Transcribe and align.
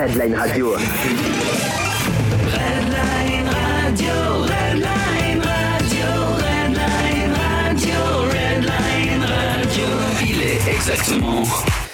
Redline 0.00 0.34
Radio. 0.34 0.70
Redline 0.72 0.88
Radio, 3.52 4.14
Redline 4.48 5.42
Radio, 5.42 6.08
Redline 6.40 7.34
Radio, 7.36 8.00
Redline 8.32 9.22
Radio. 9.22 9.88
Il 10.22 10.40
est 10.40 10.66
exactement. 10.72 11.44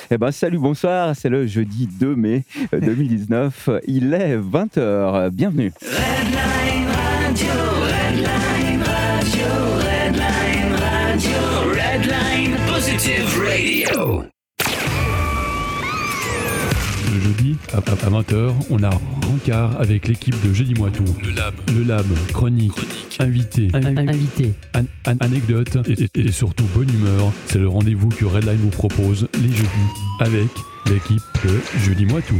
Eh 0.08 0.18
ben, 0.18 0.30
salut, 0.30 0.58
bonsoir, 0.58 1.16
c'est 1.16 1.28
le 1.28 1.48
jeudi 1.48 1.88
2 1.98 2.14
mai 2.14 2.44
2019, 2.70 3.70
il 3.88 4.14
est 4.14 4.36
20h, 4.36 5.30
bienvenue. 5.30 5.72
Redline 5.82 6.86
Radio, 6.86 7.50
Redline 7.90 8.84
Radio, 8.84 9.48
Redline 9.82 10.74
Radio, 10.78 11.40
Redline 11.74 12.56
Positive 12.68 13.36
Radio. 13.40 14.35
Le 17.16 17.22
jeudi, 17.22 17.56
à, 17.72 17.80
20h, 17.80 18.52
on 18.68 18.82
a 18.82 18.90
Rencard 18.90 19.80
avec 19.80 20.06
l'équipe 20.06 20.34
de 20.46 20.52
Jeudi 20.52 20.74
Moitou. 20.74 21.02
Le 21.24 21.30
Lab. 21.30 21.54
Le 21.74 21.82
Lab, 21.82 22.04
chronique, 22.34 22.74
invité, 23.18 23.70
invité. 23.72 24.52
an- 24.74 24.82
an- 25.10 25.16
anecdote 25.20 25.78
et, 25.88 26.02
et- 26.14 26.26
et 26.26 26.30
surtout 26.32 26.64
bonne 26.74 26.90
humeur. 26.90 27.32
C'est 27.46 27.58
le 27.58 27.68
rendez-vous 27.68 28.10
que 28.10 28.26
Redline 28.26 28.58
vous 28.58 28.68
propose 28.68 29.28
les 29.40 29.48
jeudis 29.48 29.66
avec 30.20 30.48
l'équipe 30.90 31.22
de 31.44 31.58
Jeudi 31.86 32.04
Moitou. 32.04 32.34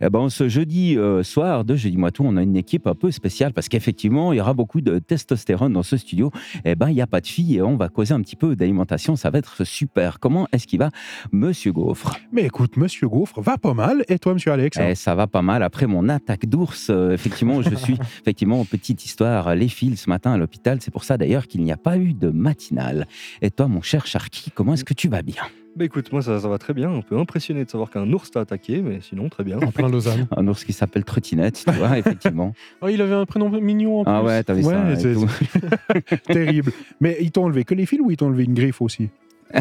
Eh 0.00 0.10
ben, 0.10 0.28
ce 0.28 0.48
jeudi 0.48 0.96
euh, 0.96 1.22
soir 1.22 1.64
de 1.64 1.76
Jeudi 1.76 1.96
Moi 1.96 2.10
Tout, 2.10 2.24
on 2.26 2.36
a 2.36 2.42
une 2.42 2.56
équipe 2.56 2.86
un 2.86 2.94
peu 2.94 3.10
spéciale 3.10 3.52
parce 3.52 3.68
qu'effectivement, 3.68 4.32
il 4.32 4.36
y 4.36 4.40
aura 4.40 4.54
beaucoup 4.54 4.80
de 4.80 4.98
testostérone 4.98 5.72
dans 5.72 5.82
ce 5.82 5.96
studio. 5.96 6.30
Eh 6.64 6.74
ben, 6.74 6.88
il 6.90 6.94
n'y 6.94 7.02
a 7.02 7.06
pas 7.06 7.20
de 7.20 7.26
filles 7.26 7.56
et 7.56 7.62
on 7.62 7.76
va 7.76 7.88
causer 7.88 8.14
un 8.14 8.20
petit 8.20 8.36
peu 8.36 8.56
d'alimentation. 8.56 9.16
Ça 9.16 9.30
va 9.30 9.38
être 9.38 9.64
super. 9.64 10.20
Comment 10.20 10.46
est-ce 10.52 10.66
qu'il 10.66 10.78
va, 10.78 10.90
Monsieur 11.32 11.72
Gaufre? 11.72 12.18
Mais 12.32 12.42
écoute, 12.42 12.76
Monsieur 12.76 13.08
Gaufre 13.08 13.40
va 13.40 13.58
pas 13.58 13.74
mal. 13.74 14.04
Et 14.08 14.18
toi, 14.18 14.34
Monsieur 14.34 14.52
Alex? 14.52 14.78
Eh, 14.80 14.94
ça 14.94 15.14
va 15.14 15.26
pas 15.26 15.42
mal. 15.42 15.62
Après 15.62 15.86
mon 15.86 16.08
attaque 16.08 16.46
d'ours, 16.46 16.88
euh, 16.90 17.12
effectivement, 17.12 17.62
je 17.62 17.74
suis 17.74 17.98
effectivement 18.20 18.64
petite 18.64 19.04
histoire. 19.04 19.54
Les 19.54 19.68
fils 19.68 20.02
ce 20.02 20.10
matin 20.10 20.32
à 20.32 20.36
l'hôpital. 20.36 20.78
C'est 20.80 20.90
pour 20.90 21.04
ça 21.04 21.16
d'ailleurs 21.16 21.46
qu'il 21.46 21.62
n'y 21.62 21.72
a 21.72 21.76
pas 21.76 21.98
eu 21.98 22.14
de 22.14 22.30
matinale. 22.30 23.06
Et 23.42 23.50
toi, 23.50 23.68
mon 23.68 23.82
cher 23.82 24.06
Sharky, 24.06 24.50
comment 24.54 24.74
est-ce 24.74 24.84
que 24.84 24.94
tu 24.94 25.08
vas 25.08 25.22
bien? 25.22 25.42
Bah 25.76 25.84
écoute, 25.84 26.10
moi 26.10 26.22
ça, 26.22 26.40
ça 26.40 26.48
va 26.48 26.56
très 26.56 26.72
bien, 26.72 26.90
un 26.90 27.02
peu 27.02 27.18
impressionné 27.18 27.62
de 27.62 27.68
savoir 27.68 27.90
qu'un 27.90 28.10
ours 28.10 28.30
t'a 28.30 28.40
attaqué, 28.40 28.80
mais 28.80 29.00
sinon 29.02 29.28
très 29.28 29.44
bien. 29.44 29.58
En 29.58 29.70
plein 29.70 29.90
Lausanne. 29.90 30.26
Un 30.34 30.48
ours 30.48 30.64
qui 30.64 30.72
s'appelle 30.72 31.04
Trottinette, 31.04 31.64
tu 31.66 31.70
vois, 31.70 31.98
effectivement. 31.98 32.54
Oh, 32.80 32.88
il 32.88 33.02
avait 33.02 33.14
un 33.14 33.26
prénom 33.26 33.50
mignon 33.50 34.00
en 34.00 34.04
plus. 34.04 34.10
Ah 34.10 34.22
ouais, 34.22 34.42
ça 34.46 34.54
Ouais, 34.54 34.96
tout. 34.96 35.28
Terrible. 36.32 36.72
Mais 37.02 37.18
ils 37.20 37.30
t'ont 37.30 37.44
enlevé 37.44 37.64
que 37.64 37.74
les 37.74 37.84
fils 37.84 38.00
ou 38.00 38.10
ils 38.10 38.16
t'ont 38.16 38.28
enlevé 38.28 38.44
une 38.44 38.54
griffe 38.54 38.80
aussi? 38.80 39.10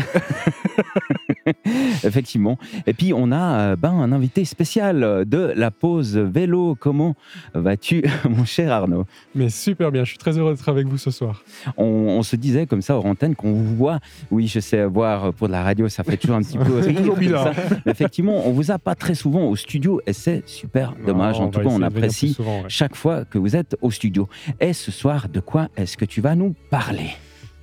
Effectivement. 2.03 2.57
Et 2.87 2.93
puis, 2.93 3.13
on 3.13 3.31
a 3.31 3.59
euh, 3.59 3.75
ben, 3.75 3.91
un 3.91 4.11
invité 4.11 4.45
spécial 4.45 5.03
euh, 5.03 5.25
de 5.25 5.53
la 5.55 5.71
pause 5.71 6.17
vélo. 6.17 6.75
Comment 6.79 7.15
vas-tu, 7.53 8.03
mon 8.29 8.45
cher 8.45 8.71
Arnaud? 8.71 9.05
Mais 9.33 9.49
super 9.49 9.91
bien, 9.91 10.03
je 10.03 10.09
suis 10.09 10.17
très 10.17 10.37
heureux 10.37 10.53
d'être 10.53 10.69
avec 10.69 10.87
vous 10.87 10.97
ce 10.97 11.11
soir. 11.11 11.43
on, 11.77 11.85
on 11.85 12.23
se 12.23 12.35
disait 12.35 12.65
comme 12.65 12.81
ça 12.81 12.95
hors 12.95 13.05
antenne 13.05 13.35
qu'on 13.35 13.53
vous 13.53 13.75
voit. 13.75 13.99
Oui, 14.31 14.47
je 14.47 14.59
sais, 14.59 14.85
voir 14.85 15.33
pour 15.33 15.47
de 15.47 15.51
la 15.51 15.63
radio, 15.63 15.87
ça 15.87 16.03
fait 16.03 16.17
toujours 16.17 16.37
un 16.37 16.41
petit 16.41 16.57
peu 16.65 16.79
rire. 16.79 16.97
toujours 16.97 17.17
bizarre. 17.17 17.51
Effectivement, 17.85 18.47
on 18.47 18.51
vous 18.51 18.71
a 18.71 18.79
pas 18.79 18.95
très 18.95 19.15
souvent 19.15 19.47
au 19.47 19.55
studio 19.55 20.01
et 20.07 20.13
c'est 20.13 20.47
super 20.47 20.93
dommage. 21.05 21.39
Non, 21.39 21.45
en 21.45 21.49
tout 21.49 21.59
cas, 21.59 21.69
on 21.69 21.81
apprécie 21.81 22.27
plus 22.27 22.35
souvent, 22.35 22.61
ouais. 22.61 22.69
chaque 22.69 22.95
fois 22.95 23.25
que 23.25 23.37
vous 23.37 23.55
êtes 23.55 23.75
au 23.81 23.91
studio. 23.91 24.27
Et 24.59 24.73
ce 24.73 24.91
soir, 24.91 25.29
de 25.29 25.39
quoi 25.39 25.67
est-ce 25.77 25.97
que 25.97 26.05
tu 26.05 26.21
vas 26.21 26.35
nous 26.35 26.55
parler? 26.69 27.11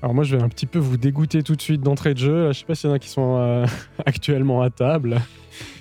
Alors 0.03 0.15
moi, 0.15 0.25
je 0.25 0.37
vais 0.37 0.43
un 0.43 0.49
petit 0.49 0.67
peu 0.67 0.81
vous 0.81 0.97
dégoûter 0.97 1.45
tout 1.45 1.55
de 1.55 1.63
suite 1.63 1.81
d'entrée 1.81 2.13
de 2.15 2.19
jeu. 2.19 2.45
Là, 2.47 2.53
je 2.53 2.59
sais 2.59 2.65
pas 2.65 2.75
s'il 2.75 2.91
y 2.91 2.93
en 2.93 2.97
a 2.97 2.99
qui 2.99 3.09
sont 3.09 3.37
euh, 3.39 3.65
actuellement 4.07 4.61
à 4.61 4.69
table. 4.69 5.21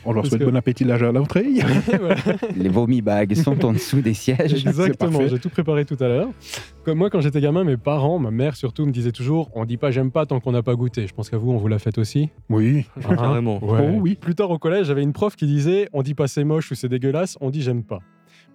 On 0.06 0.12
leur 0.14 0.22
Parce 0.24 0.30
souhaite 0.30 0.42
que- 0.42 0.46
bon 0.50 0.56
appétit 0.56 0.84
là 0.84 0.96
à 0.96 1.12
l'entrée. 1.12 1.46
Voilà. 2.00 2.16
Les 2.56 2.70
vomi 2.70 3.02
bags 3.02 3.34
sont 3.34 3.66
en 3.66 3.74
dessous 3.74 4.02
des 4.02 4.14
sièges. 4.14 4.54
Exactement, 4.68 5.26
j'ai 5.28 5.40
tout 5.40 5.50
préparé 5.50 5.86
tout 5.86 5.98
à 6.02 6.08
l'heure. 6.08 6.28
Comme 6.84 7.00
moi, 7.00 7.10
quand 7.10 7.22
j'étais 7.22 7.42
gamin, 7.42 7.64
mes 7.64 7.78
parents, 7.78 8.20
ma 8.20 8.30
mère 8.32 8.56
surtout, 8.56 8.86
me 8.86 8.92
disaient 8.92 9.12
toujours 9.12 9.50
on 9.56 9.66
dit 9.66 9.78
pas 9.78 9.90
j'aime 9.90 10.12
pas 10.12 10.26
tant 10.28 10.40
qu'on 10.40 10.52
n'a 10.52 10.62
pas 10.62 10.76
goûté. 10.76 11.08
Je 11.08 11.14
pense 11.16 11.30
qu'à 11.30 11.38
vous, 11.38 11.52
on 11.52 11.58
vous 11.58 11.68
l'a 11.68 11.80
fait 11.80 11.98
aussi. 11.98 12.30
Oui. 12.50 12.86
Hein 13.10 13.16
Carrément. 13.16 13.64
Ouais. 13.64 13.90
Oh 13.92 13.98
oui. 14.02 14.16
Plus 14.22 14.36
tard 14.36 14.52
au 14.52 14.60
collège, 14.60 14.86
j'avais 14.88 15.04
une 15.04 15.14
prof 15.14 15.36
qui 15.36 15.48
disait 15.48 15.88
on 15.94 16.04
dit 16.04 16.14
pas 16.14 16.28
c'est 16.28 16.44
moche 16.44 16.70
ou 16.72 16.76
c'est 16.76 16.90
dégueulasse, 16.90 17.38
on 17.42 17.50
dit 17.50 17.62
j'aime 17.64 17.84
pas. 17.84 18.00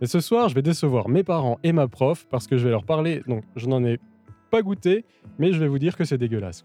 Mais 0.01 0.07
ce 0.07 0.21
soir, 0.21 0.49
je 0.49 0.55
vais 0.55 0.63
décevoir 0.63 1.09
mes 1.09 1.25
parents 1.25 1.59
et 1.65 1.73
ma 1.73 1.89
prof 1.89 2.27
parce 2.31 2.47
que 2.47 2.57
je 2.59 2.65
vais 2.65 2.71
leur 2.71 2.85
parler. 2.85 3.23
Donc, 3.27 3.43
je 3.57 3.67
n'en 3.67 3.83
ai 3.83 3.99
pas 4.57 4.63
goûté, 4.63 5.05
mais 5.39 5.53
je 5.53 5.59
vais 5.61 5.69
vous 5.69 5.79
dire 5.79 5.97
que 5.97 6.05
c'est 6.05 6.19
dégueulasse. 6.19 6.65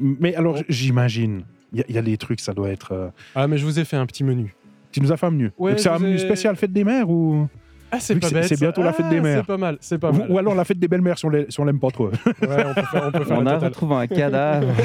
Mais 0.00 0.34
alors, 0.34 0.58
j'imagine, 0.68 1.42
il 1.72 1.78
y, 1.80 1.82
a- 1.82 1.84
il 1.88 1.94
y 1.94 1.98
a 1.98 2.02
des 2.02 2.16
trucs, 2.16 2.40
ça 2.40 2.52
doit 2.54 2.68
être. 2.70 2.92
euh, 2.92 3.08
Ah, 3.34 3.46
mais 3.48 3.58
je 3.58 3.64
vous 3.64 3.78
ai 3.78 3.84
fait 3.84 3.96
un 3.96 4.06
petit 4.06 4.24
menu. 4.24 4.54
Tu 4.92 5.00
nous 5.00 5.12
as 5.12 5.16
fait 5.16 5.26
un 5.26 5.30
menu. 5.30 5.50
Ouais, 5.58 5.72
Donc, 5.72 5.80
c'est 5.80 5.88
un 5.88 5.98
ai- 5.98 6.02
menu 6.02 6.18
spécial 6.18 6.56
fête 6.56 6.72
des 6.72 6.84
mères 6.84 7.10
ou... 7.10 7.48
Ah, 7.90 7.98
c'est 8.00 8.16
pas 8.20 8.28
bête. 8.30 8.44
c'est 8.44 8.60
bientôt 8.60 8.82
la 8.82 8.92
fête 8.92 9.08
des 9.08 9.18
Ah, 9.18 9.22
mères. 9.22 9.38
C'est 9.40 9.46
pas 9.46 9.56
mal, 9.56 9.78
c'est 9.80 9.98
pas 9.98 10.12
mal. 10.12 10.26
ou 10.30 10.38
alors 10.38 10.54
la 10.54 10.64
fête 10.64 10.78
des 10.78 10.88
belles-mères 10.88 11.18
si 11.18 11.24
on 11.26 11.30
si 11.48 11.60
on 11.60 11.64
l'aime 11.64 11.80
pas 11.80 11.90
trop. 11.90 12.08
Ouais, 12.08 12.12
on 12.42 12.74
peut 12.74 12.82
faire, 12.82 13.04
on 13.06 13.12
peut 13.18 13.24
faire 13.24 13.38
On 13.38 13.46
a 13.46 13.58
retrouvé 13.58 13.94
un 13.96 14.06
cadavre. 14.06 14.68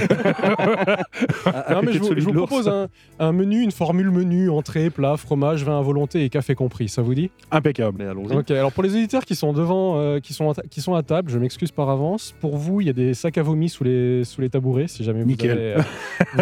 Non, 1.70 1.82
mais 1.84 1.94
je 1.94 2.00
vous, 2.00 2.14
je 2.16 2.22
vous 2.24 2.34
propose 2.34 2.68
un, 2.68 2.88
un 3.20 3.32
menu, 3.32 3.62
une 3.62 3.72
formule 3.72 4.10
menu, 4.12 4.50
entrée, 4.50 4.90
plat, 4.90 5.18
fromage, 5.18 5.64
vin 5.64 5.78
à 5.80 5.82
volonté 5.82 6.24
et 6.24 6.30
café 6.30 6.56
compris. 6.56 6.90
Ça 6.90 7.02
vous 7.02 7.14
dit? 7.16 7.30
Impeccable. 7.52 7.98
Mais 8.00 8.06
allons-y. 8.10 8.34
Ok, 8.36 8.52
alors 8.52 8.72
pour 8.72 8.84
les 8.84 8.92
auditeurs 8.96 9.26
qui 9.26 9.36
sont 9.36 9.54
devant, 9.54 9.98
euh, 10.00 10.20
qui, 10.20 10.34
sont 10.34 10.54
qui 10.70 10.82
sont 10.82 10.94
à 10.96 11.04
table, 11.04 11.32
je 11.32 11.38
m'excuse 11.40 11.72
par 11.72 11.90
avance. 11.90 12.34
Pour 12.40 12.58
vous, 12.58 12.82
il 12.82 12.88
y 12.88 12.90
a 12.90 12.94
des 12.94 13.14
sacs 13.14 13.38
à 13.38 13.44
vomi 13.44 13.70
sous 13.70 13.84
les, 13.84 14.24
sous 14.24 14.42
les 14.42 14.50
tabourets, 14.50 14.88
si 14.88 15.04
jamais 15.04 15.22
vous 15.22 15.28
Nickel. 15.30 15.52
avez, 15.52 15.74
euh, 15.76 15.82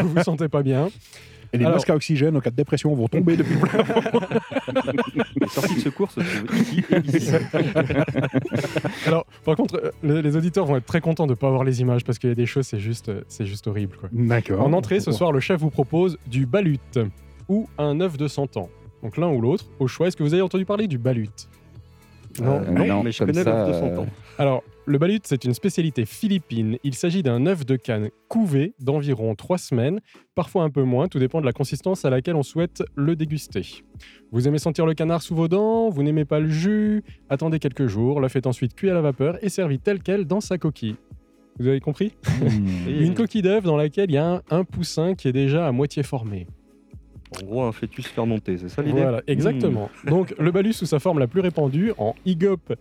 vous 0.01 0.09
vous 0.09 0.23
sentez 0.23 0.47
pas 0.47 0.63
bien. 0.63 0.89
Et 1.53 1.57
les 1.57 1.65
Alors- 1.65 1.75
masques 1.75 1.89
à 1.89 1.95
oxygène 1.95 2.35
en 2.37 2.39
cas 2.39 2.49
de 2.49 2.55
dépression 2.55 2.93
vont 2.93 3.07
tomber 3.07 3.35
depuis 3.35 3.55
le 3.55 3.59
plafond. 3.59 4.19
Les 5.41 5.47
sorties 5.47 5.75
de 5.75 5.79
secours 5.79 6.11
se 6.11 6.21
trouvent 6.21 6.61
ici 6.61 6.83
et 6.89 7.17
ici. 7.17 7.31
Alors, 9.05 9.25
par 9.43 9.55
contre, 9.55 9.75
euh, 9.75 9.91
les, 10.03 10.21
les 10.21 10.35
auditeurs 10.37 10.65
vont 10.65 10.77
être 10.77 10.85
très 10.85 11.01
contents 11.01 11.27
de 11.27 11.33
pas 11.33 11.47
avoir 11.47 11.63
les 11.63 11.81
images 11.81 12.03
parce 12.05 12.19
qu'il 12.19 12.29
y 12.29 12.31
a 12.31 12.35
des 12.35 12.45
choses, 12.45 12.67
c'est 12.67 12.79
juste, 12.79 13.09
euh, 13.09 13.21
c'est 13.27 13.45
juste 13.45 13.67
horrible. 13.67 13.97
D'accord. 14.11 14.61
En 14.65 14.71
entrée, 14.73 14.99
ce 14.99 15.11
soir, 15.11 15.31
le 15.31 15.39
chef 15.39 15.59
vous 15.59 15.69
propose 15.69 16.17
du 16.27 16.45
balut 16.45 16.79
ou 17.49 17.67
un 17.77 17.99
œuf 17.99 18.17
de 18.17 18.27
100 18.27 18.57
ans. 18.57 18.69
Donc 19.03 19.17
l'un 19.17 19.29
ou 19.29 19.41
l'autre, 19.41 19.65
au 19.79 19.87
choix. 19.87 20.07
Est-ce 20.07 20.15
que 20.15 20.23
vous 20.23 20.33
avez 20.33 20.43
entendu 20.43 20.65
parler 20.65 20.87
du 20.87 20.97
balut? 20.97 21.29
Non. 22.39 22.61
Euh, 22.61 22.71
non, 22.71 23.03
mais 23.03 23.11
je 23.11 23.23
connais 23.23 23.43
l'œuf 23.43 23.67
de 23.67 23.73
100 23.73 23.85
euh, 23.85 23.97
ans. 23.99 24.07
Alors, 24.37 24.63
le 24.85 24.97
balut, 24.97 25.19
c'est 25.23 25.45
une 25.45 25.53
spécialité 25.53 26.05
philippine. 26.05 26.77
Il 26.83 26.95
s'agit 26.95 27.23
d'un 27.23 27.45
œuf 27.45 27.65
de 27.65 27.75
canne 27.75 28.09
couvé 28.27 28.73
d'environ 28.79 29.35
3 29.35 29.57
semaines, 29.57 29.99
parfois 30.35 30.63
un 30.63 30.69
peu 30.69 30.83
moins, 30.83 31.07
tout 31.07 31.19
dépend 31.19 31.39
de 31.39 31.45
la 31.45 31.53
consistance 31.53 32.03
à 32.05 32.09
laquelle 32.09 32.35
on 32.35 32.43
souhaite 32.43 32.83
le 32.95 33.15
déguster. 33.15 33.83
Vous 34.31 34.47
aimez 34.47 34.57
sentir 34.57 34.85
le 34.85 34.93
canard 34.93 35.21
sous 35.21 35.35
vos 35.35 35.47
dents, 35.47 35.89
vous 35.89 36.03
n'aimez 36.03 36.25
pas 36.25 36.39
le 36.39 36.49
jus, 36.49 37.03
attendez 37.29 37.59
quelques 37.59 37.87
jours, 37.87 38.19
l'œuf 38.19 38.35
est 38.35 38.47
ensuite 38.47 38.73
cuit 38.73 38.89
à 38.89 38.93
la 38.93 39.01
vapeur 39.01 39.37
et 39.43 39.49
servi 39.49 39.79
tel 39.79 40.01
quel 40.01 40.25
dans 40.25 40.41
sa 40.41 40.57
coquille. 40.57 40.95
Vous 41.59 41.67
avez 41.67 41.79
compris? 41.79 42.13
Et 42.87 43.05
Une 43.05 43.13
coquille 43.13 43.41
d'œuf 43.41 43.63
dans 43.63 43.77
laquelle 43.77 44.09
il 44.09 44.15
y 44.15 44.17
a 44.17 44.35
un, 44.35 44.41
un 44.49 44.63
poussin 44.63 45.13
qui 45.13 45.27
est 45.27 45.33
déjà 45.33 45.67
à 45.67 45.71
moitié 45.71 46.01
formé. 46.01 46.47
En 47.39 47.45
gros, 47.45 47.63
un 47.63 47.71
fœtus 47.71 48.07
fermenté, 48.07 48.57
c'est 48.57 48.67
ça 48.67 48.81
l'idée? 48.81 49.01
Voilà, 49.01 49.21
exactement. 49.27 49.89
Donc, 50.05 50.35
le 50.37 50.51
balut 50.51 50.73
sous 50.73 50.85
sa 50.85 50.99
forme 50.99 51.19
la 51.19 51.27
plus 51.27 51.39
répandue, 51.39 51.93
en 51.97 52.13
igop, 52.25 52.73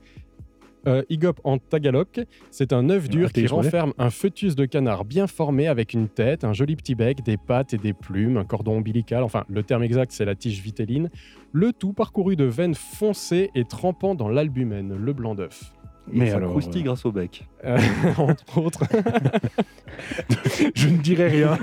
euh, 0.87 1.03
igop 1.09 1.41
en 1.45 1.59
tagalog, 1.59 2.07
c'est 2.51 2.73
un 2.73 2.89
œuf 2.91 3.09
dur 3.09 3.29
Ah, 3.29 3.33
qui 3.33 3.47
renferme 3.47 3.93
un 3.99 4.11
fœtus 4.11 4.55
de 4.55 4.65
canard 4.65 5.05
bien 5.05 5.27
formé 5.27 5.69
avec 5.69 5.95
une 5.95 6.09
tête, 6.09 6.45
un 6.45 6.53
joli 6.53 6.77
petit 6.77 6.95
bec, 6.95 7.23
des 7.23 7.37
pattes 7.37 7.75
et 7.75 7.79
des 7.79 7.93
plumes, 7.93 8.37
un 8.37 8.45
cordon 8.45 8.77
ombilical, 8.79 9.23
enfin, 9.23 9.45
le 9.49 9.63
terme 9.63 9.83
exact, 9.83 10.13
c'est 10.13 10.25
la 10.25 10.35
tige 10.35 10.61
vitelline, 10.61 11.11
le 11.53 11.73
tout 11.73 11.93
parcouru 11.93 12.37
de 12.37 12.45
veines 12.45 12.75
foncées 12.75 13.51
et 13.55 13.65
trempant 13.65 14.15
dans 14.15 14.29
l'albumène, 14.29 14.97
le 14.97 15.13
blanc 15.13 15.35
d'œuf. 15.35 15.73
Mais 16.13 16.31
ça 16.31 16.37
alors, 16.37 16.51
croustille 16.51 16.83
euh, 16.83 16.85
grâce 16.85 17.05
au 17.05 17.13
bec. 17.13 17.47
Euh, 17.65 17.79
entre 18.19 18.59
autres. 18.59 18.85
Je 20.75 20.89
ne 20.89 20.97
dirai 20.99 21.29
rien. 21.29 21.59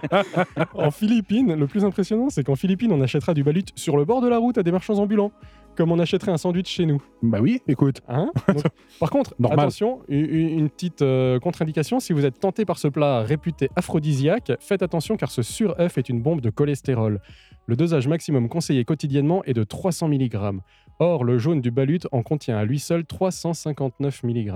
en 0.74 0.90
Philippines, 0.90 1.54
le 1.54 1.66
plus 1.66 1.84
impressionnant, 1.84 2.28
c'est 2.30 2.44
qu'en 2.44 2.56
Philippines, 2.56 2.92
on 2.92 3.00
achètera 3.00 3.34
du 3.34 3.42
balut 3.42 3.64
sur 3.74 3.96
le 3.96 4.04
bord 4.04 4.20
de 4.20 4.28
la 4.28 4.38
route 4.38 4.58
à 4.58 4.62
des 4.62 4.72
marchands 4.72 4.98
ambulants, 4.98 5.32
comme 5.76 5.92
on 5.92 5.98
achèterait 5.98 6.32
un 6.32 6.36
sandwich 6.36 6.68
chez 6.68 6.86
nous. 6.86 7.02
bah 7.22 7.38
oui, 7.40 7.60
écoute. 7.66 8.02
Hein 8.08 8.30
Donc, 8.48 8.64
par 9.00 9.10
contre, 9.10 9.34
Normal. 9.38 9.60
attention, 9.60 10.00
une 10.08 10.68
petite 10.68 11.02
euh, 11.02 11.38
contre-indication, 11.38 12.00
si 12.00 12.12
vous 12.12 12.24
êtes 12.26 12.38
tenté 12.40 12.64
par 12.64 12.78
ce 12.78 12.88
plat 12.88 13.20
réputé 13.20 13.70
aphrodisiaque, 13.76 14.52
faites 14.60 14.82
attention 14.82 15.16
car 15.16 15.30
ce 15.30 15.42
sur-œuf 15.42 15.98
est 15.98 16.08
une 16.08 16.20
bombe 16.20 16.40
de 16.40 16.50
cholestérol. 16.50 17.20
Le 17.66 17.76
dosage 17.76 18.08
maximum 18.08 18.48
conseillé 18.48 18.84
quotidiennement 18.84 19.44
est 19.44 19.54
de 19.54 19.62
300 19.62 20.08
mg. 20.08 20.60
Or, 21.04 21.24
le 21.24 21.36
jaune 21.36 21.60
du 21.60 21.72
balut 21.72 21.98
en 22.12 22.22
contient 22.22 22.56
à 22.56 22.64
lui 22.64 22.78
seul 22.78 23.04
359 23.04 24.22
mg. 24.22 24.52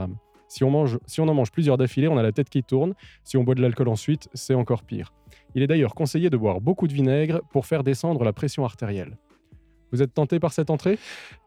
Si 0.47 0.63
on, 0.63 0.71
mange, 0.71 1.01
si 1.05 1.21
on 1.21 1.27
en 1.27 1.35
mange 1.35 1.51
plusieurs 1.51 1.77
d'affilée, 1.77 2.07
on 2.07 2.17
a 2.19 2.23
la 2.23 2.31
tête 2.31 2.49
qui 2.49 2.63
tourne. 2.63 2.95
Si 3.25 3.37
on 3.37 3.43
boit 3.43 3.57
de 3.57 3.63
l'alcool 3.63 3.89
ensuite, 3.89 4.29
c'est 4.33 4.55
encore 4.55 4.85
pire. 4.85 5.13
Il 5.57 5.63
est 5.65 5.67
d'ailleurs 5.67 5.97
conseillé 5.97 6.31
de 6.31 6.37
boire 6.37 6.61
beaucoup 6.61 6.87
de 6.87 6.93
vinaigre 6.93 7.41
pour 7.51 7.67
faire 7.67 7.83
descendre 7.83 8.23
la 8.23 8.33
pression 8.33 8.65
artérielle. 8.65 9.17
Vous 9.91 10.03
êtes 10.03 10.15
tenté 10.15 10.39
par 10.39 10.53
cette 10.53 10.71
entrée? 10.71 11.01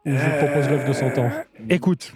Je 0.04 0.12
vous 0.12 0.36
propose 0.36 0.68
l'œuf 0.68 0.86
de 0.86 0.92
100 0.92 1.16
ans. 1.16 1.30
Écoute, 1.70 2.14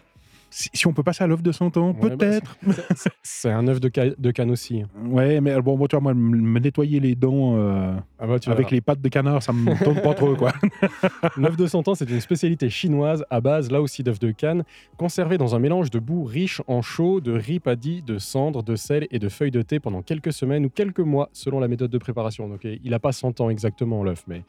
si, 0.56 0.70
si 0.72 0.86
on 0.86 0.92
peut 0.92 1.02
passer 1.02 1.24
à 1.24 1.26
l'œuf 1.26 1.42
de 1.42 1.50
100 1.50 1.76
ans, 1.78 1.88
Ouais, 2.00 2.10
bah, 2.10 2.16
peut-être. 2.16 2.56
C'est- 2.96 3.10
C'est 3.24 3.50
un 3.50 3.66
œuf 3.66 3.80
de, 3.80 3.90
ca- 3.92 4.14
de 4.16 4.30
canne 4.30 4.50
aussi. 4.52 4.84
ouais, 5.06 5.40
mais 5.40 5.60
bon, 5.60 5.76
moi, 5.76 5.88
tu 5.88 5.96
vois, 5.96 6.00
moi, 6.00 6.14
me 6.14 6.60
nettoyer 6.60 7.00
les 7.00 7.16
dents 7.16 7.56
euh, 7.56 7.94
Ah 8.20 8.26
bah, 8.28 8.38
tu 8.38 8.50
avec 8.50 8.70
les 8.70 8.80
pattes 8.80 9.00
de 9.00 9.08
canard, 9.08 9.42
ça 9.42 9.52
me 9.52 9.82
tombe 9.84 10.00
pas 10.00 10.14
trop, 10.14 10.36
quoi. 10.36 10.52
L'œuf 11.36 11.56
de 11.56 11.66
100 11.66 11.88
ans, 11.88 11.94
c'est 11.96 12.08
une 12.08 12.20
spécialité 12.20 12.70
chinoise 12.70 13.24
à 13.30 13.40
base, 13.40 13.70
là 13.70 13.82
aussi, 13.82 14.02
d'œuf 14.04 14.18
de 14.20 14.30
canne, 14.30 14.62
conservé 14.96 15.38
dans 15.38 15.54
un 15.56 15.58
mélange 15.58 15.90
de 15.90 15.98
boue 15.98 16.22
riche 16.24 16.62
en 16.68 16.82
chaux, 16.82 17.20
de 17.20 17.32
riz 17.32 17.58
paddy, 17.58 18.02
de 18.02 18.18
cendres, 18.18 18.62
de 18.62 18.76
sel 18.76 19.08
et 19.10 19.18
de 19.18 19.28
feuilles 19.28 19.50
de 19.50 19.62
thé 19.62 19.80
pendant 19.80 20.02
quelques 20.02 20.32
semaines 20.32 20.64
ou 20.66 20.70
quelques 20.70 21.00
mois, 21.00 21.30
selon 21.32 21.58
la 21.58 21.66
méthode 21.68 21.90
de 21.90 21.98
préparation. 21.98 22.48
Donc, 22.48 22.60
il 22.64 22.90
n'a 22.90 23.00
pas 23.00 23.10
100 23.12 23.40
ans 23.40 23.50
exactement, 23.50 24.04
l'œuf, 24.04 24.22
mais 24.28 24.42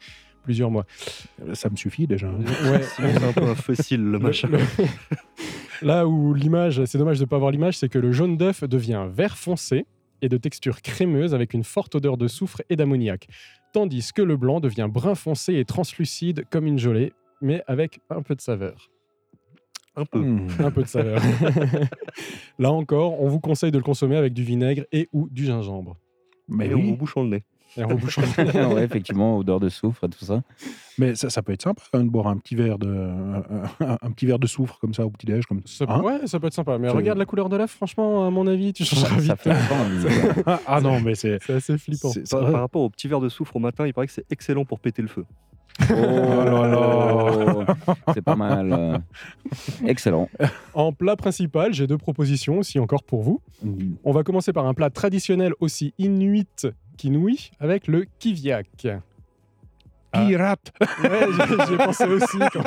plusieurs 0.44 0.70
mois. 0.70 0.84
ça 1.54 1.68
me 1.68 1.74
suffit 1.74 2.06
déjà. 2.06 2.28
Ouais, 2.28 2.80
Sinon, 2.94 3.08
c'est 3.18 3.24
un 3.24 3.32
peu 3.32 3.42
un 3.50 3.54
fossile, 3.56 4.04
le 4.04 4.18
machin. 4.20 4.46
Le- 4.48 4.58
Là 5.82 6.06
où 6.06 6.34
l'image, 6.34 6.84
c'est 6.84 6.98
dommage 6.98 7.18
de 7.18 7.24
ne 7.24 7.28
pas 7.28 7.38
voir 7.38 7.50
l'image, 7.50 7.78
c'est 7.78 7.88
que 7.88 7.98
le 7.98 8.12
jaune 8.12 8.36
d'œuf 8.36 8.64
devient 8.64 9.06
vert 9.10 9.36
foncé 9.36 9.86
et 10.22 10.28
de 10.28 10.36
texture 10.36 10.82
crémeuse 10.82 11.34
avec 11.34 11.54
une 11.54 11.64
forte 11.64 11.94
odeur 11.94 12.16
de 12.16 12.28
soufre 12.28 12.62
et 12.70 12.76
d'ammoniac, 12.76 13.28
tandis 13.72 14.12
que 14.12 14.22
le 14.22 14.36
blanc 14.36 14.60
devient 14.60 14.88
brun 14.90 15.14
foncé 15.14 15.54
et 15.54 15.64
translucide 15.64 16.44
comme 16.50 16.66
une 16.66 16.78
gelée, 16.78 17.12
mais 17.40 17.62
avec 17.66 18.00
un 18.10 18.22
peu 18.22 18.34
de 18.34 18.40
saveur. 18.40 18.90
Un 19.96 20.04
peu. 20.04 20.18
Hmm. 20.18 20.48
Un 20.58 20.70
peu 20.70 20.82
de 20.82 20.88
saveur. 20.88 21.22
Là 22.58 22.70
encore, 22.70 23.20
on 23.20 23.28
vous 23.28 23.40
conseille 23.40 23.70
de 23.70 23.78
le 23.78 23.84
consommer 23.84 24.16
avec 24.16 24.34
du 24.34 24.42
vinaigre 24.42 24.84
et 24.92 25.08
ou 25.12 25.28
du 25.30 25.46
gingembre. 25.46 25.96
Mais 26.48 26.68
Et 26.68 26.74
on 26.74 26.78
oui, 26.78 26.90
vous 26.90 26.96
bouche 26.96 27.16
le 27.16 27.24
nez. 27.24 27.44
Et 27.76 27.84
on 27.84 27.88
rebouche. 27.88 28.18
ouais, 28.38 28.84
effectivement, 28.84 29.36
odeur 29.38 29.60
de 29.60 29.68
soufre 29.68 30.04
et 30.04 30.08
tout 30.08 30.24
ça. 30.24 30.42
mais 30.98 31.14
ça, 31.14 31.28
ça 31.30 31.42
peut 31.42 31.52
être 31.52 31.62
sympa 31.62 31.82
quand 31.92 31.98
même 31.98 32.06
de 32.08 32.12
boire 32.12 32.26
un 32.28 32.36
petit 32.38 32.54
verre 32.54 32.78
de, 32.78 32.88
un, 33.80 34.10
petit 34.10 34.26
verre 34.26 34.38
de 34.38 34.46
soufre 34.46 34.78
comme 34.78 34.94
ça 34.94 35.04
au 35.04 35.10
petit 35.10 35.26
déj, 35.26 35.44
comme 35.46 35.60
Ça, 35.66 35.84
Hein 35.88 36.00
ouais, 36.02 36.26
ça 36.26 36.40
peut 36.40 36.46
être 36.46 36.54
sympa. 36.54 36.78
Mais 36.78 36.88
regarde 36.88 37.18
la 37.18 37.26
couleur 37.26 37.48
de 37.48 37.56
l'œuf, 37.56 37.70
franchement, 37.72 38.26
à 38.26 38.30
mon 38.30 38.46
avis, 38.46 38.72
tu 38.72 38.84
Ça, 38.84 38.96
changeras 38.96 39.20
ça 39.20 39.34
vite. 39.34 39.42
fait 39.42 39.50
envie, 39.50 40.20
quoi. 40.42 40.42
ah, 40.46 40.60
ah 40.66 40.80
non, 40.80 41.00
mais 41.00 41.14
c'est. 41.14 41.38
Assez 41.50 41.76
flippant. 41.78 42.10
c'est- 42.10 42.30
Par, 42.30 42.50
par 42.50 42.60
rapport 42.60 42.82
au 42.82 42.90
petit 42.90 43.08
verre 43.08 43.20
de 43.20 43.28
soufre 43.28 43.56
au 43.56 43.60
matin, 43.60 43.86
il 43.86 43.92
paraît 43.92 44.06
que 44.06 44.12
c'est 44.12 44.26
excellent 44.30 44.64
pour 44.64 44.80
péter 44.80 45.02
le 45.02 45.08
feu. 45.08 45.24
Oh 45.90 45.94
là 45.94 46.66
là. 46.68 47.76
C'est 48.14 48.22
pas 48.22 48.34
mal. 48.36 49.02
Excellent. 49.86 50.28
En 50.72 50.92
plat 50.92 51.16
principal, 51.16 51.74
j'ai 51.74 51.86
deux 51.86 51.98
propositions 51.98 52.58
aussi 52.58 52.78
encore 52.78 53.02
pour 53.02 53.22
vous. 53.22 53.42
On 54.04 54.12
va 54.12 54.22
commencer 54.22 54.54
par 54.54 54.66
un 54.66 54.72
plat 54.74 54.88
traditionnel 54.88 55.52
aussi 55.60 55.92
inuit 55.98 56.66
qu'inouï 56.96 57.50
avec 57.60 57.86
le 57.86 58.06
kiviak. 58.18 58.86
Ah. 60.12 60.24
Pirate 60.26 60.72
Ouais, 61.02 61.26
j'y 61.32 61.66
j'y 61.66 61.74
ai 61.74 61.76
pensé 61.76 62.04
aussi. 62.04 62.38
Quand 62.52 62.62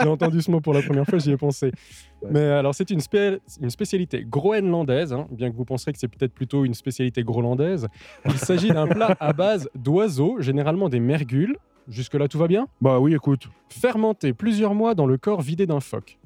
j'ai 0.00 0.08
entendu 0.08 0.42
ce 0.42 0.50
mot 0.50 0.60
pour 0.60 0.74
la 0.74 0.82
première 0.82 1.06
fois, 1.06 1.18
j'y 1.18 1.30
ai 1.30 1.36
pensé. 1.36 1.72
Mais 2.30 2.42
alors, 2.42 2.74
c'est 2.74 2.90
une, 2.90 3.00
spé- 3.00 3.38
une 3.60 3.70
spécialité 3.70 4.24
groenlandaise, 4.28 5.12
hein, 5.12 5.26
bien 5.30 5.50
que 5.50 5.56
vous 5.56 5.64
penserez 5.64 5.92
que 5.92 5.98
c'est 5.98 6.08
peut-être 6.08 6.34
plutôt 6.34 6.64
une 6.64 6.74
spécialité 6.74 7.22
groenlandaise. 7.22 7.86
Il 8.26 8.36
s'agit 8.38 8.68
d'un 8.70 8.86
plat 8.86 9.16
à 9.20 9.32
base 9.32 9.68
d'oiseaux, 9.74 10.40
généralement 10.40 10.88
des 10.88 11.00
mergules. 11.00 11.56
Jusque-là, 11.88 12.28
tout 12.28 12.38
va 12.38 12.48
bien? 12.48 12.66
Bah 12.80 12.98
oui, 12.98 13.14
écoute. 13.14 13.48
Fermenté 13.68 14.32
plusieurs 14.32 14.74
mois 14.74 14.94
dans 14.94 15.06
le 15.06 15.16
corps 15.16 15.42
vidé 15.42 15.66
d'un 15.66 15.80
phoque. 15.80 16.18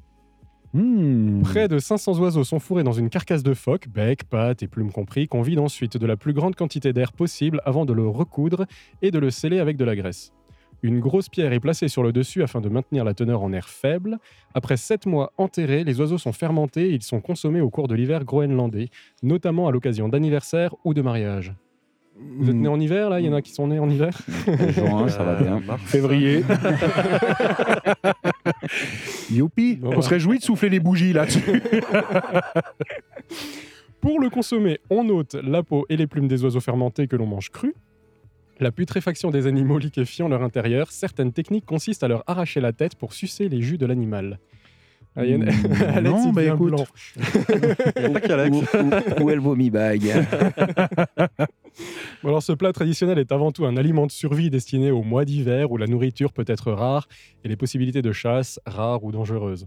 Hmm. 0.78 1.42
Près 1.42 1.66
de 1.66 1.80
500 1.80 2.20
oiseaux 2.20 2.44
sont 2.44 2.60
fourrés 2.60 2.84
dans 2.84 2.92
une 2.92 3.10
carcasse 3.10 3.42
de 3.42 3.52
phoque, 3.52 3.88
bec, 3.88 4.22
pattes 4.22 4.62
et 4.62 4.68
plumes 4.68 4.92
compris, 4.92 5.26
qu'on 5.26 5.42
vide 5.42 5.58
ensuite 5.58 5.96
de 5.96 6.06
la 6.06 6.16
plus 6.16 6.32
grande 6.32 6.54
quantité 6.54 6.92
d'air 6.92 7.12
possible 7.12 7.60
avant 7.64 7.84
de 7.84 7.92
le 7.92 8.06
recoudre 8.06 8.64
et 9.02 9.10
de 9.10 9.18
le 9.18 9.30
sceller 9.30 9.58
avec 9.58 9.76
de 9.76 9.84
la 9.84 9.96
graisse. 9.96 10.32
Une 10.84 11.00
grosse 11.00 11.28
pierre 11.28 11.52
est 11.52 11.58
placée 11.58 11.88
sur 11.88 12.04
le 12.04 12.12
dessus 12.12 12.44
afin 12.44 12.60
de 12.60 12.68
maintenir 12.68 13.04
la 13.04 13.12
teneur 13.12 13.42
en 13.42 13.52
air 13.52 13.68
faible. 13.68 14.18
Après 14.54 14.76
7 14.76 15.06
mois 15.06 15.32
enterrés, 15.36 15.82
les 15.82 15.98
oiseaux 15.98 16.18
sont 16.18 16.32
fermentés 16.32 16.90
et 16.90 16.94
ils 16.94 17.02
sont 17.02 17.20
consommés 17.20 17.60
au 17.60 17.70
cours 17.70 17.88
de 17.88 17.96
l'hiver 17.96 18.24
groenlandais, 18.24 18.90
notamment 19.24 19.66
à 19.66 19.72
l'occasion 19.72 20.08
d'anniversaires 20.08 20.76
ou 20.84 20.94
de 20.94 21.02
mariages. 21.02 21.54
Vous 22.20 22.48
êtes 22.50 22.56
Hmm. 22.56 22.60
nés 22.62 22.68
en 22.68 22.80
hiver 22.80 23.10
là? 23.10 23.20
Il 23.20 23.26
y 23.26 23.28
en 23.28 23.32
a 23.32 23.42
qui 23.42 23.52
sont 23.52 23.68
nés 23.68 23.78
en 23.78 23.88
hiver? 23.88 24.10
Juin, 24.70 25.08
ça 25.08 25.22
va 25.24 25.32
Euh, 25.32 25.42
bien. 25.42 25.60
mars. 25.60 25.80
Février. 25.86 26.42
Youpi 29.30 29.78
On 29.82 30.00
se 30.02 30.08
réjouit 30.08 30.38
de 30.38 30.44
souffler 30.44 30.68
les 30.68 30.80
bougies 30.80 31.12
là-dessus. 31.12 31.62
Pour 34.00 34.20
le 34.20 34.30
consommer, 34.30 34.78
on 34.90 35.08
ôte 35.08 35.34
la 35.34 35.62
peau 35.62 35.84
et 35.88 35.96
les 35.96 36.06
plumes 36.06 36.28
des 36.28 36.44
oiseaux 36.44 36.60
fermentés 36.60 37.08
que 37.08 37.16
l'on 37.16 37.26
mange 37.26 37.50
crus. 37.50 37.74
La 38.60 38.70
putréfaction 38.72 39.30
des 39.30 39.46
animaux 39.46 39.78
liquéfiant 39.78 40.28
leur 40.28 40.42
intérieur, 40.42 40.90
certaines 40.90 41.32
techniques 41.32 41.66
consistent 41.66 42.02
à 42.04 42.08
leur 42.08 42.24
arracher 42.26 42.60
la 42.60 42.72
tête 42.72 42.94
pour 42.96 43.12
sucer 43.12 43.48
les 43.48 43.62
jus 43.62 43.78
de 43.78 43.86
l'animal. 43.86 44.38
Ah, 45.20 45.24
il 45.26 45.32
y 45.32 45.34
en 45.36 45.40
a- 45.42 45.88
Alex, 45.96 46.10
non, 46.24 46.32
bah 46.32 46.44
écoute. 46.44 46.68
blanc. 46.70 46.86
Où, 48.52 48.62
où- 49.20 49.24
où 49.24 49.30
elle 49.30 49.40
vomit 49.40 49.70
bague 49.70 50.04
Bon, 52.22 52.28
alors, 52.30 52.42
ce 52.42 52.52
plat 52.52 52.72
traditionnel 52.72 53.18
est 53.18 53.30
avant 53.32 53.52
tout 53.52 53.64
un 53.66 53.76
aliment 53.76 54.06
de 54.06 54.10
survie 54.12 54.50
destiné 54.50 54.90
au 54.90 55.02
mois 55.02 55.24
d'hiver 55.24 55.70
où 55.70 55.76
la 55.76 55.86
nourriture 55.86 56.32
peut 56.32 56.44
être 56.46 56.72
rare 56.72 57.06
et 57.44 57.48
les 57.48 57.56
possibilités 57.56 58.02
de 58.02 58.12
chasse 58.12 58.60
rares 58.66 59.04
ou 59.04 59.12
dangereuses. 59.12 59.66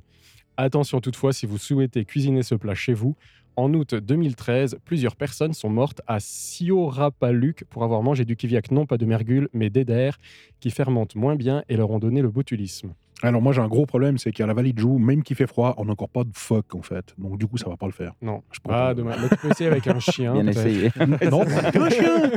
Attention 0.58 1.00
toutefois, 1.00 1.32
si 1.34 1.46
vous 1.46 1.58
souhaitez 1.58 2.04
cuisiner 2.06 2.44
ce 2.44 2.56
plat 2.56 2.76
chez 2.76 2.94
vous, 2.94 3.16
en 3.58 3.74
août 3.74 3.96
2013, 3.96 4.78
plusieurs 4.86 5.16
personnes 5.16 5.54
sont 5.54 5.70
mortes 5.70 6.02
à 6.08 6.20
Siorapaluk 6.20 7.64
pour 7.70 7.84
avoir 7.84 8.02
mangé 8.04 8.24
du 8.26 8.36
kiviak 8.36 8.72
non 8.72 8.86
pas 8.86 8.98
de 8.98 9.06
mergule 9.06 9.50
mais 9.54 9.70
d'éder 9.70 10.12
qui 10.60 10.72
fermentent 10.72 11.16
moins 11.16 11.36
bien 11.36 11.64
et 11.70 11.76
leur 11.78 11.92
ont 11.92 12.00
donné 12.00 12.22
le 12.22 12.30
botulisme. 12.30 12.94
Alors 13.24 13.42
moi 13.42 13.54
j'ai 13.54 13.62
un 13.62 13.68
gros 13.68 13.86
problème, 13.86 14.18
c'est 14.18 14.32
qu'à 14.32 14.46
la 14.48 14.54
vallée 14.54 14.74
de 14.74 14.80
Joux, 14.80 14.98
même 14.98 15.24
qu'il 15.24 15.36
fait 15.36 15.48
froid, 15.48 15.74
on 15.78 15.86
n'a 15.86 15.92
encore 15.92 16.10
pas 16.10 16.24
de 16.24 16.32
phoque 16.34 16.74
en 16.76 16.82
fait. 16.82 17.14
Donc 17.18 17.38
du 17.38 17.48
coup 17.48 17.58
ça 17.58 17.70
va 17.70 17.78
pas 17.78 17.86
le 17.86 17.92
faire. 17.92 18.14
Non. 18.22 18.42
Je 18.52 18.60
Ah, 18.66 18.70
pas- 18.70 18.94
dommage. 18.96 19.18
Mais 19.22 19.30
tu 19.30 19.36
peux 19.38 19.50
essayer 19.52 19.70
avec 19.70 19.88
un 19.88 20.00
chien. 20.00 20.34
Bien 20.34 20.48
essayé. 20.48 20.92
non, 21.32 21.42
un 21.44 21.90
chien 21.90 22.32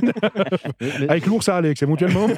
Avec 1.08 1.26
l'ours 1.26 1.48
à 1.48 1.56
Alex, 1.56 1.82
éventuellement. 1.82 2.26
Moi, 2.28 2.36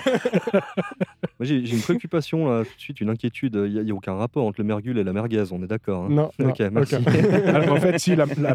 j'ai 1.41 1.67
j'ai 1.67 1.77
une 1.77 1.83
préoccupation, 1.83 2.49
là, 2.49 2.65
tout 2.65 2.75
de 2.77 2.81
suite, 2.81 3.01
une 3.01 3.11
inquiétude. 3.11 3.61
Il 3.67 3.83
n'y 3.83 3.91
a, 3.91 3.95
aucun 3.95 4.15
rapport 4.15 4.47
entre 4.47 4.61
le 4.61 4.67
mergule 4.67 4.99
et 4.99 5.05
la 5.05 5.13
merguez, 5.13 5.45
on 5.53 5.63
est 5.63 5.67
d'accord. 5.67 6.05
hein 6.05 6.09
Non, 6.11 6.31
non, 6.39 6.49
Ok, 6.51 6.61
merci. 6.73 6.97
Alors 7.47 7.73
en 7.73 7.81
fait, 7.81 7.99
si 7.99 8.17
la, 8.17 8.25
la- 8.39 8.55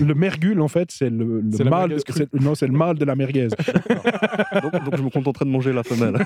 le 0.00 0.14
mergule 0.14 0.60
en 0.60 0.68
fait, 0.68 0.90
c'est 0.90 1.10
le, 1.10 1.40
le 1.40 1.64
mâle. 1.64 1.96
Non, 2.40 2.54
c'est 2.54 2.66
le 2.66 2.72
mâle 2.72 2.98
de 2.98 3.04
la 3.04 3.14
merguez. 3.16 3.48
donc, 3.48 4.72
donc 4.84 4.96
je 4.96 5.02
me 5.02 5.10
contenterai 5.10 5.44
de 5.44 5.50
manger 5.50 5.72
la 5.72 5.82
femelle. 5.82 6.16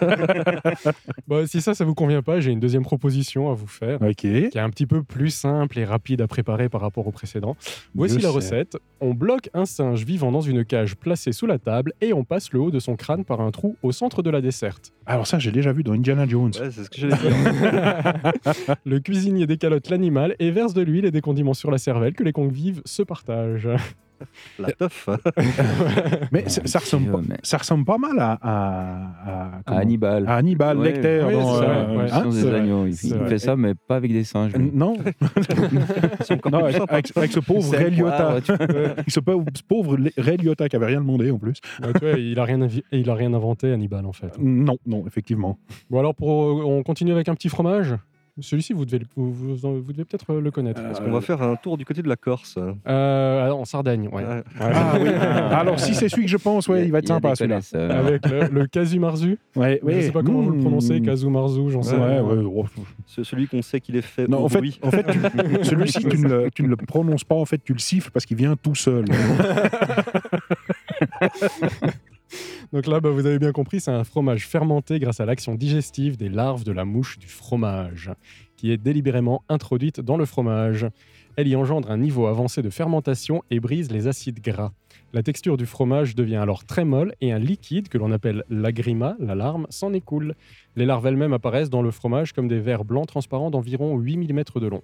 Bon, 1.27 1.47
si 1.47 1.61
ça, 1.61 1.75
ça 1.75 1.85
vous 1.85 1.95
convient 1.95 2.14
pas, 2.23 2.41
j'ai 2.41 2.51
une 2.53 2.61
deuxième 2.61 2.83
proposition 2.83 3.51
à 3.51 3.55
vous 3.55 3.67
faire. 3.67 4.01
Ok. 4.03 4.17
qui 4.17 4.27
est 4.29 4.57
un 4.59 4.71
petit 4.71 4.87
peu 4.87 5.03
plus 5.03 5.31
simple 5.31 5.79
et 5.79 5.85
rapide 5.85 6.21
à 6.21 6.27
préparer 6.27 6.69
par 6.69 6.81
rapport 6.81 7.07
au 7.07 7.11
précédent. 7.11 7.57
Voici 7.95 8.15
Je 8.19 8.23
la 8.23 8.29
sais. 8.31 8.35
recette. 8.35 8.77
On 9.01 9.15
bloque 9.15 9.51
un 9.55 9.65
singe 9.67 10.05
vivant 10.05 10.33
dans 10.33 10.41
une 10.41 10.65
cage 10.65 10.97
placée 10.97 11.33
sous 11.33 11.47
la 11.47 11.59
table 11.59 11.93
et 12.01 12.13
on 12.13 12.25
passe 12.25 12.53
le 12.53 12.61
haut 12.61 12.71
de 12.71 12.79
son 12.79 12.97
crâne 12.97 13.25
par 13.25 13.41
un 13.41 13.51
trou 13.51 13.77
au 13.83 13.93
centre 13.93 14.23
de 14.23 14.31
la 14.31 14.41
desserte. 14.41 14.93
Alors 15.07 15.27
ça, 15.27 15.39
j'ai 15.39 15.51
déjà 15.53 15.73
vu 15.73 15.83
dans 15.83 15.93
Indiana 15.93 16.27
Jones. 16.27 16.53
Ouais, 16.61 16.71
c'est 16.71 16.85
ce 16.85 16.91
que 16.91 16.97
j'allais 16.99 17.17
dire. 17.17 18.15
Le 18.85 18.99
cuisinier 19.01 19.47
décalote 19.47 19.89
l'animal 19.91 20.35
et 20.39 20.51
verse 20.51 20.75
de 20.75 20.83
l'huile 20.83 21.05
et 21.05 21.11
des 21.11 21.21
condiments 21.21 21.55
sur 21.55 21.71
la 21.71 21.79
cervelle 21.79 22.15
que 22.15 22.23
les 22.23 22.33
convives 22.33 22.81
se 22.85 23.03
partagent. 23.03 23.69
La 24.59 24.73
teuf. 24.73 25.09
Mais 26.33 26.49
ça, 26.49 26.63
ça 26.65 26.79
ressemble 26.79 27.11
mais- 27.29 27.37
ça 27.43 27.59
ressemble 27.59 27.85
pas 27.85 27.99
mal 27.99 28.19
à, 28.19 28.33
à, 28.43 29.11
à- 29.27 29.61
À 29.67 29.79
Hannibal. 29.79 30.25
à 30.27 30.37
Hannibal 30.37 30.79
Ouais, 30.79 30.93
Lecter. 30.93 31.23
ouais, 31.25 31.33
dans, 31.33 31.63
euh, 31.63 31.97
ouais. 31.97 32.13
hein, 32.13 32.25
c'est 32.31 32.43
des 32.43 32.55
agneaux. 32.55 32.87
Il, 32.87 32.93
il 32.93 33.27
fait 33.29 33.39
ça, 33.39 33.57
mais 33.57 33.75
pas 33.75 33.97
avec 33.97 34.13
des 34.13 34.25
singes. 34.25 34.53
Euh. 34.55 34.59
Non, 34.73 34.97
non 36.51 36.59
avec, 36.65 36.77
avec- 36.89 37.17
avec 37.17 37.33
ce 37.33 37.41
pauvre 37.41 37.75
Ray 37.77 37.91
Liotta. 37.91 38.37
ce 39.09 39.21
pauvre, 39.67 39.97
Ray 40.17 40.37
Liotta 40.39 40.69
qui 40.69 40.77
avait 40.77 40.87
rien 40.87 41.01
demandé 41.01 41.31
en 41.31 41.39
plus. 41.39 41.59
Ouais, 42.03 42.23
il 42.23 42.39
a 42.39 42.45
rien, 42.45 42.67
il 42.93 43.11
a 43.11 43.15
rien 43.15 43.33
inventé, 43.35 43.73
Hannibal, 43.73 44.07
en 44.07 44.13
fait. 44.13 44.33
Non, 44.39 44.77
non, 44.87 45.05
effectivement. 45.07 45.59
Bon, 45.91 45.99
alors, 45.99 46.15
pour, 46.15 46.29
on 46.31 46.83
continue 46.83 47.13
avec 47.13 47.29
un 47.29 47.35
petit 47.35 47.49
fromage? 47.49 47.95
Celui-ci, 48.41 48.73
vous 48.73 48.85
devez, 48.85 48.99
le- 48.99 49.07
vous, 49.15 49.33
vous- 49.33 49.55
vous 49.81 49.93
devez 49.93 50.05
peut-être 50.05 50.35
le 50.35 50.51
connaître. 50.51 50.81
Euh, 50.81 50.89
parce 50.89 50.99
que- 50.99 51.05
On 51.09 51.13
va 51.13 51.21
faire 51.21 51.41
un 51.41 51.55
tour 51.55 51.77
du 51.79 51.85
côté 51.85 52.03
de 52.03 52.09
la 52.09 52.17
Corse. 52.17 52.59
Euh, 52.89 53.51
en 53.51 53.65
Sardaigne, 53.65 54.09
ouais. 54.09 54.25
Ouais. 54.25 54.25
Ouais. 54.25 54.43
Ah 54.59 54.95
oui. 55.01 55.09
Alors 55.53 55.79
si 55.79 55.95
c'est 55.95 56.09
celui 56.09 56.25
que 56.25 56.31
je 56.31 56.37
pense, 56.37 56.67
ouais, 56.67 56.85
il 56.85 56.91
va 56.91 56.99
être 56.99 57.07
sympa 57.07 57.37
celui-là. 57.37 57.61
euh, 57.77 58.01
Avec 58.01 58.29
le, 58.29 58.49
le 58.49 58.67
casu 58.67 58.99
marzu. 58.99 59.39
Ouais, 59.55 59.81
Je 59.87 60.01
sais 60.01 60.11
pas 60.11 60.25
comment 60.25 60.41
vous 60.41 60.51
le 60.51 60.59
prononcez, 60.59 60.99
Mmh. 60.99 61.05
casu 61.07 61.29
marzu, 61.29 61.71
j'en 61.71 61.83
sais 61.83 61.95
Ouais, 61.97 62.07
rien. 62.19 62.25
ouais, 62.25 62.43
ouais. 62.45 62.65
Ce- 63.07 63.23
Celui 63.23 63.47
qu'on 63.47 63.63
sait 63.63 63.81
qu'il 63.81 63.95
est 63.95 64.03
fait 64.03 64.27
Non, 64.27 64.41
au 64.41 64.45
en 64.47 64.49
fait, 64.49 64.59
bruit. 64.59 64.81
en 64.83 64.91
fait 64.91 65.05
tu- 65.05 65.21
celui-ci, 65.65 66.05
tu, 66.05 66.19
ne 66.19 66.29
le- 66.29 66.51
tu 66.53 66.65
ne 66.65 66.69
le 66.69 66.77
prononces 66.77 67.23
pas, 67.23 67.37
en 67.37 67.45
fait, 67.45 67.59
tu 67.63 67.73
le 67.73 67.79
siffles 67.79 68.11
parce 68.11 68.27
qu'il 68.27 68.37
vient 68.37 68.57
tout 68.57 68.75
seul. 68.75 69.05
Donc 72.73 72.87
là, 72.87 73.01
bah, 73.01 73.11
vous 73.11 73.27
avez 73.27 73.39
bien 73.39 73.53
compris, 73.53 73.81
c'est 73.81 73.91
un 73.91 74.05
fromage 74.05 74.47
fermenté 74.47 74.99
grâce 74.99 75.21
à 75.21 75.27
l'action 75.27 75.55
digestive 75.55 76.17
des 76.17 76.29
larves 76.29 76.65
de 76.65 76.73
la 76.73 76.85
mouche 76.85 77.19
du 77.19 77.27
fromage, 77.27 78.11
qui 78.57 78.71
est 78.71 78.77
délibérément 78.77 79.43
introduite 79.49 80.01
dans 80.01 80.17
le 80.17 80.25
fromage. 80.25 80.87
Elle 81.37 81.49
y 81.49 81.57
engendre 81.57 81.91
un 81.91 81.99
niveau 81.99 82.27
avancé 82.27 82.63
de 82.63 82.71
fermentation 82.71 83.43
et 83.51 83.59
brise 83.59 83.91
les 83.91 84.07
acides 84.07 84.41
gras. 84.41 84.73
La 85.13 85.23
texture 85.23 85.57
du 85.57 85.67
fromage 85.67 86.15
devient 86.15 86.37
alors 86.37 86.65
très 86.65 86.85
molle 86.85 87.15
et 87.21 87.33
un 87.33 87.39
liquide 87.39 87.89
que 87.89 87.99
l'on 87.99 88.13
appelle 88.13 88.45
l'agrima, 88.49 89.17
la 89.19 89.35
larme, 89.35 89.67
s'en 89.71 89.93
écoule. 89.93 90.35
Les 90.77 90.87
larves 90.87 91.07
elles-mêmes 91.07 91.33
apparaissent 91.33 91.71
dans 91.71 91.83
le 91.83 91.91
fromage 91.91 92.33
comme 92.33 92.49
des 92.49 92.61
vers 92.61 92.85
blancs 92.85 93.07
transparents 93.07 93.51
d'environ 93.51 93.97
8 93.97 94.17
mm 94.17 94.43
de 94.61 94.67
long. 94.67 94.83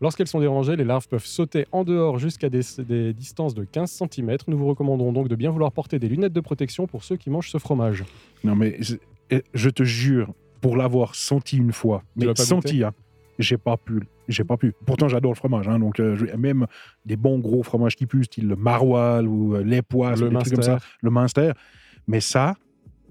Lorsqu'elles 0.00 0.26
sont 0.26 0.40
dérangées, 0.40 0.76
les 0.76 0.84
larves 0.84 1.08
peuvent 1.08 1.24
sauter 1.24 1.66
en 1.72 1.84
dehors 1.84 2.18
jusqu'à 2.18 2.48
des, 2.48 2.62
des 2.78 3.12
distances 3.12 3.54
de 3.54 3.64
15 3.64 3.90
cm. 3.90 4.36
Nous 4.48 4.58
vous 4.58 4.66
recommandons 4.66 5.12
donc 5.12 5.28
de 5.28 5.36
bien 5.36 5.50
vouloir 5.50 5.72
porter 5.72 5.98
des 5.98 6.08
lunettes 6.08 6.32
de 6.32 6.40
protection 6.40 6.86
pour 6.86 7.04
ceux 7.04 7.16
qui 7.16 7.30
mangent 7.30 7.50
ce 7.50 7.58
fromage. 7.58 8.04
Non, 8.44 8.56
mais 8.56 8.76
je, 8.80 8.96
eh, 9.30 9.42
je 9.54 9.70
te 9.70 9.82
jure, 9.84 10.32
pour 10.60 10.76
l'avoir 10.76 11.14
senti 11.14 11.56
une 11.56 11.72
fois, 11.72 12.02
mais 12.16 12.26
senti, 12.36 12.84
hein, 12.84 12.92
j'ai 13.38 13.58
pas 13.58 13.76
pu. 13.76 14.02
J'ai 14.28 14.44
pas 14.44 14.56
pu. 14.56 14.72
Pourtant, 14.86 15.08
j'adore 15.08 15.32
le 15.32 15.36
fromage. 15.36 15.68
hein, 15.68 15.80
donc, 15.80 15.98
euh, 15.98 16.16
même 16.38 16.66
des 17.04 17.16
bons 17.16 17.38
gros 17.40 17.62
fromages 17.64 17.96
qui 17.96 18.06
puent, 18.06 18.22
style 18.24 18.46
le 18.46 18.56
maroilles 18.56 19.26
ou 19.26 19.56
euh, 19.56 19.64
les 19.64 19.82
poisses, 19.82 20.20
le 20.20 20.28
ou 20.28 20.30
des 20.30 20.36
trucs 20.38 20.54
comme 20.54 20.62
ça, 20.62 20.72
Munster, 20.72 20.86
le 21.02 21.10
Munster. 21.10 21.52
Mais 22.06 22.20
ça, 22.20 22.54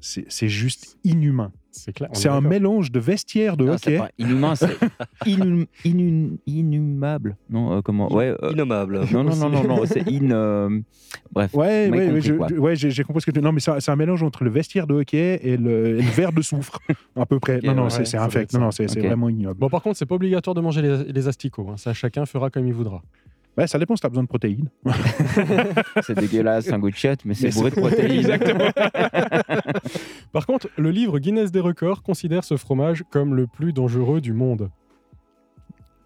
c'est 0.02 0.26
c'est 0.28 0.50
juste 0.50 0.98
inhumain. 1.04 1.52
c'est 1.72 2.02
un 2.02 2.10
d'accord. 2.10 2.42
mélange 2.42 2.92
de 2.92 3.00
vestiaire 3.00 3.56
de 3.56 3.66
c'est 3.78 3.96
hockey. 3.96 3.98
pas 3.98 4.10
inhumain, 4.18 4.56
c'est 4.56 4.68
inhum- 5.26 5.68
inhum- 5.86 6.38
inhumable. 6.46 7.38
Non, 7.50 7.78
euh, 7.78 7.82
comment 7.82 8.12
Ouais. 8.14 8.34
euh, 8.44 8.52
Innommable. 8.52 9.06
non, 9.14 9.24
non, 9.24 9.36
non, 9.36 9.50
non, 9.50 9.64
non, 9.64 9.82
c'est 9.86 10.06
in. 10.08 10.32
euh, 10.32 10.80
bref. 11.32 11.54
Ouais, 11.54 11.90
ouais, 11.90 11.98
ouais, 11.98 12.06
compris, 12.08 12.22
je- 12.22 12.34
ouais, 12.60 12.76
j'ai 12.76 12.92
j'ai 12.92 13.04
compris 13.04 13.22
ce 13.22 13.26
que 13.28 13.32
tu. 13.32 13.42
Non, 13.42 13.52
mais 13.54 13.62
c'est 13.62 13.72
un- 13.72 13.80
c'est 13.80 13.92
un 13.92 13.96
mélange 13.96 14.22
entre 14.24 14.44
le 14.44 14.50
vestiaire 14.50 14.86
de 14.88 14.96
hockey 14.96 15.40
et 15.44 15.56
le, 15.56 16.00
et 16.00 16.02
le 16.02 16.10
verre 16.12 16.34
de 16.34 16.42
soufre, 16.42 16.80
à 17.16 17.26
peu 17.26 17.40
près. 17.40 17.60
Non, 17.64 17.74
non, 17.76 17.84
ouais, 17.88 18.06
c'est 18.06 18.18
infect. 18.18 18.54
Non, 18.54 18.60
non, 18.62 18.72
c'est 18.72 18.86
vraiment 19.00 19.30
ignoble. 19.30 19.60
Bon, 19.60 19.70
par 19.70 19.82
contre, 19.82 19.98
c'est 19.98 20.06
pas 20.06 20.16
obligatoire 20.16 20.56
de 20.56 20.62
manger 20.62 20.82
les, 20.82 21.06
les 21.06 21.28
asticots. 21.28 21.70
hein. 21.72 21.78
Ça, 21.78 21.94
chacun 21.94 22.26
fera 22.26 22.50
comme 22.50 22.68
il 22.68 22.74
voudra. 22.74 23.02
Ouais, 23.58 23.68
ça 23.68 23.78
dépend 23.78 23.96
si 23.96 24.02
tu 24.02 24.06
as 24.08 24.10
besoin 24.10 24.24
de 24.24 24.28
protéines. 24.30 24.70
C'est 26.04 26.18
dégueulasse, 26.18 26.72
un 26.72 26.80
goût 26.80 26.90
de 26.90 26.96
chiotte, 26.96 27.26
mais 27.26 27.34
c'est 27.34 27.54
bourré 27.54 27.70
de 27.72 27.76
protéines. 27.76 28.12
Exactement. 28.20 28.70
Par 30.32 30.46
contre, 30.46 30.70
le 30.78 30.90
livre 30.92 31.20
Guinness 31.20 31.52
des 31.52 31.60
records 31.60 32.02
considère 32.04 32.44
ce 32.44 32.56
fromage 32.58 33.04
comme 33.12 33.36
le 33.36 33.48
plus 33.48 33.74
dangereux 33.74 34.22
du 34.22 34.34
monde. 34.34 34.70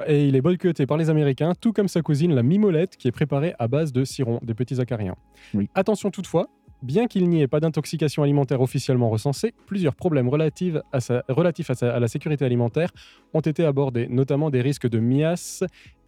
Et 0.07 0.27
il 0.27 0.35
est 0.35 0.41
boycotté 0.41 0.85
par 0.85 0.97
les 0.97 1.09
Américains, 1.09 1.53
tout 1.59 1.71
comme 1.71 1.87
sa 1.87 2.01
cousine 2.01 2.33
la 2.35 2.43
mimolette, 2.43 2.97
qui 2.97 3.07
est 3.07 3.11
préparée 3.13 3.53
à 3.59 3.67
base 3.67 3.93
de 3.93 4.03
ciron, 4.03 4.39
des 4.43 4.53
petits 4.53 4.81
acariens. 4.81 5.15
Oui. 5.53 5.69
Attention 5.73 6.11
toutefois, 6.11 6.47
bien 6.83 7.07
qu'il 7.07 7.29
n'y 7.29 7.41
ait 7.41 7.47
pas 7.47 7.61
d'intoxication 7.61 8.21
alimentaire 8.21 8.59
officiellement 8.59 9.09
recensée, 9.09 9.53
plusieurs 9.67 9.95
problèmes 9.95 10.27
relatifs 10.27 10.75
à, 10.91 10.99
sa- 10.99 11.23
relatifs 11.29 11.69
à 11.69 11.75
sa- 11.75 11.95
à 11.95 11.99
la 12.01 12.09
sécurité 12.09 12.43
alimentaire 12.43 12.89
ont 13.33 13.39
été 13.39 13.63
abordés, 13.63 14.07
notamment 14.09 14.49
des 14.49 14.61
risques 14.61 14.89
de 14.89 14.99
mias 14.99 15.63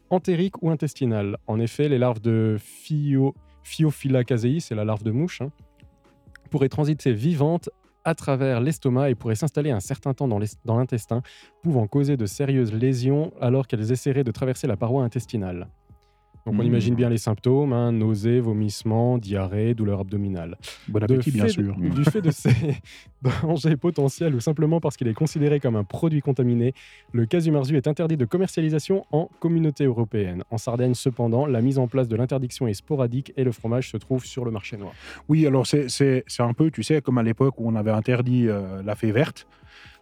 entérique 0.10 0.62
ou 0.62 0.70
intestinale. 0.70 1.38
En 1.48 1.60
effet, 1.60 1.90
les 1.90 1.98
larves 1.98 2.22
de 2.22 2.58
Phio, 2.60 3.36
Pheophila 3.64 4.24
casei, 4.24 4.60
c'est 4.60 4.76
la 4.76 4.86
larve 4.86 5.04
de 5.04 5.12
mouche, 5.12 5.42
hein, 5.42 5.52
pourraient 6.50 6.70
transiter 6.70 7.14
vivantes 7.14 7.70
à 8.06 8.16
travers 8.16 8.62
l'estomac 8.62 9.10
et 9.10 9.16
pourraient 9.16 9.36
s'installer 9.36 9.72
un 9.72 9.82
certain 9.82 10.14
temps 10.14 10.30
dans 10.30 10.78
l'intestin, 10.78 11.22
pouvant 11.62 11.88
causer 11.88 12.16
de 12.16 12.26
sérieuses 12.26 12.74
lésions 12.74 13.34
alors 13.42 13.68
qu'elles 13.68 13.92
essaieraient 13.92 14.24
de 14.24 14.32
traverser 14.32 14.66
la 14.66 14.78
paroi 14.78 15.04
intestinale. 15.04 15.68
Donc 16.48 16.56
on 16.60 16.64
Hmm. 16.64 16.68
imagine 16.68 16.96
bien 16.96 17.10
les 17.10 17.18
symptômes, 17.18 17.74
hein, 17.74 17.92
nausées, 17.92 18.40
vomissements, 18.40 19.18
diarrhée, 19.18 19.74
douleur 19.74 20.00
abdominale. 20.00 20.56
Bon 20.88 21.04
appétit, 21.04 21.30
bien 21.32 21.50
sûr. 21.50 21.76
de- 21.76 21.90
du 21.90 22.06
fait 22.06 22.22
de 22.22 22.32
ces 22.32 22.50
dangers 23.22 23.76
potentiels 23.76 24.34
ou 24.34 24.40
simplement 24.40 24.80
parce 24.80 24.96
qu'il 24.96 25.10
est 25.10 25.14
considéré 25.14 25.60
comme 25.60 25.76
un 25.76 25.84
produit 25.84 26.22
contaminé, 26.22 26.74
le 27.12 27.26
casumarzu 27.26 27.76
est 27.76 27.86
interdit 27.86 28.16
de 28.16 28.24
commercialisation 28.24 29.04
en 29.12 29.30
communauté 29.42 29.84
européenne. 29.84 30.44
En 30.50 30.58
Sardaigne, 30.58 30.94
cependant, 30.94 31.48
la 31.48 31.60
mise 31.62 31.80
en 31.80 31.88
place 31.88 32.08
de 32.08 32.16
l'interdiction 32.16 32.66
est 32.66 32.74
sporadique 32.74 33.34
et 33.36 33.44
le 33.44 33.52
fromage 33.52 33.92
se 33.92 33.98
trouve 33.98 34.24
sur 34.24 34.46
le 34.46 34.52
marché 34.52 34.78
noir. 34.78 34.94
Oui, 35.28 35.46
alors 35.46 35.68
c'est- 35.68 36.24
un 36.40 36.54
peu, 36.54 36.72
tu 36.72 36.82
sais, 36.82 37.02
comme 37.02 37.18
à 37.18 37.24
l'époque 37.24 37.60
où 37.60 37.68
on 37.68 37.76
avait 37.76 37.92
interdit 37.92 38.48
euh, 38.48 38.82
la 38.86 38.96
fée 38.96 39.12
verte, 39.12 39.48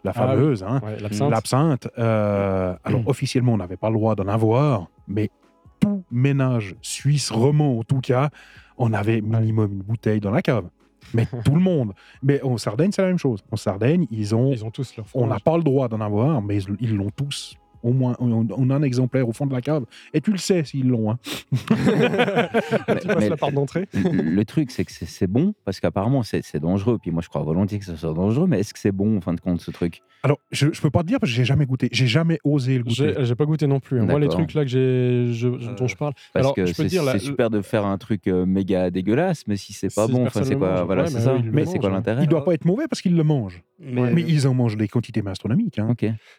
la 0.03 0.11
Ah 0.11 0.13
fameuse, 0.13 0.61
hein, 0.61 0.79
Ouais, 0.85 0.97
l'absinthe. 0.99 1.87
euh, 1.97 2.75
alors 2.83 3.01
officiellement, 3.07 3.53
on 3.53 3.57
n'avait 3.57 3.77
pas 3.77 3.89
le 3.89 3.95
droit 3.95 4.13
d'en 4.13 4.27
avoir, 4.27 4.89
mais 5.07 5.31
tout 5.79 6.03
ménage 6.11 6.75
suisse 6.81 7.31
roman, 7.31 7.79
en 7.79 7.83
tout 7.83 8.01
cas, 8.01 8.29
on 8.77 8.93
avait 8.93 9.21
minimum 9.21 9.71
une 9.73 9.81
bouteille 9.81 10.19
dans 10.19 10.31
la 10.31 10.41
cave. 10.41 10.69
Mais 11.13 11.27
tout 11.45 11.55
le 11.55 11.61
monde. 11.61 11.93
Mais 12.23 12.41
en 12.41 12.57
Sardaigne, 12.57 12.91
c'est 12.91 13.01
la 13.01 13.09
même 13.09 13.17
chose. 13.17 13.41
En 13.51 13.55
Sardaigne, 13.55 14.07
ils 14.11 14.35
ont, 14.35 14.51
Ils 14.51 14.65
ont 14.65 14.71
tous 14.71 14.95
leur 14.97 15.05
on 15.13 15.27
n'a 15.27 15.39
pas 15.39 15.57
le 15.57 15.63
droit 15.63 15.87
d'en 15.87 16.01
avoir, 16.01 16.41
mais 16.41 16.61
ils 16.79 16.95
l'ont 16.95 17.11
tous. 17.11 17.55
Au 17.85 17.93
moins, 17.93 18.15
on, 18.19 18.47
on 18.49 18.69
a 18.71 18.75
un 18.75 18.81
exemplaire 18.81 19.29
au 19.29 19.31
fond 19.31 19.45
de 19.45 19.53
la 19.53 19.61
cave. 19.61 19.85
Et 20.13 20.19
tu 20.21 20.31
le 20.31 20.37
sais 20.39 20.63
s'ils 20.63 20.87
l'ont. 20.87 21.11
Hein. 21.11 21.19
tu 23.01 23.07
passes 23.07 23.29
la 23.29 23.37
porte 23.37 23.53
d'entrée. 23.53 23.87
le, 23.93 24.21
le 24.21 24.45
truc, 24.45 24.71
c'est 24.71 24.83
que 24.85 24.91
c'est- 24.91 25.27
bon, 25.27 25.53
parce 25.65 25.79
qu'apparemment, 25.79 26.23
c'est 26.23 26.59
dangereux. 26.59 26.97
Puis 27.01 27.11
moi, 27.11 27.21
je 27.21 27.29
crois 27.29 27.43
volontiers 27.43 27.79
que 27.79 27.85
ce 27.85 27.95
soit 27.95 28.13
dangereux, 28.13 28.47
mais 28.47 28.59
est-ce 28.59 28.73
que 28.73 28.79
c'est 28.79 28.91
bon, 28.91 29.17
en 29.17 29.21
fin 29.21 29.33
de 29.33 29.39
compte, 29.39 29.61
ce 29.61 29.71
truc? 29.71 30.01
Alors, 30.23 30.39
je, 30.51 30.67
je 30.73 30.81
peux 30.81 30.89
pas 30.89 31.01
te 31.03 31.07
dire 31.07 31.19
parce 31.19 31.31
que 31.31 31.35
j'ai 31.35 31.45
jamais 31.45 31.65
goûté. 31.67 31.87
J'ai 31.91 32.07
jamais 32.07 32.39
osé 32.43 32.77
le 32.79 32.83
goûter. 32.83 33.13
J'ai 33.19 33.35
pas 33.35 33.45
goûté 33.45 33.67
non 33.67 33.79
plus. 33.79 33.99
hein. 34.01 34.05
Moi, 34.05 34.19
les 34.19 34.27
trucs 34.27 34.53
là 34.55 34.63
que 34.63 34.69
j'ai, 34.69 35.27
je- 35.31 35.59
je- 35.59 35.71
dont 35.77 35.87
je 35.87 35.95
parle. 35.95 36.13
Parce 36.33 36.43
Alors, 36.43 36.55
que 36.55 36.65
je 36.65 36.73
peux 36.73 36.83
c'est 36.83 36.89
dire, 36.89 37.03
la- 37.03 37.13
c'est 37.13 37.19
super 37.19 37.49
de 37.51 37.61
faire 37.61 37.85
un 37.85 37.97
truc 37.99 38.27
euh, 38.27 38.45
méga 38.45 38.89
dégueulasse, 38.89 39.43
mais 39.47 39.57
si 39.57 39.73
c'est 39.73 39.93
pas 39.93 40.07
bon, 40.07 40.27
c'est 40.31 40.55
quoi 40.55 40.83
Voilà, 40.83 41.03
ouais, 41.03 41.09
c'est 41.09 41.19
ça. 41.21 41.37
Mais 41.51 41.65
c'est 41.65 41.77
quoi 41.77 41.89
hein. 41.89 41.93
l'intérêt 41.93 42.23
Il 42.23 42.27
doit 42.29 42.43
pas 42.43 42.53
être 42.53 42.65
mauvais 42.65 42.87
parce 42.89 43.01
qu'ils 43.01 43.15
le 43.15 43.23
mangent. 43.23 43.61
Mais, 43.79 44.23
ils 44.27 44.47
en 44.47 44.53
mangent 44.53 44.77
des 44.77 44.87
quantités 44.87 45.21
astronomiques. 45.25 45.79
Hein. 45.79 45.93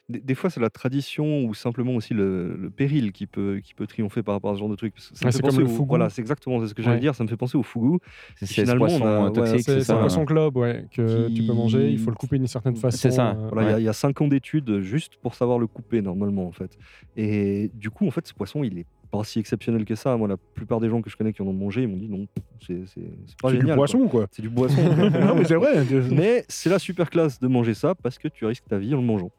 Des 0.08 0.34
fois, 0.34 0.50
c'est 0.50 0.60
la 0.60 0.70
tradition 0.70 1.35
ou 1.42 1.54
simplement 1.54 1.94
aussi 1.94 2.14
le, 2.14 2.56
le 2.56 2.70
péril 2.70 3.12
qui 3.12 3.26
peut, 3.26 3.60
qui 3.62 3.74
peut 3.74 3.86
triompher 3.86 4.22
par 4.22 4.34
rapport 4.34 4.50
à 4.50 4.54
ce 4.54 4.60
genre 4.60 4.68
de 4.68 4.76
truc. 4.76 4.94
Ouais, 5.24 5.30
c'est 5.32 5.42
comme 5.42 5.56
le 5.58 5.64
au- 5.64 5.68
fougou. 5.68 5.88
Voilà, 5.88 6.08
c'est 6.10 6.20
exactement 6.22 6.64
ce 6.66 6.74
que 6.74 6.82
j'allais 6.82 6.96
Ouais. 6.96 7.00
dire. 7.00 7.14
Ça 7.14 7.24
me 7.24 7.28
fait 7.28 7.36
penser 7.36 7.56
au 7.56 7.62
fougou. 7.62 7.98
C'est 8.36 8.46
ce 8.46 8.54
Finalement, 8.54 8.86
poisson 8.86 9.02
on 9.02 9.06
a- 9.06 9.10
euh, 9.10 9.24
ouais, 9.28 9.32
toxique, 9.32 9.60
C'est 9.82 9.90
un 9.90 9.98
poisson 9.98 10.24
globe, 10.24 10.56
ouais, 10.56 10.86
que 10.92 11.28
tu 11.28 11.42
peux 11.44 11.52
manger. 11.54 11.90
Il 11.90 11.98
faut 11.98 12.10
le 12.10 12.16
couper 12.16 12.38
d'une 12.38 12.46
certaine 12.46 12.76
façon. 12.76 12.96
C'est 12.96 13.10
ça. 13.10 13.30
euh, 13.32 13.48
Voilà, 13.52 13.62
il 13.62 13.64
y 13.64 13.72
a- 13.72 13.74
ouais. 13.76 13.82
il 13.82 13.84
y, 13.84 13.88
a 13.88 13.92
5 13.92 14.20
ans 14.20 14.28
d'études 14.28 14.80
juste 14.80 15.16
pour 15.16 15.34
savoir 15.34 15.58
le 15.58 15.66
couper 15.66 16.02
normalement 16.02 16.46
en 16.46 16.52
fait. 16.52 16.76
Et 17.16 17.70
du 17.74 17.90
coup, 17.90 18.06
en 18.06 18.10
fait, 18.10 18.26
ce 18.26 18.34
poisson, 18.34 18.62
il 18.64 18.78
est 18.78 18.86
pas 19.10 19.22
si 19.22 19.38
exceptionnel 19.38 19.84
que 19.84 19.94
ça. 19.94 20.16
Moi, 20.16 20.26
la 20.26 20.36
plupart 20.36 20.80
des 20.80 20.88
gens 20.88 21.00
que 21.00 21.08
je 21.08 21.16
connais 21.16 21.32
qui 21.32 21.40
en 21.40 21.46
ont 21.46 21.52
mangé, 21.52 21.82
ils 21.82 21.88
m'ont 21.88 21.96
dit 21.96 22.08
non, 22.08 22.26
c'est 22.66 22.74
pas 23.40 23.48
C'est 23.50 23.54
du 23.54 23.60
génial. 23.60 23.76
poisson, 23.76 24.08
quoi. 24.08 24.26
C'est 24.32 24.42
du 24.42 24.50
poisson. 24.50 24.76
non, 25.30 25.36
mais 25.36 25.44
c'est 25.44 25.54
vrai. 25.54 25.84
Mais 26.10 26.44
c'est 26.48 26.68
la 26.70 26.78
super 26.80 27.08
classe 27.08 27.38
de 27.38 27.46
manger 27.46 27.74
ça 27.74 27.94
parce 27.94 28.18
que 28.18 28.26
tu 28.28 28.44
risques 28.46 28.64
ta 28.68 28.78
vie 28.78 28.94
en 28.94 28.98
le 29.00 29.04
mangeant. 29.06 29.30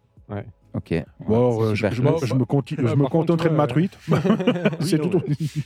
Ok. 0.77 0.93
Bon, 1.27 1.63
euh, 1.63 1.73
je, 1.75 1.87
me, 1.87 1.91
je 2.23 2.33
me 2.35 2.45
conti- 2.45 2.75
Ouais, 2.79 2.87
je 2.87 2.93
me 2.95 3.01
par 3.01 3.09
contre, 3.09 3.27
contenterai 3.33 3.49
de 3.49 3.55
ma 3.55 3.63
ouais. 3.63 3.67
truite. 3.67 3.97
c'est 4.81 4.97
non, 5.01 5.09
tout. 5.09 5.21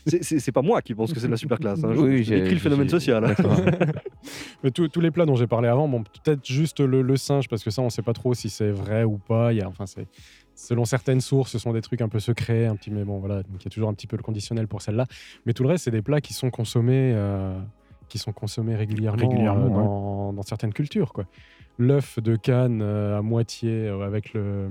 C'est- 0.08 0.24
C'est 0.24 0.40
c'est 0.40 0.52
pas 0.54 0.62
moi 0.62 0.82
qui 0.82 0.96
pense 0.96 1.12
que 1.12 1.20
c'est 1.20 1.26
de 1.28 1.32
la 1.32 1.38
super 1.38 1.60
classe. 1.60 1.84
Hein. 1.84 1.94
Oui, 1.98 2.24
j'ai- 2.24 2.38
décris 2.40 2.54
le 2.54 2.60
phénomène 2.60 2.88
j'ai- 2.88 2.92
social. 2.92 3.26
hein. 3.26 3.36
Mais 4.64 4.72
tous 4.72 4.88
tous 4.88 5.02
les 5.02 5.12
plats 5.12 5.26
dont 5.26 5.36
j'ai 5.36 5.48
parlé 5.48 5.68
avant, 5.68 5.88
bon, 5.88 6.04
peut-être 6.04 6.46
juste 6.46 6.80
le, 6.80 7.02
le 7.02 7.18
singe, 7.18 7.50
parce 7.50 7.64
que 7.64 7.72
ça, 7.72 7.82
on 7.82 7.90
sait 7.90 8.02
pas 8.04 8.14
trop 8.14 8.34
si 8.34 8.50
c'est 8.50 8.72
vrai 8.72 9.04
ou 9.04 9.18
pas. 9.18 9.52
Il 9.54 9.58
y 9.58 9.62
a, 9.62 9.68
enfin, 9.68 9.86
c'est 9.86 10.08
selon 10.56 10.86
certaines 10.86 11.22
sources, 11.22 11.52
ce 11.52 11.60
sont 11.60 11.74
des 11.74 11.82
trucs 11.82 12.02
un 12.02 12.10
peu 12.10 12.20
secrets, 12.20 12.68
un 12.68 12.76
petit, 12.76 12.92
mais 12.92 13.04
bon, 13.04 13.20
voilà, 13.20 13.38
donc 13.44 13.62
il 13.62 13.66
y 13.66 13.68
a 13.68 13.72
toujours 13.72 13.90
un 13.90 13.94
petit 13.94 14.08
peu 14.08 14.16
le 14.18 14.24
conditionnel 14.24 14.68
pour 14.68 14.82
celle-là. 14.82 15.08
Mais 15.46 15.54
tout 15.54 15.64
le 15.64 15.70
reste, 15.70 15.86
c'est 15.86 15.92
des 15.92 16.02
plats 16.04 16.22
qui 16.22 16.34
sont 16.34 16.52
consommés, 16.52 17.14
euh, 17.16 17.58
qui 18.12 18.18
sont 18.20 18.34
consommés 18.34 18.76
régulièrement, 18.76 19.28
Régulièrement, 19.30 19.66
euh, 19.66 20.30
ouais. 20.32 20.36
dans, 20.36 20.44
certaines 20.44 20.74
cultures, 20.74 21.14
quoi. 21.14 21.26
L'œuf 21.78 22.20
de 22.20 22.36
canne 22.36 22.82
euh, 22.82 23.18
à 23.18 23.22
moitié 23.22 23.88
euh, 23.88 24.06
avec 24.06 24.34
le, 24.34 24.70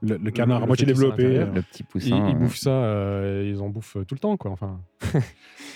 Le, 0.00 0.16
le 0.16 0.30
canard 0.30 0.58
Le 0.60 0.64
à 0.64 0.66
moitié 0.66 0.86
développé. 0.86 1.38
Le 1.44 1.60
petit 1.62 1.82
poussin. 1.82 2.28
ils 2.30 2.34
euh, 2.34 2.38
bouffent 2.38 2.56
ça, 2.56 2.70
euh, 2.70 3.44
ils 3.52 3.60
en 3.60 3.68
bouffent 3.68 3.98
tout 4.06 4.14
le 4.14 4.18
temps, 4.18 4.36
quoi. 4.36 4.50
Enfin, 4.52 4.80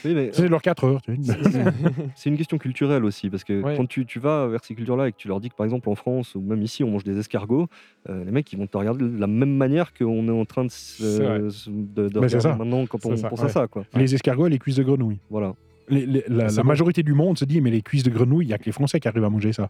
Oui, 0.05 0.31
C'est 0.33 0.49
leurs 0.49 0.63
4 0.63 0.85
heures. 0.85 1.01
c'est 2.17 2.31
une 2.31 2.37
question 2.37 2.59
culturelle 2.59 3.05
aussi 3.05 3.31
parce 3.31 3.45
que 3.45 3.61
Ouais. 3.63 3.77
quand 3.77 3.87
tu, 3.87 4.05
tu 4.07 4.19
vas 4.19 4.49
vers 4.49 4.65
ces 4.65 4.75
cultures-là 4.75 5.09
et 5.09 5.13
que 5.13 5.17
tu 5.17 5.29
leur 5.29 5.39
dis 5.41 5.49
que 5.51 5.55
par 5.55 5.65
exemple 5.65 5.89
en 5.89 5.95
France 5.95 6.35
ou 6.35 6.41
même 6.41 6.63
ici 6.63 6.83
on 6.83 6.91
mange 6.91 7.05
des 7.05 7.17
escargots, 7.19 7.69
euh, 8.09 8.25
les 8.25 8.33
mecs 8.33 8.53
ils 8.53 8.59
vont 8.59 8.67
te 8.67 8.77
regarder 8.77 9.05
de 9.05 9.19
la 9.19 9.29
même 9.29 9.55
manière 9.57 9.93
qu'on 9.95 10.27
est 10.27 10.31
en 10.33 10.45
train 10.45 10.65
de, 10.65 10.69
de, 10.71 12.09
de 12.09 12.21
Mais 12.21 12.29
c'est 12.29 12.39
regarder 12.39 12.41
ça. 12.41 12.57
maintenant 12.57 12.85
quand 12.87 13.05
on 13.07 13.15
ça, 13.17 13.29
pense 13.29 13.45
à 13.45 13.49
ça 13.49 13.69
quoi. 13.69 13.85
Les 13.95 14.13
escargots 14.15 14.47
et 14.47 14.51
les 14.51 14.59
cuisses 14.59 14.77
de 14.77 14.83
grenouille. 14.83 15.21
Voilà. 15.31 15.55
Les- 15.89 16.07
les- 16.07 16.25
la 16.29 16.49
C'est 16.49 16.57
la 16.57 16.63
bon. 16.63 16.69
majorité 16.69 17.03
du 17.03 17.13
monde 17.15 17.39
se 17.39 17.45
dit, 17.45 17.61
mais 17.61 17.71
les 17.71 17.83
cuisses 17.83 18.03
de 18.05 18.11
grenouille, 18.11 18.45
il 18.45 18.49
n'y 18.49 18.55
a 18.55 18.59
que 18.59 18.65
les 18.67 18.73
Français 18.73 19.01
qui 19.01 19.09
arrivent 19.09 19.25
à 19.25 19.31
manger 19.31 19.53
ça. 19.53 19.69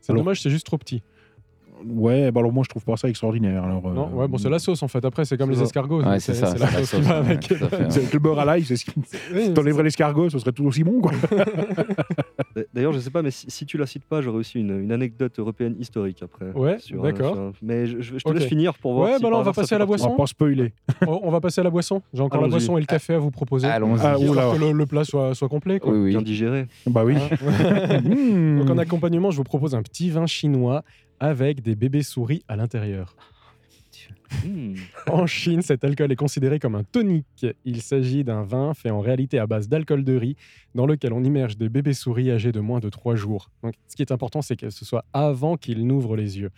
c'est 0.00 0.12
Alors- 0.12 0.22
dommage, 0.24 0.42
c'est 0.42 0.50
juste 0.50 0.66
trop 0.66 0.78
petit. 0.78 1.02
Ouais, 1.86 2.30
bah 2.32 2.40
alors 2.40 2.52
moi 2.52 2.64
je 2.64 2.70
trouve 2.70 2.84
pas 2.86 2.96
ça 2.96 3.06
extraordinaire. 3.06 3.62
Alors, 3.62 3.86
euh, 3.86 3.92
Non, 3.92 4.08
ouais, 4.14 4.26
bon, 4.28 4.38
c'est 4.38 4.48
la 4.48 4.58
sauce 4.58 4.82
en 4.82 4.88
fait. 4.88 5.04
Après, 5.04 5.26
c'est 5.26 5.36
comme 5.36 5.52
c'est 5.52 5.58
les 5.60 5.64
escargots. 5.66 6.02
Ouais, 6.02 6.18
c'est 6.20 6.32
ça. 6.32 6.46
C'est 6.46 6.58
la 6.58 6.68
c'est 6.68 6.84
sauce 6.86 7.00
qui 7.00 7.06
va 7.06 7.18
avec. 7.18 7.44
fait, 7.44 7.54
ouais. 7.62 8.08
Le 8.14 8.18
beurre 8.18 8.38
à 8.38 8.44
l'ail, 8.46 8.64
c'est 8.64 8.76
ce 8.76 8.86
qui. 8.86 8.92
Si 9.04 9.52
t'enlèverais 9.52 9.82
l'escargot, 9.82 10.30
ce 10.30 10.38
serait 10.38 10.52
tout 10.52 10.64
aussi 10.64 10.82
bon, 10.84 11.00
quoi. 11.02 11.12
D- 12.56 12.66
D'ailleurs 12.72 12.92
je 12.92 12.98
sais 12.98 13.10
pas 13.10 13.22
mais 13.22 13.30
si, 13.30 13.50
si 13.50 13.66
tu 13.66 13.76
la 13.76 13.86
cites 13.86 14.04
pas 14.04 14.22
j'aurais 14.22 14.38
aussi 14.38 14.58
une, 14.58 14.80
une 14.80 14.90
anecdote 14.90 15.38
européenne 15.38 15.76
historique 15.78 16.22
après. 16.22 16.50
Ouais, 16.52 16.78
euh, 16.92 17.02
d'accord. 17.02 17.52
Mais 17.62 17.86
je, 17.86 18.16
te 18.16 18.32
laisse 18.32 18.44
finir 18.46 18.74
pour 18.78 18.94
voir. 18.94 19.10
Ouais, 19.10 19.16
si 19.18 19.22
bah 19.22 19.30
par 19.30 19.38
on 19.40 19.42
va 19.42 19.52
passer 19.52 19.74
à 19.74 19.78
la 19.78 19.86
partie. 19.86 20.02
On 20.02 20.06
boisson. 20.06 20.16
va 20.16 20.22
pas 20.22 20.26
spoiler. 20.26 20.72
On 21.06 21.30
va 21.30 21.40
passer 21.40 21.60
à 21.60 21.64
la 21.64 21.70
boisson. 21.70 22.02
J'ai 22.14 22.22
encore 22.22 22.40
la 22.40 22.46
Allons-y. 22.46 22.58
boisson 22.58 22.76
et 22.78 22.80
le 22.80 22.86
café 22.86 23.14
à 23.14 23.18
vous 23.18 23.30
proposer. 23.30 23.66
Allons-y. 23.66 24.00
Ah, 24.02 24.16
Histoire 24.18 24.48
oula. 24.48 24.58
que 24.58 24.64
le, 24.64 24.72
le 24.72 24.86
plat 24.86 25.04
soit, 25.04 25.34
soit 25.34 25.48
complet. 25.48 25.78
Quoi. 25.80 25.92
Oui, 25.92 25.98
oui. 25.98 26.10
Bien 26.10 26.22
digéré. 26.22 26.66
Bah 26.86 27.04
oui. 27.04 27.16
Hein. 27.16 28.00
Donc 28.58 28.70
en 28.70 28.78
accompagnement, 28.78 29.30
je 29.30 29.36
vous 29.36 29.44
propose 29.44 29.74
un 29.74 29.82
petit 29.82 30.10
vin 30.10 30.26
chinois 30.26 30.82
avec 31.20 31.62
des 31.62 31.74
bébés 31.74 32.02
souris 32.02 32.42
à 32.48 32.56
l'intérieur. 32.56 33.14
Hmm. 34.44 34.74
En 35.08 35.26
Chine, 35.26 35.62
cet 35.62 35.84
alcool 35.84 36.10
est 36.10 36.16
considéré 36.16 36.58
comme 36.58 36.74
un 36.74 36.82
tonique. 36.84 37.46
Il 37.64 37.80
s'agit 37.82 38.24
d'un 38.24 38.42
vin 38.42 38.74
fait 38.74 38.90
en 38.90 39.00
réalité 39.00 39.38
à 39.38 39.46
base 39.46 39.68
d'alcool 39.68 40.04
de 40.04 40.16
riz 40.16 40.36
dans 40.74 40.86
lequel 40.86 41.12
on 41.12 41.22
immerge 41.22 41.56
des 41.56 41.68
bébés 41.68 41.94
souris 41.94 42.30
âgés 42.30 42.52
de 42.52 42.60
moins 42.60 42.80
de 42.80 42.88
3 42.88 43.14
jours. 43.14 43.50
Donc, 43.62 43.74
ce 43.88 43.96
qui 43.96 44.02
est 44.02 44.12
important, 44.12 44.42
c'est 44.42 44.56
que 44.56 44.70
ce 44.70 44.84
soit 44.84 45.04
avant 45.12 45.56
qu'ils 45.56 45.86
n'ouvrent 45.86 46.16
les 46.16 46.38
yeux. 46.38 46.50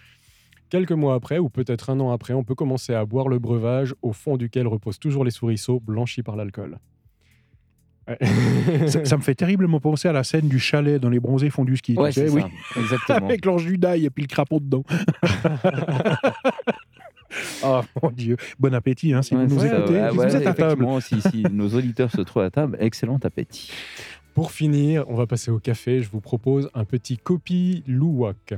Quelques 0.70 0.92
mois 0.92 1.14
après, 1.14 1.38
ou 1.38 1.48
peut-être 1.48 1.90
un 1.90 1.98
an 2.00 2.10
après, 2.10 2.34
on 2.34 2.44
peut 2.44 2.54
commencer 2.54 2.92
à 2.94 3.04
boire 3.06 3.28
le 3.28 3.38
breuvage 3.38 3.94
au 4.02 4.12
fond 4.12 4.36
duquel 4.36 4.66
reposent 4.66 4.98
toujours 4.98 5.24
les 5.24 5.30
souriceaux 5.30 5.80
blanchis 5.80 6.22
par 6.22 6.36
l'alcool. 6.36 6.78
Ça, 8.86 9.04
ça 9.04 9.16
me 9.18 9.22
fait 9.22 9.34
terriblement 9.34 9.80
penser 9.80 10.08
à 10.08 10.12
la 10.12 10.24
scène 10.24 10.48
du 10.48 10.58
chalet 10.58 10.98
dans 11.00 11.10
les 11.10 11.20
bronzés 11.20 11.50
fondus 11.50 11.76
ski. 11.76 11.94
tu 11.94 12.00
Ouais, 12.00 12.10
sais, 12.12 12.28
c'est 12.28 12.34
oui. 12.34 12.40
ça. 12.74 12.80
Exactement. 12.80 13.18
Avec 13.26 13.44
l'ange 13.44 13.66
du 13.66 13.74
et 13.74 14.10
puis 14.10 14.22
le 14.22 14.28
crapaud 14.28 14.60
dedans. 14.60 14.82
oh 17.64 17.80
mon 18.02 18.10
Dieu. 18.10 18.36
Bon 18.58 18.72
appétit 18.74 19.12
hein, 19.12 19.22
si 19.22 19.34
Ouais, 19.34 19.46
vous 19.46 19.54
nous 19.56 19.64
écoutez. 19.64 19.92
ouais, 19.94 20.10
Si 20.10 20.16
ouais, 20.18 20.26
vous 20.28 20.36
êtes 20.36 20.46
à 20.46 20.54
table. 20.54 20.84
effectivement, 20.84 21.00
si, 21.00 21.20
si 21.20 21.42
nos 21.52 21.68
auditeurs 21.74 22.10
se 22.10 22.20
trouvent 22.22 22.42
à 22.42 22.50
table, 22.50 22.76
excellent 22.80 23.18
appétit. 23.22 23.70
Pour 24.34 24.52
finir, 24.52 25.04
on 25.08 25.14
va 25.14 25.26
passer 25.26 25.50
au 25.50 25.58
café. 25.58 26.00
Je 26.02 26.10
vous 26.10 26.20
propose 26.20 26.70
un 26.74 26.84
petit 26.84 27.18
Kopi 27.18 27.82
Luwak. 27.86 28.54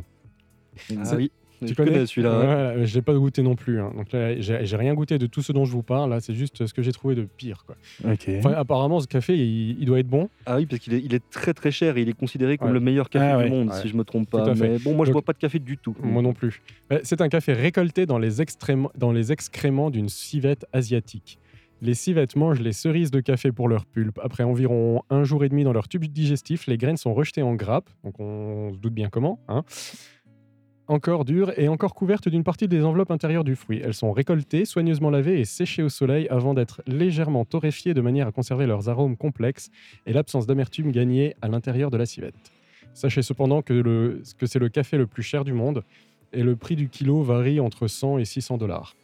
Ah 0.97 1.03
oui, 1.17 1.31
Tu 1.61 1.69
je 1.69 1.75
connais, 1.75 2.07
celui-là. 2.07 2.75
ouais. 2.77 2.87
Je 2.87 2.95
l'ai 2.95 3.03
pas 3.03 3.13
goûté 3.15 3.43
non 3.43 3.55
plus. 3.55 3.81
hein. 3.81 3.93
Donc 3.97 4.13
là, 4.13 4.41
j'ai 4.41 4.77
rien 4.77 4.95
goûté 4.95 5.19
de 5.19 5.27
tout 5.27 5.43
ce 5.43 5.53
dont 5.53 5.65
je 5.65 5.73
vous 5.73 5.83
parle. 5.83 6.11
Là, 6.11 6.21
c'est 6.21 6.35
juste 6.35 6.67
ce 6.67 6.73
que 6.73 6.83
j'ai 6.83 6.93
trouvé 6.93 7.15
de 7.15 7.23
pire. 7.23 7.65
Quoi. 7.67 7.77
Ok. 8.13 8.29
Enfin, 8.39 8.53
apparemment, 8.53 9.01
ce 9.01 9.07
café, 9.07 9.37
il, 9.37 9.77
il 9.81 9.85
doit 9.87 9.99
être 10.01 10.09
bon. 10.09 10.29
Ah 10.47 10.57
oui, 10.57 10.67
parce 10.67 10.81
qu'il 10.81 10.95
est, 10.95 11.01
il 11.05 11.15
est 11.15 11.23
très 11.31 11.53
très 11.55 11.71
cher 11.71 11.97
et 11.97 12.03
il 12.03 12.09
est 12.09 12.13
considéré 12.19 12.57
comme 12.59 12.69
Ouais. 12.69 12.75
le 12.75 12.81
meilleur 12.81 13.11
café 13.11 13.27
Ah 13.39 13.43
du 13.45 13.51
monde, 13.51 13.73
si 13.75 13.89
je 13.89 13.97
me 13.97 14.05
trompe 14.05 14.31
pas. 14.31 14.55
Mais 14.55 14.79
bon, 14.79 14.95
moi 14.95 15.05
je 15.05 15.11
Donc- 15.11 15.15
bois 15.15 15.23
pas 15.23 15.33
de 15.33 15.39
café 15.39 15.59
du 15.59 15.77
tout. 15.77 15.95
Moi 16.03 16.23
non 16.23 16.33
plus. 16.33 16.63
Euh, 16.93 17.01
C'est 17.03 17.21
un 17.21 17.29
café 17.29 17.53
récolté 17.53 18.07
dans 18.07 18.19
les, 18.19 18.41
extrêmes- 18.43 18.89
dans 18.97 19.13
les 19.13 19.33
excréments 19.33 19.91
d'une 19.91 20.09
civette 20.09 20.67
asiatique. 20.73 21.39
Les 21.83 21.95
civettes 21.95 22.37
mangent 22.37 22.61
les 22.61 22.73
cerises 22.75 23.11
de 23.11 23.21
café 23.21 23.53
pour 23.53 23.67
leur 23.67 23.87
pulpe. 23.87 24.19
Après 24.23 24.43
environ 24.43 25.01
un 25.09 25.25
jour 25.25 25.45
et 25.45 25.49
demi 25.49 25.65
dans 25.65 25.73
leur 25.73 25.89
tube 25.89 26.05
digestif, 26.05 26.67
les 26.67 26.77
graines 26.77 26.99
sont 26.99 27.15
rejetées 27.15 27.41
en 27.41 27.55
grappes, 27.55 27.89
donc 28.05 28.21
on 28.21 28.71
se 28.75 28.79
doute 28.79 28.93
bien 28.93 29.09
comment. 29.09 29.41
hein. 29.49 29.65
Encore 30.91 31.25
dures 31.25 31.57
et 31.57 31.69
encore 31.69 31.95
couvertes 31.95 32.29
d'une 32.29 32.43
partie 32.43 32.67
des 32.67 32.85
enveloppes 32.85 33.13
intérieures 33.13 33.45
du 33.45 33.55
fruit. 33.55 33.81
Elles 33.81 33.95
sont 33.95 34.11
récoltées, 34.11 34.65
soigneusement 34.65 35.11
lavées 35.11 35.39
et 35.39 35.45
séchées 35.45 35.85
au 35.85 35.89
soleil 35.89 36.27
avant 36.31 36.53
d'être 36.53 36.83
légèrement 36.89 37.45
torréfiées 37.45 37.95
de 37.95 38.01
manière 38.01 38.27
à 38.27 38.33
conserver 38.33 38.67
leurs 38.67 38.89
arômes 38.89 39.17
complexes 39.17 39.71
et 40.07 40.13
l'absence 40.13 40.49
d'amertume 40.49 40.91
gagnée 40.91 41.37
à 41.43 41.47
l'intérieur 41.47 41.93
de 41.93 41.97
la 41.97 42.07
civette. 42.07 42.35
Sachez 42.93 43.23
cependant 43.23 43.63
que, 43.63 44.21
que 44.37 44.47
c'est 44.47 44.59
le 44.59 44.69
café 44.69 44.99
le 44.99 45.07
plus 45.07 45.23
cher 45.23 45.45
du 45.45 45.53
monde 45.53 45.85
et 46.33 46.43
le 46.43 46.57
prix 46.57 46.75
du 46.75 46.89
kilo 46.89 47.23
varie 47.23 47.61
entre 47.61 47.87
100 47.87 48.19
et 48.19 48.25
600 48.25 48.59
dollars. 48.59 48.97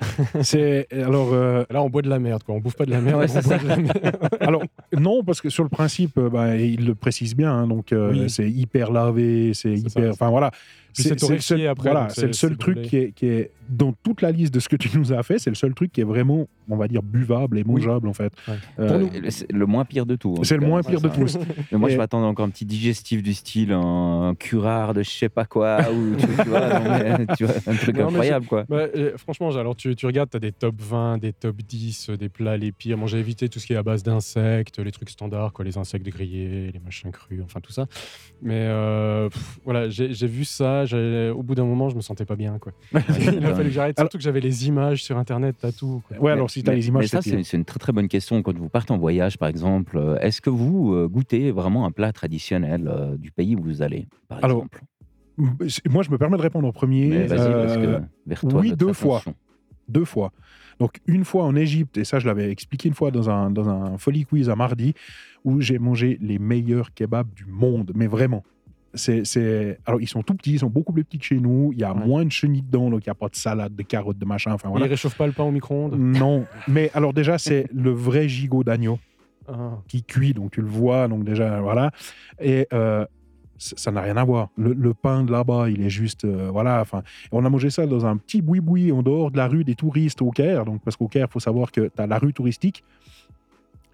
C'est 0.42 0.86
alors 0.92 1.30
euh, 1.32 1.64
Là, 1.70 1.82
on 1.82 1.90
boit 1.90 2.02
de 2.02 2.08
la 2.08 2.18
merde, 2.18 2.42
quoi. 2.42 2.54
On 2.54 2.60
bouffe 2.60 2.76
pas 2.76 2.86
de 2.86 2.90
la 2.90 3.00
merde, 3.00 3.18
Ouais, 3.18 3.26
on 3.28 3.28
c'est 3.40 3.44
boit 3.44 3.58
ça. 3.58 3.62
de 3.64 3.68
la 3.68 3.76
merde. 3.76 3.98
alors 4.40 4.62
non 4.96 5.22
parce 5.24 5.40
que 5.40 5.50
sur 5.50 5.62
le 5.64 5.68
principe 5.68 6.16
euh, 6.18 6.28
bah, 6.30 6.56
il 6.56 6.86
le 6.86 6.94
précise 6.94 7.34
bien 7.36 7.52
hein, 7.52 7.66
donc 7.66 7.92
euh, 7.92 8.12
Oui. 8.12 8.30
c'est 8.30 8.48
hyper 8.48 8.90
lavé 8.90 9.52
c'est 9.54 9.72
hyper 9.72 10.10
enfin 10.10 10.30
voilà 10.30 10.50
c'est 10.92 11.20
le 11.20 11.38
seul, 11.40 11.66
après, 11.66 11.90
voilà 11.90 12.02
donc 12.06 12.12
c'est 12.12 12.26
le 12.26 12.32
seul 12.32 12.56
truc 12.56 12.74
brûlé. 12.76 12.88
qui 12.88 12.96
est, 12.96 13.12
qui 13.12 13.26
est 13.26 13.50
dans 13.68 13.92
toute 14.02 14.22
la 14.22 14.32
liste 14.32 14.52
de 14.54 14.60
ce 14.60 14.68
que 14.68 14.76
tu 14.76 14.96
nous 14.98 15.12
as 15.12 15.22
fait 15.22 15.38
c'est 15.38 15.50
le 15.50 15.56
seul 15.56 15.74
truc 15.74 15.92
qui 15.92 16.00
est 16.00 16.04
vraiment 16.04 16.48
on 16.68 16.76
va 16.76 16.88
dire 16.88 17.02
buvable 17.02 17.58
et 17.58 17.62
Oui. 17.66 17.72
mangeable 17.74 18.08
en 18.08 18.12
fait 18.12 18.32
Ouais. 18.46 18.54
Euh. 18.78 19.06
Euh, 19.14 19.30
le 19.50 19.66
moins 19.66 19.84
pire 19.84 20.06
de 20.06 20.16
tout. 20.16 20.36
c'est 20.42 20.56
le 20.56 20.66
moins 20.66 20.82
pire 20.82 21.00
de 21.00 21.08
tous 21.08 21.36
Mais 21.72 21.78
moi, 21.78 21.88
Et- 21.90 21.92
je 21.92 21.98
m'attendais 21.98 22.26
encore 22.26 22.46
un 22.46 22.50
petit 22.50 22.64
digestif 22.66 23.22
du 23.22 23.34
style 23.34 23.72
un 23.72 24.34
curare 24.38 24.94
de 24.94 25.02
je 25.02 25.10
sais 25.10 25.28
pas 25.28 25.44
quoi, 25.44 25.78
ou 25.92 26.14
tu, 26.16 26.26
tu 26.26 26.48
vois, 26.48 26.68
non, 26.80 26.90
mais, 26.90 27.26
tu 27.36 27.44
vois, 27.44 27.54
un 27.66 27.74
truc 27.76 27.96
Non, 27.96 28.08
incroyable, 28.08 28.46
quoi. 28.46 28.64
Bah, 28.68 28.86
euh, 28.96 29.16
franchement, 29.16 29.50
alors 29.56 29.76
tu, 29.76 29.94
tu 29.96 30.06
regardes, 30.06 30.30
tu 30.30 30.36
as 30.36 30.40
des 30.40 30.52
top 30.52 30.74
20, 30.78 31.18
des 31.18 31.32
top 31.32 31.56
10, 31.56 32.10
euh, 32.10 32.16
des 32.16 32.28
plats 32.28 32.56
les 32.56 32.72
pires. 32.72 32.96
Moi, 32.98 33.06
j'ai 33.08 33.18
évité 33.18 33.48
tout 33.48 33.58
ce 33.58 33.66
qui 33.66 33.72
est 33.72 33.76
à 33.76 33.82
base 33.82 34.02
d'insectes, 34.02 34.78
les 34.78 34.90
trucs 34.92 35.10
standards, 35.10 35.52
quoi, 35.52 35.64
les 35.64 35.78
insectes 35.78 36.06
grillés, 36.06 36.70
les 36.72 36.80
machins 36.84 37.10
crus, 37.10 37.40
enfin 37.44 37.60
tout 37.60 37.72
ça. 37.72 37.86
Mais 38.42 38.54
euh, 38.60 39.28
pff, 39.28 39.58
voilà, 39.64 39.88
j'ai 39.88 40.26
vu 40.26 40.44
ça. 40.44 40.84
Au 41.34 41.42
bout 41.42 41.54
d'un 41.54 41.64
moment, 41.64 41.88
je 41.88 41.96
me 41.96 42.00
sentais 42.00 42.24
pas 42.24 42.36
bien. 42.36 42.58
Quoi. 42.58 42.72
Il 42.92 43.44
a 43.44 43.54
fallu 43.54 43.68
que 43.68 43.74
j'arrête. 43.74 43.98
Surtout 43.98 44.18
que 44.18 44.24
j'avais 44.24 44.40
les 44.40 44.66
images 44.68 45.02
sur 45.02 45.16
Internet, 45.18 45.56
t'as 45.60 45.72
tout. 45.72 46.02
quoi. 46.08 46.18
ouais 46.18 46.32
alors 46.32 46.50
si 46.58 46.62
tu 46.64 46.68
as 46.70 46.72
Mais- 46.72 46.76
les 46.78 46.88
images 46.88 47.02
mais 47.02 47.06
ça, 47.08 47.22
c'est 47.22 47.56
une 47.56 47.64
très 47.64 47.78
très 47.78 47.92
bonne 47.92 48.08
question. 48.08 48.42
Quand 48.42 48.56
vous 48.56 48.68
partez 48.68 48.92
en 48.92 48.98
voyage, 48.98 49.38
par 49.38 49.48
exemple, 49.48 49.96
euh, 49.96 50.18
est-ce 50.20 50.40
que 50.40 50.50
vous 50.50 50.92
euh, 50.94 51.08
goûtez 51.08 51.50
vraiment 51.50 51.86
un 51.86 51.90
plat 51.90 52.12
traditionnel 52.12 52.86
euh, 52.88 53.16
du 53.16 53.30
pays 53.30 53.56
où 53.56 53.62
vous 53.62 53.82
allez, 53.82 54.06
par 54.28 54.38
Alors, 54.44 54.58
exemple 54.58 54.82
moi 55.88 56.02
je 56.02 56.10
me 56.10 56.18
permets 56.18 56.36
de 56.36 56.42
répondre 56.42 56.66
en 56.66 56.72
premier 56.72 57.12
Euh, 57.30 58.00
vers 58.26 58.40
toi, 58.40 58.60
oui, 58.60 58.72
deux 58.76 58.92
fois. 58.92 59.18
attention. 59.18 59.34
deux 59.88 60.04
fois. 60.04 60.32
Donc 60.80 60.98
une 61.06 61.24
fois 61.24 61.44
en 61.44 61.54
Égypte, 61.54 61.96
et 61.96 62.04
ça 62.04 62.18
je 62.18 62.26
l'avais 62.26 62.50
expliqué 62.50 62.88
une 62.88 62.94
fois 62.94 63.10
dans 63.12 63.30
un, 63.30 63.48
dans 63.50 63.68
un 63.68 63.98
Folie 63.98 64.24
Quiz 64.24 64.50
à 64.50 64.56
mardi, 64.56 64.94
où 65.44 65.60
j'ai 65.60 65.78
mangé 65.78 66.18
les 66.20 66.38
meilleurs 66.40 66.92
kebabs 66.92 67.32
du 67.34 67.46
monde, 67.46 67.92
mais 67.94 68.08
vraiment. 68.08 68.42
C'est, 68.94 69.24
c'est... 69.26 69.78
Alors 69.86 70.00
ils 70.00 70.08
sont 70.08 70.22
tout 70.22 70.34
petits, 70.34 70.52
ils 70.54 70.58
sont 70.60 70.70
beaucoup 70.70 70.92
plus 70.92 71.04
petits 71.04 71.18
que 71.18 71.24
chez 71.24 71.38
nous, 71.40 71.70
il 71.74 71.78
y 71.80 71.84
a 71.84 71.92
Ouais. 71.94 72.06
moins 72.06 72.24
de 72.24 72.32
chenilles 72.32 72.62
dedans, 72.62 72.88
donc 72.90 73.04
il 73.04 73.08
n'y 73.08 73.12
a 73.12 73.14
pas 73.14 73.28
de 73.28 73.36
salade, 73.36 73.74
de 73.76 73.82
carottes, 73.82 74.18
de 74.18 74.24
machin, 74.24 74.52
enfin 74.52 74.68
Il 74.68 74.72
voilà. 74.72 74.86
réchauffe 74.86 75.16
pas 75.16 75.26
le 75.26 75.32
pain 75.32 75.44
au 75.44 75.50
micro-ondes? 75.50 75.94
Non, 75.98 76.46
mais 76.68 76.90
alors 76.94 77.12
déjà 77.12 77.36
c'est 77.38 77.66
le 77.74 77.90
vrai 77.90 78.28
gigot 78.28 78.64
d'agneau 78.64 78.98
Ah. 79.46 79.78
qui 79.88 80.02
cuit, 80.02 80.32
donc 80.32 80.52
tu 80.52 80.62
le 80.62 80.68
vois, 80.68 81.06
donc 81.08 81.24
déjà 81.24 81.60
voilà. 81.60 81.90
Et 82.40 82.66
euh, 82.72 83.04
ça 83.58 83.90
n'a 83.90 84.00
rien 84.02 84.16
à 84.16 84.24
voir. 84.24 84.48
Le, 84.56 84.72
le 84.72 84.94
pain 84.94 85.22
de 85.24 85.32
là-bas, 85.32 85.68
il 85.68 85.82
est 85.82 85.90
juste, 85.90 86.24
euh, 86.24 86.48
voilà. 86.52 86.80
Enfin, 86.80 87.02
on 87.32 87.44
a 87.44 87.50
mangé 87.50 87.70
ça 87.70 87.86
dans 87.86 88.06
un 88.06 88.16
petit 88.16 88.40
boui-boui 88.40 88.92
en 88.92 89.02
dehors 89.02 89.30
de 89.32 89.36
la 89.36 89.48
rue 89.48 89.64
des 89.64 89.74
touristes 89.74 90.22
au 90.22 90.30
Caire. 90.30 90.64
Donc 90.64 90.80
parce 90.82 90.96
qu'au 90.96 91.08
Caire, 91.08 91.26
il 91.28 91.32
faut 91.32 91.40
savoir 91.40 91.72
que 91.72 91.88
tu 91.94 92.00
as 92.02 92.06
la 92.06 92.18
rue 92.18 92.32
touristique 92.32 92.84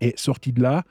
et 0.01 0.13
sorti 0.17 0.53
de 0.53 0.61
là. 0.63 0.83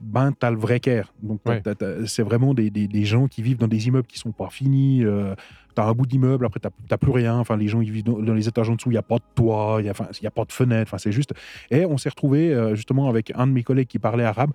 Ben, 0.00 0.32
t'as 0.32 0.50
le 0.50 0.56
vrai 0.56 0.80
Caire. 0.80 1.12
Donc, 1.22 1.40
Ouais. 1.46 1.62
c'est 2.06 2.22
vraiment 2.22 2.54
des, 2.54 2.70
des- 2.70 2.88
des 2.88 3.04
gens 3.04 3.26
qui 3.26 3.42
vivent 3.42 3.58
dans 3.58 3.68
des 3.68 3.88
immeubles 3.88 4.06
qui 4.06 4.18
sont 4.18 4.32
pas 4.32 4.48
finis. 4.50 5.04
Euh, 5.04 5.34
t'as 5.74 5.84
un 5.86 5.92
bout 5.92 6.06
d'immeuble, 6.06 6.46
après, 6.46 6.60
t'as 6.60 6.96
plus 6.96 7.10
rien. 7.12 7.36
Enfin, 7.38 7.56
les 7.56 7.68
gens, 7.68 7.80
ils 7.80 7.90
vivent 7.92 8.04
dans, 8.04 8.18
dans 8.20 8.34
les 8.34 8.48
étages 8.48 8.68
en 8.70 8.74
dessous, 8.74 8.90
il 8.90 8.94
n'y 8.94 8.98
a 8.98 9.02
pas 9.02 9.16
de 9.16 9.22
toit, 9.34 9.76
il 9.80 9.84
n'y 9.84 9.90
enfin, 9.90 10.06
a 10.24 10.30
pas 10.30 10.44
de 10.44 10.52
fenêtre. 10.52 10.88
Enfin, 10.88 10.98
c'est 10.98 11.12
juste. 11.12 11.32
Et 11.70 11.84
on 11.86 11.96
s'est 11.98 12.08
retrouvé 12.08 12.52
euh, 12.52 12.74
justement 12.74 13.08
avec 13.08 13.32
un 13.34 13.46
de 13.46 13.52
mes 13.52 13.62
collègues 13.62 13.88
qui 13.88 13.98
parlait 13.98 14.24
arabe 14.24 14.50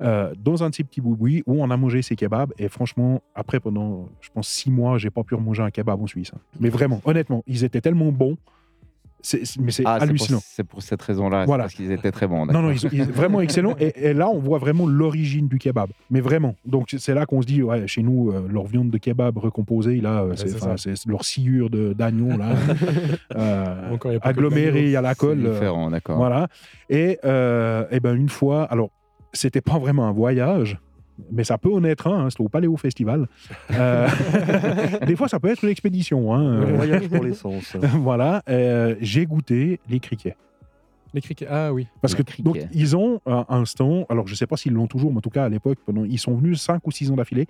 euh, 0.00 0.32
dans 0.42 0.64
un 0.64 0.70
de 0.70 0.74
ces 0.74 0.82
petits 0.84 1.00
boubouis 1.00 1.42
où 1.46 1.62
on 1.62 1.70
a 1.70 1.76
mangé 1.76 2.02
ces 2.02 2.16
kebabs. 2.16 2.52
Et 2.58 2.68
franchement, 2.68 3.22
après, 3.34 3.60
pendant, 3.60 4.08
je 4.20 4.30
pense, 4.34 4.48
six 4.48 4.70
mois, 4.70 4.98
j'ai 4.98 5.10
pas 5.10 5.22
pu 5.22 5.34
remanger 5.34 5.62
un 5.62 5.70
kebab 5.70 6.00
en 6.02 6.06
Suisse. 6.06 6.32
hein. 6.34 6.40
Mais 6.58 6.68
vraiment, 6.70 7.00
honnêtement, 7.04 7.42
ils 7.46 7.62
étaient 7.64 7.80
tellement 7.80 8.10
bons. 8.12 8.36
Mais 9.58 9.70
c'est 9.72 9.82
Ah, 9.86 9.98
c'est 10.00 10.06
pour, 10.06 10.08
hallucinant. 10.10 10.40
c'est 10.44 10.64
pour 10.64 10.82
cette 10.82 11.00
raison-là, 11.00 11.40
c'est 11.42 11.46
Voilà. 11.46 11.64
parce 11.64 11.74
qu'ils 11.74 11.90
étaient 11.92 12.10
très 12.12 12.26
bons. 12.26 12.40
Non, 12.40 12.46
d'accord. 12.46 12.62
non, 12.62 12.70
ils 12.70 12.78
sont, 12.78 12.88
ils 12.92 13.04
sont 13.04 13.10
vraiment 13.12 13.40
excellents. 13.40 13.74
Et, 13.80 14.10
et 14.10 14.14
là, 14.14 14.28
on 14.28 14.38
voit 14.38 14.58
vraiment 14.58 14.86
l'origine 14.86 15.48
du 15.48 15.58
kebab. 15.58 15.88
Mais 16.10 16.20
vraiment. 16.20 16.56
Donc, 16.66 16.94
c'est 16.98 17.14
là 17.14 17.24
qu'on 17.26 17.40
se 17.40 17.46
dit, 17.46 17.62
ouais, 17.62 17.86
chez 17.86 18.02
nous, 18.02 18.30
euh, 18.30 18.46
leur 18.50 18.66
viande 18.66 18.90
de 18.90 18.98
kebab 18.98 19.38
recomposée, 19.38 20.00
là, 20.00 20.22
euh, 20.22 20.28
Ouais, 20.30 20.76
c'est, 20.76 21.06
leur 21.06 21.24
sciure 21.24 21.70
de, 21.70 21.92
d'agneau, 21.94 22.36
là, 22.36 22.50
euh, 23.36 23.92
Encore, 23.94 24.12
agglomérée 24.22 24.96
à 24.96 25.00
la 25.00 25.10
C'est 25.10 25.18
colle. 25.20 25.46
euh, 25.46 25.52
différent, 25.54 25.90
d'accord. 25.90 26.16
voilà. 26.16 26.48
Et, 26.90 27.18
euh, 27.24 27.84
et 27.90 28.00
ben, 28.00 28.14
une 28.14 28.28
fois, 28.28 28.64
alors, 28.64 28.90
c'était 29.32 29.60
pas 29.60 29.78
vraiment 29.78 30.06
un 30.06 30.12
voyage. 30.12 30.78
Mais 31.32 31.44
ça 31.44 31.58
peut 31.58 31.72
en 31.72 31.84
être 31.84 32.08
un, 32.08 32.24
hein, 32.26 32.30
c'était 32.30 32.42
au 32.42 32.48
Paléo 32.48 32.76
Festival. 32.76 33.28
Euh, 33.72 34.08
des 35.06 35.14
fois, 35.16 35.28
ça 35.28 35.38
peut 35.38 35.48
être 35.48 35.62
une 35.62 35.70
expédition. 35.70 36.34
Hein, 36.34 36.60
Le 36.60 36.74
voyage 36.74 37.08
pour 37.08 37.22
l'essence. 37.24 37.76
voilà, 38.00 38.42
euh, 38.48 38.96
j'ai 39.00 39.24
goûté 39.26 39.78
les 39.88 40.00
criquets. 40.00 40.36
Les 41.12 41.20
criquets. 41.20 41.46
Ah 41.48 41.72
oui. 41.72 41.86
Parce 42.02 42.16
Le 42.18 42.24
que 42.24 42.42
donc, 42.42 42.58
ils 42.72 42.96
ont 42.96 43.20
un, 43.26 43.44
un 43.48 43.64
stand, 43.64 44.06
alors 44.08 44.26
je 44.26 44.34
sais 44.34 44.48
pas 44.48 44.56
s'ils 44.56 44.72
l'ont 44.72 44.88
toujours, 44.88 45.12
mais 45.12 45.18
en 45.18 45.20
tout 45.20 45.30
cas 45.30 45.44
à 45.44 45.48
l'époque, 45.48 45.78
pendant, 45.86 46.04
ils 46.04 46.18
sont 46.18 46.34
venus 46.34 46.60
5 46.60 46.84
ou 46.84 46.90
6 46.90 47.12
ans 47.12 47.16
d'affilée, 47.16 47.46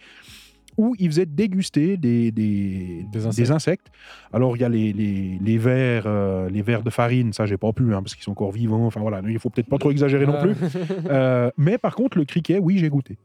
où 0.76 0.94
ils 0.98 1.06
faisaient 1.06 1.24
déguster 1.24 1.96
des, 1.96 2.30
des, 2.30 3.06
Des 3.10 3.26
insectes. 3.26 3.50
insectes. 3.50 3.86
Alors 4.34 4.56
il 4.56 4.60
y 4.60 4.64
a 4.64 4.68
les, 4.68 4.92
les, 4.92 5.38
les 5.40 5.56
vers, 5.56 6.02
euh, 6.06 6.50
les 6.50 6.60
vers 6.60 6.82
de 6.82 6.90
farine, 6.90 7.32
ça 7.32 7.46
j'ai 7.46 7.56
pas 7.56 7.72
pu, 7.72 7.94
hein, 7.94 8.02
parce 8.02 8.14
qu'ils 8.14 8.24
sont 8.24 8.32
encore 8.32 8.52
vivants, 8.52 8.84
enfin 8.86 9.00
voilà, 9.00 9.22
il 9.26 9.38
faut 9.38 9.48
peut-être 9.48 9.68
pas 9.70 9.78
trop 9.78 9.90
exagérer 9.92 10.26
non 10.26 10.34
Ah. 10.36 10.42
plus. 10.42 10.54
Euh, 11.08 11.50
mais 11.56 11.78
par 11.78 11.94
contre, 11.94 12.18
le 12.18 12.24
criquet, 12.26 12.58
oui, 12.58 12.76
j'ai 12.76 12.90
goûté. 12.90 13.16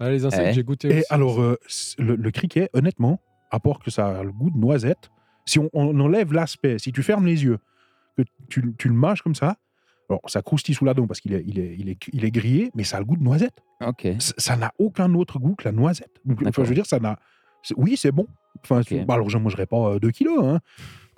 Ah, 0.00 0.10
les 0.10 0.24
insectes, 0.24 0.48
Eh. 0.50 0.52
j'ai 0.54 0.62
goûté 0.62 0.88
Et 0.88 0.98
aussi. 0.98 1.04
alors, 1.10 1.40
euh, 1.40 1.56
c- 1.66 1.94
le, 1.98 2.14
le 2.16 2.30
criquet, 2.30 2.68
honnêtement, 2.72 3.20
à 3.50 3.58
part 3.60 3.78
que 3.80 3.90
ça 3.90 4.18
a 4.18 4.22
le 4.22 4.32
goût 4.32 4.50
de 4.50 4.58
noisette, 4.58 5.10
si 5.44 5.58
on, 5.58 5.70
on 5.72 5.98
enlève 6.00 6.32
l'aspect, 6.32 6.78
si 6.78 6.92
tu 6.92 7.02
fermes 7.02 7.26
les 7.26 7.42
yeux, 7.44 7.58
que 8.16 8.22
tu, 8.48 8.74
tu 8.78 8.88
le 8.88 8.94
mâches 8.94 9.22
comme 9.22 9.34
ça, 9.34 9.56
alors 10.10 10.20
ça 10.26 10.40
croustille 10.42 10.74
sous 10.74 10.84
la 10.84 10.94
dent 10.94 11.06
parce 11.06 11.20
qu'il 11.20 11.34
est, 11.34 11.44
il 11.46 11.58
est, 11.58 11.76
il 11.78 11.88
est, 11.88 11.98
il 12.12 12.24
est 12.24 12.30
grillé, 12.30 12.70
mais 12.74 12.84
ça 12.84 12.96
a 12.96 13.00
le 13.00 13.06
goût 13.06 13.16
de 13.16 13.22
noisette. 13.22 13.62
Ok. 13.84 14.02
C- 14.18 14.32
Ça 14.38 14.56
n'a 14.56 14.72
aucun 14.78 15.12
autre 15.14 15.38
goût 15.38 15.54
que 15.54 15.64
la 15.64 15.72
noisette. 15.72 16.10
Donc, 16.24 16.38
enfin, 16.38 16.44
D'accord. 16.46 16.64
je 16.64 16.68
veux 16.70 16.74
dire, 16.74 16.86
ça 16.86 16.98
n'a. 16.98 17.18
c'est- 17.62 17.74
Oui, 17.76 17.96
c'est 17.96 18.12
bon. 18.12 18.26
Enfin, 18.64 18.80
bah, 19.06 19.14
alors, 19.14 19.28
je 19.30 19.38
ne 19.38 19.42
mangerai 19.42 19.66
pas 19.66 19.98
2 19.98 20.10
kilos, 20.10 20.42
hein. 20.44 20.60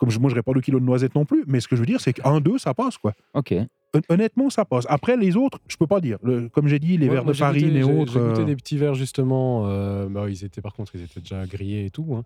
Comme 0.00 0.10
je 0.10 0.16
ne 0.18 0.22
mangerai 0.22 0.42
pas 0.42 0.52
2 0.52 0.60
kilos 0.60 0.80
de 0.80 0.86
noisette 0.86 1.14
non 1.14 1.24
plus, 1.24 1.44
mais 1.46 1.60
ce 1.60 1.68
que 1.68 1.76
je 1.76 1.80
veux 1.80 1.86
dire, 1.86 2.00
c'est 2.00 2.14
qu'un, 2.14 2.40
deux, 2.40 2.58
ça 2.58 2.74
passe. 2.74 2.98
quoi. 2.98 3.12
Ok. 3.34 3.54
Hon- 3.94 4.00
Honnêtement, 4.08 4.50
ça 4.50 4.64
passe. 4.64 4.86
Après, 4.88 5.16
les 5.16 5.36
autres, 5.36 5.58
je 5.68 5.76
peux 5.76 5.86
pas 5.86 6.00
dire. 6.00 6.16
Le- 6.22 6.48
comme 6.48 6.66
j'ai 6.68 6.78
dit, 6.78 6.96
les 6.96 7.06
Moi- 7.06 7.14
verres 7.16 7.24
moi, 7.24 7.32
de 7.34 7.38
farine 7.38 7.68
goûté- 7.68 7.76
et 7.78 7.82
j'ai- 7.82 8.00
autres. 8.00 8.12
J'ai 8.14 8.18
goûté 8.20 8.40
euh, 8.40 8.44
des 8.44 8.56
petits 8.56 8.76
verres 8.78 8.94
justement. 8.94 9.64
euh, 9.66 10.08
bah, 10.08 10.24
ils 10.28 10.44
étaient 10.44 10.62
par 10.62 10.72
contre, 10.74 10.94
ils 10.96 11.02
étaient 11.02 11.20
déjà 11.20 11.44
grillés 11.46 11.84
et 11.86 11.90
tout. 11.90 12.06
hein. 12.16 12.24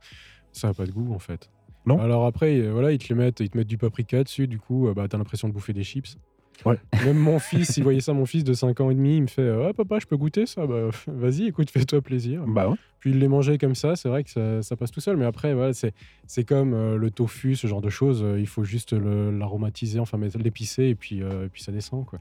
Ça 0.53 0.69
n'a 0.69 0.75
pas 0.75 0.87
de 0.87 0.93
goût 0.93 1.13
en 1.13 1.19
fait. 1.19 1.51
Non. 1.87 1.99
Alors 2.01 2.25
après, 2.27 2.59
euh, 2.61 2.71
voilà, 2.73 2.93
ils 2.93 2.99
te 2.99 3.13
le 3.13 3.19
mettent, 3.19 3.41
ils 3.41 3.51
te 3.51 3.59
mettent 3.59 3.67
du 3.67 3.77
paprika 3.79 4.23
dessus. 4.25 4.47
Du 4.47 4.59
coup, 4.59 4.89
bah, 4.95 5.07
t'as 5.09 5.19
l'impression 5.19 5.49
de 5.49 5.53
bouffer 5.53 5.73
des 5.73 5.85
chips. 5.85 6.17
Ouais. 6.65 6.79
Même 7.05 7.19
mon 7.19 7.39
fils, 7.39 7.77
il 7.77 7.83
voyait 7.83 8.01
ça, 8.01 8.13
mon 8.13 8.27
fils 8.27 8.45
de 8.45 8.53
5 8.55 8.81
ans 8.81 8.91
et 8.91 8.95
demi, 8.95 9.17
il 9.17 9.23
me 9.23 9.27
fait 9.27 9.49
Ah, 9.49 9.73
papa, 9.75 9.99
je 9.99 10.07
peux 10.07 10.17
goûter 10.17 10.47
ça? 10.47 10.67
Bah, 10.67 10.89
vas-y, 11.07 11.47
écoute, 11.47 11.71
fais-toi 11.71 12.01
plaisir. 12.01 12.45
Bah 12.47 12.69
ouais. 12.69 12.77
Puis 13.01 13.11
il 13.11 13.19
les 13.19 13.29
mangeait 13.29 13.59
comme 13.59 13.75
ça, 13.75 13.97
c'est 13.97 14.09
vrai 14.09 14.25
que 14.25 14.31
ça, 14.31 14.63
ça 14.63 14.77
passe 14.77 14.91
tout 14.91 15.01
seul. 15.01 15.17
Mais 15.19 15.27
après, 15.27 15.53
voilà, 15.53 15.73
c'est, 15.75 16.45
comme 16.45 16.73
euh, 16.73 16.97
le 16.97 17.11
tofu, 17.11 17.55
ce 17.55 17.67
genre 17.67 17.83
de 17.83 17.91
choses. 17.91 18.23
euh, 18.23 18.41
il 18.41 18.47
faut 18.47 18.65
juste 18.65 18.95
l'aromatiser, 18.95 19.99
enfin 20.01 20.19
l'épicer 20.39 20.89
et 20.89 20.95
puis, 20.95 21.23
euh, 21.23 21.47
et 21.47 21.49
puis 21.49 21.63
ça 21.63 21.71
descend. 21.73 22.07
Quoi. 22.07 22.19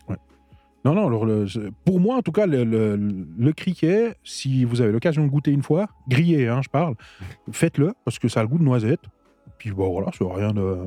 Non, 0.86 0.94
non, 0.94 1.08
alors 1.08 1.26
le- 1.26 1.46
pour 1.86 2.02
moi, 2.02 2.18
en 2.18 2.22
tout 2.22 2.34
cas, 2.34 2.46
le, 2.46 2.66
le, 2.66 2.98
le 2.98 3.54
criquet, 3.54 4.16
si 4.26 4.66
vous 4.66 4.82
avez 4.82 4.92
l'occasion 4.92 5.24
de 5.24 5.30
goûter 5.30 5.52
une 5.52 5.64
fois, 5.64 5.88
grillé, 6.10 6.50
hein, 6.50 6.60
je 6.62 6.68
parle, 6.70 6.96
faites-le, 7.52 7.94
parce 8.04 8.20
que 8.20 8.28
ça 8.28 8.42
a 8.42 8.44
le 8.44 8.50
goût 8.50 8.58
de 8.58 8.64
noisette. 8.66 9.00
Puis 9.58 9.72
bon, 9.72 9.90
voilà, 9.94 10.12
c'est 10.18 10.26
rien 10.26 10.52
de. 10.52 10.78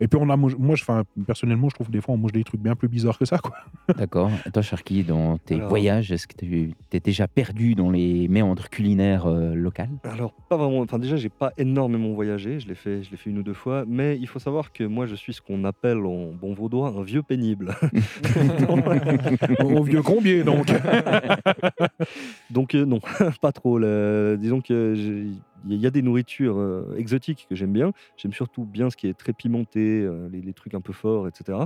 Et 0.00 0.08
puis 0.08 0.18
on 0.20 0.28
a 0.30 0.36
moi, 0.36 0.50
je, 0.50 0.82
enfin, 0.82 1.02
personnellement, 1.26 1.68
je 1.68 1.74
trouve 1.74 1.88
que 1.88 1.92
des 1.92 2.00
fois, 2.00 2.14
on 2.14 2.18
mange 2.18 2.32
des 2.32 2.42
trucs 2.44 2.60
bien 2.60 2.74
plus 2.74 2.88
bizarres 2.88 3.18
que 3.18 3.24
ça, 3.26 3.38
quoi. 3.38 3.54
D'accord. 3.96 4.30
Et 4.46 4.50
toi, 4.50 4.62
Sharky, 4.62 5.04
dans 5.04 5.36
tes 5.38 5.56
Alors- 5.56 5.68
voyages, 5.68 6.10
est-ce 6.10 6.26
que 6.26 6.34
tu 6.36 6.72
es 6.92 7.00
déjà 7.00 7.28
perdu 7.28 7.74
dans 7.74 7.90
les 7.90 8.26
méandres 8.28 8.68
culinaires 8.70 9.26
euh, 9.26 9.54
locales? 9.54 9.90
Alors, 10.04 10.32
pas 10.48 10.56
vraiment. 10.56 10.80
Enfin, 10.80 10.98
déjà, 10.98 11.16
j'ai 11.16 11.28
pas 11.28 11.52
énormément 11.58 12.12
voyagé. 12.14 12.60
Je 12.60 12.68
l'ai 12.68 12.74
fait, 12.74 13.02
je 13.02 13.10
l'ai 13.10 13.16
fait 13.16 13.30
une 13.30 13.38
ou 13.38 13.42
deux 13.42 13.52
fois. 13.54 13.84
Mais 13.86 14.16
il 14.18 14.26
faut 14.26 14.38
savoir 14.38 14.72
que 14.72 14.84
moi, 14.84 15.06
je 15.06 15.14
suis 15.14 15.34
ce 15.34 15.42
qu'on 15.42 15.64
appelle 15.64 15.98
en 15.98 16.32
bon 16.32 16.54
vaudois 16.54 16.94
un 16.96 17.02
vieux 17.02 17.22
pénible. 17.22 17.74
Au 19.60 19.82
vieux 19.82 20.02
combier, 20.02 20.42
donc. 20.44 20.66
Donc, 22.50 22.74
euh, 22.74 22.84
non, 22.84 23.00
pas 23.40 23.52
trop. 23.52 23.78
Disons 24.36 24.60
que 24.60 24.94
j'ai- 24.96 25.26
il 25.68 25.76
y 25.76 25.86
a 25.86 25.90
des 25.90 26.02
nourritures 26.02 26.58
euh, 26.58 26.94
exotiques 26.96 27.46
que 27.48 27.54
j'aime 27.54 27.72
bien. 27.72 27.92
J'aime 28.16 28.32
surtout 28.32 28.64
bien 28.64 28.90
ce 28.90 28.96
qui 28.96 29.08
est 29.08 29.14
très 29.14 29.32
pimenté, 29.32 30.02
euh, 30.02 30.28
les, 30.30 30.52
trucs 30.52 30.74
un 30.74 30.80
peu 30.80 30.92
forts, 30.92 31.28
etc. 31.28 31.58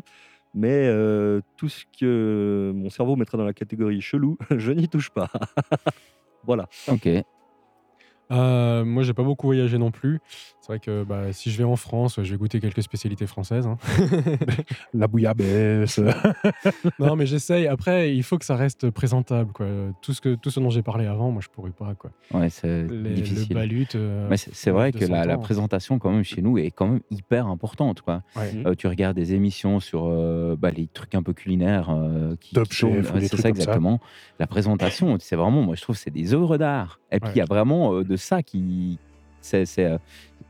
Mais 0.55 0.87
euh, 0.87 1.41
tout 1.57 1.69
ce 1.69 1.85
que 1.99 2.73
mon 2.75 2.91
cerveau 2.91 3.17
mettrait 3.17 3.39
dans 3.39 3.45
la 3.45 3.53
catégorie 3.53 4.01
chelou, 4.01 4.39
je 4.57 4.73
n'y 4.73 4.89
touche 4.89 5.11
pas. 5.11 5.31
voilà. 6.45 6.69
Ok. 6.89 7.09
Euh, 8.31 8.85
moi, 8.85 9.03
j'ai 9.03 9.13
pas 9.15 9.23
beaucoup 9.23 9.47
voyagé 9.49 9.79
non 9.79 9.91
plus. 9.91 10.21
C'est 10.61 10.69
vrai 10.69 10.79
que 10.81 11.05
bah, 11.05 11.33
si 11.33 11.51
je 11.51 11.59
vais 11.59 11.65
en 11.65 11.77
France, 11.77 12.19
je 12.23 12.31
vais 12.33 12.39
goûter 12.39 12.59
quelques 12.59 12.83
spécialités 12.83 13.27
françaises. 13.27 13.67
hein. 13.67 13.77
La 14.95 15.07
bouillabaisse. 15.07 16.01
non, 16.99 17.17
mais 17.17 17.27
j'essaye. 17.27 17.67
Après, 17.67 18.15
il 18.15 18.23
faut 18.23 18.39
que 18.39 18.45
ça 18.45 18.57
reste 18.57 18.89
présentable. 18.91 19.53
Quoi. 19.53 19.67
Tout, 20.01 20.15
ce 20.15 20.21
que, 20.21 20.35
tout 20.35 20.51
ce 20.51 20.61
dont 20.61 20.71
j'ai 20.71 20.83
parlé 20.83 21.07
avant, 21.07 21.31
moi, 21.31 21.43
je 21.43 21.49
pourrais 21.49 21.71
pas. 21.71 21.95
Quoi. 21.95 22.11
Ouais, 22.33 22.49
c'est 22.49 22.85
Les- 22.85 23.11
difficile. 23.15 23.49
Le 23.51 23.55
balut. 23.55 23.87
euh, 23.95 24.27
Mais 24.31 24.37
c'est 24.39 24.55
c'est 24.55 24.71
vrai 24.71 24.91
de 24.91 24.99
que 24.99 25.05
la, 25.05 25.23
100 25.23 25.29
la 25.29 25.37
ans. 25.37 25.41
présentation, 25.41 25.99
quand 25.99 26.11
même, 26.11 26.25
chez 26.25 26.41
nous, 26.41 26.57
est 26.59 26.71
quand 26.71 26.87
même 26.89 27.01
hyper 27.11 27.47
importante. 27.47 28.01
Quoi. 28.01 28.23
ouais. 28.37 28.53
Euh, 28.65 28.75
tu 28.75 28.87
regardes 28.87 29.17
des 29.17 29.35
émissions 29.35 29.81
sur 29.81 30.07
euh, 30.07 30.57
bah, 30.59 30.71
les 30.71 30.87
trucs 30.87 31.15
un 31.15 31.23
peu 31.23 31.35
culinaires 31.35 31.91
euh, 31.91 32.37
qui, 32.41 32.55
Top 32.55 32.69
qui 32.69 32.81
tournent. 32.81 32.95
Chef 33.03 33.11
ou 33.11 33.15
Ouais, 33.15 33.21
des 33.21 33.27
c'est 33.27 33.37
trucs 33.37 33.41
ça 33.43 33.49
comme 33.51 33.57
ça. 33.57 33.63
exactement. 33.63 34.01
La 34.39 34.47
présentation, 34.47 35.17
c'est 35.21 35.37
vraiment, 35.37 35.61
moi 35.63 35.75
je 35.75 35.83
trouve, 35.83 35.97
c'est 35.97 36.11
des 36.11 36.33
œuvres 36.33 36.57
d'art. 36.57 37.01
Et 37.13 37.21
puis 37.21 37.31
il 37.35 37.39
y 37.39 37.43
a 37.43 37.45
vraiment 37.45 37.93
euh, 37.95 38.03
de 38.05 38.17
ça 38.25 38.43
qui, 38.43 38.99
c'est, 39.41 39.65
euh, 39.79 39.99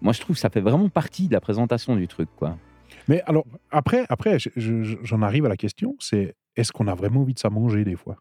moi 0.01 0.13
je 0.13 0.21
trouve, 0.21 0.37
que 0.37 0.41
ça 0.41 0.51
fait 0.51 0.61
vraiment 0.61 0.89
partie 0.89 1.29
de 1.29 1.33
la 1.33 1.41
présentation 1.41 1.97
du 1.97 2.09
truc, 2.09 2.29
quoi. 2.37 2.57
Mais 3.09 3.23
alors, 3.27 3.45
après, 3.71 4.05
après 4.09 4.39
je- 4.39 4.51
je- 4.57 4.97
j'en 5.03 5.21
arrive 5.23 5.45
à 5.45 5.49
la 5.49 5.57
question, 5.57 5.97
c'est 5.99 6.35
est-ce 6.57 6.73
qu'on 6.73 6.87
a 6.89 6.95
vraiment 6.95 7.21
envie 7.21 7.35
de 7.35 7.39
ça 7.39 7.51
manger 7.51 7.85
des 7.85 7.97
fois? 7.97 8.17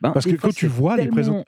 Ben, 0.00 0.10
Parce 0.12 0.26
des 0.26 0.32
que 0.34 0.38
fois, 0.38 0.50
quand 0.50 0.54
tu 0.54 0.66
vois 0.66 0.96
les 0.96 1.02
tellement- 1.04 1.14
présent- 1.14 1.44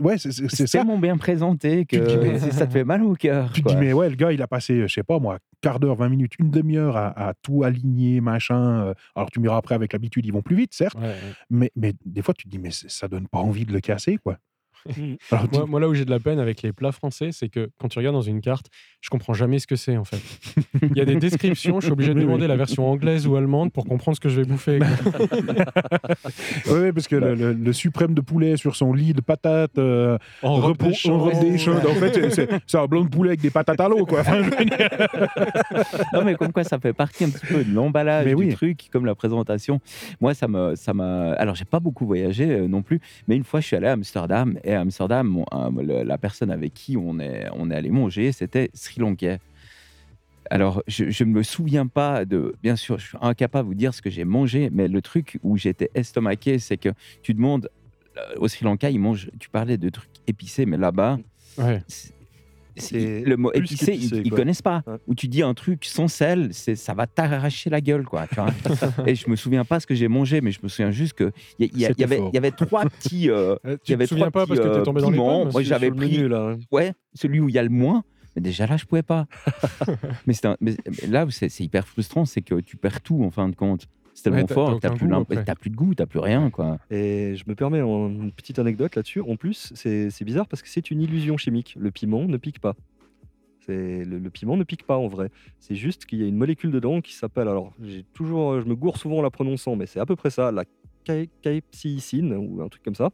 Ouais, 0.00 0.16
c'est- 0.18 0.48
tellement 0.66 0.98
bien 0.98 1.16
présenté 1.16 1.84
que 1.84 1.96
mais- 1.96 2.38
ça 2.50 2.66
te 2.66 2.72
fait 2.72 2.82
mal 2.82 3.04
au 3.04 3.14
cœur. 3.14 3.52
Tu 3.52 3.62
te 3.62 3.68
dis, 3.68 3.76
mais 3.76 3.92
ouais, 3.92 4.08
le 4.08 4.16
gars, 4.16 4.32
il 4.32 4.42
a 4.42 4.48
passé, 4.48 4.88
je 4.88 4.92
sais 4.92 5.02
pas 5.04 5.20
moi, 5.20 5.38
quart 5.60 5.78
d'heure, 5.78 5.94
20 5.94 6.08
minutes, 6.08 6.32
une 6.40 6.50
demi-heure 6.50 6.96
à, 6.96 7.28
à 7.28 7.34
tout 7.34 7.62
aligner, 7.62 8.20
machin. 8.20 8.86
euh, 8.86 8.94
Alors, 9.14 9.30
tu 9.30 9.38
m'iras 9.38 9.58
après, 9.58 9.74
avec 9.76 9.92
l'habitude, 9.92 10.24
ils 10.26 10.32
vont 10.32 10.42
plus 10.42 10.56
vite, 10.56 10.74
certes. 10.74 10.96
Ouais, 10.96 11.02
ouais. 11.08 11.16
Mais, 11.50 11.70
mais 11.76 11.92
des 12.04 12.22
fois, 12.22 12.34
tu 12.34 12.44
te 12.46 12.48
dis, 12.48 12.58
mais 12.58 12.70
ça 12.72 13.06
donne 13.06 13.28
pas 13.28 13.38
envie 13.38 13.64
de 13.66 13.72
le 13.72 13.80
casser, 13.80 14.16
quoi. 14.16 14.38
Alors, 15.30 15.48
tu- 15.48 15.56
Moi, 15.58 15.66
moi, 15.66 15.80
là 15.80 15.88
où 15.88 15.94
j'ai 15.94 16.04
de 16.04 16.10
la 16.10 16.18
peine 16.20 16.38
avec 16.38 16.62
les 16.62 16.72
plats 16.72 16.92
français, 16.92 17.30
c'est 17.32 17.48
que 17.48 17.70
quand 17.78 17.88
tu 17.88 17.98
regardes 17.98 18.14
dans 18.16 18.22
une 18.22 18.40
carte, 18.40 18.66
je 19.00 19.10
comprends 19.10 19.32
jamais 19.34 19.58
ce 19.58 19.66
que 19.66 19.76
c'est 19.76 19.96
en 19.96 20.04
fait. 20.04 20.20
Il 20.82 20.96
y 20.96 21.00
a 21.00 21.04
des 21.04 21.16
descriptions, 21.16 21.80
je 21.80 21.86
suis 21.86 21.92
obligé 21.92 22.10
de 22.14 22.14
Oui, 22.18 22.24
oui. 22.24 22.26
demander 22.26 22.46
la 22.46 22.56
version 22.56 22.88
anglaise 22.88 23.26
ou 23.26 23.36
allemande 23.36 23.72
pour 23.72 23.84
comprendre 23.84 24.16
ce 24.16 24.20
que 24.20 24.28
je 24.28 24.40
vais 24.40 24.46
bouffer. 24.46 24.78
Ouais, 24.80 26.72
ouais, 26.72 26.92
parce 26.92 27.08
que 27.08 27.16
le, 27.16 27.34
le- 27.34 27.52
le 27.52 27.72
suprême 27.72 28.14
de 28.14 28.20
poulet 28.20 28.56
sur 28.56 28.76
son 28.76 28.92
lit 28.92 29.12
de 29.12 29.20
patates, 29.20 29.78
euh, 29.78 30.18
En 30.42 30.54
robe 30.56 30.64
repos- 30.80 30.86
des 30.86 30.90
en 30.90 30.94
champs. 30.94 31.18
robe 31.18 31.40
des 31.40 31.58
chaudes. 31.58 31.86
En 31.86 31.94
fait, 31.94 32.30
c'est- 32.30 32.74
un 32.76 32.86
blanc 32.86 33.02
de 33.04 33.08
poulet 33.08 33.30
avec 33.30 33.40
des 33.40 33.50
patates 33.50 33.80
à 33.80 33.88
l'eau, 33.88 34.04
quoi. 34.06 34.22
Non, 36.12 36.24
mais 36.24 36.34
comme 36.34 36.52
quoi, 36.52 36.64
ça 36.64 36.78
fait 36.78 36.92
partie 36.92 37.24
un 37.24 37.30
petit 37.30 37.46
peu 37.46 37.64
de 37.64 37.72
l'emballage 37.74 38.26
du 38.26 38.34
oui. 38.34 38.48
truc, 38.54 38.88
comme 38.92 39.06
la 39.06 39.14
présentation. 39.14 39.80
Moi, 40.20 40.34
ça 40.34 40.48
me, 40.48 40.74
ça 40.76 40.92
m'a. 40.94 41.32
Alors, 41.32 41.54
j'ai 41.54 41.64
pas 41.64 41.80
beaucoup 41.80 42.06
voyagé 42.06 42.50
euh, 42.50 42.68
non 42.68 42.82
plus, 42.82 43.00
mais 43.28 43.36
une 43.36 43.44
fois, 43.44 43.60
je 43.60 43.66
suis 43.66 43.76
allé 43.76 43.86
à 43.86 43.92
Amsterdam 43.92 44.58
et 44.64 44.71
à 44.74 44.80
Amsterdam, 44.80 45.44
euh, 45.52 45.70
le- 45.82 46.02
la 46.02 46.18
personne 46.18 46.50
avec 46.50 46.74
qui 46.74 46.96
on 46.96 47.18
est, 47.18 47.46
on 47.54 47.70
est 47.70 47.74
allé 47.74 47.90
manger, 47.90 48.32
c'était 48.32 48.70
Sri 48.74 49.00
Lankais. 49.00 49.38
Alors, 50.50 50.82
je 50.86 51.24
ne 51.24 51.30
me 51.30 51.42
souviens 51.42 51.86
pas 51.86 52.24
de. 52.24 52.54
Bien 52.62 52.76
sûr, 52.76 52.98
je 52.98 53.06
suis 53.08 53.18
incapable 53.20 53.68
de 53.68 53.68
vous 53.68 53.78
dire 53.78 53.94
ce 53.94 54.02
que 54.02 54.10
j'ai 54.10 54.24
mangé, 54.24 54.68
mais 54.72 54.88
le 54.88 55.00
truc 55.00 55.38
où 55.42 55.56
j'étais 55.56 55.90
estomaqué, 55.94 56.58
c'est 56.58 56.76
que 56.76 56.90
tu 57.22 57.32
demandes. 57.32 57.70
euh, 58.18 58.34
Au 58.38 58.48
Sri 58.48 58.64
Lanka, 58.64 58.90
ils 58.90 58.98
mangent. 58.98 59.30
Tu 59.38 59.48
parlais 59.48 59.78
de 59.78 59.88
trucs 59.88 60.10
épicés, 60.26 60.66
mais 60.66 60.76
là-bas, 60.76 61.18
Ouais. 61.58 61.82
Le 62.90 63.34
mot 63.36 63.50
épicé, 63.52 63.86
qu'épicé, 63.92 64.16
ils, 64.18 64.26
ils 64.26 64.30
connaissent 64.30 64.62
pas. 64.62 64.82
Ouais. 64.86 64.96
Ou 65.06 65.14
tu 65.14 65.28
dis 65.28 65.42
un 65.42 65.54
truc 65.54 65.84
sans 65.84 66.08
sel, 66.08 66.48
c'est 66.52 66.74
ça 66.76 66.94
va 66.94 67.06
t'arracher 67.06 67.70
la 67.70 67.80
gueule, 67.80 68.04
quoi. 68.04 68.26
Tu 68.28 68.36
vois 68.36 68.46
Et 69.06 69.14
je 69.14 69.28
me 69.28 69.36
souviens 69.36 69.64
pas 69.64 69.80
ce 69.80 69.86
que 69.86 69.94
j'ai 69.94 70.08
mangé, 70.08 70.40
mais 70.40 70.50
je 70.50 70.60
me 70.62 70.68
souviens 70.68 70.90
juste 70.90 71.12
que 71.14 71.32
il 71.58 71.76
y, 71.78 71.84
avait, 71.86 72.20
y 72.32 72.36
avait 72.38 72.50
trois 72.50 72.84
petits. 72.84 73.30
euh, 73.30 73.56
Euh, 73.64 73.72
il 73.72 73.72
y 73.74 73.78
Tu 73.84 73.92
avait 73.94 74.04
te 74.04 74.08
souviens 74.10 74.30
trois 74.30 74.42
pas 74.42 74.46
parce 74.46 74.60
que 74.60 74.64
petits, 74.64 74.74
t'es 74.74 74.80
euh, 74.80 74.84
tombé 74.84 75.00
dans 75.02 75.10
les 75.10 75.16
pommes 75.16 75.50
Moi, 75.52 75.62
j'avais 75.62 75.90
pris 75.90 76.16
menu, 76.18 76.28
là. 76.28 76.56
ouais, 76.70 76.92
celui 77.14 77.40
où 77.40 77.48
il 77.48 77.54
y 77.54 77.58
a 77.58 77.62
le 77.62 77.68
moins. 77.68 78.02
Mais 78.34 78.40
déjà 78.42 78.66
là, 78.66 78.76
je 78.78 78.84
pouvais 78.86 79.02
pas. 79.02 79.26
mais, 80.26 80.32
c'est 80.32 80.46
un- 80.46 80.56
mais- 80.60 80.76
là 81.08 81.26
où 81.26 81.30
c'est 81.30 81.48
c'est 81.48 81.64
hyper 81.64 81.86
frustrant, 81.86 82.24
c'est 82.24 82.40
que 82.42 82.60
tu 82.60 82.76
perds 82.76 83.00
tout 83.02 83.22
en 83.24 83.30
fin 83.30 83.48
de 83.48 83.54
compte. 83.54 83.86
C'est 84.14 84.24
tellement 84.24 84.38
Ouais, 84.38 84.44
t'as- 84.46 84.54
fort, 84.54 84.70
t'as 84.80 84.88
plus, 84.96 85.08
t'as 85.44 85.54
plus 85.54 85.70
de 85.70 85.76
goût, 85.76 85.94
t'as 85.94 86.06
plus 86.06 86.18
rien, 86.18 86.50
quoi. 86.50 86.78
Et 86.90 87.34
je 87.36 87.44
me 87.46 87.54
permets 87.54 87.80
une 87.80 88.30
petite 88.32 88.58
anecdote 88.58 88.94
là-dessus. 88.94 89.20
En 89.20 89.36
plus, 89.36 89.72
c'est 89.74 90.10
c'est 90.10 90.24
bizarre 90.24 90.46
parce 90.48 90.60
que 90.62 90.68
c'est 90.68 90.90
une 90.90 91.00
illusion 91.00 91.36
chimique. 91.36 91.74
Le 91.78 91.90
piment 91.90 92.24
ne 92.26 92.36
pique 92.36 92.60
pas. 92.60 92.74
C'est 93.60 94.04
le, 94.04 94.18
le 94.18 94.30
piment 94.30 94.56
ne 94.56 94.64
pique 94.64 94.84
pas 94.84 94.96
en 94.98 95.06
vrai. 95.06 95.30
C'est 95.60 95.76
juste 95.76 96.04
qu'il 96.04 96.20
y 96.20 96.24
a 96.24 96.26
une 96.26 96.36
molécule 96.36 96.72
dedans 96.72 97.00
qui 97.00 97.14
s'appelle. 97.14 97.48
Alors, 97.48 97.72
j'ai 97.80 98.04
toujours, 98.12 98.60
je 98.60 98.66
me 98.66 98.74
gourre 98.74 98.96
souvent 98.98 99.18
en 99.18 99.22
la 99.22 99.30
prononçant, 99.30 99.76
mais 99.76 99.86
c'est 99.86 100.00
à 100.00 100.04
peu 100.06 100.16
près 100.16 100.30
ça, 100.30 100.50
la 100.50 100.64
ca- 101.06 101.26
capsaïcine 101.42 102.34
ou 102.34 102.60
un 102.62 102.68
truc 102.68 102.82
comme 102.82 102.94
ça. 102.96 103.10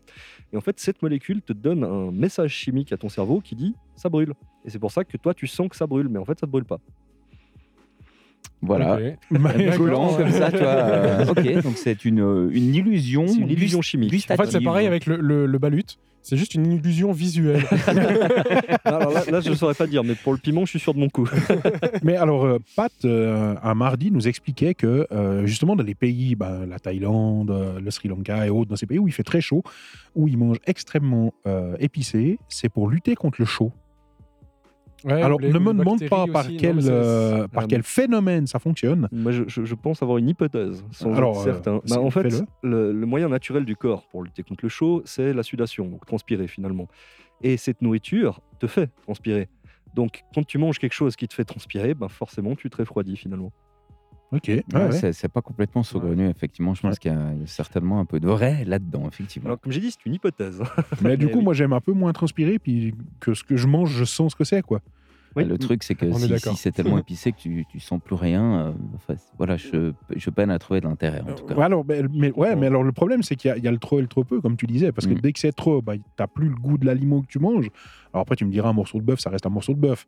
Et 0.52 0.56
en 0.56 0.61
fait, 0.62 0.80
cette 0.80 1.02
molécule 1.02 1.42
te 1.42 1.52
donne 1.52 1.84
un 1.84 2.11
message 2.11 2.52
chimique 2.54 2.92
à 2.92 2.96
ton 2.96 3.08
cerveau 3.11 3.40
qui 3.40 3.54
dit 3.56 3.74
ça 3.94 4.08
brûle. 4.08 4.32
Et 4.64 4.70
c'est 4.70 4.78
pour 4.78 4.90
ça 4.90 5.04
que 5.04 5.16
toi, 5.18 5.34
tu 5.34 5.46
sens 5.46 5.68
que 5.68 5.76
ça 5.76 5.87
brûle, 5.87 6.08
mais 6.08 6.18
en 6.18 6.24
fait, 6.24 6.38
ça 6.40 6.46
te 6.46 6.50
brûle 6.50 6.64
pas. 6.64 6.80
Voilà. 8.61 8.98
Collant 9.77 10.14
comme 10.16 10.31
ça, 10.31 10.51
tu 10.51 10.59
vois. 10.59 10.66
euh, 10.66 11.27
ok, 11.29 11.62
donc 11.62 11.77
c'est 11.77 12.05
une, 12.05 12.51
une 12.53 12.74
illusion. 12.74 13.27
C'est 13.29 13.38
une 13.38 13.51
illusion 13.51 13.83
chimique. 13.83 14.27
En 14.31 14.37
fait, 14.37 14.51
c'est 14.51 14.61
pareil 14.61 14.87
avec 14.87 15.07
le, 15.07 15.16
le, 15.16 15.46
le 15.46 15.59
balut. 15.59 15.85
C'est 16.22 16.37
juste 16.37 16.55
une 16.55 16.70
illusion 16.72 17.12
visuelle. 17.12 17.64
Alors 18.85 19.12
là, 19.12 19.22
là, 19.31 19.40
je 19.40 19.51
ne 19.51 19.55
saurais 19.55 19.74
pas 19.74 19.87
dire, 19.87 20.05
mais 20.05 20.14
pour 20.14 20.33
le 20.33 20.38
piment, 20.38 20.64
je 20.66 20.70
suis 20.70 20.81
sûr 20.81 20.92
de 20.92 20.98
mon 20.98 21.09
coup. 21.09 21.27
Mais 22.03 22.16
alors, 22.16 22.44
euh, 22.44 22.59
Pat, 22.77 22.92
euh, 23.05 23.55
un 23.62 23.74
mardi, 23.74 24.11
nous 24.11 24.29
expliquait 24.29 24.74
que 24.74 25.07
euh, 25.12 25.46
justement 25.46 25.77
dans 25.77 25.85
les 25.85 25.94
pays, 25.94 26.35
ben, 26.35 26.66
la 26.66 26.79
Thaïlande, 26.81 27.79
le 27.83 27.90
Sri 27.90 28.09
Lanka 28.09 28.46
et 28.46 28.51
autres, 28.51 28.68
dans 28.68 28.77
ces 28.77 28.87
pays 28.87 28.98
où 28.98 29.09
il 29.09 29.14
fait 29.14 29.22
très 29.22 29.40
chaud, 29.40 29.62
où 30.14 30.29
ils 30.29 30.37
mangent 30.37 30.61
extrêmement 30.66 31.33
euh, 31.46 31.77
épicé, 31.79 32.38
c'est 32.48 32.68
pour 32.68 32.90
lutter 32.90 33.14
contre 33.14 33.37
le 33.40 33.46
chaud. 33.46 33.72
Ouais, 35.04 35.22
alors, 35.22 35.40
les- 35.40 35.52
ne 35.52 35.58
me 35.58 35.72
demande 35.72 36.00
pas 36.08 36.26
par, 36.26 36.46
aussi. 36.46 36.56
Quel, 36.56 36.78
euh, 36.82 37.46
par 37.48 37.64
Ah, 37.64 37.66
quel 37.68 37.82
phénomène 37.82 38.46
ça 38.46 38.58
fonctionne. 38.58 39.08
Moi, 39.12 39.32
je, 39.32 39.74
pense 39.74 40.02
avoir 40.02 40.18
une 40.18 40.28
hypothèse, 40.28 40.84
sans 40.90 41.14
Alors, 41.14 41.37
être 41.37 41.48
euh, 41.48 41.52
certain. 41.52 41.80
Bah, 41.88 42.00
en 42.00 42.11
fait, 42.11 42.26
le 42.62 42.92
moyen 43.04 43.28
naturel 43.28 43.64
du 43.64 43.76
corps 43.76 44.06
pour 44.11 44.22
lutter 44.22 44.42
contre 44.42 44.64
le 44.64 44.68
chaud, 44.68 45.02
c'est 45.04 45.32
la 45.32 45.42
sudation, 45.42 45.87
donc 45.87 46.04
transpirer 46.06 46.48
finalement. 46.48 46.88
Et 47.42 47.56
cette 47.56 47.82
nourriture 47.82 48.40
te 48.58 48.66
fait 48.66 48.90
transpirer. 49.02 49.48
Donc, 49.94 50.22
quand 50.34 50.46
tu 50.46 50.58
manges 50.58 50.78
quelque 50.78 50.92
chose 50.92 51.16
qui 51.16 51.26
te 51.28 51.34
fait 51.34 51.44
transpirer, 51.44 51.94
ben 51.94 52.08
forcément, 52.08 52.54
tu 52.54 52.68
te 52.70 52.76
refroidis 52.76 53.16
finalement. 53.16 53.52
Ok. 54.30 54.42
Ouais, 54.48 54.62
ouais, 54.74 54.88
ouais. 54.92 55.12
c'est- 55.12 55.28
pas 55.28 55.40
complètement 55.40 55.82
saugrenu, 55.82 56.28
effectivement. 56.28 56.74
Je 56.74 56.82
pense 56.82 56.92
Ouais. 56.92 56.98
qu'il 56.98 57.12
y, 57.12 57.14
a 57.14 57.32
il 57.34 57.40
y 57.40 57.44
a 57.44 57.46
certainement 57.46 57.98
un 58.00 58.04
peu 58.04 58.20
de 58.20 58.28
vrai 58.28 58.64
là-dedans, 58.66 59.08
effectivement. 59.08 59.46
Alors, 59.48 59.60
comme 59.60 59.72
j'ai 59.72 59.80
dit, 59.80 59.90
c'est 59.90 60.04
une 60.04 60.14
hypothèse. 60.14 60.60
Mais 61.02 61.16
du 61.16 61.28
coup, 61.28 61.38
oui. 61.38 61.44
moi, 61.44 61.54
j'aime 61.54 61.72
un 61.72 61.80
peu 61.80 61.92
moins 61.92 62.12
transpirer, 62.12 62.58
puis 62.58 62.94
que 63.20 63.32
ce 63.34 63.42
que 63.42 63.56
je 63.56 63.66
mange, 63.66 63.90
je 63.90 64.04
sens 64.04 64.32
ce 64.32 64.36
que 64.36 64.44
c'est, 64.44 64.62
quoi. 64.62 64.80
Oui. 65.36 65.44
Le 65.44 65.56
truc, 65.58 65.82
c'est 65.84 65.94
que 65.94 66.06
On 66.06 66.14
si, 66.18 66.56
c'est 66.56 66.72
tellement 66.72 66.98
épicé 66.98 67.32
que 67.32 67.38
tu, 67.38 67.64
tu 67.68 67.80
sens 67.80 68.00
plus 68.02 68.14
rien, 68.16 68.60
euh, 68.68 68.72
enfin, 68.96 69.14
voilà, 69.36 69.56
je, 69.56 69.92
je 70.16 70.30
peine 70.30 70.50
à 70.50 70.58
trouver 70.58 70.80
de 70.80 70.86
l'intérêt, 70.88 71.20
en 71.20 71.34
tout 71.34 71.44
cas. 71.44 71.54
Ouais, 71.54 71.64
alors, 71.64 71.84
mais, 71.86 72.02
mais- 72.12 72.32
ouais, 72.32 72.56
mais 72.56 72.66
alors 72.66 72.82
le 72.82 72.92
problème, 72.92 73.22
c'est 73.22 73.36
qu'il 73.36 73.48
y, 73.50 73.52
a- 73.52 73.56
il 73.56 73.62
y 73.62 73.68
a 73.68 73.70
le 73.70 73.78
trop 73.78 73.98
et 73.98 74.02
le 74.02 74.08
trop 74.08 74.24
peu, 74.24 74.40
comme 74.40 74.56
tu 74.56 74.66
disais, 74.66 74.90
parce 74.90 75.06
que 75.06 75.12
Mm. 75.14 75.20
dès 75.20 75.32
que 75.32 75.38
c'est 75.38 75.52
trop, 75.52 75.80
bah, 75.82 75.94
t'as 76.16 76.26
plus 76.26 76.48
le 76.48 76.54
goût 76.54 76.76
de 76.78 76.86
l'aliment 76.86 77.20
que 77.20 77.26
tu 77.28 77.38
manges. 77.38 77.68
Alors 78.12 78.22
après, 78.22 78.36
tu 78.36 78.46
me 78.46 78.50
diras, 78.50 78.70
un 78.70 78.72
morceau 78.72 78.98
de 78.98 79.04
bœuf, 79.04 79.20
ça 79.20 79.30
reste 79.30 79.46
un 79.46 79.50
morceau 79.50 79.74
de 79.74 79.78
bœuf. 79.80 80.06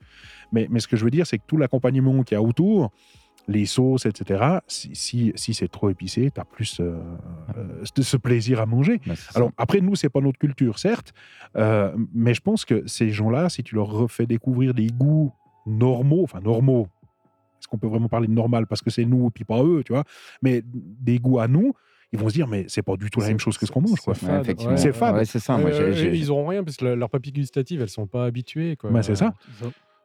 Mais, 0.53 0.67
mais 0.71 0.81
ce 0.81 0.89
que 0.89 0.97
je 0.97 1.05
veux 1.05 1.11
dire, 1.11 1.27
c'est 1.27 1.39
que 1.39 1.45
tout 1.47 1.59
l'accompagnement 1.59 2.23
qu'il 2.23 2.35
y 2.35 2.39
a 2.39 2.43
autour, 2.43 2.91
les 3.49 3.67
sauces, 3.67 4.07
etc. 4.07 4.59
Si, 4.67 4.91
si, 4.95 5.33
si 5.35 5.55
c'est 5.55 5.69
trop 5.69 5.91
épicé, 5.91 6.31
tu 6.33 6.41
as 6.41 6.45
plus 6.45 6.79
euh, 6.81 7.01
euh, 7.57 7.83
ce 7.97 8.03
ce 8.03 8.17
plaisir 8.17 8.61
à 8.61 8.67
manger. 8.67 9.01
Bah. 9.07 9.15
Alors 9.35 9.51
après, 9.57 9.81
nous, 9.81 9.95
c'est 9.97 10.09
pas 10.09 10.21
notre 10.21 10.39
culture, 10.39 10.79
certes, 10.79 11.13
euh, 11.57 11.93
mais 12.15 12.35
je 12.35 12.41
pense 12.41 12.65
que 12.65 12.87
ces 12.87 13.11
gens-là, 13.11 13.49
si 13.49 13.63
tu 13.63 13.75
leur 13.75 13.87
refais 13.89 14.27
découvrir 14.27 14.73
des 14.75 14.87
goûts 14.87 15.33
normaux, 15.67 16.23
enfin 16.23 16.41
normaux, 16.41 16.89
est-ce 17.61 17.69
qu'on 17.69 17.79
peut 17.79 17.89
vraiment 17.89 18.09
parler 18.09 18.27
de 18.29 18.33
normal 18.33 18.67
parce 18.67 18.83
que 18.83 18.91
c'est 18.91 19.05
nous 19.05 19.27
et 19.27 19.31
puis 19.31 19.45
pas 19.45 19.63
eux, 19.63 19.83
tu 19.85 19.93
vois, 19.93 20.05
mais 20.43 20.63
des 20.65 21.19
goûts 21.19 21.39
à 21.41 21.49
nous, 21.49 21.75
ils 22.13 22.19
vont 22.19 22.29
se 22.29 22.35
dire, 22.35 22.49
mais 22.49 22.65
c'est 22.69 22.83
pas 22.83 22.97
du 22.97 23.09
tout 23.11 23.21
la 23.21 23.27
même 23.29 23.39
chose 23.39 23.57
que 23.59 23.67
ce 23.67 23.71
qu'on 23.73 23.83
mange, 23.83 24.01
quoi. 24.01 24.15
c'est 24.15 24.27
Ouais, 24.27 24.33
fade, 24.33 24.45
effectivement. 24.45 24.77
C'est. 24.77 24.89
Ouais, 25.15 25.25
ça. 25.39 25.59
Moi, 25.59 25.71
ils 26.17 26.31
auront 26.31 26.47
rien 26.47 26.65
parce 26.65 26.77
que 26.77 26.85
leur- 26.85 26.97
leurs 26.97 27.11
papilles 27.11 27.33
gustatives, 27.33 27.81
elles 27.83 27.89
sont 27.89 28.07
pas 28.09 28.25
habituées. 28.25 28.75
Quoi. 28.77 28.91
Bah, 28.91 29.03
c'est 29.03 29.15
ça. 29.15 29.35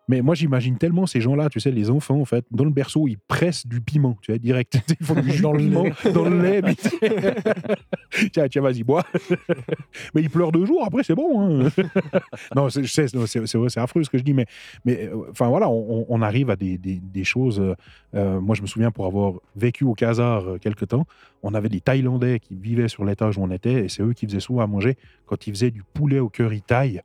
Mais 0.08 0.22
moi, 0.22 0.36
j'imagine 0.36 0.78
tellement 0.78 1.08
ces 1.08 1.20
gens-là, 1.20 1.50
tu 1.50 1.60
sais, 1.60 1.72
les 1.72 1.90
enfants, 1.90 2.20
en 2.22 2.26
fait, 2.26 2.46
dans 2.52 2.64
le 2.64 2.70
berceau, 2.70 3.08
ils 3.08 3.18
pressent 3.18 3.66
du 3.66 3.82
piment, 3.82 4.18
tu 4.22 4.32
vois, 4.32 4.38
direct. 4.38 4.78
Ils 5.00 5.06
font 5.06 5.20
du 5.20 5.32
jus 5.32 5.42
Dans 5.42 5.52
le 5.54 5.58
piment 5.60 5.84
lait. 5.84 6.12
dans 6.14 6.30
le 6.30 6.42
lait. 6.42 6.62
mais- 6.62 6.76
tiens, 8.32 8.48
tiens, 8.48 8.62
vas-y, 8.62 8.84
bois. 8.84 9.04
mais 10.14 10.22
ils 10.22 10.30
pleurent 10.30 10.52
deux 10.52 10.66
jours, 10.66 10.84
après, 10.86 11.04
c'est 11.04 11.16
bon. 11.16 11.66
hein. 11.66 11.70
non, 12.56 12.70
je 12.70 12.82
sais, 12.84 13.08
c'est 13.08 13.80
affreux 13.80 14.04
ce 14.04 14.10
que 14.12 14.18
je 14.20 14.24
dis, 14.24 14.34
mais, 14.34 14.46
mais 14.86 15.08
euh, 15.08 15.26
enfin 15.32 15.48
voilà, 15.48 15.70
on, 15.70 16.06
on 16.08 16.22
arrive 16.22 16.50
à 16.52 16.56
des, 16.56 16.78
des- 16.78 17.00
des 17.02 17.24
choses. 17.24 17.60
euh, 17.60 17.74
euh, 18.14 18.40
moi, 18.40 18.56
je 18.56 18.62
me 18.62 18.68
souviens 18.68 18.92
pour 18.92 19.08
avoir 19.08 19.34
vécu 19.56 19.84
au 19.86 19.94
Khazar 19.96 20.48
euh, 20.48 20.58
quelque 20.60 20.86
temps, 20.86 21.06
on 21.42 21.54
avait 21.56 21.70
des 21.70 21.82
Thaïlandais 21.82 22.40
qui 22.40 22.56
vivaient 22.56 22.88
sur 22.90 23.06
l'étage 23.06 23.38
où 23.38 23.42
on 23.44 23.50
était, 23.52 23.86
et 23.86 23.90
c'est 23.90 24.04
eux 24.04 24.14
qui 24.14 24.28
faisaient 24.28 24.40
souvent 24.40 24.62
à 24.62 24.68
manger 24.68 24.98
quand 25.26 25.48
ils 25.48 25.52
faisaient 25.54 25.72
du 25.72 25.82
poulet 25.84 26.20
au 26.20 26.30
curry 26.30 26.62
thaï. 26.62 27.02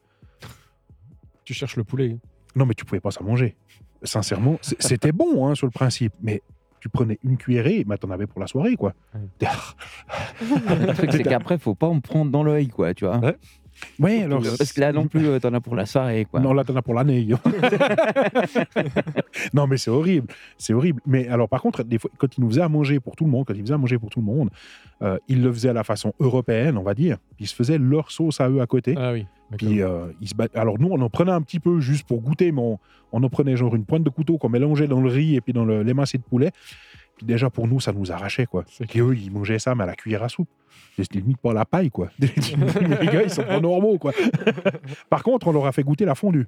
Tu 1.44 1.54
cherches 1.54 1.76
le 1.76 1.84
poulet. 1.84 2.18
Non, 2.56 2.66
mais 2.66 2.74
tu 2.74 2.84
pouvais 2.84 3.00
pas 3.00 3.10
s'en 3.10 3.24
manger. 3.24 3.56
Sincèrement, 4.02 4.58
c'était 4.62 5.12
bon 5.12 5.46
hein, 5.46 5.54
sur 5.54 5.66
le 5.66 5.72
principe, 5.72 6.12
mais 6.22 6.42
tu 6.80 6.88
prenais 6.88 7.18
une 7.22 7.36
cuillerée, 7.36 7.84
mais 7.86 7.98
t'en 7.98 8.10
avais 8.10 8.26
pour 8.26 8.40
la 8.40 8.46
soirée, 8.46 8.76
quoi. 8.76 8.94
Le 10.40 10.94
truc, 10.94 11.12
c'est 11.12 11.22
qu'après, 11.22 11.58
faut 11.58 11.74
pas 11.74 11.86
en 11.86 12.00
prendre 12.00 12.30
dans 12.30 12.42
l'œil, 12.42 12.68
quoi, 12.68 12.94
tu 12.94 13.04
vois. 13.04 13.18
Ouais. 13.18 13.36
Ouais, 13.98 14.22
alors. 14.22 14.42
Parce 14.58 14.72
que 14.72 14.80
là 14.80 14.92
non 14.92 15.06
plus, 15.06 15.26
euh, 15.26 15.38
t'en 15.38 15.52
as 15.54 15.60
pour 15.60 15.76
la 15.76 15.86
soirée, 15.86 16.26
quoi. 16.30 16.40
Non, 16.40 16.52
là, 16.52 16.64
t'en 16.64 16.76
as 16.76 16.82
pour 16.82 16.94
l'année. 16.94 17.26
non, 19.54 19.66
mais 19.66 19.76
c'est 19.76 19.90
horrible. 19.90 20.26
C'est 20.58 20.72
horrible. 20.72 21.00
Mais 21.06 21.28
alors, 21.28 21.48
par 21.48 21.62
contre, 21.62 21.82
des 21.84 21.98
fois, 21.98 22.10
quand 22.18 22.36
ils 22.36 22.40
nous 22.40 22.48
faisaient 22.50 22.60
à 22.62 22.68
manger 22.68 23.00
pour 23.00 23.16
tout 23.16 23.24
le 23.24 23.30
monde, 23.30 23.44
quand 23.46 23.54
ils 23.54 23.62
faisaient 23.62 23.74
à 23.74 23.78
manger 23.78 23.98
pour 23.98 24.10
tout 24.10 24.20
le 24.20 24.26
monde, 24.26 24.50
euh, 25.02 25.18
ils 25.28 25.42
le 25.42 25.52
faisaient 25.52 25.68
à 25.70 25.74
la 25.74 25.84
façon 25.84 26.12
européenne, 26.20 26.76
on 26.76 26.82
va 26.82 26.94
dire. 26.94 27.16
Puis 27.36 27.44
ils 27.44 27.48
se 27.48 27.54
faisaient 27.54 27.78
leur 27.78 28.10
sauce 28.10 28.40
à 28.40 28.48
eux 28.48 28.60
à 28.60 28.66
côté. 28.66 28.94
Ah 28.98 29.12
oui. 29.12 29.26
Puis 29.56 29.82
euh, 29.82 30.06
ils 30.20 30.28
se 30.28 30.34
bat- 30.34 30.46
Alors 30.54 30.78
nous, 30.78 30.88
on 30.92 31.00
en 31.00 31.10
prenait 31.10 31.32
un 31.32 31.42
petit 31.42 31.58
peu 31.58 31.80
juste 31.80 32.06
pour 32.06 32.20
goûter, 32.20 32.52
mais 32.52 32.60
on, 32.60 32.78
on 33.12 33.22
en 33.24 33.28
prenait 33.28 33.56
genre 33.56 33.74
une 33.74 33.84
pointe 33.84 34.04
de 34.04 34.10
couteau 34.10 34.38
qu'on 34.38 34.48
mélangeait 34.48 34.86
dans 34.86 35.00
le 35.00 35.08
riz 35.10 35.34
et 35.34 35.40
puis 35.40 35.52
dans 35.52 35.64
le- 35.64 35.82
l'émincé 35.82 36.18
de 36.18 36.22
poulet. 36.22 36.52
Déjà 37.22 37.50
pour 37.50 37.66
nous, 37.66 37.80
ça 37.80 37.92
nous 37.92 38.10
arrachait 38.12 38.46
quoi. 38.46 38.64
Puis 38.88 39.00
eux, 39.00 39.16
ils 39.16 39.30
mangeaient 39.30 39.58
ça 39.58 39.74
mais 39.74 39.84
à 39.84 39.86
la 39.86 39.94
cuillère 39.94 40.22
à 40.22 40.28
soupe. 40.28 40.48
C'est 40.96 41.14
limite 41.14 41.38
pas 41.38 41.52
la 41.52 41.64
paille 41.64 41.90
quoi. 41.90 42.10
les 42.18 43.06
gars, 43.06 43.22
ils 43.22 43.30
sont 43.30 43.42
pas 43.42 43.60
normaux 43.60 43.98
quoi. 43.98 44.12
Par 45.10 45.22
contre, 45.22 45.48
on 45.48 45.52
leur 45.52 45.66
a 45.66 45.72
fait 45.72 45.82
goûter 45.82 46.04
la 46.04 46.14
fondue. 46.14 46.46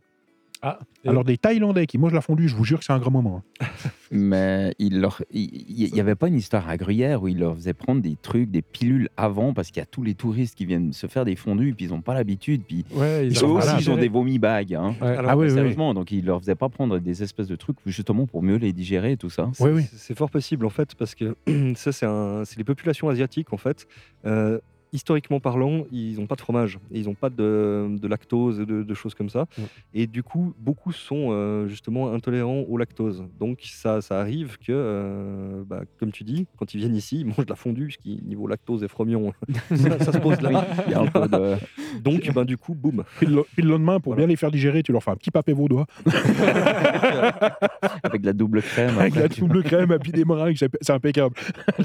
Ah, 0.64 0.78
Alors 1.04 1.24
des 1.24 1.38
Thaïlandais 1.38 1.86
qui 1.88 1.98
mangent 1.98 2.12
la 2.14 2.20
fondue, 2.20 2.46
je 2.48 2.54
vous 2.54 2.64
jure 2.64 2.78
que 2.78 2.84
c'est 2.84 2.92
un 2.92 3.00
grand 3.00 3.10
moment. 3.10 3.42
hein. 3.60 3.66
Mais 4.12 4.74
il 4.78 5.00
leur, 5.00 5.20
il 5.32 5.50
il 5.68 5.96
y 5.96 6.00
avait 6.00 6.14
pas 6.14 6.28
une 6.28 6.36
histoire 6.36 6.68
à 6.68 6.76
Gruyère 6.76 7.22
où 7.22 7.28
il 7.28 7.38
leur 7.40 7.56
faisait 7.56 7.72
prendre 7.74 8.00
des 8.02 8.14
trucs, 8.20 8.50
des 8.50 8.62
pilules 8.62 9.08
avant 9.16 9.54
parce 9.54 9.68
qu'il 9.68 9.78
y 9.78 9.82
a 9.82 9.86
tous 9.86 10.02
les 10.04 10.14
touristes 10.14 10.54
qui 10.56 10.64
viennent 10.66 10.92
se 10.92 11.06
faire 11.08 11.24
des 11.24 11.34
fondus 11.34 11.70
et 11.70 11.72
puis 11.72 11.86
ils 11.86 11.94
ont 11.94 12.02
pas 12.02 12.14
l'habitude. 12.14 12.62
Puis 12.66 12.84
ouais, 12.94 13.26
Ils 13.26 13.32
eux 13.32 13.34
sont 13.34 13.46
aussi 13.48 13.66
malades. 13.66 13.80
ils 13.82 13.90
ont 13.90 13.96
des 13.96 14.08
vomi 14.08 14.38
bags. 14.38 14.74
Hein. 14.74 14.94
Ouais. 15.00 15.08
Alors, 15.16 15.30
Ah 15.32 15.36
oui, 15.36 15.46
oui, 15.46 15.50
oui. 15.50 15.54
Sérieusement, 15.56 15.94
donc 15.94 16.12
il 16.12 16.24
leur 16.26 16.38
faisait 16.40 16.54
pas 16.54 16.68
prendre 16.68 16.98
des 17.00 17.22
espèces 17.22 17.48
de 17.48 17.56
trucs 17.56 17.78
justement 17.86 18.26
pour 18.26 18.42
mieux 18.42 18.56
les 18.56 18.72
digérer 18.72 19.12
et 19.12 19.16
tout 19.16 19.30
ça. 19.30 19.50
C'est 19.54 19.64
Oui, 19.64 19.70
oui. 19.72 19.84
c'est 19.96 20.16
fort 20.16 20.30
possible 20.30 20.64
en 20.66 20.70
fait, 20.70 20.94
parce 20.94 21.14
que 21.16 21.34
ça, 21.74 21.90
c'est 21.90 22.06
un- 22.06 22.44
c'est 22.44 22.58
les 22.58 22.64
populations 22.64 23.08
asiatiques 23.08 23.52
en 23.52 23.56
fait. 23.58 23.86
euh, 24.26 24.60
historiquement 24.92 25.40
parlant, 25.40 25.84
ils 25.90 26.16
n'ont 26.18 26.26
pas 26.26 26.34
de 26.34 26.40
fromage, 26.42 26.78
et 26.90 26.98
ils 27.00 27.06
n'ont 27.06 27.14
pas 27.14 27.30
de, 27.30 27.88
de 28.00 28.08
lactose, 28.08 28.60
et 28.60 28.66
de, 28.66 28.82
de 28.82 28.94
choses 28.94 29.14
comme 29.14 29.28
ça. 29.30 29.46
Ouais. 29.58 29.64
Et 29.94 30.06
du 30.06 30.22
coup, 30.22 30.52
beaucoup 30.58 30.92
sont 30.92 31.28
euh, 31.30 31.66
justement 31.68 32.12
intolérants 32.12 32.64
au 32.68 32.76
lactose. 32.76 33.24
Donc 33.40 33.60
ça, 33.62 34.00
ça 34.02 34.20
arrive 34.20 34.58
que, 34.58 34.66
euh, 34.72 35.62
bah, 35.66 35.82
comme 35.98 36.12
tu 36.12 36.24
dis, 36.24 36.46
quand 36.58 36.74
ils 36.74 36.78
viennent 36.78 36.96
ici, 36.96 37.20
ils 37.20 37.26
mangent 37.26 37.46
de 37.46 37.50
la 37.50 37.56
fondue, 37.56 37.90
ce 37.90 37.98
qui 37.98 38.20
niveau 38.22 38.46
lactose 38.46 38.82
et 38.84 38.88
fromion, 38.88 39.32
ça, 39.74 39.98
ça 39.98 40.12
se 40.12 40.18
pose 40.18 40.40
là. 40.40 40.66
il 40.86 40.92
y 40.92 40.94
a 40.94 41.00
un 41.00 41.06
peu 41.06 41.26
de- 41.28 41.56
Donc, 42.02 42.30
ben, 42.34 42.44
du 42.44 42.56
coup, 42.56 42.74
boum. 42.74 43.04
Puis 43.18 43.26
le, 43.26 43.44
lendemain, 43.58 44.00
pour 44.00 44.12
Voilà. 44.12 44.26
bien 44.26 44.32
les 44.32 44.36
faire 44.36 44.50
digérer, 44.50 44.82
tu 44.82 44.92
leur 44.92 45.02
fais 45.02 45.10
un 45.10 45.16
petit 45.16 45.30
papé 45.30 45.52
vaudois 45.52 45.86
avec 48.02 48.20
de 48.20 48.26
la 48.26 48.32
double 48.32 48.62
crème. 48.62 48.98
avec 48.98 49.12
après, 49.16 49.22
la 49.22 49.28
double 49.28 49.62
crème 49.62 49.92
et 49.92 49.98
puis 49.98 50.12
des 50.12 50.24
meringues, 50.24 50.56
c'est 50.56 50.90
impeccable. 50.92 51.34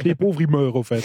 les 0.03 0.15
pauvres, 0.15 0.41
ils 0.41 0.49
meurent, 0.49 0.75
en 0.75 0.83
fait. 0.83 1.01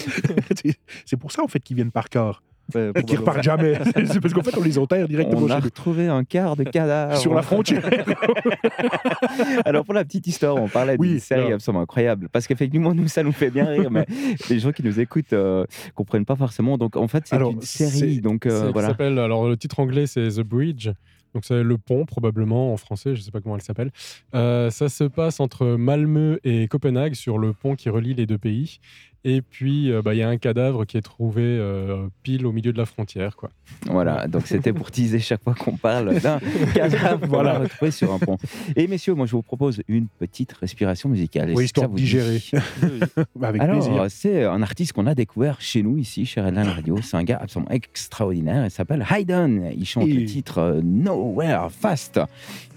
C'est- 0.57 0.79
C'est 1.05 1.17
pour 1.17 1.33
ça, 1.33 1.43
en 1.43 1.49
fait, 1.49 1.61
qu'ils 1.61 1.77
viennent 1.77 1.91
par. 1.93 2.43
Ouais, 2.75 2.93
Qu'ils 3.07 3.19
probablement. 3.19 3.21
repartent 3.21 3.43
jamais. 3.43 3.75
C'est 4.07 4.21
parce 4.21 4.33
qu'en 4.33 4.43
fait, 4.43 4.57
on 4.57 4.63
les 4.63 4.79
enterre 4.79 5.09
directement 5.09 5.43
On 5.43 5.51
a 5.51 5.59
retrouvé 5.59 6.07
un 6.09 6.25
quart 6.25 6.57
de 6.57 6.63
cadavre. 6.65 7.17
Sur 7.19 7.35
la 7.35 7.43
frontière. 7.43 7.83
Alors 9.65 9.85
pour 9.85 9.95
la 9.95 10.05
petite 10.05 10.27
histoire, 10.27 10.57
on 10.57 10.69
parlait 10.69 10.97
Oui, 10.99 11.11
d'une 11.11 11.21
série 11.21 11.41
alors. 11.43 11.55
absolument 11.55 11.83
incroyable 11.83 12.29
parce 12.31 12.47
qu'effectivement 12.47 12.95
nous 12.95 13.09
ça 13.09 13.23
nous 13.23 13.33
fait 13.33 13.51
bien 13.51 13.67
rire, 13.67 13.91
mais 13.91 14.07
les 14.51 14.59
gens 14.59 14.73
qui 14.73 14.83
nous 14.83 15.01
écoutent 15.01 15.33
euh, 15.33 15.65
comprennent 15.95 16.25
pas 16.25 16.37
forcément. 16.37 16.79
Donc 16.79 16.97
en 16.97 17.09
fait 17.09 17.25
c'est 17.27 17.37
une 17.37 17.61
série, 17.63 18.21
donc 18.21 18.47
euh, 18.47 18.67
qui 18.69 18.73
voilà. 18.73 18.89
s'appelle- 18.89 19.19
alors 19.19 19.49
le 19.49 19.57
titre 19.57 19.81
anglais 19.81 20.07
c'est 20.07 20.29
The 20.29 20.41
Bridge. 20.41 20.89
Donc 21.35 21.45
c'est 21.47 21.63
le 21.63 21.79
pont 21.79 22.05
probablement 22.05 22.75
en 22.75 22.77
français, 22.77 23.17
je 23.17 23.23
sais 23.23 23.31
pas 23.31 23.41
comment 23.41 23.57
elle 23.57 23.63
s'appelle. 23.63 23.91
Euh, 24.35 24.69
ça 24.69 24.91
se 24.91 25.05
passe 25.05 25.41
entre 25.41 25.67
Malmö 25.67 26.39
et 26.45 26.69
Copenhague 26.69 27.15
sur 27.15 27.39
le 27.39 27.55
pont 27.55 27.75
qui 27.75 27.89
relie 27.89 28.13
les 28.13 28.27
deux 28.27 28.37
pays. 28.37 28.81
Et 29.25 29.41
puis 29.41 29.93
euh, 29.93 30.03
bah, 30.03 30.15
il 30.15 30.19
y 30.19 30.23
a 30.23 30.29
un 30.29 30.37
cadavre 30.37 30.85
qui 30.85 30.97
est 30.97 31.03
trouvé 31.03 31.43
euh, 31.45 32.09
pile 32.25 32.45
au 32.45 32.51
milieu 32.53 32.73
de 32.73 32.79
la 32.79 32.87
frontière 32.87 33.37
quoi. 33.37 33.51
Voilà, 33.87 34.27
donc 34.27 34.47
c'était 34.49 34.73
pour 34.73 34.91
teaser 34.91 35.21
chaque 35.21 35.43
fois 35.45 35.55
qu'on 35.55 35.77
parle 35.77 36.19
d'un 36.21 36.41
cadavre 36.75 37.27
Voilà. 37.29 37.59
retrouvé 37.61 37.91
sur 37.93 38.13
un 38.13 38.19
pont. 38.19 38.37
Et 38.75 38.87
messieurs, 38.89 39.15
moi 39.15 39.27
je 39.27 39.33
vous 39.33 39.43
propose 39.43 39.81
une 39.87 40.09
petite 40.09 40.53
respiration 40.55 41.09
musicale. 41.09 41.53
Oui, 41.55 41.65
histoire 41.67 41.89
de 41.89 41.95
digérer. 41.97 42.43
Avec 43.43 43.63
plaisir. 43.63 44.07
C'est 44.09 44.45
un 44.45 44.61
artiste 44.63 44.93
qu'on 44.93 45.07
a 45.07 45.15
découvert 45.15 45.61
chez 45.61 45.83
nous, 45.83 45.99
ici, 45.99 46.27
chez 46.27 46.41
Redline 46.41 46.69
Radio. 46.69 46.97
C'est 47.03 47.17
un 47.17 47.25
gars 47.25 47.39
absolument 47.41 47.71
extraordinaire. 47.71 48.65
Il 48.65 48.71
s'appelle 48.71 49.05
Hayden. 49.09 49.71
Il 49.77 49.87
chante 49.87 50.09
Et- 50.09 50.13
le 50.15 50.25
titre 50.25 50.59
euh, 50.59 50.81
Nowhere 50.83 51.71
Fast. 51.71 52.21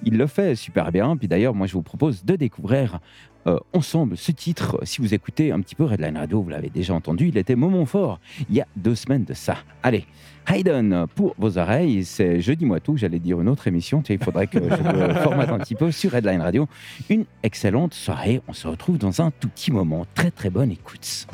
Il 0.04 0.18
le 0.18 0.28
fait 0.28 0.56
super 0.56 0.92
bien. 0.92 1.18
Puis 1.18 1.28
d'ailleurs, 1.28 1.56
moi, 1.56 1.66
je 1.68 1.74
vous 1.74 1.82
propose 1.82 2.24
de 2.24 2.36
découvrir 2.36 3.00
euh, 3.48 3.60
ensemble 3.74 4.18
ce 4.18 4.32
titre. 4.32 4.80
Si 4.84 5.02
vous 5.02 5.14
écoutez 5.14 5.52
un 5.52 5.60
petit 5.60 5.76
peu 5.76 5.84
Redline 5.84 6.18
Radio, 6.18 6.42
vous 6.42 6.50
l'avez 6.50 6.70
déjà 6.70 6.94
entendu. 6.94 7.28
Il 7.28 7.38
était 7.38 7.56
moment 7.56 7.86
fort 7.86 8.20
il 8.50 8.56
y 8.56 8.62
a 8.62 8.68
deux 8.76 8.96
semaines 8.96 9.24
de 9.24 9.34
ça. 9.34 9.58
Allez. 9.84 10.06
Hayden, 10.48 11.08
pour 11.16 11.34
vos 11.40 11.58
oreilles, 11.58 12.06
c'est 12.06 12.40
Jeudi 12.40 12.66
moi 12.66 12.80
tout, 12.80 12.98
j'allais 12.98 13.18
dire 13.18 13.42
une 13.42 13.50
autre 13.50 13.68
émission, 13.68 14.02
tu 14.02 14.08
sais, 14.08 14.14
il 14.14 14.24
faudrait 14.24 14.46
que 14.46 14.60
je 14.60 14.66
le 15.08 15.14
formate 15.16 15.50
un 15.50 15.58
petit 15.58 15.74
peu 15.74 15.92
sur 15.92 16.12
Redline 16.12 16.42
Radio. 16.42 16.68
Une 17.10 17.26
excellente 17.42 17.96
soirée, 17.96 18.42
on 18.48 18.54
se 18.54 18.68
retrouve 18.68 19.00
dans 19.00 19.22
un 19.22 19.32
tout 19.32 19.50
petit 19.50 19.72
moment. 19.72 20.06
Très 20.14 20.30
très 20.30 20.52
bonne 20.52 20.70
écoute. 20.70 21.26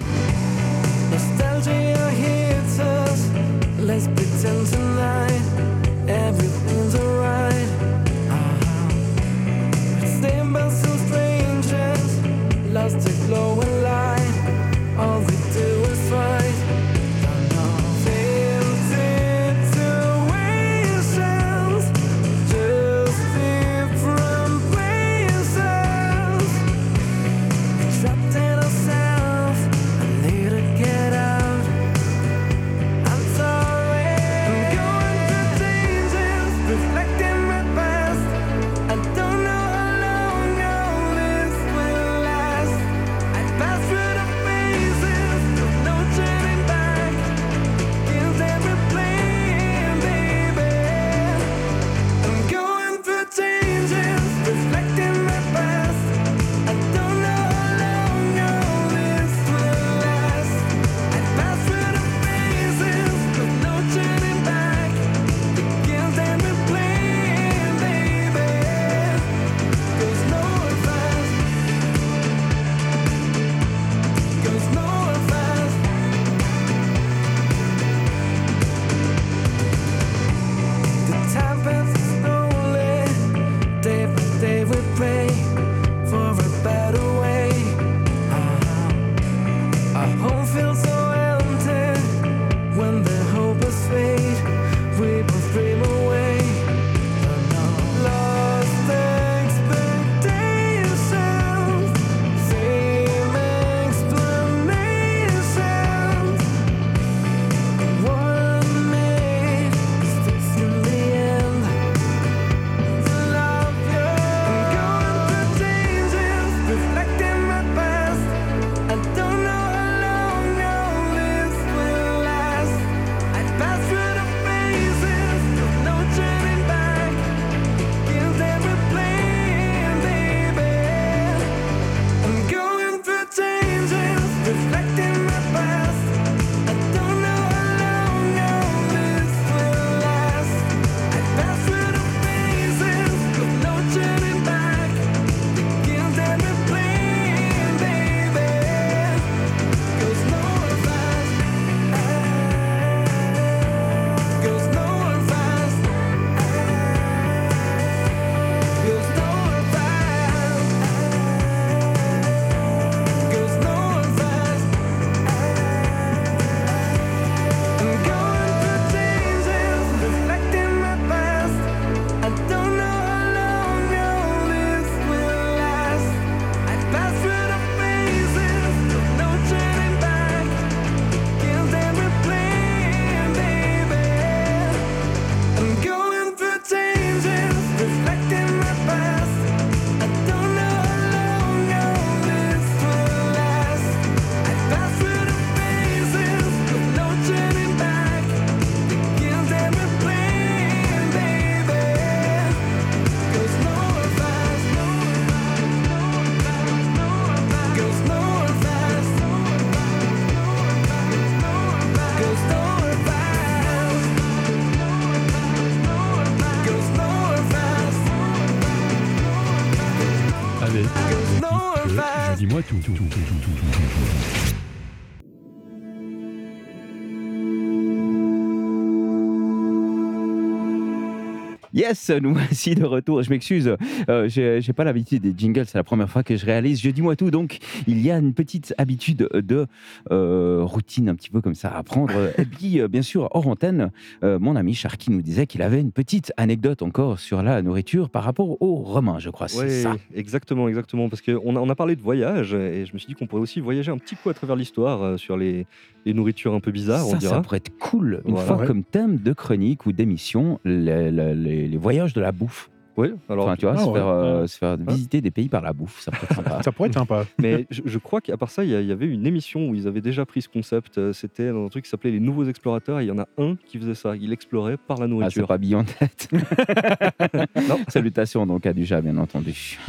Yes, 231.82 232.12
nous 232.22 232.34
voici 232.36 232.76
de 232.76 232.84
retour. 232.86 233.24
Je 233.24 233.32
m'excuse, 233.32 233.76
euh, 234.08 234.28
j'ai 234.30 234.74
pas 234.74 234.84
l'habitude 234.84 235.24
des 235.24 235.34
jingles, 235.36 235.65
c'est 235.65 235.80
la 235.80 235.84
première 235.84 236.10
fois 236.10 236.22
que 236.22 236.36
je 236.38 236.46
réalise. 236.46 236.80
Je 236.80 236.91
dis-moi 236.91 237.15
tout, 237.15 237.32
donc 237.32 237.58
il 237.88 238.00
y 238.06 238.12
a 238.12 238.17
une 238.20 238.34
petite 238.36 238.76
habitude 238.78 239.28
de 239.34 239.65
euh, 240.12 240.62
routine 240.63 241.10
un 241.10 241.15
petit 241.15 241.32
peu 241.32 241.41
comme 241.41 241.56
ça 241.56 241.76
à 241.76 241.82
prendre. 241.82 242.13
Et 242.38 242.46
puis, 242.46 242.80
euh, 242.80 242.88
bien 242.88 243.02
sûr, 243.02 243.30
hors 243.32 243.48
antenne, 243.48 243.89
euh, 244.24 244.38
mon 244.38 244.56
ami 244.56 244.76
Sharky 244.76 245.10
nous 245.10 245.24
disait 245.24 245.48
qu'il 245.48 245.63
avait 245.63 245.80
une 245.82 245.91
petite 245.91 246.32
anecdote 246.38 246.84
encore 246.84 247.20
sur 247.20 247.41
la 247.41 247.62
nourriture 247.63 248.10
par 248.12 248.24
rapport 248.26 248.62
aux 248.62 248.76
Romains, 248.76 249.17
je 249.17 249.32
crois. 249.32 249.48
C'est 249.48 249.58
Ouais, 249.60 249.70
ça. 249.70 249.96
exactement, 250.13 250.67
exactement. 250.67 251.10
Parce 251.10 251.22
qu'on 251.24 251.56
a, 251.56 251.60
on 251.60 251.70
a 251.70 251.76
parlé 251.76 251.96
de 251.96 252.02
voyage 252.02 252.54
et 252.54 252.86
je 252.86 252.94
me 252.94 253.00
suis 253.00 253.08
dit 253.08 253.15
qu'on 253.15 253.26
pourrait 253.26 253.41
aussi 253.41 253.60
voyager 253.60 253.91
un 253.91 253.98
petit 253.98 254.15
peu 254.15 254.30
à 254.30 254.34
travers 254.36 254.56
l'histoire 254.56 255.02
euh, 255.02 255.17
sur 255.17 255.36
les, 255.36 255.65
les 256.06 256.13
nourritures 256.13 256.54
un 256.54 256.60
peu 256.60 256.72
bizarres, 256.72 257.08
on 257.08 257.12
ça, 257.12 257.17
dira. 257.17 257.36
ça 257.38 257.41
pourrait 257.41 257.58
être 257.58 257.76
cool, 257.80 258.22
une 258.26 258.32
Voilà. 258.34 258.46
fois 258.48 258.58
Ouais. 258.58 258.67
comme 258.67 258.84
thème 258.84 259.17
de 259.17 259.34
chronique 259.34 259.86
ou 259.88 259.91
d'émission, 259.94 260.60
les, 260.65 261.10
les- 261.12 261.34
les- 261.36 261.71
les 261.72 261.78
voyages 261.78 262.14
de 262.14 262.22
la 262.22 262.32
bouffe. 262.32 262.70
Oui, 262.98 263.08
alors, 263.30 263.46
Enfin, 263.46 263.56
tu 263.56 263.66
vois, 263.66 263.76
Ah 263.78 263.84
se, 263.84 263.88
ouais. 263.88 263.94
faire, 263.94 264.08
euh, 264.10 264.48
se 264.48 264.58
faire 264.58 264.76
visiter 264.78 265.22
des 265.22 265.32
pays 265.32 265.48
par 265.48 265.62
la 265.62 265.72
bouffe, 265.72 266.02
ça 266.02 266.12
pourrait 266.12 266.26
être 266.30 266.36
sympa. 266.36 266.62
Ça 266.64 266.72
pourrait 266.74 266.90
être 266.90 266.94
sympa. 266.96 267.26
mais 267.40 267.66
je, 267.70 267.82
je 267.86 267.98
crois 267.98 268.20
qu'à 268.20 268.36
part 268.36 268.52
ça, 268.52 268.66
il 268.66 268.70
y, 268.70 268.92
avait 268.92 269.08
une 269.08 269.26
émission 269.26 269.70
où 269.70 269.74
ils 269.76 269.88
avaient 269.88 270.02
déjà 270.02 270.26
pris 270.26 270.42
ce 270.42 270.50
concept. 270.50 270.98
euh, 270.98 271.14
C'était 271.14 271.52
dans 271.52 271.66
un 271.66 271.70
truc 271.70 271.86
qui 271.86 271.90
s'appelait 271.90 272.12
Les 272.12 272.20
Nouveaux 272.20 272.44
Explorateurs 272.44 273.00
et 273.00 273.06
il 273.06 273.08
y 273.08 273.12
en 273.12 273.18
a 273.18 273.28
un 273.38 273.56
qui 273.66 273.80
faisait 273.80 273.96
ça. 273.96 274.16
Il 274.18 274.34
explorait 274.34 274.76
par 274.76 274.98
la 274.98 275.06
Ah, 275.06 275.08
c'est 275.08 275.10
nourriture. 275.14 275.48
pas 275.48 275.58
Beyond 275.58 275.86
Tête. 275.86 276.30
Non. 277.70 277.80
Salutations 277.88 278.46
donc 278.46 278.66
à 278.66 278.74
Duja, 278.74 279.00
bien 279.02 279.18
entendu. 279.18 279.80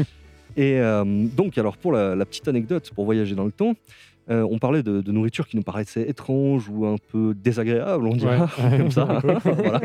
Et 0.57 0.79
euh, 0.81 1.05
donc, 1.37 1.59
alors 1.59 1.77
pour 1.79 1.92
la, 1.92 2.14
la 2.14 2.25
petite 2.25 2.47
anecdote, 2.47 2.90
pour 2.95 3.05
voyager 3.05 3.35
dans 3.35 3.45
le 3.47 3.53
temps, 3.53 3.73
euh, 4.30 4.46
on 4.50 4.58
parlait 4.58 4.82
de, 4.82 5.00
de 5.00 5.12
nourriture 5.12 5.48
qui 5.48 5.56
nous 5.56 5.62
paraissait 5.62 6.08
étrange 6.08 6.68
ou 6.68 6.87
un 6.87 6.96
peu 7.11 7.35
désagréable, 7.35 8.06
on 8.06 8.14
dira, 8.16 8.46
Ouais. 8.58 8.78
comme 8.78 8.90
ça. 8.90 9.04
voilà. 9.44 9.80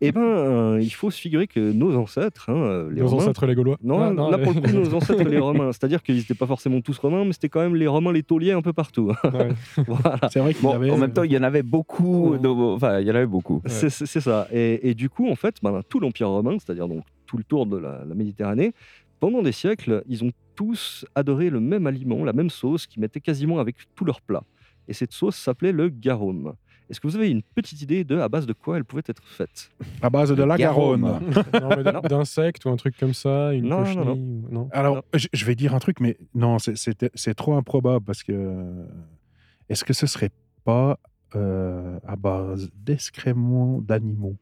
Et 0.00 0.12
ben, 0.12 0.20
euh, 0.22 0.78
il 0.80 0.90
faut 0.90 1.10
se 1.10 1.20
figurer 1.20 1.46
que 1.46 1.72
nos 1.72 1.96
ancêtres, 1.96 2.48
hein, 2.50 2.54
euh, 2.56 2.90
les 2.92 3.00
Nos 3.00 3.08
Romains, 3.08 3.22
ancêtres 3.24 3.46
les 3.46 3.54
Gaulois. 3.54 3.76
non, 3.82 4.00
Ah, 4.00 4.12
là 4.30 4.36
les- 4.36 4.42
pour 4.44 4.52
le 4.54 4.60
coup, 4.60 4.72
nos 4.76 4.94
ancêtres, 4.94 5.24
les 5.28 5.38
Romains, 5.38 5.72
c'est-à-dire 5.72 6.02
qu'ils 6.02 6.16
n'étaient 6.16 6.34
pas 6.34 6.46
forcément 6.46 6.80
tous 6.80 6.96
Romains, 6.98 7.24
mais 7.24 7.32
c'était 7.32 7.48
quand 7.48 7.60
même 7.60 7.76
les 7.76 7.86
Romains, 7.86 8.12
les 8.12 8.22
tauliers 8.22 8.52
un 8.52 8.62
peu 8.62 8.72
partout. 8.72 9.12
Ouais. 9.24 9.48
voilà. 9.86 10.18
C'est 10.30 10.38
vrai 10.40 10.54
qu'il 10.54 10.62
Bon, 10.62 10.70
avait. 10.72 10.90
en 10.90 10.96
même 10.98 11.12
temps, 11.12 11.22
il 11.24 11.32
y 11.32 11.38
en 11.38 11.42
avait 11.42 11.62
beaucoup. 11.62 12.36
de- 12.40 12.48
Enfin, 12.48 13.00
il 13.00 13.06
y 13.06 13.10
en 13.10 13.14
avait 13.14 13.26
beaucoup. 13.26 13.62
C'est 13.66 13.90
c'est- 13.90 14.06
c'est 14.06 14.20
ça. 14.20 14.46
Et, 14.52 14.90
et 14.90 14.94
du 14.94 15.08
coup, 15.10 15.28
en 15.28 15.34
fait, 15.36 15.56
ben, 15.62 15.80
tout 15.88 16.00
l'Empire 16.00 16.28
romain, 16.28 16.56
c'est-à-dire 16.58 16.88
donc 16.88 17.02
tout 17.26 17.36
le 17.36 17.44
tour 17.44 17.66
de 17.66 17.76
la, 17.76 18.02
la 18.08 18.14
Méditerranée, 18.14 18.72
pendant 19.20 19.42
des 19.42 19.52
siècles, 19.52 20.02
ils 20.08 20.24
ont 20.24 20.30
tous 20.60 21.06
adoré 21.14 21.48
le 21.48 21.58
même 21.58 21.86
aliment, 21.86 22.22
la 22.22 22.34
même 22.34 22.50
sauce, 22.50 22.86
qu'ils 22.86 23.00
mettaient 23.00 23.22
quasiment 23.22 23.60
avec 23.60 23.76
tous 23.94 24.04
leurs 24.04 24.20
plats. 24.20 24.44
Et 24.88 24.92
cette 24.92 25.12
sauce 25.12 25.36
s'appelait 25.36 25.72
le 25.72 25.88
garum. 25.88 26.52
Est-ce 26.90 27.00
que 27.00 27.06
vous 27.06 27.16
avez 27.16 27.30
une 27.30 27.40
petite 27.42 27.80
idée 27.80 28.04
de 28.04 28.18
à 28.18 28.28
base 28.28 28.44
de 28.44 28.52
quoi 28.52 28.76
elle 28.76 28.84
pouvait 28.84 29.02
être 29.06 29.26
faite? 29.26 29.70
À 30.02 30.10
base 30.10 30.34
de 30.34 30.42
la 30.42 30.58
Garonne. 30.58 31.18
D'insectes 32.10 32.66
ou 32.66 32.68
un 32.68 32.76
truc 32.76 32.94
comme 32.98 33.14
ça, 33.14 33.54
une 33.54 33.68
Non, 33.68 33.84
non, 33.94 34.16
non. 34.50 34.68
Alors, 34.72 35.02
je 35.14 35.28
je 35.32 35.44
vais 35.46 35.54
dire 35.54 35.74
un 35.74 35.78
truc, 35.78 35.98
mais 35.98 36.18
non, 36.34 36.58
c'est- 36.58 37.34
trop 37.34 37.54
improbable 37.54 38.04
parce 38.04 38.22
que. 38.22 38.84
Est-ce 39.70 39.84
que 39.84 39.94
ce 39.94 40.06
serait 40.06 40.32
pas 40.64 40.98
euh, 41.36 41.98
à 42.06 42.16
base 42.16 42.70
d'excréments 42.74 43.80
d'animaux? 43.80 44.36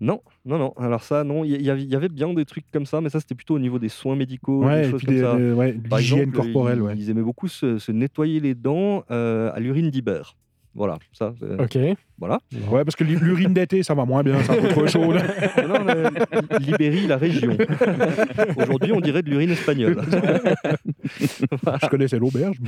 Non, 0.00 0.20
non, 0.44 0.58
non. 0.58 0.72
Alors 0.76 1.02
ça, 1.02 1.24
non. 1.24 1.42
Il 1.44 1.58
y, 1.60 1.64
y 1.64 1.70
avait- 1.96 2.08
bien 2.10 2.32
des 2.34 2.44
trucs 2.44 2.64
comme 2.72 2.84
ça, 2.86 3.00
mais 3.00 3.08
ça, 3.08 3.18
c'était 3.20 3.34
plutôt 3.34 3.54
au 3.54 3.58
niveau 3.58 3.78
des 3.78 3.88
soins 3.88 4.14
médicaux, 4.16 4.60
des 4.62 4.66
Ouais, 4.66 4.90
choses 4.90 5.02
comme 5.04 5.14
des- 5.14 5.20
ça. 5.22 5.36
des- 5.36 5.52
ouais, 5.52 5.72
Par 5.88 5.98
exemple, 5.98 6.30
corporelle, 6.32 6.78
ils, 6.78 6.82
ouais. 6.82 6.94
ils 6.96 7.10
aimaient 7.10 7.22
beaucoup 7.22 7.48
se, 7.48 7.78
se 7.78 7.92
nettoyer 7.92 8.40
les 8.40 8.54
dents 8.54 9.04
euh, 9.10 9.50
à 9.54 9.60
l'urine 9.60 9.88
d'Ibère. 9.90 10.36
Voilà, 10.74 10.98
ça. 11.14 11.32
Ok. 11.58 11.78
Voilà. 12.18 12.38
Ouais, 12.70 12.84
parce 12.84 12.94
que 12.96 13.04
l'u- 13.04 13.16
l'urine 13.18 13.54
d'été, 13.54 13.82
ça 13.82 13.94
va 13.94 14.04
moins 14.04 14.22
bien, 14.22 14.36
peu 14.46 14.68
trop 14.68 14.86
chaud. 14.86 15.14
Non, 15.66 15.82
mais 15.86 16.58
Libérie, 16.58 17.06
la 17.06 17.16
région. 17.16 17.56
Aujourd'hui, 18.58 18.92
on 18.92 19.00
dirait 19.00 19.22
de 19.22 19.30
l'urine 19.30 19.50
espagnole. 19.52 19.96
Je 21.18 21.88
connaissais 21.88 22.18
l'auberge. 22.18 22.58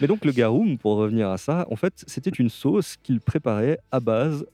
Mais 0.00 0.06
donc, 0.06 0.24
le 0.24 0.30
garum, 0.32 0.78
pour 0.78 0.96
revenir 0.96 1.28
à 1.30 1.36
ça, 1.38 1.66
en 1.70 1.76
fait, 1.76 2.04
c'était 2.06 2.30
une 2.30 2.48
sauce 2.48 2.96
qu'il 3.02 3.20
préparait 3.20 3.78
à 3.90 3.98
base, 3.98 4.46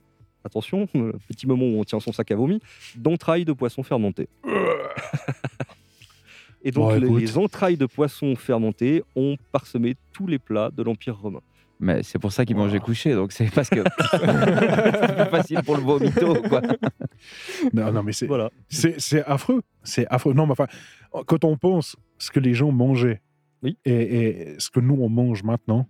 attention, 0.45 0.87
le 0.93 1.13
petit 1.27 1.47
moment 1.47 1.65
où 1.65 1.79
on 1.79 1.83
tient 1.83 1.99
son 1.99 2.13
sac 2.13 2.31
à 2.31 2.35
vomi, 2.35 2.59
d'entrailles 2.95 3.45
de 3.45 3.53
poisson 3.53 3.83
fermentées. 3.83 4.29
Et 6.63 6.71
donc, 6.71 6.99
Bon, 6.99 7.15
les, 7.17 7.37
entrailles 7.37 7.77
de 7.77 7.85
poisson 7.85 8.35
fermentées 8.35 9.03
ont 9.15 9.35
parsemé 9.51 9.95
tous 10.13 10.25
les 10.25 10.39
plats 10.39 10.71
de 10.75 10.81
l'Empire 10.81 11.15
romain. 11.17 11.41
Mais 11.79 12.01
c'est 12.03 12.17
pour 12.19 12.31
ça 12.31 12.45
qu'ils 12.45 12.55
mangeaient 12.55 12.79
couché, 12.79 13.13
donc 13.13 13.33
c'est 13.33 13.53
parce 13.53 13.69
que 13.69 13.81
c'est 14.11 15.15
plus 15.15 15.29
facile 15.29 15.61
pour 15.63 15.75
le 15.75 15.83
vomito, 15.83 16.33
quoi. 16.49 16.61
Non, 17.73 17.91
non, 17.91 18.01
mais 18.01 18.13
c'est 18.13 18.25
Voilà. 18.27 18.49
c'est- 18.69 18.99
c'est 18.99 19.23
affreux. 19.25 19.61
C'est 19.83 20.07
affreux. 20.07 20.33
Non, 20.33 20.45
mais 20.47 20.53
enfin, 20.53 20.67
quand 21.27 21.43
on 21.43 21.57
pense 21.57 21.97
ce 22.17 22.31
que 22.31 22.39
les 22.39 22.53
gens 22.53 22.71
mangeaient 22.71 23.21
Oui. 23.61 23.77
et, 23.85 23.91
et 24.53 24.55
ce 24.59 24.69
que 24.71 24.79
nous, 24.79 24.95
on 24.99 25.09
mange 25.09 25.43
maintenant, 25.43 25.87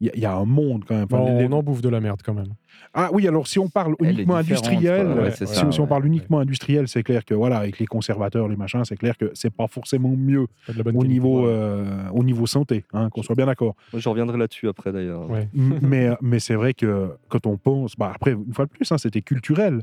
il 0.00 0.06
y, 0.08 0.10
a- 0.10 0.12
il 0.14 0.20
y 0.20 0.26
a 0.26 0.34
un 0.34 0.44
monde 0.44 0.84
quand 0.86 0.94
même. 0.94 1.04
Enfin, 1.10 1.18
Bon, 1.18 1.38
les- 1.38 1.46
on 1.46 1.52
en 1.52 1.62
bouffe 1.62 1.80
de 1.80 1.88
la 1.88 2.00
merde 2.00 2.20
quand 2.24 2.34
même. 2.34 2.52
Ah 2.92 3.08
oui, 3.12 3.26
alors 3.26 3.46
si 3.46 3.58
on 3.58 3.68
parle 3.68 3.94
uniquement 4.00 4.36
industriel. 4.36 5.06
Ouais, 5.08 5.30
c'est 5.30 5.46
si, 5.46 5.54
ça, 5.54 5.70
si 5.72 5.80
on 5.80 5.86
parle 5.86 6.06
uniquement 6.06 6.38
industriel, 6.40 6.86
c'est 6.88 7.02
clair 7.02 7.24
que 7.24 7.34
voilà, 7.34 7.58
avec 7.58 7.78
les 7.78 7.86
conservateurs, 7.86 8.48
les 8.48 8.56
machins, 8.56 8.84
c'est 8.84 8.96
clair 8.96 9.16
que 9.16 9.30
c'est 9.34 9.50
pas 9.52 9.66
forcément 9.66 10.10
mieux 10.16 10.46
Pas 10.66 10.72
au 10.80 10.82
qualité. 10.84 11.08
niveau, 11.08 11.42
Ouais. 11.42 11.48
euh, 11.52 12.08
au 12.12 12.22
niveau 12.24 12.46
santé, 12.46 12.84
hein, 12.92 13.08
qu'on 13.10 13.22
soit 13.22 13.34
bien 13.34 13.46
d'accord. 13.46 13.74
Je 13.94 14.08
reviendrai 14.08 14.36
là-dessus 14.38 14.68
après, 14.68 14.92
d'ailleurs. 14.92 15.30
Ouais. 15.30 15.48
M- 15.56 15.78
mais 15.82 16.10
mais 16.20 16.38
c'est 16.40 16.54
vrai 16.54 16.74
que 16.74 17.10
quand 17.28 17.46
on 17.46 17.56
pense, 17.56 17.96
bah 17.96 18.12
après 18.14 18.32
une 18.32 18.52
fois 18.54 18.66
de 18.66 18.70
plus, 18.70 18.90
hein, 18.92 18.98
c'était 18.98 19.22
culturel. 19.22 19.80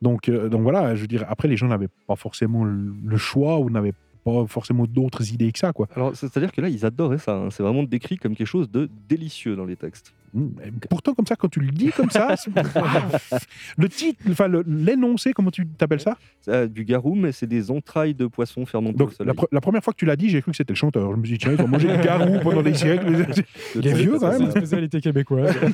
Donc 0.00 0.28
euh, 0.28 0.48
donc 0.48 0.62
voilà, 0.62 0.94
je 0.94 1.00
veux 1.00 1.08
dire, 1.08 1.24
après 1.28 1.48
les 1.48 1.56
gens 1.56 1.66
n'avaient 1.66 1.88
pas 2.06 2.14
forcément 2.14 2.62
le 2.64 2.92
le 3.04 3.16
choix 3.16 3.58
ou 3.58 3.68
n'avaient 3.70 3.94
pas 4.30 4.46
forcément 4.46 4.84
d'autres 4.86 5.32
idées 5.32 5.50
que 5.52 5.58
ça, 5.58 5.72
quoi. 5.72 5.88
Alors, 5.94 6.14
c'est-à-dire 6.16 6.52
que 6.52 6.60
là, 6.60 6.68
ils 6.68 6.84
adoraient 6.84 7.18
ça. 7.18 7.34
hein. 7.36 7.48
C'est 7.50 7.62
vraiment 7.62 7.82
décrit 7.82 8.16
comme 8.16 8.34
quelque 8.36 8.46
chose 8.46 8.70
de 8.70 8.88
délicieux 9.08 9.56
dans 9.56 9.64
les 9.64 9.76
textes. 9.76 10.12
Mm, 10.34 10.46
et 10.66 10.70
Pourtant, 10.90 11.14
comme 11.14 11.26
ça, 11.26 11.36
quand 11.36 11.48
tu 11.48 11.60
le 11.60 11.70
dis 11.70 11.90
comme 11.90 12.10
ça, 12.10 12.34
c'est- 12.36 12.50
Ah, 12.74 13.08
le 13.78 13.88
titre, 13.88 14.20
enfin 14.30 14.48
l'énoncé, 14.66 15.32
comment 15.32 15.50
tu 15.50 15.66
t'appelles 15.66 16.00
ça? 16.00 16.18
Euh, 16.48 16.66
du 16.66 16.84
garum, 16.84 17.24
et 17.26 17.32
c'est 17.32 17.46
des 17.46 17.70
entrailles 17.70 18.14
de 18.14 18.26
poisson 18.26 18.66
fermentées 18.66 18.96
au 19.02 19.06
Donc 19.06 19.12
soleil. 19.14 19.32
la, 19.34 19.42
pre- 19.42 19.48
la 19.50 19.60
première 19.62 19.82
fois 19.82 19.92
que 19.94 19.98
tu 19.98 20.04
l'as 20.06 20.16
dit, 20.16 20.28
j'ai 20.28 20.42
cru 20.42 20.50
que 20.50 20.56
c'était 20.56 20.72
le 20.74 20.76
chanteur. 20.78 21.10
Je 21.12 21.16
me 21.16 21.24
suis 21.24 21.38
dit 21.38 21.44
tiens, 21.44 21.54
ils 21.58 21.62
ont 21.62 21.68
mangé 21.68 21.88
du 21.88 22.02
garou 22.02 22.38
pendant 22.42 22.62
des 22.62 22.74
siècles. 22.74 23.06
Il 23.74 23.86
est 23.86 23.94
vieux 23.94 24.18
quand 24.18 24.30
C'est 24.32 24.38
même. 24.38 24.42
une 24.48 24.50
spécialité 24.50 25.00
québécoise. 25.00 25.54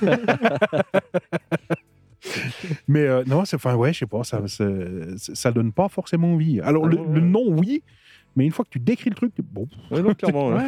Mais 2.89 3.01
euh, 3.07 3.23
non, 3.27 3.45
c'est 3.45 3.57
enfin 3.57 3.75
ouais, 3.75 3.93
je 3.93 3.99
sais 4.01 4.07
pas, 4.07 4.25
ça, 4.25 4.41
c'est- 4.47 5.35
ça 5.35 5.53
donne 5.53 5.73
pas 5.73 5.89
forcément 5.89 6.33
envie. 6.33 6.61
Alors 6.61 6.85
Ah 6.87 6.89
le, 6.89 6.97
non, 6.97 7.13
le 7.13 7.21
nom, 7.21 7.45
oui, 7.49 7.83
mais 8.37 8.45
une 8.45 8.53
fois 8.53 8.65
que 8.65 8.71
tu 8.71 8.79
décris 8.81 9.11
le 9.11 9.17
truc, 9.17 9.35
tu- 9.35 9.43
bon, 9.43 9.67
Ouais, 9.91 10.03
non, 10.03 10.15
clairement. 10.15 10.53
hein. 10.57 10.67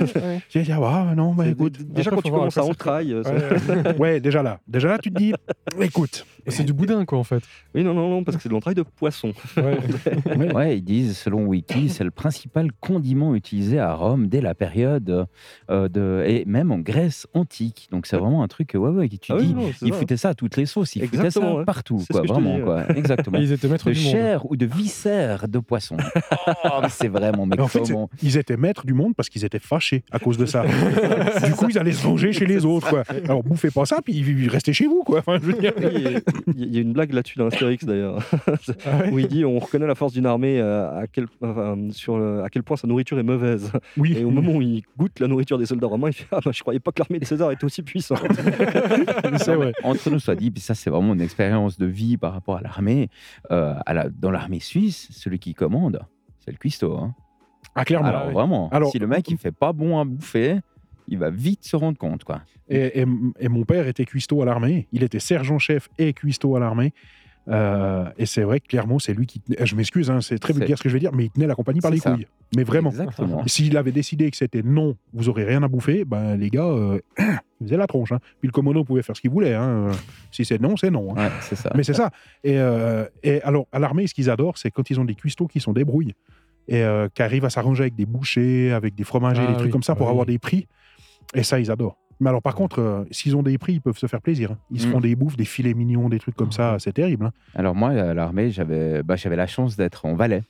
tu 0.48 0.62
dis, 0.62 0.72
ah 0.72 0.80
bah, 0.80 1.12
non, 1.16 1.34
bah 1.34 1.46
écoute, 1.48 1.78
déjà, 1.82 2.10
quand 2.10 2.22
tu 2.22 2.30
commences 2.30 2.56
à 2.58 2.62
ça- 2.62 2.66
Ouais. 2.66 3.96
ouais, 3.98 4.20
déjà 4.20 4.42
là, 4.42 4.60
déjà 4.66 4.88
là, 4.88 4.98
tu 4.98 5.10
te 5.12 5.18
dis, 5.18 5.32
écoute, 5.80 6.24
C'est 6.48 6.62
du 6.62 6.72
boudin, 6.72 7.04
quoi, 7.04 7.18
en 7.18 7.24
fait. 7.24 7.42
Oui, 7.74 7.82
non, 7.82 7.92
non, 7.92 8.08
non, 8.08 8.22
parce 8.22 8.36
que 8.36 8.42
c'est 8.44 8.48
de 8.48 8.54
l'entraille 8.54 8.76
de 8.76 8.82
poisson. 8.84 9.32
Ouais. 9.56 9.78
ouais, 10.36 10.52
Ouais, 10.54 10.78
ils 10.78 10.82
disent, 10.82 11.16
selon 11.18 11.44
Wiki, 11.46 11.88
c'est 11.88 12.04
le 12.04 12.12
principal 12.12 12.70
condiment 12.80 13.34
utilisé 13.34 13.80
à 13.80 13.92
Rome 13.94 14.28
dès 14.28 14.40
la 14.40 14.54
période 14.54 15.26
euh, 15.70 15.88
de. 15.88 16.22
et 16.24 16.44
même 16.44 16.70
en 16.70 16.78
Grèce 16.78 17.26
antique. 17.34 17.88
Donc 17.90 18.06
c'est 18.06 18.16
vraiment 18.16 18.44
un 18.44 18.48
truc, 18.48 18.70
ouais, 18.74 18.78
ouais, 18.90 19.08
que 19.08 19.16
tu 19.16 19.32
Ah 19.32 19.38
dis. 19.38 19.54
non, 19.54 19.68
ils 19.82 19.92
foutaient 19.92 20.16
ça 20.16 20.28
à 20.30 20.34
toutes 20.34 20.56
les 20.56 20.66
sauces, 20.66 20.94
ils 20.94 21.08
foutaient 21.08 21.30
ça 21.32 21.40
ouais. 21.56 21.64
partout, 21.64 22.00
quoi, 22.08 22.22
vraiment, 22.22 22.60
quoi. 22.60 22.84
Exactement. 22.96 23.38
Ils 23.38 23.50
étaient 23.50 23.66
maîtres 23.66 23.88
De 23.88 23.94
du 23.94 24.00
monde. 24.04 24.12
chair 24.12 24.48
ou 24.48 24.56
de 24.56 24.66
viscères 24.66 25.48
de 25.48 25.58
poisson. 25.58 25.96
Mais 26.82 26.88
c'est 26.90 27.08
vraiment, 27.08 27.46
mais 27.56 27.62
en 27.62 27.68
fait, 27.68 27.92
ils 28.22 28.36
étaient 28.36 28.56
maîtres 28.56 28.86
du 28.86 28.92
monde 28.94 29.14
parce 29.16 29.28
qu'ils 29.28 29.44
étaient 29.44 29.58
fâchés 29.58 30.04
à 30.10 30.18
cause 30.18 30.38
de 30.38 30.46
ça. 30.46 30.64
du 31.44 31.52
coup, 31.52 31.68
ils 31.68 31.78
allaient 31.78 31.92
se 31.92 32.02
venger 32.02 32.32
chez 32.32 32.46
les 32.46 32.64
autres, 32.64 32.88
quoi. 32.88 33.02
Alors, 33.24 33.42
bouffez 33.42 33.70
pas 33.70 33.84
ça, 33.86 34.00
puis 34.02 34.48
restez 34.48 34.72
chez 34.72 34.86
vous, 34.86 35.02
quoi. 35.04 35.18
Enfin, 35.20 35.38
je 35.40 35.46
veux 35.46 35.52
dire, 35.54 35.72
Oui, 35.78 35.84
et 35.86 36.18
Il 36.56 36.74
y 36.74 36.78
a 36.78 36.80
une 36.80 36.92
blague 36.92 37.12
là-dessus 37.12 37.38
dans 37.38 37.46
Astérix 37.46 37.84
d'ailleurs, 37.84 38.18
Ah 38.84 38.98
ouais 38.98 39.10
où 39.12 39.18
il 39.18 39.28
dit 39.28 39.44
on 39.44 39.58
reconnaît 39.58 39.86
la 39.86 39.94
force 39.94 40.12
d'une 40.12 40.26
armée 40.26 40.60
euh, 40.60 41.00
à 41.02 41.06
quel, 41.06 41.26
enfin, 41.42 41.76
sur 41.90 42.18
le- 42.18 42.42
à 42.42 42.48
quel 42.48 42.62
point 42.62 42.76
sa 42.76 42.86
nourriture 42.86 43.18
est 43.18 43.22
mauvaise. 43.22 43.70
oui. 43.96 44.14
Et 44.18 44.24
au 44.24 44.30
moment 44.30 44.52
où 44.52 44.62
il 44.62 44.82
goûte 44.98 45.20
la 45.20 45.28
nourriture 45.28 45.58
des 45.58 45.66
soldats 45.66 45.86
romains, 45.86 46.08
il 46.08 46.12
fait 46.14 46.26
Ah, 46.32 46.40
bah, 46.44 46.50
je 46.52 46.60
croyais 46.60 46.80
pas 46.80 46.92
que 46.92 47.00
l'armée 47.00 47.18
de 47.18 47.24
César 47.24 47.50
était 47.52 47.64
aussi 47.64 47.82
puissante. 47.82 48.20
Entre 49.82 50.10
nous 50.10 50.18
soit 50.18 50.34
dit, 50.34 50.50
puis 50.50 50.60
ça 50.62 50.74
c'est 50.74 50.90
vraiment 50.90 51.14
une 51.14 51.20
expérience 51.20 51.78
de 51.78 51.86
vie 51.86 52.16
par 52.16 52.32
rapport 52.32 52.56
à 52.56 52.60
l'armée. 52.60 53.08
Euh, 53.50 53.74
la- 53.86 54.08
dans 54.08 54.30
l'armée 54.30 54.60
suisse, 54.60 55.08
celui 55.10 55.38
qui 55.38 55.54
commande, 55.54 56.00
c'est 56.40 56.50
le 56.50 56.56
cuistot. 56.58 56.96
hein. 56.96 57.14
Ah, 57.74 57.84
clairement. 57.84 58.08
Alors 58.08 58.26
oui. 58.28 58.32
vraiment, 58.34 58.68
Alors- 58.70 58.90
si 58.90 58.98
le 58.98 59.06
mec 59.06 59.28
il 59.30 59.36
fait 59.38 59.52
pas 59.52 59.72
bon 59.72 59.98
à 59.98 60.04
bouffer, 60.04 60.58
il 61.08 61.18
va 61.18 61.30
vite 61.30 61.64
se 61.64 61.76
rendre 61.76 61.98
compte, 61.98 62.24
quoi. 62.24 62.40
Et, 62.68 63.00
et- 63.02 63.06
et 63.38 63.48
mon 63.48 63.64
père 63.64 63.86
était 63.86 64.04
cuistot 64.04 64.42
à 64.42 64.44
l'armée. 64.44 64.88
Il 64.92 65.02
était 65.04 65.20
sergent-chef 65.20 65.88
et 65.98 66.12
cuistot 66.12 66.56
à 66.56 66.60
l'armée. 66.60 66.92
Euh, 67.48 68.06
et 68.18 68.26
c'est 68.26 68.42
vrai 68.42 68.58
que 68.58 68.66
clairement, 68.66 68.98
c'est 68.98 69.14
lui 69.14 69.24
qui. 69.26 69.38
tenait- 69.38 69.64
Je 69.64 69.76
m'excuse, 69.76 70.10
hein, 70.10 70.20
c'est 70.20 70.36
très 70.40 70.52
vulgaire 70.52 70.76
ce 70.78 70.82
que 70.82 70.88
je 70.88 70.94
vais 70.94 70.98
dire, 70.98 71.12
mais 71.12 71.26
il 71.26 71.30
tenait 71.30 71.46
la 71.46 71.54
compagnie 71.54 71.80
par 71.80 71.92
les 71.92 71.98
ça. 71.98 72.10
couilles. 72.10 72.26
Mais 72.56 72.64
vraiment. 72.64 72.90
Exactement. 72.90 73.46
S'il 73.46 73.76
avait 73.76 73.92
décidé 73.92 74.28
que 74.32 74.36
c'était 74.36 74.62
non, 74.64 74.96
vous 75.12 75.28
aurez 75.28 75.44
rien 75.44 75.62
à 75.62 75.68
bouffer, 75.68 76.04
ben 76.04 76.34
les 76.36 76.50
gars, 76.50 76.64
euh, 76.64 76.98
ils 77.60 77.66
faisaient 77.68 77.76
la 77.76 77.86
tronche. 77.86 78.10
hein. 78.10 78.18
Puis 78.40 78.48
le 78.48 78.52
commando 78.52 78.82
pouvait 78.82 79.02
faire 79.02 79.14
ce 79.16 79.20
qu'il 79.20 79.30
voulait. 79.30 79.54
hein. 79.54 79.92
Si 80.32 80.44
c'est 80.44 80.60
non, 80.60 80.76
c'est 80.76 80.90
non. 80.90 81.12
Ouais, 81.12 81.28
c'est 81.42 81.54
ça. 81.54 81.70
Mais 81.76 81.84
c'est 81.84 81.94
ça. 81.94 82.10
Et, 82.42 82.58
euh, 82.58 83.04
et 83.22 83.40
alors, 83.42 83.68
à 83.70 83.78
l'armée, 83.78 84.08
ce 84.08 84.14
qu'ils 84.14 84.28
adorent, 84.28 84.58
c'est 84.58 84.72
quand 84.72 84.90
ils 84.90 84.98
ont 84.98 85.04
des 85.04 85.14
cuistots 85.14 85.46
qui 85.46 85.60
sont 85.60 85.72
débrouilles 85.72 86.14
et 86.68 86.82
euh, 86.82 87.08
qui 87.14 87.22
arrivent 87.22 87.44
à 87.44 87.50
s'arranger 87.50 87.82
avec 87.84 87.94
des 87.94 88.06
bouchers, 88.06 88.72
avec 88.72 88.94
des 88.94 89.04
fromagers, 89.04 89.42
Ah 89.44 89.48
des 89.48 89.54
trucs 89.54 89.66
oui, 89.66 89.70
comme 89.72 89.82
ça 89.82 89.94
pour 89.94 90.06
bah 90.06 90.10
avoir 90.10 90.26
des 90.26 90.38
prix. 90.38 90.66
Et 91.34 91.42
ça, 91.42 91.58
ils 91.60 91.70
adorent. 91.70 91.96
Mais 92.20 92.30
alors, 92.30 92.40
par 92.40 92.54
contre, 92.54 92.78
euh, 92.80 93.04
s'ils 93.10 93.36
ont 93.36 93.42
des 93.42 93.58
prix, 93.58 93.74
ils 93.74 93.80
peuvent 93.82 93.98
se 93.98 94.06
faire 94.06 94.22
plaisir. 94.22 94.52
hein. 94.52 94.58
Ils 94.70 94.80
se 94.80 94.86
Mm. 94.86 94.92
font 94.92 95.00
des 95.00 95.14
bouffes, 95.16 95.36
des 95.36 95.44
filets 95.44 95.74
mignons, 95.74 96.08
des 96.08 96.18
trucs 96.18 96.34
comme 96.36 96.52
ça. 96.52 96.76
C'est 96.78 96.92
terrible. 96.94 97.26
hein. 97.26 97.32
Alors 97.54 97.74
moi, 97.74 97.90
à 97.90 98.14
l'armée, 98.14 98.50
j'avais 98.50 99.02
bah, 99.02 99.16
j'avais 99.16 99.36
la 99.36 99.46
chance 99.46 99.76
d'être 99.76 100.06
en 100.06 100.14
Valais. 100.14 100.42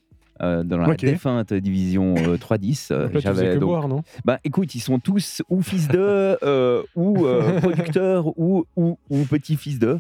euh, 0.43 0.63
dans 0.63 0.77
la 0.77 0.95
défunte 0.97 1.55
division 1.55 2.15
euh, 2.19 2.37
310. 2.37 2.91
euh, 2.93 3.09
j'avais 3.15 3.55
que 3.55 3.59
donc- 3.59 3.71
boire, 3.71 3.89
non? 3.89 4.03
Bah 4.27 4.39
écoute, 4.45 4.75
ils 4.75 4.81
sont 4.81 4.99
tous 4.99 5.41
ou 5.49 5.63
fils 5.63 5.89
de, 5.89 6.37
euh, 6.43 6.83
ou 6.95 7.25
euh, 7.27 7.59
producteurs, 7.97 8.39
ou, 8.39 8.67
ou, 8.77 8.99
ou 9.09 9.25
petit-fils 9.25 9.79
de. 9.79 9.99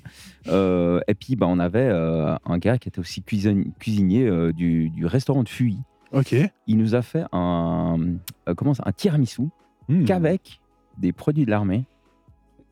Euh, 0.48 1.00
et 1.08 1.14
puis 1.14 1.36
bah, 1.36 1.46
on 1.48 1.58
avait 1.58 1.88
euh, 1.90 2.34
un 2.44 2.58
gars 2.58 2.76
qui 2.76 2.90
était 2.90 2.98
aussi 2.98 3.22
cuisin- 3.22 3.64
cuisinier 3.80 4.26
euh, 4.26 4.52
du, 4.52 4.90
du 4.90 5.06
restaurant 5.06 5.42
de 5.42 5.48
Fuy. 5.48 5.78
Ok. 6.12 6.34
Il 6.66 6.78
nous 6.78 6.94
a 6.94 7.02
fait 7.02 7.24
un, 7.32 7.96
euh, 8.48 8.54
comment 8.54 8.74
ça, 8.74 8.82
un 8.86 8.92
tiramisu 8.92 9.42
Mm. 9.88 10.04
qu'avec 10.04 10.60
des 10.98 11.12
produits 11.12 11.44
de 11.44 11.50
l'armée. 11.50 11.84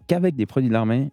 Qu'avec 0.08 0.34
des 0.34 0.46
produits 0.46 0.68
de 0.68 0.72
l'armée. 0.74 1.10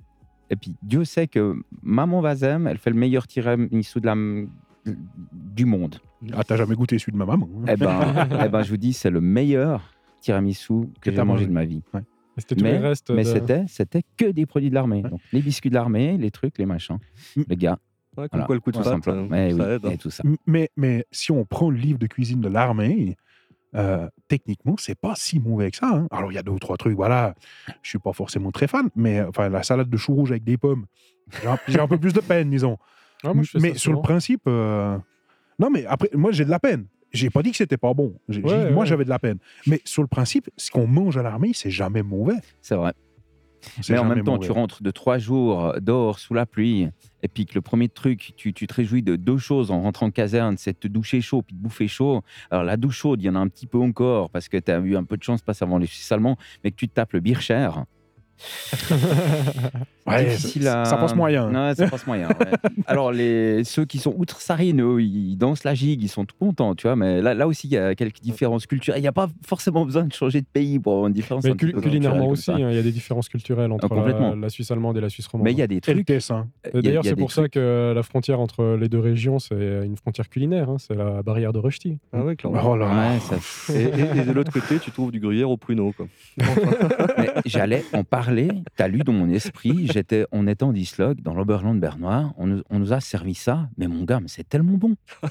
Et 0.49 0.55
puis 0.55 0.75
Dieu 0.81 1.05
sait 1.05 1.27
que 1.27 1.55
Maman 1.83 2.21
Vazem, 2.21 2.65
elle 2.67 2.77
fait 2.79 2.89
le 2.89 2.95
meilleur 2.95 3.27
tiramisu 3.27 4.01
de 4.01 4.05
la, 4.07 4.15
du 5.31 5.65
monde. 5.65 5.97
Ah, 6.33 6.43
t'as 6.43 6.55
jamais 6.57 6.75
goûté 6.75 6.97
celui 6.99 7.13
de 7.13 7.17
ma 7.17 7.25
maman 7.25 7.47
hein. 7.61 7.65
Eh 7.67 7.75
ben, 7.77 8.27
eh 8.45 8.49
ben, 8.49 8.63
je 8.63 8.69
vous 8.71 8.77
dis, 8.77 8.93
c'est 8.93 9.09
le 9.11 9.21
meilleur 9.21 9.93
tiramisu 10.19 10.87
que, 10.95 10.99
Que 11.01 11.11
j'ai 11.11 11.17
t'as 11.17 11.23
mangé 11.23 11.45
de 11.47 11.51
ma 11.51 11.65
vie. 11.65 11.81
C'était 12.37 12.55
tous 12.55 12.63
les 12.63 12.77
restes. 12.77 13.11
Mais 13.11 13.23
de- 13.23 13.27
c'était, 13.29 13.65
c'était 13.67 14.03
que 14.17 14.31
des 14.31 14.45
produits 14.45 14.69
de 14.69 14.75
l'armée. 14.75 15.03
Ouais. 15.03 15.09
Donc, 15.09 15.19
les 15.33 15.41
biscuits 15.41 15.69
de 15.69 15.75
l'armée, 15.75 16.17
les 16.17 16.31
trucs, 16.31 16.57
les 16.57 16.65
machins. 16.65 16.97
Mm. 17.35 17.41
Les 17.47 17.55
gars, 17.57 17.77
Ouais, 18.17 18.27
comme 18.27 18.39
voilà, 18.39 18.45
quoi 18.45 18.55
le 18.55 18.61
coup 18.61 18.71
de 18.71 18.77
patte, 18.77 19.07
euh, 19.07 19.27
Mais 19.29 19.51
ça 19.51 19.55
oui, 19.55 19.63
aide. 19.73 19.85
hein. 19.85 19.89
et 19.91 19.97
tout 19.97 20.09
ça. 20.09 20.23
Mais, 20.45 20.69
mais 20.75 21.05
si 21.11 21.31
on 21.31 21.45
prend 21.45 21.69
le 21.69 21.77
livre 21.77 21.97
de 21.97 22.07
cuisine 22.07 22.41
de 22.41 22.49
l'armée, 22.49 23.15
euh, 23.75 24.09
techniquement, 24.27 24.75
c'est 24.77 24.99
pas 24.99 25.13
si 25.15 25.39
mauvais 25.39 25.71
que 25.71 25.77
ça. 25.77 25.87
hein. 25.93 26.07
Alors, 26.11 26.31
il 26.31 26.35
y 26.35 26.37
a 26.37 26.43
deux 26.43 26.51
ou 26.51 26.59
trois 26.59 26.75
trucs, 26.77 26.95
voilà. 26.95 27.35
Je 27.81 27.89
suis 27.89 27.99
pas 27.99 28.11
forcément 28.11 28.51
très 28.51 28.67
fan, 28.67 28.89
mais 28.95 29.19
euh, 29.19 29.29
enfin, 29.29 29.47
la 29.49 29.63
salade 29.63 29.89
de 29.89 29.97
choux 29.97 30.13
rouges 30.13 30.31
avec 30.31 30.43
des 30.43 30.57
pommes, 30.57 30.85
j'ai 31.67 31.79
un, 31.79 31.87
peu 31.87 31.97
plus 31.97 32.11
de 32.13 32.19
peine, 32.19 32.49
disons. 32.49 32.77
Ah, 33.23 33.33
moi, 33.33 33.43
mais 33.55 33.75
sur 33.75 33.93
le 33.93 34.01
principe, 34.01 34.41
euh, 34.47 34.97
non, 35.59 35.69
mais 35.69 35.85
après, 35.85 36.09
moi, 36.13 36.31
j'ai 36.31 36.43
de 36.43 36.49
la 36.49 36.59
peine. 36.59 36.87
J'ai 37.13 37.29
pas 37.29 37.43
dit 37.43 37.51
que 37.51 37.57
c'était 37.57 37.77
pas 37.77 37.93
bon. 37.93 38.15
Ouais, 38.29 38.35
dit, 38.35 38.41
moi, 38.41 38.53
ouais. 38.81 38.85
j'avais 38.85 39.03
de 39.05 39.09
la 39.09 39.19
peine. 39.19 39.37
Mais 39.67 39.81
sur 39.85 40.01
le 40.01 40.07
principe, 40.07 40.49
ce 40.57 40.71
qu'on 40.71 40.87
mange 40.87 41.17
à 41.17 41.23
l'armée, 41.23 41.51
c'est 41.53 41.69
jamais 41.69 42.03
mauvais. 42.03 42.37
C'est 42.61 42.75
vrai. 42.75 42.93
Mais 43.89 43.97
en 43.97 44.05
même 44.05 44.23
temps, 44.23 44.37
tu 44.37 44.51
rentres 44.51 44.83
de 44.83 44.91
trois 44.91 45.17
jours 45.17 45.75
dehors 45.81 46.19
sous 46.19 46.33
la 46.33 46.45
pluie, 46.45 46.87
et 47.23 47.27
puis 47.27 47.45
que 47.45 47.55
le 47.55 47.61
premier 47.61 47.89
truc, 47.89 48.33
tu, 48.35 48.53
tu 48.53 48.67
te 48.67 48.73
réjouis 48.73 49.03
de 49.03 49.15
deux 49.15 49.37
choses 49.37 49.71
en 49.71 49.81
rentrant 49.81 50.07
en 50.07 50.11
caserne, 50.11 50.57
c'est 50.57 50.73
de 50.73 50.77
te 50.77 50.87
doucher 50.87 51.21
chaud 51.21 51.41
puis 51.41 51.55
de 51.55 51.61
bouffer 51.61 51.87
chaud. 51.87 52.21
Alors 52.49 52.63
la 52.63 52.77
douche 52.77 52.97
chaude, 52.97 53.21
il 53.21 53.25
y 53.25 53.29
en 53.29 53.35
a 53.35 53.39
un 53.39 53.47
petit 53.47 53.67
peu 53.67 53.77
encore 53.77 54.29
parce 54.29 54.49
que 54.49 54.57
tu 54.57 54.71
as 54.71 54.79
eu 54.79 54.95
un 54.95 55.03
peu 55.03 55.17
de 55.17 55.23
chance 55.23 55.41
de 55.41 55.45
passer 55.45 55.63
avant 55.63 55.77
les 55.77 55.85
Suisses 55.85 56.11
allemands, 56.11 56.37
mais 56.63 56.71
que 56.71 56.75
tu 56.75 56.87
te 56.87 56.93
tapes 56.93 57.13
le 57.13 57.19
Bircher. 57.19 57.69
Ouais, 60.07 60.25
difficile 60.25 60.63
ça- 60.63 60.81
à- 60.81 60.85
ça 60.85 60.97
passe 60.97 61.15
moyen. 61.15 61.53
Ouais, 61.53 61.75
ça 61.75 61.87
passe 61.87 62.05
moyen. 62.07 62.27
ouais. 62.27 62.51
Alors 62.87 63.11
les 63.11 63.63
ceux 63.63 63.85
qui 63.85 63.99
sont 63.99 64.13
outre-sarines, 64.17 64.81
eux, 64.81 65.01
ils 65.01 65.35
dansent 65.37 65.63
la 65.63 65.73
gigue, 65.75 66.01
ils 66.01 66.09
sont 66.09 66.25
tout 66.25 66.35
contents, 66.39 66.73
tu 66.75 66.87
vois. 66.87 66.95
Mais 66.95 67.21
là, 67.21 67.33
là 67.35 67.47
aussi, 67.47 67.67
il 67.67 67.73
y 67.73 67.77
a 67.77 67.93
quelques 67.95 68.19
différences 68.19 68.65
culturelles. 68.65 68.99
Il 68.99 69.03
n'y 69.03 69.07
a 69.07 69.11
pas 69.13 69.29
forcément 69.45 69.85
besoin 69.85 70.03
de 70.05 70.11
changer 70.13 70.41
de 70.41 70.47
pays 70.51 70.79
pour 70.79 70.93
avoir 70.93 71.07
une 71.07 71.13
différence. 71.13 71.43
Mais 71.43 71.51
cul- 71.55 71.73
culinairement 71.73 72.27
aussi, 72.29 72.51
hein, 72.51 72.69
il 72.71 72.75
y 72.75 72.79
a 72.79 72.83
des 72.83 72.91
différences 72.91 73.29
culturelles 73.29 73.71
entre 73.71 73.85
Ah, 73.85 73.89
complètement. 73.95 74.29
la, 74.31 74.35
la 74.35 74.49
Suisse 74.49 74.71
allemande 74.71 74.97
et 74.97 75.01
la 75.01 75.09
Suisse 75.09 75.27
romande. 75.27 75.45
Mais 75.45 75.51
il 75.51 75.59
y 75.59 75.61
a 75.61 75.67
des 75.67 75.79
trucs. 75.81 76.09
A- 76.65 76.81
D'ailleurs, 76.81 77.03
c'est 77.05 77.15
pour 77.15 77.31
ça 77.31 77.47
que 77.47 77.93
la 77.95 78.03
frontière 78.03 78.39
entre 78.39 78.75
les 78.79 78.89
deux 78.89 78.99
régions, 78.99 79.37
c'est 79.39 79.55
une 79.85 79.95
frontière 79.97 80.29
culinaire. 80.29 80.69
hein, 80.69 80.77
c'est 80.79 80.95
la 80.95 81.21
barrière 81.21 81.53
de 81.53 81.59
Rushdie. 81.59 81.99
Ah 82.11 82.23
ouais, 82.23 82.35
clairement. 82.35 82.59
Oh 82.65 82.75
là 82.75 82.87
là. 82.87 83.11
Ouais, 83.13 83.19
ça- 83.19 83.73
Et, 83.73 83.83
et- 83.83 84.21
et 84.21 84.25
de 84.25 84.31
l'autre 84.31 84.51
côté, 84.51 84.79
tu 84.79 84.89
trouves 84.91 85.11
du 85.11 85.19
gruyère 85.19 85.49
au 85.49 85.57
pruneau. 85.57 85.93
J'allais 87.45 87.83
en 87.93 88.03
parler. 88.03 88.30
T'as 88.75 88.87
lu 88.87 88.99
dans 88.99 89.13
mon 89.13 89.29
esprit. 89.29 89.87
J'étais, 89.91 90.25
on 90.31 90.47
était 90.47 90.63
en 90.63 90.73
dislogue 90.73 91.21
dans 91.21 91.33
l'Oberland 91.33 91.79
bernois. 91.79 92.33
On 92.37 92.47
nous, 92.47 92.61
on 92.69 92.79
nous 92.79 92.93
a 92.93 92.99
servi 92.99 93.33
ça. 93.35 93.69
Mais 93.77 93.87
mon 93.87 94.03
gars, 94.03 94.19
mais 94.19 94.27
c'est 94.27 94.47
tellement 94.47 94.77
bon. 94.77 94.95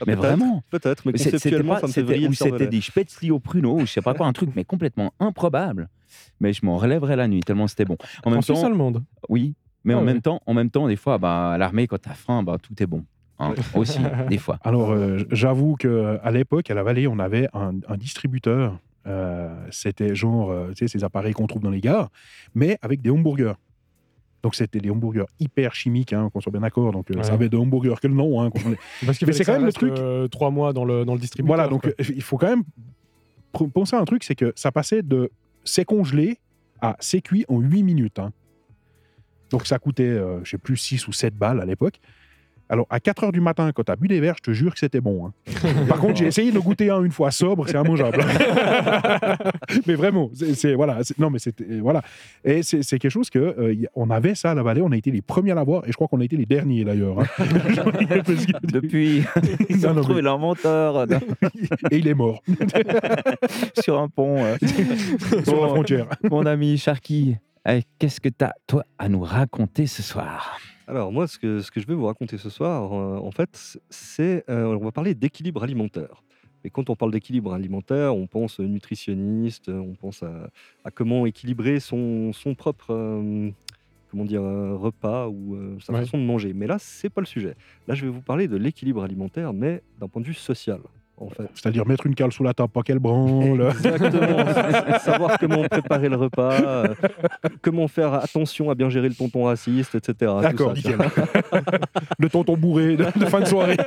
Ah, 0.00 0.04
mais 0.06 0.14
vraiment. 0.14 0.62
Peut-être, 0.70 1.04
mais 1.06 1.12
Mais 1.12 1.18
c'est- 1.18 1.24
C'était 1.24 1.36
conceptuellement, 1.38 1.74
pas, 1.74 1.80
ça 1.80 1.86
me 1.88 1.92
fait 1.92 2.00
c'était, 2.00 2.12
vriller 2.12 2.28
ou 2.28 2.32
c'était 2.34 2.66
des 2.66 2.80
spätzli 2.80 3.30
au 3.30 3.38
pruneau, 3.40 3.76
ou 3.76 3.80
je 3.80 3.92
sais 3.92 4.00
pas 4.02 4.14
quoi, 4.14 4.26
un 4.26 4.32
truc, 4.32 4.50
mais 4.54 4.64
complètement 4.64 5.12
improbable. 5.20 5.88
Mais 6.40 6.52
je 6.52 6.64
m'en 6.64 6.76
relèverai 6.76 7.16
la 7.16 7.28
nuit 7.28 7.40
tellement 7.40 7.66
c'était 7.66 7.84
bon. 7.84 7.96
En 8.24 8.28
En, 8.30 8.34
même 8.34 8.42
temps, 8.42 8.64
allemande. 8.64 9.02
oui. 9.28 9.54
Mais 9.84 9.94
Ah 9.94 9.96
en 9.96 10.00
ouais. 10.00 10.06
même 10.06 10.20
temps, 10.22 10.40
en 10.46 10.54
même 10.54 10.70
temps, 10.70 10.88
des 10.88 10.96
fois, 10.96 11.18
bah, 11.18 11.52
à 11.52 11.58
l'armée, 11.58 11.86
quand 11.86 11.98
t'as 12.00 12.14
faim, 12.14 12.42
bah, 12.42 12.56
tout 12.62 12.80
est 12.82 12.86
bon. 12.86 13.04
Hein, 13.38 13.54
aussi, 13.74 14.00
des 14.28 14.38
fois. 14.38 14.58
Alors, 14.64 14.90
euh, 14.90 15.18
j'avoue 15.30 15.76
qu'à 15.76 16.30
l'époque, 16.32 16.70
à 16.70 16.74
la 16.74 16.82
vallée, 16.82 17.06
on 17.06 17.18
avait 17.20 17.48
un, 17.54 17.72
un 17.88 17.96
distributeur. 17.96 18.78
Euh, 19.08 19.48
C'était 19.70 20.14
genre, 20.14 20.50
euh, 20.50 20.68
tu 20.68 20.86
sais, 20.86 20.88
ces 20.88 21.04
appareils 21.04 21.32
qu'on 21.32 21.46
trouve 21.46 21.62
dans 21.62 21.70
les 21.70 21.80
gares, 21.80 22.10
mais 22.54 22.78
avec 22.82 23.00
des 23.00 23.10
hamburgers. 23.10 23.54
Donc, 24.42 24.54
c'était 24.54 24.78
des 24.80 24.90
hamburgers 24.90 25.24
hyper 25.40 25.74
chimiques, 25.74 26.12
hein, 26.12 26.30
qu'on 26.32 26.40
soit 26.40 26.52
bien 26.52 26.60
d'accord. 26.60 26.92
Donc, 26.92 27.10
euh, 27.10 27.14
Ouais. 27.16 27.24
ça 27.24 27.32
avait 27.32 27.48
de 27.48 27.56
hamburgers 27.56 27.96
que 28.00 28.06
le 28.06 28.14
nom. 28.14 28.40
hein, 28.42 28.50
Parce 29.04 29.20
Mais 29.22 29.32
c'est 29.32 29.38
que 29.38 29.44
ça 29.44 29.44
quand 29.54 29.58
même 29.58 29.66
le 29.66 29.72
truc- 29.72 30.30
trois 30.30 30.50
mois 30.50 30.72
dans 30.72 30.84
le, 30.84 31.04
dans 31.04 31.14
le 31.14 31.20
distributeur. 31.20 31.56
voilà, 31.56 31.68
donc 31.68 31.92
il 32.08 32.22
faut 32.22 32.36
quand 32.38 32.48
même 32.48 32.62
penser 33.72 33.96
à 33.96 34.00
un 34.00 34.04
truc 34.04 34.22
c'est 34.22 34.34
que 34.36 34.52
ça 34.54 34.70
passait 34.70 35.02
de 35.02 35.30
c'est 35.64 35.84
congelé 35.84 36.38
à 36.80 36.96
c'est 37.00 37.20
cuit 37.20 37.44
en 37.48 37.58
8 37.58 37.82
minutes. 37.82 38.18
hein. 38.20 38.32
Donc, 39.50 39.66
ça 39.66 39.78
coûtait, 39.78 40.20
je 40.44 40.50
sais 40.50 40.58
plus, 40.58 40.76
6 40.76 41.08
ou 41.08 41.12
7 41.12 41.34
balles 41.34 41.60
à 41.60 41.64
l'époque. 41.64 41.98
Alors, 42.70 42.86
à 42.90 43.00
4 43.00 43.24
heures 43.24 43.32
du 43.32 43.40
matin, 43.40 43.70
quand 43.74 43.82
tu 43.84 43.92
as 43.92 43.96
bu 43.96 44.08
des 44.08 44.20
verres, 44.20 44.34
je 44.38 44.42
te 44.42 44.50
jure 44.52 44.72
que 44.74 44.78
c'était 44.78 45.00
bon. 45.00 45.26
hein. 45.26 45.32
Par 45.88 45.98
contre, 45.98 46.16
j'ai 46.16 46.26
essayé 46.26 46.50
de 46.50 46.54
le 46.56 46.60
goûter 46.60 46.90
un 46.90 47.02
une 47.02 47.12
fois 47.12 47.30
sobre, 47.30 47.66
c'est 47.66 47.78
immangeable. 47.80 48.18
mais 49.86 49.94
vraiment, 49.94 50.30
c'est 50.54 50.74
voilà. 50.74 50.98
Non, 51.18 51.30
mais 51.30 51.38
c'était 51.38 51.64
voilà. 51.80 52.02
Et 52.44 52.62
c'est 52.62 52.82
quelque 52.98 53.08
chose 53.10 53.30
que 53.30 53.38
euh, 53.38 53.74
on 53.94 54.10
avait 54.10 54.34
ça 54.34 54.50
à 54.50 54.54
la 54.54 54.62
vallée. 54.62 54.82
On 54.82 54.92
a 54.92 54.96
été 54.96 55.10
les 55.10 55.22
premiers 55.22 55.52
à 55.52 55.54
l'avoir, 55.54 55.84
et 55.86 55.88
je 55.88 55.94
crois 55.94 56.08
qu'on 56.08 56.20
a 56.20 56.24
été 56.24 56.36
les 56.36 56.46
derniers 56.46 56.84
d'ailleurs. 56.84 57.20
hein. 57.20 57.26
Depuis, 58.62 59.22
ils 59.68 59.86
ont 59.86 59.94
non, 59.94 60.02
trouvé 60.02 60.16
mais- 60.16 60.22
dans- 60.22 60.38
et 61.90 61.98
il 61.98 62.08
est 62.08 62.14
mort 62.14 62.42
sur 63.80 63.98
un 63.98 64.08
pont. 64.08 64.44
euh. 64.44 64.56
sur 65.44 65.60
la 65.60 65.66
Bon, 65.66 65.68
frontière. 65.68 66.06
Mon 66.30 66.44
ami 66.46 66.76
Sharky, 66.78 67.36
qu'est-ce 67.98 68.20
que 68.20 68.28
tu 68.28 68.44
as, 68.44 68.52
toi, 68.66 68.84
à 68.98 69.08
nous 69.08 69.20
raconter 69.20 69.86
ce 69.86 70.02
soir? 70.02 70.58
Alors 70.88 71.12
moi, 71.12 71.26
ce 71.26 71.38
que, 71.38 71.60
ce 71.60 71.70
que 71.70 71.80
je 71.80 71.86
vais 71.86 71.94
vous 71.94 72.06
raconter 72.06 72.38
ce 72.38 72.48
soir, 72.48 72.92
euh, 72.94 73.18
en 73.18 73.30
fait, 73.30 73.78
c'est 73.90 74.42
euh, 74.48 74.64
on 74.74 74.84
va 74.84 74.90
parler 74.90 75.14
d'équilibre 75.14 75.62
alimentaire. 75.62 76.22
Et 76.64 76.70
quand 76.70 76.88
on 76.88 76.96
parle 76.96 77.12
d'équilibre 77.12 77.52
alimentaire, 77.52 78.16
on 78.16 78.26
pense 78.26 78.58
nutritionniste, 78.58 79.68
on 79.68 79.94
pense 79.94 80.22
à, 80.22 80.48
à 80.84 80.90
comment 80.90 81.26
équilibrer 81.26 81.78
son, 81.78 82.32
son 82.32 82.54
propre 82.54 82.86
euh, 82.94 83.50
comment 84.10 84.24
dire, 84.24 84.42
euh, 84.42 84.76
repas 84.76 85.28
ou 85.28 85.54
euh, 85.56 85.76
sa 85.80 85.92
Ouais. 85.92 86.00
façon 86.00 86.16
de 86.16 86.24
manger. 86.24 86.54
Mais 86.54 86.66
là, 86.66 86.78
c'est 86.80 87.10
pas 87.10 87.20
le 87.20 87.26
sujet. 87.26 87.54
Là, 87.86 87.94
je 87.94 88.06
vais 88.06 88.10
vous 88.10 88.22
parler 88.22 88.48
de 88.48 88.56
l'équilibre 88.56 89.02
alimentaire, 89.04 89.52
mais 89.52 89.82
d'un 90.00 90.08
point 90.08 90.22
de 90.22 90.26
vue 90.26 90.34
social, 90.34 90.80
en 91.20 91.28
fait. 91.28 91.48
C'est-à-dire 91.54 91.86
mettre 91.86 92.06
une 92.06 92.14
cale 92.14 92.32
sous 92.32 92.42
la 92.42 92.54
table, 92.54 92.70
pas 92.70 92.82
qu'elle 92.82 92.98
branle. 92.98 93.62
Exactement. 93.70 94.98
Savoir 95.00 95.38
comment 95.38 95.64
préparer 95.64 96.08
le 96.08 96.16
repas, 96.16 96.52
euh, 96.60 96.94
comment 97.62 97.88
faire 97.88 98.14
attention 98.14 98.70
à 98.70 98.74
bien 98.74 98.88
gérer 98.90 99.08
le 99.08 99.14
tonton 99.14 99.44
raciste, 99.44 99.94
etc. 99.94 100.32
D'accord, 100.42 100.74
nickel. 100.74 100.98
Le 102.18 102.28
tonton 102.28 102.56
bourré 102.56 102.96
de, 102.96 103.04
de 103.04 103.26
fin 103.26 103.40
de 103.40 103.46
soirée. 103.46 103.76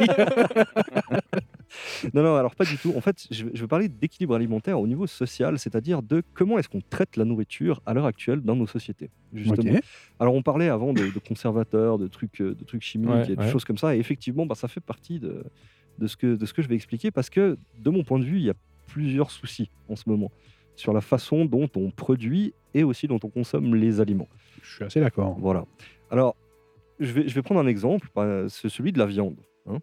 Non, 2.14 2.24
non, 2.24 2.36
alors 2.36 2.56
pas 2.56 2.66
du 2.66 2.78
tout. 2.78 2.94
En 2.96 3.02
fait, 3.02 3.28
je 3.32 3.46
vais, 3.46 3.52
je 3.54 3.62
vais 3.62 3.68
parler 3.68 3.88
d'équilibre 3.88 4.36
alimentaire 4.36 4.80
au 4.80 4.88
niveau 4.88 5.08
social, 5.08 5.58
c'est-à-dire 5.58 6.02
de 6.02 6.22
comment 6.34 6.60
est-ce 6.60 6.70
qu'on 6.70 6.82
traite 6.82 7.16
la 7.16 7.26
nourriture 7.26 7.82
à 7.86 7.94
l'heure 7.94 8.06
actuelle 8.06 8.42
dans 8.42 8.56
nos 8.56 8.68
sociétés. 8.68 9.10
Justement. 9.34 9.80
Alors, 10.20 10.36
on 10.36 10.42
parlait 10.42 10.70
avant 10.70 10.94
de, 10.94 11.04
de 11.04 11.20
conservateurs, 11.20 11.98
de 11.98 12.08
trucs, 12.08 12.42
euh, 12.42 12.54
de 12.54 12.64
trucs 12.66 12.82
chimiques 12.82 13.10
Ouais, 13.10 13.32
et 13.32 13.36
de 13.36 13.42
ouais. 13.42 13.52
choses 13.52 13.66
comme 13.66 13.78
ça. 13.78 13.96
Et 13.96 14.00
effectivement, 14.00 14.46
bah, 14.46 14.56
ça 14.56 14.68
fait 14.68 14.82
partie 14.82 15.20
de, 15.20 15.44
de, 16.02 16.08
ce 16.08 16.18
que, 16.18 16.36
de 16.36 16.46
ce 16.46 16.54
que 16.54 16.62
je 16.62 16.68
vais 16.68 16.76
expliquer 16.76 17.12
parce 17.12 17.30
que, 17.30 17.58
de 17.80 17.90
mon 17.90 18.04
point 18.04 18.20
de 18.20 18.26
vue, 18.26 18.38
il 18.38 18.44
y 18.46 18.50
a 18.50 18.56
plusieurs 18.88 19.32
soucis 19.32 19.70
en 19.88 19.96
ce 19.96 20.04
moment 20.08 20.32
sur 20.76 20.92
la 20.94 21.02
façon 21.02 21.46
dont 21.46 21.70
on 21.76 21.92
produit 21.92 22.54
et 22.74 22.84
aussi 22.84 23.08
dont 23.08 23.20
on 23.24 23.30
consomme 23.30 23.76
les 23.76 24.02
aliments. 24.02 24.28
Je 24.62 24.76
suis 24.76 24.84
assez 24.84 25.00
d'accord. 25.00 25.38
Voilà. 25.40 25.66
Alors, 26.10 26.36
je 27.00 27.12
vais, 27.12 27.28
je 27.28 27.36
vais 27.36 27.42
prendre 27.42 27.62
un 27.62 27.68
exemple, 27.68 28.10
c'est 28.50 28.70
celui 28.70 28.92
de 28.92 29.00
la 29.00 29.06
viande. 29.06 29.38
hein. 29.68 29.80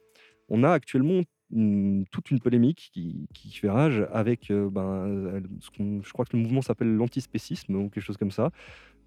On 0.49 0.63
a 0.65 0.71
actuellement 0.71 1.23
toute 1.51 2.31
une 2.31 2.41
polémique 2.41 2.91
qui, 2.93 3.27
qui 3.33 3.51
fait 3.53 3.71
rage 3.71 4.07
avec, 4.13 4.51
euh, 4.51 4.69
ben, 4.69 4.83
euh, 4.83 5.41
ce 5.61 5.71
qu'on- 5.71 6.03
je 6.03 6.13
crois 6.13 6.27
que 6.27 6.37
le 6.37 6.43
mouvement 6.43 6.61
s'appelle 6.61 6.95
l'antispécisme 6.95 7.75
ou 7.75 7.89
quelque 7.89 8.05
chose 8.05 8.19
comme 8.19 8.31
ça. 8.31 8.51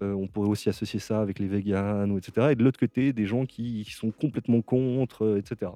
Euh, 0.02 0.12
on 0.14 0.26
pourrait 0.26 0.48
aussi 0.48 0.68
associer 0.68 0.98
ça 0.98 1.20
avec 1.20 1.38
les 1.38 1.46
véganes, 1.46 2.16
etc. 2.16 2.48
Et 2.50 2.54
de 2.56 2.64
l'autre 2.64 2.80
côté, 2.80 3.12
des 3.12 3.26
gens 3.26 3.46
qui, 3.46 3.84
sont 3.84 4.10
complètement 4.10 4.60
contre, 4.60 5.38
etc. 5.38 5.70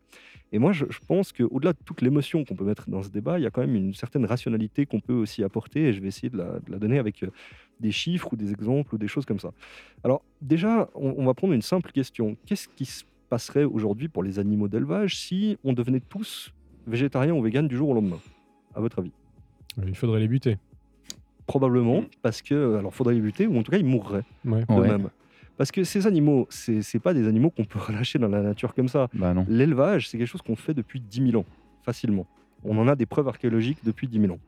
Et 0.50 0.58
moi, 0.58 0.72
je, 0.72 0.86
je 0.90 0.98
pense 1.06 1.32
qu'au-delà 1.32 1.72
de 1.72 1.78
toute 1.84 2.02
l'émotion 2.02 2.44
qu'on 2.44 2.56
peut 2.56 2.64
mettre 2.64 2.90
dans 2.90 3.02
ce 3.04 3.10
débat, 3.10 3.38
il 3.38 3.42
y 3.42 3.46
a 3.46 3.50
quand 3.50 3.60
même 3.60 3.76
une 3.76 3.94
certaine 3.94 4.24
rationalité 4.24 4.86
qu'on 4.86 5.00
peut 5.00 5.14
aussi 5.14 5.44
apporter. 5.44 5.88
Et 5.88 5.92
je 5.92 6.00
vais 6.00 6.08
essayer 6.08 6.30
de 6.30 6.38
la, 6.38 6.78
donner 6.78 6.98
avec 6.98 7.24
des 7.78 7.92
chiffres 7.92 8.32
ou 8.32 8.36
des 8.36 8.50
exemples 8.50 8.96
ou 8.96 8.98
des 8.98 9.06
choses 9.06 9.26
comme 9.26 9.38
ça. 9.38 9.52
Alors, 10.02 10.22
déjà, 10.40 10.90
on 10.94 11.24
va 11.24 11.34
prendre 11.34 11.52
une 11.52 11.62
simple 11.62 11.92
question. 11.92 12.36
Qu'est-ce 12.46 12.68
qui 12.68 12.86
se 12.86 13.04
passerait 13.28 13.64
aujourd'hui 13.64 14.08
pour 14.08 14.22
les 14.22 14.38
animaux 14.38 14.68
d'élevage 14.68 15.16
si 15.18 15.58
on 15.64 15.72
devenait 15.72 16.00
tous 16.00 16.52
végétariens 16.86 17.34
ou 17.34 17.42
véganes 17.42 17.68
du 17.68 17.76
jour 17.76 17.90
au 17.90 17.94
lendemain 17.94 18.18
À 18.74 18.80
votre 18.80 18.98
avis? 19.00 19.12
Il 19.86 19.94
faudrait 19.94 20.20
les 20.20 20.28
buter. 20.28 20.58
Probablement, 21.46 22.02
parce 22.22 22.42
que, 22.42 22.76
alors, 22.76 22.92
faudrait 22.94 23.14
les 23.14 23.20
buter, 23.20 23.46
ou 23.46 23.56
en 23.58 23.62
tout 23.62 23.70
cas, 23.70 23.78
ils 23.78 23.84
mourraient 23.84 24.24
Ouais. 24.44 24.64
de 24.68 24.72
Ouais. 24.74 24.88
même. 24.88 25.10
Parce 25.56 25.70
que 25.70 25.84
ces 25.84 26.06
animaux, 26.06 26.46
c'est 26.50 26.82
c'est 26.82 26.98
pas 26.98 27.14
des 27.14 27.26
animaux 27.28 27.50
qu'on 27.50 27.64
peut 27.64 27.78
relâcher 27.86 28.18
dans 28.18 28.28
la 28.28 28.42
nature 28.42 28.74
comme 28.74 28.88
ça. 28.88 29.08
Bah 29.14 29.32
non. 29.32 29.46
L'élevage, 29.48 30.08
c'est 30.08 30.18
quelque 30.18 30.26
chose 30.28 30.42
qu'on 30.42 30.56
fait 30.56 30.74
depuis 30.74 31.00
10 31.00 31.30
000 31.30 31.40
ans, 31.40 31.46
facilement. 31.82 32.26
On 32.64 32.76
en 32.78 32.88
a 32.88 32.96
des 32.96 33.06
preuves 33.06 33.28
archéologiques 33.28 33.78
depuis 33.84 34.08
10 34.08 34.20
000 34.20 34.32
ans. 34.34 34.38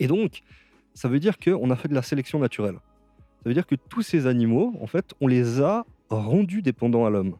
Et 0.00 0.06
donc, 0.06 0.42
ça 0.94 1.08
veut 1.08 1.20
dire 1.20 1.38
qu'on 1.38 1.70
a 1.70 1.76
fait 1.76 1.88
de 1.88 1.94
la 1.94 2.02
sélection 2.02 2.38
naturelle. 2.38 2.76
Ça 3.42 3.50
veut 3.50 3.54
dire 3.54 3.66
que 3.66 3.74
tous 3.74 4.02
ces 4.02 4.26
animaux, 4.26 4.72
en 4.80 4.86
fait, 4.86 5.12
on 5.20 5.26
les 5.26 5.60
a 5.60 5.84
rendus 6.08 6.62
dépendants 6.62 7.04
à 7.04 7.10
l'homme. 7.10 7.36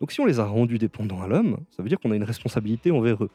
Donc 0.00 0.12
si 0.12 0.20
on 0.20 0.26
les 0.26 0.38
a 0.40 0.44
rendus 0.44 0.78
dépendants 0.78 1.22
à 1.22 1.26
l'homme, 1.28 1.58
ça 1.70 1.82
veut 1.82 1.88
dire 1.88 1.98
qu'on 1.98 2.10
a 2.10 2.16
une 2.16 2.24
responsabilité 2.24 2.90
envers 2.90 3.22
eux. 3.24 3.30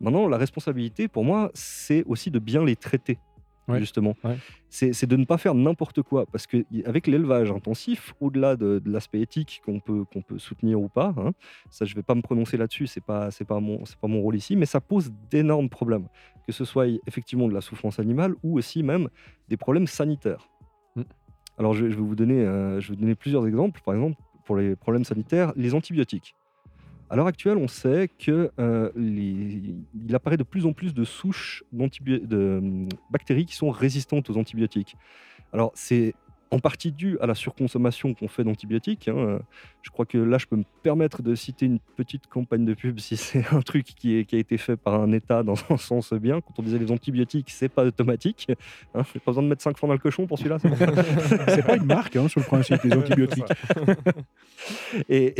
Maintenant, 0.00 0.28
la 0.28 0.36
responsabilité, 0.36 1.08
pour 1.08 1.24
moi, 1.24 1.50
c'est 1.54 2.04
aussi 2.06 2.30
de 2.30 2.38
bien 2.38 2.62
les 2.64 2.76
traiter, 2.76 3.18
Ouais, 3.66 3.80
justement. 3.80 4.14
ouais. 4.22 4.36
C'est 4.68 5.06
de 5.06 5.16
ne 5.16 5.24
pas 5.24 5.38
faire 5.38 5.54
n'importe 5.54 6.02
quoi. 6.02 6.26
Parce 6.26 6.46
qu'avec 6.46 7.06
l'élevage 7.08 7.50
intensif, 7.50 8.14
au-delà 8.20 8.54
de, 8.56 8.78
de 8.78 8.90
l'aspect 8.92 9.20
éthique 9.20 9.62
qu'on 9.64 9.80
peut, 9.80 10.04
qu'on 10.04 10.20
peut 10.22 10.38
soutenir 10.38 10.80
ou 10.80 10.88
pas, 10.88 11.14
hein, 11.16 11.32
ça 11.70 11.84
je 11.86 11.92
ne 11.92 11.96
vais 11.96 12.02
pas 12.02 12.14
me 12.14 12.20
prononcer 12.20 12.56
là-dessus, 12.58 12.86
ce 12.86 13.00
n'est 13.00 13.04
pas, 13.04 13.30
mon- 13.60 13.84
c'est 13.86 13.96
pas 13.98 14.06
mon 14.06 14.20
rôle 14.20 14.36
ici, 14.36 14.54
mais 14.54 14.66
ça 14.66 14.80
pose 14.80 15.10
d'énormes 15.30 15.70
problèmes. 15.70 16.06
Que 16.46 16.52
ce 16.52 16.64
soit 16.66 16.86
effectivement 17.06 17.48
de 17.48 17.54
la 17.54 17.60
souffrance 17.62 17.98
animale 17.98 18.34
ou 18.44 18.58
aussi 18.58 18.82
même 18.84 19.08
des 19.48 19.56
problèmes 19.56 19.86
sanitaires. 19.88 20.46
Mm. 20.94 21.02
Alors 21.58 21.72
je, 21.72 21.88
je 21.88 21.96
vais 21.96 22.02
vous 22.02 22.14
donner, 22.14 22.40
euh, 22.44 22.80
je 22.80 22.88
vais 22.90 22.94
vous 22.94 23.00
donner 23.00 23.14
plusieurs 23.16 23.46
exemples. 23.48 23.80
Par 23.84 23.94
exemple, 23.94 24.20
pour 24.46 24.56
les 24.56 24.76
problèmes 24.76 25.04
sanitaires, 25.04 25.52
les 25.56 25.74
antibiotiques. 25.74 26.34
À 27.10 27.16
l'heure 27.16 27.26
actuelle, 27.26 27.58
on 27.58 27.68
sait 27.68 28.08
que 28.18 28.50
euh, 28.58 28.90
il 28.96 30.14
apparaît 30.14 30.36
de 30.36 30.42
plus 30.42 30.66
en 30.66 30.72
plus 30.72 30.94
de 30.94 31.04
souches 31.04 31.62
de 31.72 32.58
hum, 32.58 32.88
bactéries 33.10 33.46
qui 33.46 33.54
sont 33.54 33.70
résistantes 33.70 34.30
aux 34.30 34.36
antibiotiques. 34.38 34.96
Alors, 35.52 35.70
c'est 35.74 36.14
en 36.52 36.60
partie 36.60 36.92
dû 36.92 37.18
à 37.20 37.26
la 37.26 37.34
surconsommation 37.34 38.14
qu'on 38.14 38.28
fait 38.28 38.44
d'antibiotiques. 38.44 39.08
hein. 39.08 39.40
Je 39.82 39.90
crois 39.90 40.06
que 40.06 40.16
là, 40.18 40.38
je 40.38 40.46
peux 40.46 40.56
me 40.56 40.64
permettre 40.82 41.22
de 41.22 41.34
citer 41.34 41.66
une 41.66 41.80
petite 41.96 42.28
campagne 42.28 42.64
de 42.64 42.74
pub 42.74 42.98
si 43.00 43.16
c'est 43.16 43.44
un 43.52 43.60
truc 43.62 43.84
qui, 43.84 44.16
est- 44.16 44.24
qui 44.24 44.36
a 44.36 44.38
été 44.38 44.56
fait 44.56 44.76
par 44.76 44.94
un 45.00 45.10
État 45.12 45.42
dans 45.42 45.56
un 45.70 45.76
sens 45.76 46.12
bien. 46.12 46.40
Quand 46.40 46.54
on 46.58 46.62
disait 46.62 46.78
les 46.78 46.90
antibiotiques, 46.92 47.50
c'est 47.50 47.68
pas 47.68 47.84
automatique. 47.84 48.46
Hein. 48.94 49.02
J'ai 49.12 49.18
pas 49.20 49.32
besoin 49.32 49.42
de 49.42 49.48
mettre 49.48 49.62
5 49.62 49.76
francs 49.76 49.88
dans 49.88 49.94
le 49.94 49.98
cochon 50.00 50.26
pour 50.26 50.38
celui-là. 50.38 50.58
C'est 51.48 51.66
pas 51.66 51.76
une 51.76 51.86
marque 51.86 52.14
hein, 52.16 52.28
sur 52.28 52.40
le 52.40 52.46
principe 52.46 52.80
des 52.86 52.92
antibiotiques. 52.96 53.44
Et, 55.08 55.34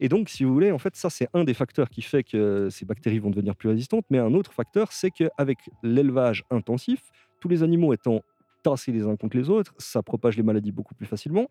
et 0.00 0.08
donc, 0.08 0.28
si 0.28 0.44
vous 0.44 0.52
voulez, 0.52 0.72
en 0.72 0.78
fait, 0.78 0.96
ça, 0.96 1.10
c'est 1.10 1.28
un 1.34 1.44
des 1.44 1.54
facteurs 1.54 1.88
qui 1.90 2.02
fait 2.02 2.22
que 2.24 2.68
ces 2.70 2.84
bactéries 2.84 3.18
vont 3.18 3.30
devenir 3.30 3.54
plus 3.54 3.68
résistantes. 3.68 4.04
Mais 4.10 4.18
un 4.18 4.32
autre 4.34 4.52
facteur, 4.52 4.92
c'est 4.92 5.10
qu'avec 5.10 5.58
l'élevage 5.82 6.44
intensif, 6.50 7.00
tous 7.40 7.48
les 7.48 7.62
animaux 7.62 7.92
étant 7.92 8.22
tassés 8.62 8.92
les 8.92 9.02
uns 9.06 9.16
contre 9.16 9.36
les 9.36 9.48
autres, 9.50 9.74
ça 9.78 10.02
propage 10.02 10.36
les 10.36 10.42
maladies 10.42 10.72
beaucoup 10.72 10.94
plus 10.94 11.06
facilement. 11.06 11.48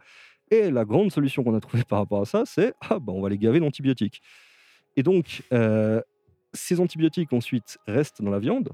Et 0.52 0.72
la 0.72 0.86
grande 0.86 1.12
solution 1.12 1.44
qu'on 1.44 1.56
a 1.56 1.60
trouvée 1.60 1.84
par 1.88 2.00
rapport 2.00 2.22
à 2.22 2.26
ça, 2.26 2.44
c'est 2.46 2.74
ah, 2.82 3.00
bah, 3.00 3.14
on 3.14 3.22
va 3.22 3.30
les 3.30 3.38
gaver 3.38 3.60
d'antibiotiques. 3.60 4.22
Et 4.96 5.04
donc, 5.04 5.44
euh, 5.54 6.02
ces 6.54 6.80
antibiotiques 6.80 7.32
ensuite 7.34 7.78
restent 7.88 8.22
dans 8.22 8.32
la 8.32 8.40
viande, 8.40 8.70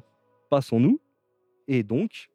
passent 0.49 0.71
en 0.73 0.79
nous, 0.79 0.99
et 1.67 1.83
donc 1.83 2.29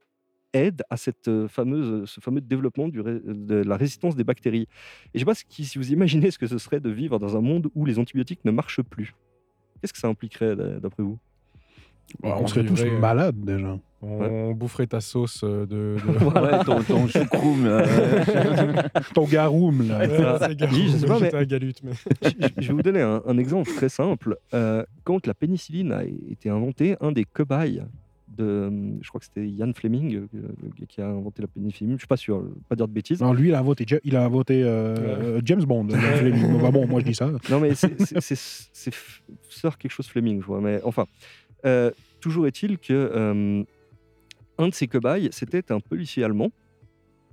aident 0.52 0.82
à 0.90 0.96
cette 0.96 1.28
euh, 1.28 1.46
fameuse, 1.46 2.08
ce 2.10 2.20
fameux 2.20 2.40
développement 2.40 2.88
du 2.88 3.00
de 3.02 3.54
la 3.62 3.76
résistance 3.76 4.16
des 4.16 4.24
bactéries. 4.24 4.66
Et 5.14 5.18
je 5.18 5.24
ne 5.24 5.32
sais 5.34 5.42
pas 5.42 5.46
si, 5.48 5.64
si 5.64 5.78
vous 5.78 5.92
imaginez 5.92 6.30
ce 6.32 6.38
que 6.38 6.46
ce 6.48 6.58
serait 6.58 6.80
de 6.80 6.90
vivre 6.90 7.18
dans 7.20 7.36
un 7.36 7.40
monde 7.40 7.68
où 7.74 7.86
les 7.86 7.98
antibiotiques 8.00 8.44
ne 8.44 8.50
marchent 8.50 8.82
plus. 8.82 9.14
Qu'est-ce 9.80 9.92
que 9.92 9.98
ça 10.00 10.08
impliquerait 10.08 10.56
d'a- 10.56 10.80
d'après 10.80 11.02
vous? 11.04 11.18
Bah, 12.20 12.36
on 12.40 12.46
serait 12.48 12.66
tous 12.66 12.82
euh, 12.82 12.98
malades 12.98 13.40
déjà. 13.44 13.78
On 14.02 14.52
boufferait 14.52 14.86
ta 14.86 15.00
sauce 15.02 15.42
euh, 15.44 15.66
de. 15.66 15.96
de... 15.96 16.24
Ouais, 16.24 16.64
ton, 16.64 16.82
ton 16.82 17.06
choucroum. 17.06 17.66
euh, 17.66 17.84
Ton 19.14 19.24
garoum, 19.26 19.86
là. 19.86 20.38
C'est 20.48 20.56
gars, 20.56 20.68
oui, 20.72 20.88
je 20.90 20.96
sais 20.98 21.06
pas, 21.06 21.18
mais- 21.20 21.34
à 21.34 21.40
mais- 21.40 21.72
je, 22.22 22.28
je 22.62 22.68
vais 22.68 22.72
vous 22.74 22.82
donner 22.82 23.02
un, 23.02 23.22
un 23.26 23.36
exemple 23.38 23.70
très 23.74 23.88
simple. 23.90 24.38
Euh, 24.54 24.84
quand 25.04 25.26
la 25.26 25.34
pénicilline 25.34 25.92
a 25.92 26.04
été 26.04 26.48
inventée, 26.48 26.96
un 27.02 27.12
des 27.12 27.24
cobayes 27.24 27.82
de, 28.38 28.70
je 29.02 29.08
crois 29.08 29.18
que 29.18 29.26
c'était 29.26 29.46
Ian 29.46 29.72
Fleming 29.74 30.16
euh, 30.34 30.84
qui 30.88 31.00
a 31.02 31.06
inventé 31.08 31.42
la 31.42 31.48
pénicilline, 31.48 31.94
je 31.94 31.98
suis 31.98 32.06
pas 32.06 32.16
sûr, 32.16 32.42
pas 32.68 32.76
dire 32.76 32.88
de 32.88 32.92
bêtises. 32.92 33.20
Non, 33.20 33.32
lui, 33.34 33.48
il 33.48 33.54
a 33.54 33.58
inventé, 33.58 33.84
Ja- 33.86 33.98
il 34.04 34.16
a 34.16 34.24
inventé 34.24 34.62
euh, 34.62 35.40
James 35.44 35.64
Bond. 35.64 35.88
Fleming. 35.90 36.58
Bah 36.62 36.70
bon, 36.70 36.86
moi 36.86 37.00
je 37.00 37.06
dis 37.06 37.14
ça. 37.14 37.30
Non, 37.50 37.60
mais 37.60 37.74
c'est- 37.74 38.00
Sir 39.50 39.76
quelque 39.78 39.92
chose 39.92 40.06
Fleming, 40.06 40.40
je 40.40 40.46
vois. 40.46 40.60
Mais 40.60 40.80
enfin, 40.84 41.04
euh, 41.66 41.90
toujours 42.20 42.46
est-il 42.46 42.78
que 42.78 42.92
euh, 42.92 43.62
un 44.60 44.68
de 44.68 44.74
ces 44.74 44.86
cobayes, 44.86 45.28
c'était 45.32 45.72
un 45.72 45.80
policier 45.80 46.22
allemand 46.24 46.50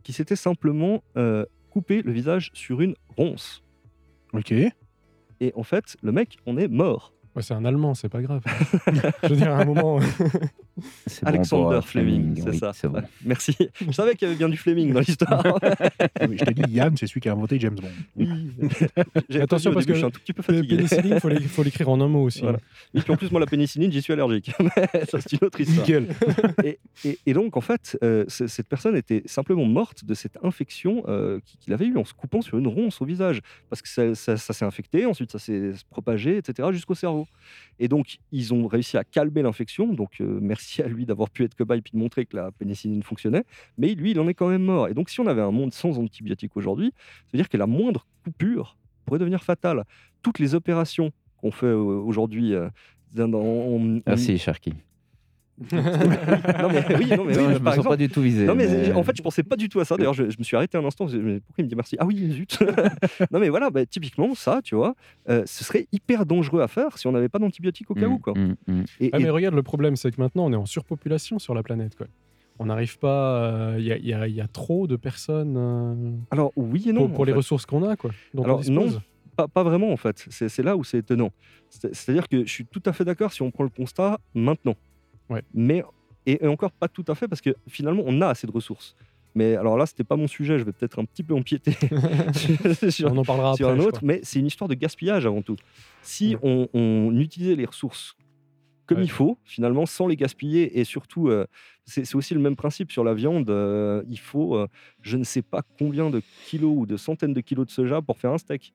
qui 0.04 0.14
s'était 0.14 0.36
simplement 0.36 1.04
euh, 1.18 1.46
coupé 1.70 2.02
le 2.02 2.12
visage 2.12 2.50
sur 2.54 2.82
une 2.82 2.96
ronce. 3.18 3.64
Ok. 4.34 4.54
Et 5.40 5.54
en 5.56 5.64
fait, 5.64 5.98
le 6.02 6.12
mec, 6.12 6.38
on 6.46 6.58
est 6.58 6.68
mort. 6.68 7.14
Ouais, 7.38 7.44
c'est 7.44 7.54
un 7.54 7.64
Allemand, 7.66 7.94
c'est 7.94 8.10
pas 8.10 8.20
grave. 8.24 8.42
Je 9.24 9.28
veux 9.30 9.36
dire, 9.36 9.52
à 9.54 9.62
un 9.62 9.66
moment. 9.66 10.00
c'est 11.06 11.24
bon 11.24 11.28
Alexander 11.30 11.76
euh, 11.76 11.82
Fleming, 11.82 12.36
c'est 12.36 12.50
oui, 12.50 12.58
ça. 12.58 12.74
c'est 12.74 12.88
bon. 12.88 13.02
Merci. 13.24 13.56
Je 13.80 13.92
savais 13.92 14.16
qu'il 14.16 14.28
y 14.28 14.32
avait 14.32 14.38
bien 14.40 14.50
du 14.50 14.58
Fleming 14.58 14.92
dans 14.92 15.02
l'histoire. 15.02 15.44
Oui, 16.28 16.36
je 16.40 16.46
t'ai 16.46 16.54
dit, 16.56 16.72
Yann, 16.72 16.98
c'est 16.98 17.06
celui 17.06 17.22
qui 17.22 17.30
a 17.30 17.34
inventé 17.34 17.60
James 17.60 17.76
Bond. 17.76 17.88
Oui. 18.16 18.50
Attention, 19.40 19.72
parce 19.72 19.86
début, 19.86 19.88
que 19.88 19.94
je 19.94 19.98
suis 19.98 20.06
un 20.06 20.10
tout 20.10 20.20
petit 20.20 20.34
peu 20.34 20.42
La 20.48 20.58
fatigué. 20.58 20.76
pénicilline, 20.78 21.14
il 21.14 21.20
faut 21.20 21.30
l'é- 21.30 21.40
faut 21.42 21.64
l'écrire 21.64 21.90
en 21.90 22.02
un 22.02 22.08
mot 22.08 22.24
aussi. 22.24 22.42
Voilà. 22.42 22.58
Et 22.96 23.02
puis 23.02 23.14
en 23.14 23.18
plus, 23.18 23.30
moi, 23.32 23.40
la 23.40 23.46
pénicilline, 23.46 23.92
j'y 23.92 24.02
suis 24.02 24.14
allergique. 24.14 24.52
Ça, 25.10 25.20
c'est 25.22 25.34
une 25.34 25.46
autre 25.48 25.62
histoire. 25.62 25.86
Nickel. 25.88 26.08
et, 26.64 26.80
et- 27.06 27.20
et 27.26 27.34
donc, 27.34 27.56
en 27.56 27.62
fait, 27.62 27.98
euh, 28.04 28.26
cette 28.28 28.68
personne 28.68 28.96
était 28.96 29.22
simplement 29.28 29.66
morte 29.66 30.06
de 30.06 30.14
cette 30.16 30.38
infection 30.44 31.04
euh, 31.08 31.40
qu'il 31.46 31.60
qu'il 31.60 31.74
avait 31.74 31.86
eue 31.86 31.98
en 31.98 32.06
se 32.06 32.14
coupant 32.14 32.42
sur 32.42 32.58
une 32.58 32.68
ronce 32.68 33.00
au 33.02 33.06
visage. 33.06 33.42
Parce 33.70 33.82
que 33.84 33.90
ça, 33.90 34.16
ça- 34.16 34.38
ça 34.38 34.54
s'est 34.54 34.66
infecté, 34.66 35.06
ensuite 35.06 35.32
ça 35.32 35.40
s'est 35.40 35.72
propagé, 35.90 36.38
etc., 36.38 36.70
jusqu'au 36.72 36.96
cerveau. 36.96 37.27
Et 37.80 37.88
donc, 37.88 38.18
ils 38.32 38.54
ont 38.54 38.68
réussi 38.68 38.98
à 38.98 39.04
calmer 39.04 39.42
l'infection. 39.42 39.94
Donc, 39.94 40.20
euh, 40.22 40.40
merci 40.42 40.82
à 40.82 40.88
lui 40.88 41.06
d'avoir 41.06 41.30
pu 41.30 41.44
être 41.44 41.56
cobaye 41.56 41.82
puis 41.82 41.92
de 41.94 41.98
montrer 42.00 42.26
que 42.26 42.36
la 42.36 42.52
pénicilline 42.52 43.04
fonctionnait. 43.04 43.44
Mais 43.78 43.94
lui, 43.96 44.12
il 44.12 44.20
en 44.20 44.28
est 44.28 44.34
quand 44.34 44.50
même 44.50 44.64
mort. 44.64 44.88
Et 44.88 44.94
donc, 44.94 45.10
si 45.10 45.20
on 45.20 45.28
avait 45.28 45.42
un 45.42 45.52
monde 45.52 45.74
sans 45.74 45.98
antibiotiques 46.00 46.56
aujourd'hui, 46.58 46.92
ça 46.98 47.24
veut 47.34 47.38
dire 47.38 47.50
que 47.50 47.58
la 47.58 47.68
moindre 47.68 48.06
coupure 48.24 48.78
pourrait 49.06 49.20
devenir 49.20 49.44
fatale. 49.44 49.84
Toutes 50.22 50.40
les 50.40 50.56
opérations 50.56 51.12
qu'on 51.38 51.52
fait 51.52 51.68
euh, 51.68 51.76
aujourd'hui. 51.76 52.54
euh, 52.54 52.70
on- 53.18 53.34
on- 53.34 54.02
Merci. 54.08 54.87
Non 55.60 56.70
mais 56.70 56.86
oui, 56.98 57.08
non 57.18 57.26
mais, 57.26 57.36
oui, 57.36 57.44
Non, 57.44 57.50
je 57.54 57.54
me 57.54 57.60
par 57.60 57.74
sens 57.74 57.78
exemple, 57.80 57.90
pas 57.90 57.98
du 57.98 58.10
tout 58.10 58.22
visé. 58.22 58.46
non 58.46 58.54
mais, 58.56 58.68
mais- 58.68 58.92
en 58.94 59.02
fait 59.04 59.16
je 59.18 59.22
pensais 59.24 59.42
pas 59.44 59.56
du 59.56 59.70
tout 59.70 59.80
à 59.80 59.86
ça. 59.86 59.98
D'ailleurs 59.98 60.14
je, 60.14 60.30
je 60.30 60.38
me 60.38 60.44
suis 60.44 60.56
arrêté 60.56 60.78
un 60.78 60.86
instant. 60.86 61.08
je 61.08 61.18
me 61.18 61.22
suis 61.24 61.34
dit, 61.36 61.40
Pourquoi 61.48 61.62
il 61.62 61.66
me 61.66 61.70
dit 61.70 61.76
merci? 61.76 61.96
Ah 62.00 62.06
oui 62.06 62.32
zut. 62.32 62.60
non 63.32 63.40
mais 63.40 63.50
voilà, 63.50 63.70
bah, 63.72 63.86
typiquement 63.86 64.36
ça, 64.36 64.62
tu 64.64 64.76
vois, 64.76 64.94
euh, 65.30 65.44
ce 65.46 65.64
serait 65.64 65.88
hyper 65.92 66.26
dangereux 66.26 66.62
à 66.62 66.68
faire 66.68 66.98
si 66.98 67.08
on 67.08 67.12
n'avait 67.12 67.30
pas 67.30 67.40
d'antibiotiques 67.40 67.90
au 67.90 67.96
cas 67.96 68.08
Mm, 68.08 68.12
où 68.14 68.20
quoi. 68.20 68.34
mm, 68.36 68.56
mm. 68.68 68.84
Et, 69.00 69.10
Ah, 69.14 69.20
et- 69.20 69.24
mais 69.24 69.30
regarde, 69.30 69.56
le 69.56 69.64
problème, 69.64 69.96
c'est 69.96 70.12
que 70.12 70.22
maintenant, 70.22 70.46
on 70.46 70.54
est 70.54 70.58
en 70.58 70.66
surpopulation 70.68 71.40
sur 71.40 71.54
la 71.56 71.64
planète. 71.64 71.96
Quoi. 71.96 72.08
On 72.60 72.66
n'arrive 72.68 72.98
pas. 73.00 73.74
Il 73.78 73.84
y, 73.86 73.92
a, 73.92 73.98
y 73.98 74.14
a- 74.14 74.28
y 74.28 74.42
a 74.42 74.48
trop 74.48 74.88
de 74.88 74.96
personnes 74.96 75.56
euh, 75.58 76.12
alors 76.32 76.52
oui 76.56 76.86
et 76.90 76.94
non. 76.94 77.08
pour, 77.10 77.26
les 77.26 77.32
fait. 77.32 77.38
ressources 77.38 77.66
qu'on 77.66 77.88
a, 77.88 77.96
quoi, 77.96 78.12
dont 78.34 78.44
Alors, 78.44 78.58
on 78.58 78.62
dispose. 78.62 79.02
Pas, 79.36 79.48
pas 79.48 79.62
vraiment 79.64 79.92
en 79.92 79.98
fait. 79.98 80.26
C'est 80.30 80.64
là 80.64 80.76
où 80.76 80.84
c'est 80.84 80.98
étonnant. 81.00 81.32
C'est- 81.70 81.94
C'est-à-dire 81.94 82.28
que 82.28 82.46
je 82.46 82.52
suis 82.52 82.66
tout 82.66 82.82
à 82.86 82.94
fait 82.94 83.06
d'accord 83.06 83.32
si 83.34 83.42
on 83.44 83.52
prend 83.52 83.64
le 83.64 83.70
constat 83.70 84.20
maintenant. 84.34 84.76
Ouais. 85.30 85.42
Mais 85.54 85.84
et, 86.26 86.44
et 86.44 86.48
encore 86.48 86.72
pas 86.72 86.88
tout 86.88 87.06
à 87.08 87.16
fait 87.16 87.28
parce 87.28 87.42
que 87.42 87.56
finalement 87.68 88.04
on 88.06 88.22
a 88.22 88.28
assez 88.28 88.48
de 88.48 88.52
ressources. 88.52 88.96
Mais 89.36 89.56
alors 89.56 89.78
là 89.78 89.86
c'était 89.86 90.04
pas 90.04 90.16
mon 90.16 90.28
sujet. 90.28 90.58
Je 90.60 90.64
vais 90.64 90.72
peut-être 90.72 91.00
un 91.00 91.06
petit 91.06 91.24
peu 91.24 91.34
empiéter 91.34 91.72
sur, 92.90 93.12
on 93.12 93.18
en 93.18 93.24
parlera 93.24 93.56
sur 93.56 93.70
après. 93.70 93.82
un 93.82 93.86
autre, 93.86 94.00
mais 94.04 94.20
c'est 94.24 94.40
une 94.40 94.48
histoire 94.48 94.68
de 94.68 94.74
gaspillage 94.76 95.26
avant 95.26 95.42
tout. 95.42 95.56
Si 96.02 96.36
Ouais. 96.36 96.40
on, 96.44 96.68
on 96.74 97.20
utilisait 97.20 97.56
les 97.56 97.66
ressources 97.66 98.16
comme 98.88 99.00
Ouais. 99.00 99.04
il 99.04 99.12
faut, 99.12 99.38
finalement, 99.44 99.86
sans 99.86 100.08
les 100.08 100.16
gaspiller, 100.16 100.80
et 100.80 100.86
surtout, 100.86 101.28
euh, 101.28 101.46
c'est 101.84 102.06
c'est 102.06 102.16
aussi 102.16 102.34
le 102.34 102.40
même 102.40 102.56
principe 102.56 102.90
sur 102.90 103.04
la 103.04 103.14
viande, 103.14 103.50
euh, 103.50 104.02
il 104.08 104.18
faut 104.18 104.56
euh, 104.56 104.68
je 105.02 105.18
ne 105.18 105.26
sais 105.26 105.42
pas 105.42 105.62
combien 105.78 106.10
de 106.10 106.22
kilos 106.46 106.74
ou 106.74 106.86
de 106.86 106.96
centaines 106.96 107.34
de 107.34 107.42
kilos 107.42 107.66
de 107.66 107.72
soja 107.72 108.02
pour 108.02 108.18
faire 108.18 108.32
un 108.32 108.38
steak. 108.38 108.74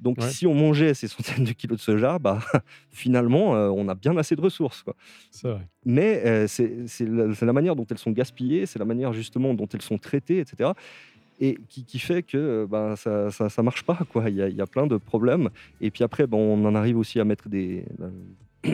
Donc 0.00 0.18
Ouais. 0.18 0.28
si 0.28 0.46
on 0.46 0.54
mangeait 0.54 0.94
ces 0.94 1.08
centaines 1.08 1.44
de 1.44 1.52
kilos 1.52 1.78
de 1.78 1.82
soja, 1.82 2.18
bah, 2.18 2.40
finalement, 2.90 3.56
euh, 3.56 3.68
on 3.68 3.88
a 3.88 3.94
bien 3.94 4.16
assez 4.16 4.36
de 4.36 4.40
ressources. 4.40 4.82
Quoi. 4.82 4.94
C'est 5.30 5.48
vrai. 5.48 5.66
Mais 5.84 6.22
euh, 6.26 6.46
c'est 6.46 6.86
la, 7.00 7.52
manière 7.52 7.76
dont 7.76 7.86
elles 7.90 7.98
sont 7.98 8.10
gaspillées, 8.10 8.66
c'est 8.66 8.78
la 8.78 8.84
manière 8.84 9.12
justement 9.12 9.54
dont 9.54 9.68
elles 9.72 9.82
sont 9.82 9.98
traitées, 9.98 10.40
etc. 10.40 10.70
Et 11.40 11.58
qui, 11.68 11.84
qui 11.84 11.98
fait 11.98 12.22
que 12.22 12.36
euh, 12.36 12.66
ben, 12.66 12.96
ça, 12.96 13.30
ça, 13.30 13.48
ça 13.48 13.62
marche 13.62 13.82
pas. 13.82 13.98
Quoi. 14.12 14.30
Il, 14.30 14.36
y 14.36 14.42
a, 14.42 14.48
il 14.48 14.56
y 14.56 14.60
a 14.60 14.66
plein 14.66 14.86
de 14.86 14.96
problèmes. 14.96 15.50
Et 15.80 15.90
puis 15.90 16.04
après, 16.04 16.26
on 16.30 16.64
en 16.64 16.74
arrive 16.74 16.98
aussi 16.98 17.20
à 17.20 17.24
mettre 17.24 17.48
des... 17.48 17.84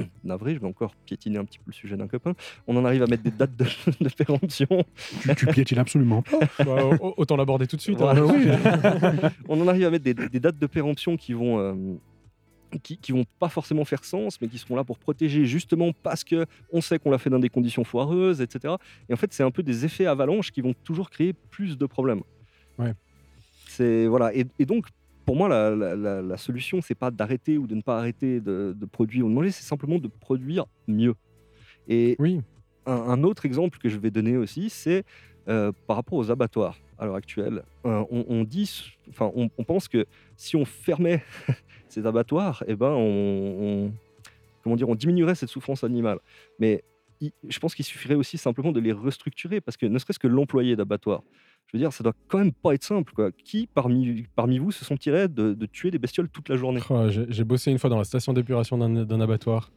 Navré, 0.25 0.55
je 0.55 0.61
vais 0.61 0.67
encore 0.67 0.95
piétiner 1.07 1.39
un 1.39 1.45
petit 1.45 1.59
peu 1.59 1.65
le 1.69 1.73
sujet 1.73 1.97
d'un 1.97 2.09
copain. 2.09 2.35
On 2.67 2.77
en 2.77 2.85
arrive 2.85 3.03
à 3.03 3.07
mettre 3.07 3.23
des 3.23 3.31
dates 3.31 3.57
de, 3.57 3.65
de 4.01 4.09
péremption. 4.09 4.67
Tu, 5.23 5.35
tu 5.35 5.47
piétines 5.47 5.79
absolument 5.79 6.23
pas. 6.23 6.39
Bah, 6.65 6.85
au- 7.01 7.15
autant 7.17 7.37
l'aborder 7.37 7.67
tout 7.67 7.77
de 7.77 7.81
suite. 7.83 7.99
Voilà. 7.99 8.21
hein. 8.23 9.31
on 9.49 9.61
en 9.61 9.69
arrive 9.69 9.87
à 9.87 9.91
mettre 9.91 10.05
des, 10.05 10.15
des 10.15 10.41
dates 10.41 10.59
de 10.59 10.67
péremption 10.67 11.17
qui 11.17 11.33
vont, 11.33 11.59
euh, 11.59 11.75
qui, 12.83 12.97
qui 12.97 13.13
vont 13.13 13.25
pas 13.39 13.49
forcément 13.49 13.85
faire 13.85 14.05
sens, 14.05 14.41
mais 14.41 14.49
qui 14.49 14.59
seront 14.59 14.77
là 14.77 14.85
pour 14.85 14.99
protéger 14.99 15.45
justement 15.47 15.93
parce 16.03 16.25
que 16.25 16.47
on 16.73 16.81
sait 16.81 16.99
qu'on 16.99 17.11
l'a 17.11 17.19
fait 17.19 17.31
dans 17.31 17.39
des 17.39 17.49
conditions 17.51 17.85
foireuses, 17.85 18.41
etc. 18.41 18.75
Et 19.09 19.13
en 19.13 19.17
fait, 19.17 19.33
c'est 19.33 19.43
un 19.43 19.51
peu 19.51 19.63
des 19.63 19.85
effets 19.85 20.07
avalanches 20.07 20.51
qui 20.51 20.61
vont 20.63 20.75
toujours 20.85 21.11
créer 21.11 21.33
plus 21.51 21.77
de 21.77 21.87
problèmes. 21.87 22.23
Ouais. 22.79 22.95
C'est 23.69 24.07
voilà. 24.07 24.35
Et, 24.35 24.47
et 24.59 24.67
donc, 24.67 24.87
pour 25.25 25.37
moi, 25.37 25.49
la, 25.49 25.71
la, 25.75 25.95
la- 25.97 26.23
la 26.23 26.37
solution, 26.37 26.81
c'est 26.81 26.95
pas 26.95 27.11
d'arrêter 27.11 27.59
ou 27.59 27.67
de 27.67 27.75
ne 27.75 27.83
pas 27.83 27.99
arrêter 27.99 28.41
de, 28.41 28.75
de 28.77 28.87
produire 28.87 29.27
ou 29.27 29.29
de 29.29 29.35
manger, 29.35 29.51
c'est 29.51 29.63
simplement 29.65 29.99
de 29.99 30.09
produire 30.09 30.67
mieux. 30.89 31.15
Et 31.89 32.17
Oui. 32.19 32.41
un, 32.87 32.93
un 32.93 33.23
autre 33.25 33.45
exemple 33.47 33.79
que 33.79 33.89
je 33.89 33.99
vais 33.99 34.11
donner 34.11 34.37
aussi, 34.37 34.71
c'est 34.71 35.05
euh, 35.49 35.73
par 35.87 35.97
rapport 35.97 36.19
aux 36.19 36.31
abattoirs 36.31 36.77
à 36.99 37.07
l'heure 37.07 37.17
actuelle. 37.17 37.63
Euh, 37.85 38.05
on, 38.11 38.25
on 38.29 38.45
dit, 38.45 38.95
enfin, 39.11 39.31
on, 39.35 39.51
on 39.59 39.65
pense 39.65 39.89
que 39.89 40.07
si 40.37 40.55
on 40.57 40.65
fermait 40.65 41.23
ces 41.89 42.07
abattoirs, 42.07 42.63
eh 42.69 42.77
ben, 42.77 42.91
on, 42.91 43.57
on- 43.87 43.93
comment 44.63 44.77
dire, 44.77 44.89
on 44.89 44.95
diminuerait 44.95 45.35
cette 45.35 45.49
souffrance 45.49 45.83
animale. 45.83 46.19
Mais 46.61 46.85
je 47.49 47.59
pense 47.59 47.75
qu'il 47.75 47.85
suffirait 47.85 48.15
aussi 48.17 48.39
simplement 48.39 48.73
de 48.73 48.81
les 48.81 48.93
restructurer, 48.93 49.61
parce 49.61 49.77
que 49.77 49.87
ne 49.87 49.99
serait-ce 49.99 50.19
que 50.19 50.29
l'employé 50.29 50.75
d'abattoir, 50.77 51.23
je 51.69 51.77
veux 51.77 51.79
dire, 51.79 51.93
ça 51.93 52.05
doit 52.05 52.15
quand 52.29 52.39
même 52.39 52.53
pas 52.53 52.75
être 52.75 52.85
simple. 52.85 53.13
Quoi. 53.15 53.31
Qui 53.33 53.67
parmi, 53.73 54.27
parmi 54.37 54.59
vous 54.59 54.73
se 54.73 54.85
sentirait 54.85 55.29
de, 55.29 55.55
de 55.55 55.67
tuer 55.67 55.91
des 55.91 55.99
bestioles 55.99 56.29
toute 56.29 56.49
la 56.49 56.57
journée? 56.57 56.81
Oh, 56.91 57.09
J'ai 57.09 57.25
j'ai 57.29 57.45
bossé 57.45 57.71
une 57.71 57.79
fois 57.79 57.89
dans 57.91 57.99
la 57.99 58.05
station 58.05 58.33
d'épuration 58.33 58.77
d'un 58.79 59.05
d'un 59.05 59.21
abattoir. 59.21 59.71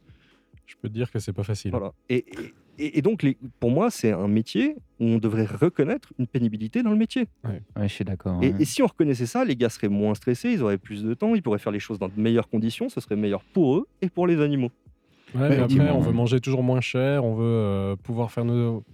Je 0.66 0.74
peux 0.80 0.88
te 0.88 0.94
dire 0.94 1.10
que 1.10 1.18
c'est 1.18 1.32
pas 1.32 1.44
facile. 1.44 1.70
Voilà. 1.70 1.92
Et, 2.08 2.24
et- 2.78 2.98
et 2.98 3.00
donc, 3.02 3.22
les- 3.22 3.38
pour 3.60 3.70
moi, 3.70 3.90
c'est 3.90 4.12
un 4.12 4.28
métier 4.28 4.74
où 5.00 5.04
on 5.06 5.18
devrait 5.18 5.46
reconnaître 5.46 6.12
une 6.18 6.26
pénibilité 6.26 6.82
dans 6.82 6.90
le 6.90 6.96
métier. 6.96 7.26
Ouais, 7.44 7.62
je 7.82 7.86
suis 7.86 8.04
d'accord. 8.04 8.42
Et, 8.42 8.50
ouais. 8.52 8.56
et 8.60 8.64
si 8.66 8.82
on 8.82 8.86
reconnaissait 8.86 9.24
ça, 9.26 9.44
les 9.46 9.56
gars 9.56 9.70
seraient 9.70 9.88
moins 9.88 10.14
stressés, 10.14 10.50
ils 10.52 10.62
auraient 10.62 10.76
plus 10.76 11.02
de 11.04 11.14
temps, 11.14 11.34
ils 11.34 11.42
pourraient 11.42 11.58
faire 11.60 11.72
les 11.72 11.78
choses 11.78 11.98
dans 11.98 12.08
de 12.08 12.20
meilleures 12.20 12.48
conditions, 12.50 12.88
ce 12.90 13.00
serait 13.00 13.16
meilleur 13.16 13.42
pour 13.44 13.76
eux 13.76 13.86
et 14.02 14.10
pour 14.10 14.26
les 14.26 14.40
animaux. 14.42 14.72
Ouais, 15.34 15.48
mais 15.48 15.58
après, 15.58 15.90
on 15.90 16.00
veut 16.00 16.08
ouais. 16.08 16.12
manger 16.14 16.40
toujours 16.40 16.62
moins 16.62 16.80
cher, 16.80 17.24
on 17.24 17.34
veut 17.36 17.44
euh, 17.46 17.96
pouvoir 17.96 18.30
faire 18.30 18.44
nos... 18.44 18.84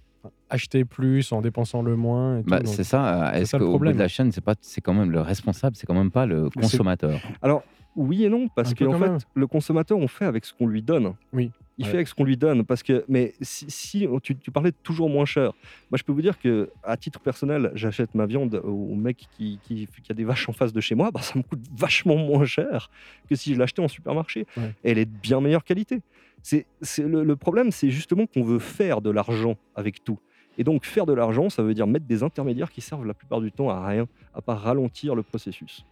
acheter 0.53 0.85
plus 0.85 1.31
en 1.31 1.41
dépensant 1.41 1.81
le 1.81 1.95
moins. 1.95 2.41
Bah, 2.41 2.61
c'est 2.65 2.83
ça. 2.83 3.31
c'est 3.33 3.41
Est-ce 3.41 3.57
qu'au 3.57 3.65
bout 3.65 3.69
problème. 3.71 3.93
de 3.95 3.99
la 3.99 4.07
chaîne, 4.07 4.31
c'est 4.31 4.41
pas, 4.43 4.55
c'est 4.61 4.81
quand 4.81 4.93
même 4.93 5.11
le 5.11 5.21
responsable, 5.21 5.75
c'est 5.75 5.87
quand 5.87 5.93
même 5.95 6.11
pas 6.11 6.25
le 6.25 6.49
consommateur? 6.49 7.19
Alors, 7.41 7.63
oui 7.95 8.23
et 8.25 8.29
non, 8.29 8.47
parce 8.55 8.71
Un 8.71 8.73
peu 8.75 8.87
en 8.87 8.93
fait, 8.99 9.09
même. 9.09 9.17
le 9.35 9.47
consommateur, 9.47 9.97
on 9.97 10.07
fait 10.07 10.25
avec 10.25 10.45
ce 10.45 10.53
qu'on 10.53 10.67
lui 10.67 10.81
donne. 10.81 11.13
Oui. 11.31 11.51
Il 11.79 11.85
Ouais. 11.85 11.89
fait 11.91 11.97
avec 11.97 12.07
ce 12.07 12.13
qu'on 12.13 12.23
lui 12.23 12.37
donne. 12.37 12.63
Parce 12.63 12.83
que, 12.83 13.03
mais 13.07 13.33
si, 13.41 13.65
si- 13.67 14.07
tu, 14.21 14.35
tu 14.35 14.51
parlais 14.51 14.69
de 14.69 14.75
toujours 14.83 15.09
moins 15.09 15.25
cher, 15.25 15.53
moi 15.89 15.97
je 15.97 16.03
peux 16.03 16.11
vous 16.11 16.21
dire 16.21 16.39
que 16.39 16.69
à 16.83 16.97
titre 16.97 17.19
personnel, 17.19 17.71
j'achète 17.73 18.13
ma 18.13 18.27
viande 18.27 18.61
au, 18.63 18.93
mec 18.93 19.25
qui, 19.35 19.59
qui- 19.63 19.87
qui 20.03 20.11
a 20.11 20.13
des 20.15 20.23
vaches 20.23 20.47
en 20.49 20.53
face 20.53 20.71
de 20.71 20.79
chez 20.81 20.93
moi, 20.93 21.09
bah, 21.11 21.21
ça 21.21 21.33
me 21.37 21.41
coûte 21.43 21.61
vachement 21.75 22.15
moins 22.15 22.45
cher 22.45 22.89
que 23.27 23.35
si 23.35 23.53
je 23.55 23.59
l'achetais 23.59 23.81
en 23.81 23.87
supermarché. 23.87 24.45
Ouais. 24.55 24.71
Et 24.83 24.91
elle 24.91 24.97
est 24.99 25.05
de 25.05 25.17
bien 25.21 25.41
meilleure 25.41 25.63
qualité. 25.63 26.01
C'est, 26.43 26.65
c'est 26.81 27.03
le, 27.07 27.23
le 27.23 27.35
problème, 27.37 27.71
c'est 27.71 27.89
justement 27.89 28.25
qu'on 28.27 28.43
veut 28.43 28.59
faire 28.59 29.01
de 29.01 29.09
l'argent 29.09 29.55
avec 29.75 30.03
tout. 30.03 30.19
Et 30.57 30.63
donc 30.63 30.85
faire 30.85 31.05
de 31.05 31.13
l'argent, 31.13 31.49
ça 31.49 31.63
veut 31.63 31.73
dire 31.73 31.87
mettre 31.87 32.05
des 32.05 32.21
intermédiaires 32.23 32.71
qui 32.71 32.81
servent 32.81 33.05
la 33.05 33.13
plupart 33.13 33.41
du 33.41 33.51
temps 33.51 33.69
à 33.69 33.85
rien, 33.87 34.05
à 34.33 34.41
part 34.41 34.61
ralentir 34.61 35.15
le 35.15 35.23
processus. 35.23 35.85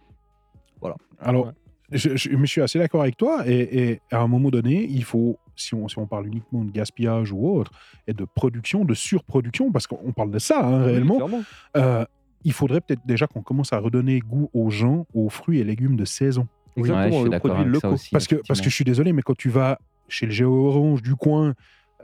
Alors, 1.20 1.46
Ouais. 1.46 1.52
je, 1.92 2.16
je- 2.16 2.30
mais 2.30 2.46
je 2.46 2.50
suis 2.50 2.60
assez 2.62 2.78
d'accord 2.78 3.02
avec 3.02 3.16
toi. 3.16 3.42
Et, 3.46 3.90
et 3.90 4.00
à 4.10 4.20
un 4.20 4.26
moment 4.26 4.50
donné, 4.50 4.84
il 4.88 5.04
faut, 5.04 5.38
si 5.54 5.74
on, 5.74 5.86
si 5.88 5.98
on 5.98 6.06
parle 6.06 6.26
uniquement 6.26 6.64
de 6.64 6.70
gaspillage 6.72 7.30
ou 7.32 7.48
autre, 7.48 7.70
et 8.06 8.12
de 8.14 8.24
production, 8.24 8.84
de 8.84 8.94
surproduction, 8.94 9.70
parce 9.70 9.86
qu'on 9.86 10.12
parle 10.12 10.30
de 10.30 10.38
ça 10.38 10.66
hein, 10.66 10.80
Oui, 10.84 10.90
réellement, 10.92 11.16
clairement. 11.16 11.42
euh, 11.76 12.04
il 12.44 12.52
faudrait 12.52 12.80
peut-être 12.80 13.06
déjà 13.06 13.26
qu'on 13.28 13.42
commence 13.42 13.72
à 13.72 13.78
redonner 13.78 14.18
goût 14.18 14.50
aux 14.52 14.70
gens, 14.70 15.06
aux 15.14 15.28
fruits 15.28 15.60
et 15.60 15.64
légumes 15.64 15.94
de 15.96 16.04
saison. 16.04 16.48
Ouais, 16.76 16.80
Exactement, 16.88 17.10
je 17.10 17.14
suis 17.16 17.24
le 17.24 17.30
d'accord 17.30 17.50
produit 17.52 17.68
avec 17.70 17.80
ça 17.80 17.86
locaux. 17.88 17.94
aussi, 17.94 18.10
Parce 18.10 18.26
que, 18.26 18.36
parce 18.48 18.60
que 18.60 18.70
je 18.70 18.74
suis 18.74 18.84
désolé, 18.84 19.12
mais 19.12 19.22
quand 19.22 19.36
tu 19.36 19.50
vas 19.50 19.78
chez 20.08 20.26
le 20.26 20.32
Géo 20.32 20.66
Orange 20.66 21.02
du 21.02 21.14
coin 21.14 21.54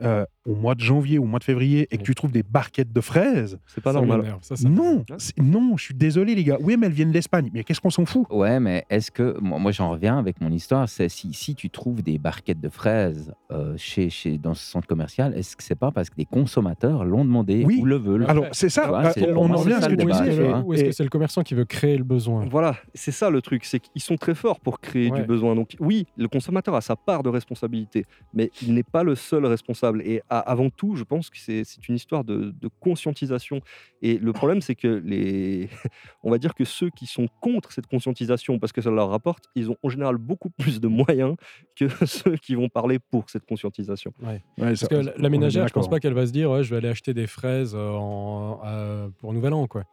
euh, 0.02 0.24
au 0.46 0.54
mois 0.54 0.74
de 0.74 0.80
janvier 0.80 1.18
ou 1.18 1.24
au 1.24 1.26
mois 1.26 1.38
de 1.38 1.44
février 1.44 1.86
et 1.90 1.98
que 1.98 2.02
tu 2.02 2.14
trouves 2.14 2.32
des 2.32 2.42
barquettes 2.42 2.92
de 2.92 3.00
fraises, 3.00 3.58
C'est 3.66 3.82
pas 3.82 3.92
ça 3.92 4.00
normal. 4.00 4.36
ça, 4.42 4.56
ça 4.56 4.68
non, 4.68 5.04
non, 5.38 5.76
je 5.76 5.84
suis 5.84 5.94
désolé 5.94 6.34
les 6.34 6.44
gars. 6.44 6.56
Oui, 6.60 6.76
mais 6.78 6.86
elles 6.86 6.92
viennent 6.92 7.12
d'Espagne. 7.12 7.50
Mais 7.52 7.64
qu'est-ce 7.64 7.80
qu'on 7.80 7.90
s'en 7.90 8.04
fout? 8.06 8.26
Ouais, 8.30 8.60
mais 8.60 8.84
est-ce 8.90 9.10
que. 9.10 9.36
Moi, 9.40 9.58
moi, 9.58 9.72
j'en 9.72 9.90
reviens 9.90 10.18
avec 10.18 10.40
mon 10.40 10.50
histoire. 10.50 10.88
C'est 10.88 11.08
si, 11.08 11.32
si 11.32 11.54
tu 11.54 11.70
trouves 11.70 12.02
des 12.02 12.18
barquettes 12.18 12.60
de 12.60 12.68
fraises 12.68 13.32
euh, 13.50 13.74
chez, 13.76 14.08
chez, 14.10 14.38
dans 14.38 14.54
ce 14.54 14.64
centre 14.64 14.86
commercial, 14.86 15.34
est-ce 15.36 15.56
que 15.56 15.62
c'est 15.62 15.74
pas 15.74 15.90
parce 15.90 16.10
que 16.10 16.16
des 16.16 16.24
consommateurs 16.24 17.04
l'ont 17.04 17.24
demandé 17.24 17.64
Oui. 17.66 17.78
ou 17.80 17.84
le 17.84 17.96
veulent? 17.96 18.26
Alors, 18.28 18.46
c'est 18.52 18.68
ça. 18.68 18.82
Tu 18.82 18.88
vois, 18.88 19.04
euh, 19.06 19.10
c'est- 19.14 19.30
on 19.30 19.34
pour 19.34 19.48
moi, 19.48 19.56
en 19.56 19.60
revient 19.60 19.72
à 19.74 19.80
ça 19.80 19.88
ce 19.90 19.94
que 19.94 20.00
tu 20.00 20.06
disais. 20.06 20.52
Ou 20.64 20.74
est-ce 20.74 20.84
que 20.84 20.92
c'est 20.92 21.02
le 21.04 21.08
commerçant 21.10 21.42
qui 21.42 21.54
veut 21.54 21.64
créer 21.64 21.96
le 21.98 22.04
besoin? 22.04 22.46
Voilà, 22.50 22.76
c'est 22.94 23.12
ça 23.12 23.30
le 23.30 23.42
truc, 23.42 23.64
c'est 23.64 23.80
qu'ils 23.80 24.02
sont 24.02 24.16
très 24.16 24.34
forts 24.34 24.60
pour 24.60 24.80
créer 24.80 25.10
Ouais. 25.10 25.20
du 25.20 25.26
besoin. 25.26 25.54
Donc 25.54 25.76
oui, 25.80 26.06
le 26.16 26.28
consommateur 26.28 26.74
a 26.74 26.80
sa 26.80 26.96
part 26.96 27.22
de 27.22 27.28
responsabilité, 27.28 28.04
mais 28.34 28.50
il 28.62 28.74
n'est 28.74 28.82
pas 28.82 29.02
le 29.02 29.14
seul 29.14 29.44
responsable. 29.46 29.87
Et 30.04 30.22
avant 30.28 30.70
tout, 30.70 30.96
je 30.96 31.04
pense 31.04 31.30
que 31.30 31.38
c'est 31.38 31.88
une 31.88 31.94
histoire 31.94 32.24
de, 32.24 32.54
de 32.60 32.68
conscientisation. 32.80 33.60
Et 34.02 34.18
le 34.18 34.32
problème, 34.32 34.60
c'est 34.60 34.74
que 34.74 35.02
les, 35.04 35.68
on 36.22 36.30
va 36.30 36.38
dire 36.38 36.54
que 36.54 36.64
ceux 36.64 36.90
qui 36.90 37.06
sont 37.06 37.28
contre 37.40 37.72
cette 37.72 37.86
conscientisation, 37.86 38.58
parce 38.58 38.72
que 38.72 38.80
ça 38.80 38.90
leur 38.90 39.10
rapporte, 39.10 39.46
ils 39.54 39.70
ont 39.70 39.76
en 39.82 39.88
général 39.88 40.16
beaucoup 40.16 40.50
plus 40.50 40.80
de 40.80 40.88
moyens 40.88 41.36
que 41.76 41.88
ceux 42.06 42.36
qui 42.36 42.54
vont 42.54 42.68
parler 42.68 42.98
pour 42.98 43.28
cette 43.30 43.44
conscientisation. 43.46 44.12
Ouais, 44.22 44.42
Parce 44.56 44.80
ça- 44.80 44.86
que 44.88 44.96
la, 45.16 45.28
ménagère, 45.28 45.66
je 45.68 45.72
pense 45.72 45.88
pas 45.88 46.00
qu'elle 46.00 46.14
va 46.14 46.26
se 46.26 46.32
dire 46.32 46.50
ouais, 46.50 46.62
je 46.64 46.70
vais 46.70 46.76
aller 46.76 46.88
acheter 46.88 47.14
des 47.14 47.26
fraises 47.26 47.74
euh, 47.74 47.90
en, 47.90 48.60
euh, 48.64 49.08
pour 49.18 49.32
Nouvel 49.32 49.52
An. 49.52 49.66
Quoi. 49.66 49.84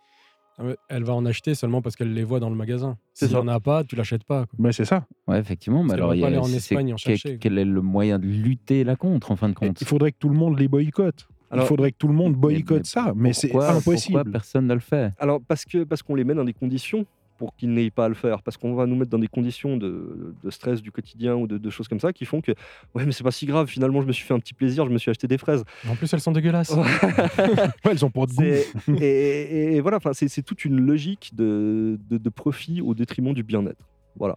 Euh, 0.61 0.75
Elle 0.89 1.03
va 1.03 1.13
en 1.13 1.25
acheter 1.25 1.53
seulement 1.55 1.81
parce 1.81 1.95
qu'elle 1.95 2.13
les 2.13 2.23
voit 2.23 2.39
dans 2.39 2.49
le 2.49 2.55
magasin. 2.55 2.97
S'il 3.13 3.27
ça. 3.29 3.33
n'y 3.35 3.39
en 3.41 3.47
a 3.47 3.59
pas, 3.59 3.83
tu 3.83 3.95
l'achètes 3.95 4.23
pas. 4.23 4.45
quoi. 4.45 4.55
Mais 4.57 4.71
c'est 4.71 4.85
ça. 4.85 5.05
Ouais, 5.27 5.39
effectivement. 5.39 5.83
Mais 5.83 5.93
alors, 5.93 6.13
il 6.15 6.19
y 6.19 6.21
pas 6.21 6.27
a- 6.27 6.29
aller 6.29 6.37
en 6.37 6.45
Espagne 6.47 6.93
en 6.93 6.95
quel- 6.95 7.17
chercher. 7.17 7.37
Quel 7.39 7.57
est 7.57 7.65
le 7.65 7.81
moyen 7.81 8.19
de 8.19 8.25
lutter 8.25 8.83
là 8.83 8.95
contre, 8.95 9.31
en 9.31 9.35
fin 9.35 9.49
de 9.49 9.53
compte 9.53 9.81
Il 9.81 9.87
faudrait 9.87 10.11
que 10.11 10.17
tout 10.19 10.29
le 10.29 10.35
monde 10.37 10.57
les 10.57 10.67
boycotte. 10.67 11.27
Alors- 11.51 11.65
il 11.65 11.67
faudrait 11.67 11.91
que 11.91 11.97
tout 11.97 12.07
le 12.07 12.13
monde 12.13 12.33
boycotte 12.35 12.79
mais 12.79 12.83
ça. 12.85 13.13
Mais 13.15 13.33
c'est 13.33 13.53
impossible. 13.55 14.15
Pourquoi 14.19 14.31
personne 14.31 14.67
ne 14.67 14.73
le 14.73 14.79
fait 14.79 15.13
Alors 15.19 15.39
parce 15.47 15.63
que 15.65 15.83
parce 15.83 16.01
qu'on 16.01 16.15
les 16.15 16.23
met 16.23 16.33
dans 16.33 16.43
des 16.45 16.53
conditions 16.53 17.05
pour 17.37 17.55
qu'ils 17.55 17.73
n'aient 17.73 17.89
pas 17.91 18.05
à 18.05 18.09
le 18.09 18.15
faire, 18.15 18.41
parce 18.41 18.55
qu'on 18.57 18.73
va 18.75 18.85
nous 18.85 18.95
mettre 18.95 19.11
dans 19.11 19.19
des 19.19 19.27
conditions 19.27 19.77
de, 19.77 20.33
de 20.43 20.49
stress 20.49 20.81
du 20.81 20.91
quotidien 20.91 21.35
ou 21.35 21.47
de, 21.47 21.57
de 21.57 21.69
choses 21.69 21.87
comme 21.87 21.99
ça 21.99 22.13
qui 22.13 22.25
font 22.25 22.39
que 22.41 22.51
ouais 22.93 23.05
mais 23.05 23.11
c'est 23.11 23.23
pas 23.23 23.31
si 23.31 23.45
grave. 23.45 23.67
Finalement 23.67 24.01
je 24.01 24.07
me 24.07 24.11
suis 24.13 24.23
fait 24.25 24.33
un 24.33 24.39
petit 24.39 24.53
plaisir, 24.53 24.85
je 24.85 24.91
me 24.91 24.97
suis 24.97 25.11
acheté 25.11 25.27
des 25.27 25.37
fraises. 25.37 25.63
En 25.89 25.95
plus, 25.95 26.11
elles 26.13 26.21
sont 26.21 26.31
dégueulasses. 26.31 26.71
Ouais, 26.71 26.83
elles 27.83 28.05
ont 28.05 28.09
pas 28.09 28.25
de 28.25 28.31
goût. 28.33 28.41
C'est- 28.43 28.67
et, 28.89 29.03
et- 29.03 29.75
et 29.75 29.81
voilà, 29.81 29.97
enfin 29.97 30.11
c'est 30.13 30.41
toute 30.43 30.65
une 30.65 30.79
logique 30.79 31.31
de, 31.33 31.99
de, 32.09 32.17
de 32.17 32.29
profit 32.29 32.81
au 32.81 32.93
détriment 32.93 33.33
du 33.33 33.43
bien-être. 33.43 33.87
Voilà. 34.17 34.35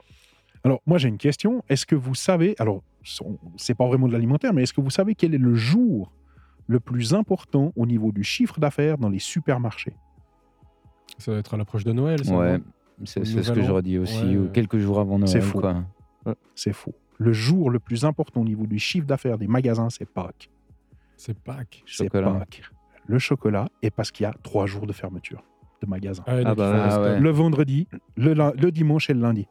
Alors, 0.64 0.80
moi, 0.86 0.99
j'ai 0.99 1.09
une 1.09 1.18
question. 1.18 1.62
Est-ce 1.68 1.86
que 1.86 1.94
vous 1.94 2.16
savez, 2.16 2.57
alors, 2.59 2.82
c'est 3.57 3.74
pas 3.76 3.86
vraiment 3.86 4.09
de 4.09 4.12
l'alimentaire, 4.12 4.53
mais 4.53 4.64
est-ce 4.64 4.72
que 4.72 4.80
vous 4.80 4.90
savez 4.90 5.14
quel 5.14 5.32
est 5.34 5.38
le 5.38 5.55
jour 5.55 6.11
le 6.66 6.80
plus 6.80 7.14
important 7.14 7.72
au 7.76 7.86
niveau 7.86 8.11
du 8.11 8.24
chiffre 8.24 8.59
d'affaires 8.59 8.99
dans 8.99 9.09
les 9.09 9.20
supermarchés? 9.20 9.94
Ça 11.18 11.32
va 11.32 11.38
être 11.38 11.55
à 11.55 11.57
l'approche 11.57 11.84
de 11.84 11.92
Noël. 11.92 12.24
ça, 12.24 12.36
Ouais, 12.36 12.59
non? 12.59 12.64
C'est 13.05 13.24
c'est 13.24 13.42
ce 13.42 13.53
que 13.53 13.62
j'aurais 13.62 13.82
dit 13.82 13.99
aussi, 13.99 14.22
Ouais, 14.24 14.36
ou 14.36 14.42
ouais. 14.44 14.51
quelques 14.53 14.78
jours 14.78 15.01
avant 15.01 15.18
C'est 15.26 15.38
Noël. 15.38 15.51
faux. 15.51 15.61
Quoi. 15.61 15.84
C'est 16.55 16.72
faux. 16.72 16.94
Le 17.18 17.32
jour 17.32 17.70
le 17.70 17.78
plus 17.78 18.05
important 18.05 18.40
au 18.42 18.44
niveau 18.44 18.66
du 18.66 18.78
chiffre 18.78 19.07
d'affaires 19.07 19.38
des 19.38 19.46
magasins, 19.49 19.90
c'est 19.90 20.09
Pâques. 20.09 20.51
C'est 21.16 21.36
Pâques. 21.38 21.82
C'est. 21.86 22.11
Pâques. 22.11 22.62
Le 23.07 23.18
chocolat, 23.18 23.68
et 23.82 23.90
parce 23.90 24.11
qu'il 24.11 24.24
y 24.24 24.26
a 24.26 24.34
trois 24.42 24.66
jours 24.66 24.86
de 24.86 24.92
fermeture 24.92 25.42
de 25.82 25.86
magasins. 25.88 26.22
Ah, 26.26 26.34
ouais, 26.36 26.42
Ah 26.44 26.55
bah, 26.55 26.86
ah 26.90 27.01
ouais. 27.03 27.20
Le 27.20 27.30
vendredi, 27.30 27.86
le, 28.16 28.34
le 28.34 28.70
dimanche 28.70 29.09
et 29.11 29.14
le 29.14 29.20
lundi. 29.20 29.46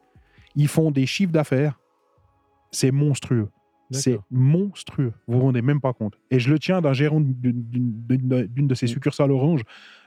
Ils 0.54 0.68
font 0.68 0.90
des 0.90 1.06
chiffres 1.06 1.32
d'affaires. 1.32 1.78
C'est 2.70 2.90
monstrueux. 2.92 3.48
C'est 3.90 4.18
monstrueux. 4.30 5.12
Vous 5.26 5.38
vous 5.38 5.44
rendez 5.44 5.62
même 5.62 5.80
pas 5.80 5.94
compte. 5.94 6.18
Et 6.30 6.38
je 6.38 6.50
le 6.50 6.58
tiens 6.58 6.82
d'un 6.82 6.92
gérant 6.92 7.20
d'une- 7.20 7.64
de 8.06 8.74
ces 8.74 8.84
Mm. 8.84 8.88
succursales 8.88 9.30
Orange. 9.32 9.62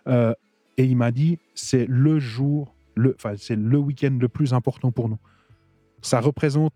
euh, 0.08 0.34
et 0.78 0.86
il 0.86 0.96
m'a 0.96 1.12
dit 1.12 1.38
c'est 1.56 1.86
le 1.88 2.20
jour, 2.20 2.74
le, 2.96 3.16
c'est 3.38 3.56
le 3.56 3.78
week-end 3.78 4.18
le 4.20 4.28
plus 4.28 4.54
important 4.54 4.92
pour 4.92 5.10
nous. 5.10 5.18
Ça 6.02 6.20
représente, 6.20 6.74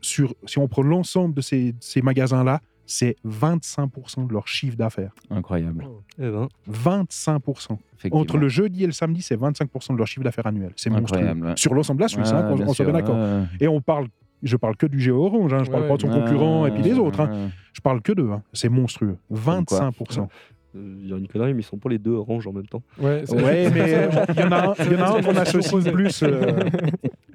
sur, 0.00 0.34
si 0.44 0.58
on 0.58 0.68
prend 0.68 0.82
l'ensemble 0.82 1.34
de 1.34 1.40
ces, 1.40 1.74
ces 1.80 2.02
magasins-là, 2.02 2.60
c'est 2.88 3.16
25% 3.26 4.28
de 4.28 4.32
leur 4.32 4.46
chiffre 4.46 4.76
d'affaires. 4.76 5.12
Incroyable. 5.30 5.84
Eh 6.20 6.30
ben, 6.30 6.46
25%. 6.70 7.78
Entre 8.12 8.36
le 8.38 8.48
jeudi 8.48 8.84
et 8.84 8.86
le 8.86 8.92
samedi, 8.92 9.22
c'est 9.22 9.36
25% 9.36 9.92
de 9.94 9.98
leur 9.98 10.06
chiffre 10.06 10.22
d'affaires 10.22 10.46
annuel. 10.46 10.72
C'est 10.76 10.90
monstrueux. 10.90 11.24
Ouais. 11.32 11.52
Sur 11.56 11.74
l'ensemble 11.74 11.98
de 11.98 12.04
la 12.04 12.08
Suisse, 12.08 12.30
hein, 12.30 12.48
Ouais, 12.50 12.54
bien 12.56 12.66
on 12.68 12.72
sûr, 12.74 12.84
bien 12.84 12.94
d'accord. 12.94 13.16
ouais. 13.16 13.42
Et 13.58 13.66
on 13.66 13.80
parle, 13.80 14.06
je 14.42 14.56
parle 14.56 14.76
que 14.76 14.86
du 14.86 15.00
Géo 15.00 15.24
Orange, 15.26 15.52
hein, 15.52 15.64
je 15.64 15.70
parle 15.70 15.88
pas 15.88 15.96
de 15.96 16.02
son 16.02 16.08
Ouais, 16.08 16.20
concurrent 16.20 16.66
et 16.66 16.70
puis 16.70 16.82
les 16.82 16.92
ouais, 16.92 16.98
autres. 17.00 17.20
hein. 17.20 17.50
Je 17.72 17.80
parle 17.80 18.02
que 18.02 18.12
d'eux. 18.12 18.30
hein. 18.30 18.42
C'est 18.52 18.68
monstrueux. 18.68 19.16
25%. 19.34 20.28
Euh, 20.76 20.94
il 21.02 21.08
y 21.08 21.12
a 21.12 21.16
une 21.16 21.26
connerie, 21.28 21.54
mais 21.54 21.60
ils 21.60 21.64
sont 21.64 21.78
pas 21.78 21.88
les 21.88 21.98
deux 21.98 22.12
orange 22.12 22.46
en 22.46 22.52
même 22.52 22.66
temps. 22.66 22.82
Ouais, 23.00 23.24
Ouais, 23.32 23.70
mais 23.70 24.08
il 24.34 24.40
y 24.40 24.44
en 24.44 24.52
a 24.52 24.68
un, 24.70 24.74
il 24.84 24.92
y 24.92 24.96
en 24.96 25.00
a 25.02 25.18
un 25.18 25.22
qu'on 25.22 25.36
associe 25.36 25.84
plus. 25.92 26.22
euh, 26.22 26.52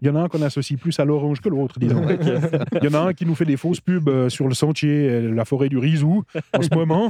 Il 0.02 0.08
y 0.08 0.12
en 0.12 0.16
a 0.16 0.22
un 0.22 0.28
qu'on 0.28 0.42
associe 0.42 0.80
plus 0.80 1.00
à 1.00 1.06
l'orange 1.06 1.42
que 1.42 1.50
l'autre, 1.50 1.80
disons. 1.80 2.02
Il 2.82 2.84
y 2.84 2.88
en 2.88 2.94
a 3.00 3.08
un 3.10 3.14
qui 3.14 3.26
nous 3.26 3.36
fait 3.36 3.46
des 3.46 3.58
fausses 3.58 3.82
pubs 3.82 4.08
euh, 4.10 4.30
sur 4.30 4.48
le 4.48 4.54
sentier, 4.54 5.10
euh, 5.10 5.32
la 5.34 5.46
forêt 5.46 5.70
du 5.70 5.78
Rizou, 5.78 6.24
en 6.58 6.62
ce 6.62 6.74
moment. 6.74 7.10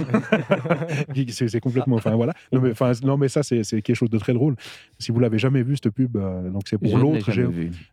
C'est 1.29 1.59
complètement. 1.59 1.95
Enfin, 1.95 2.15
voilà. 2.15 2.34
Non, 2.51 2.61
mais, 2.61 2.71
enfin, 2.71 2.91
non, 3.03 3.17
mais 3.17 3.27
ça, 3.27 3.43
c'est 3.43 3.61
quelque 3.82 3.95
chose 3.95 4.09
de 4.09 4.17
très 4.17 4.34
drôle. 4.34 4.55
Si 4.99 5.11
vous 5.11 5.19
l'avez 5.19 5.38
jamais 5.39 5.63
vu, 5.63 5.75
cette 5.75 5.93
pub, 5.93 6.17
euh, 6.17 6.49
donc 6.49 6.63
c'est 6.65 6.77
pour 6.77 6.95
ne 6.97 7.01
l'autre. 7.01 7.29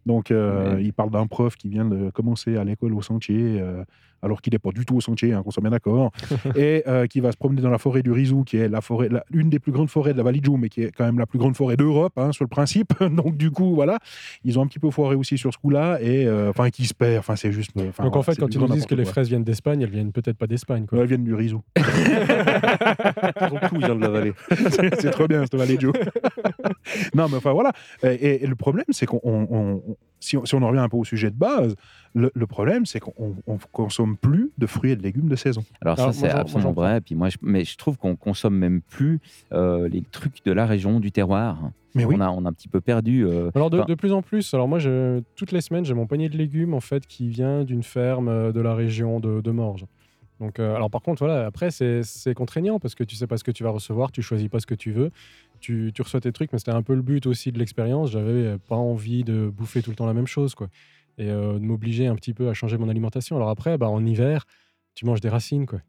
Donc, 0.06 0.30
euh, 0.30 0.74
Ouais. 0.76 0.84
il 0.84 0.92
parle 0.92 1.10
d'un 1.10 1.26
prof 1.26 1.56
qui 1.56 1.68
vient 1.68 1.84
de 1.84 2.10
commencer 2.10 2.56
à 2.56 2.64
l'école 2.64 2.94
au 2.94 3.02
sentier, 3.02 3.58
euh, 3.60 3.82
alors 4.22 4.40
qu'il 4.42 4.52
n'est 4.52 4.58
pas 4.58 4.70
du 4.70 4.84
tout 4.84 4.96
au 4.96 5.00
sentier, 5.00 5.32
hein, 5.32 5.42
qu'on 5.42 5.50
soit 5.50 5.60
bien 5.62 5.70
d'accord, 5.70 6.10
et 6.56 6.82
euh, 6.86 7.06
qui 7.06 7.20
va 7.20 7.32
se 7.32 7.36
promener 7.36 7.62
dans 7.62 7.70
la 7.70 7.78
forêt 7.78 8.02
du 8.02 8.12
Rizou, 8.12 8.44
qui 8.44 8.56
est 8.56 8.68
la 8.68 8.80
forêt, 8.80 9.08
la- 9.08 9.24
une 9.32 9.50
des 9.50 9.58
plus 9.58 9.72
grandes 9.72 9.90
forêts 9.90 10.12
de 10.12 10.18
la 10.18 10.24
vallée 10.24 10.40
de 10.40 10.44
Joux, 10.44 10.56
mais 10.56 10.68
qui 10.68 10.82
est 10.82 10.90
quand 10.90 11.04
même 11.04 11.18
la 11.18 11.26
plus 11.26 11.38
grande 11.38 11.56
forêt 11.56 11.76
d'Europe, 11.76 12.12
hein, 12.16 12.32
sur 12.32 12.44
le 12.44 12.48
principe. 12.48 12.92
Donc, 13.00 13.36
du 13.36 13.50
coup, 13.50 13.74
voilà, 13.74 13.98
ils 14.44 14.58
ont 14.58 14.62
un 14.62 14.66
petit 14.66 14.78
peu 14.78 14.90
foiré 14.90 15.14
aussi 15.14 15.38
sur 15.38 15.52
ce 15.52 15.58
coup-là, 15.58 15.98
et 16.00 16.26
euh, 16.26 16.50
enfin, 16.50 16.70
qui 16.70 16.84
se 16.86 16.94
perd. 16.94 17.18
Enfin, 17.18 17.36
c'est 17.36 17.52
juste. 17.52 17.70
Donc 18.04 18.16
en 18.16 18.22
fait, 18.22 18.32
quand 18.40 18.46
ils 18.54 18.58
nous 18.60 18.66
disent 18.74 18.86
que 18.86 18.94
les 18.94 19.04
fraises 19.12 19.28
viennent 19.28 19.44
d'Espagne, 19.44 19.80
elles 19.82 19.90
viennent 19.90 20.12
peut-être 20.12 20.36
pas 20.36 20.46
d'Espagne. 20.46 20.86
quoi. 20.86 20.98
Elles 21.00 21.06
viennent 21.06 21.24
du 21.24 21.34
Rizou. 21.34 21.62
Tout 23.68 23.78
vient 23.78 23.94
de 23.94 24.00
la 24.00 24.08
vallée. 24.08 24.32
c'est 24.70 25.00
c'est 25.00 25.10
trop 25.10 25.26
bien, 25.26 25.42
cette 25.42 25.54
vallée 25.56 25.76
de 25.76 25.80
Joux. 25.82 25.92
non, 27.14 27.28
mais 27.28 27.36
enfin, 27.36 27.52
voilà. 27.52 27.72
Et, 28.02 28.08
et- 28.08 28.44
et 28.44 28.46
le 28.46 28.54
problème, 28.56 28.86
c'est 28.90 29.06
qu'on. 29.06 29.82
Si, 30.20 30.36
on, 30.36 30.44
si 30.44 30.54
on 30.54 30.62
en 30.62 30.68
revient 30.68 30.80
un 30.80 30.88
peu 30.88 30.96
au 30.96 31.04
sujet 31.04 31.30
de 31.30 31.36
base, 31.36 31.74
le, 32.14 32.30
le 32.34 32.46
problème, 32.46 32.86
c'est 32.86 33.00
qu'on 33.00 33.36
on 33.46 33.58
consomme 33.72 34.16
plus 34.16 34.50
de 34.58 34.66
fruits 34.66 34.92
et 34.92 34.96
de 34.96 35.02
légumes 35.02 35.28
de 35.28 35.36
saison. 35.36 35.62
Alors, 35.80 35.98
Alors, 36.00 36.14
ça, 36.14 36.20
c'est 36.20 36.30
absolument 36.30 36.72
vrai. 36.72 37.00
Puis 37.00 37.14
moi, 37.14 37.28
je, 37.28 37.36
mais 37.42 37.64
je 37.64 37.76
trouve 37.76 37.96
qu'on 37.98 38.16
consomme 38.16 38.56
même 38.56 38.80
plus 38.80 39.20
euh, 39.52 39.88
les 39.88 40.02
trucs 40.02 40.44
de 40.44 40.52
la 40.52 40.66
région, 40.66 41.00
du 41.00 41.12
terroir. 41.12 41.70
Mais 41.94 42.04
oui. 42.04 42.16
On, 42.18 42.20
a, 42.20 42.28
on 42.30 42.44
a 42.44 42.48
un 42.48 42.52
petit 42.52 42.68
peu 42.68 42.80
perdu. 42.80 43.24
euh, 43.26 43.50
Alors 43.54 43.70
de, 43.70 43.94
plus 43.94 44.12
en 44.12 44.22
plus, 44.22 44.52
alors 44.54 44.68
moi 44.68 44.78
je, 44.78 45.20
toutes 45.36 45.52
les 45.52 45.62
semaines 45.62 45.84
j'ai 45.86 45.94
mon 45.94 46.06
panier 46.06 46.28
de 46.28 46.36
légumes 46.36 46.74
en 46.74 46.80
fait 46.80 47.06
qui 47.06 47.28
vient 47.28 47.64
d'une 47.64 47.82
ferme 47.82 48.28
euh, 48.28 48.52
de 48.52 48.60
la 48.60 48.74
région 48.74 49.20
de, 49.20 49.40
de 49.40 49.50
Morges. 49.50 49.86
Donc 50.38 50.60
euh, 50.60 50.76
alors 50.76 50.90
par 50.90 51.00
contre 51.00 51.24
voilà 51.24 51.46
après 51.46 51.70
c'est 51.72 52.02
c'est 52.04 52.34
contraignant 52.34 52.78
parce 52.78 52.94
que 52.94 53.02
tu 53.02 53.16
sais 53.16 53.26
pas 53.26 53.38
ce 53.38 53.42
que 53.42 53.50
tu 53.50 53.64
vas 53.64 53.70
recevoir, 53.70 54.12
tu 54.12 54.22
choisis 54.22 54.48
pas 54.48 54.60
ce 54.60 54.66
que 54.66 54.74
tu 54.74 54.92
veux, 54.92 55.10
tu, 55.60 55.92
tu 55.94 56.02
reçois 56.02 56.20
tes 56.20 56.32
trucs 56.32 56.52
mais 56.52 56.58
c'était 56.58 56.70
un 56.72 56.82
peu 56.82 56.94
le 56.94 57.02
but 57.02 57.26
aussi 57.26 57.52
de 57.52 57.58
l'expérience. 57.58 58.10
J'avais 58.10 58.30
euh, 58.46 58.58
pas 58.58 58.76
envie 58.76 59.24
de 59.24 59.48
bouffer 59.54 59.82
tout 59.82 59.90
le 59.90 59.96
temps 59.96 60.06
la 60.06 60.14
même 60.14 60.26
chose 60.26 60.54
quoi 60.54 60.68
et 61.18 61.30
euh, 61.30 61.54
de 61.54 61.64
m'obliger 61.64 62.06
un 62.06 62.14
petit 62.14 62.32
peu 62.34 62.48
à 62.48 62.54
changer 62.54 62.78
mon 62.78 62.88
alimentation. 62.88 63.36
Alors 63.36 63.48
après 63.50 63.76
bah 63.78 63.88
en 63.88 64.04
hiver 64.04 64.44
tu 64.94 65.04
manges 65.06 65.20
des 65.20 65.28
racines 65.28 65.66
quoi, 65.66 65.80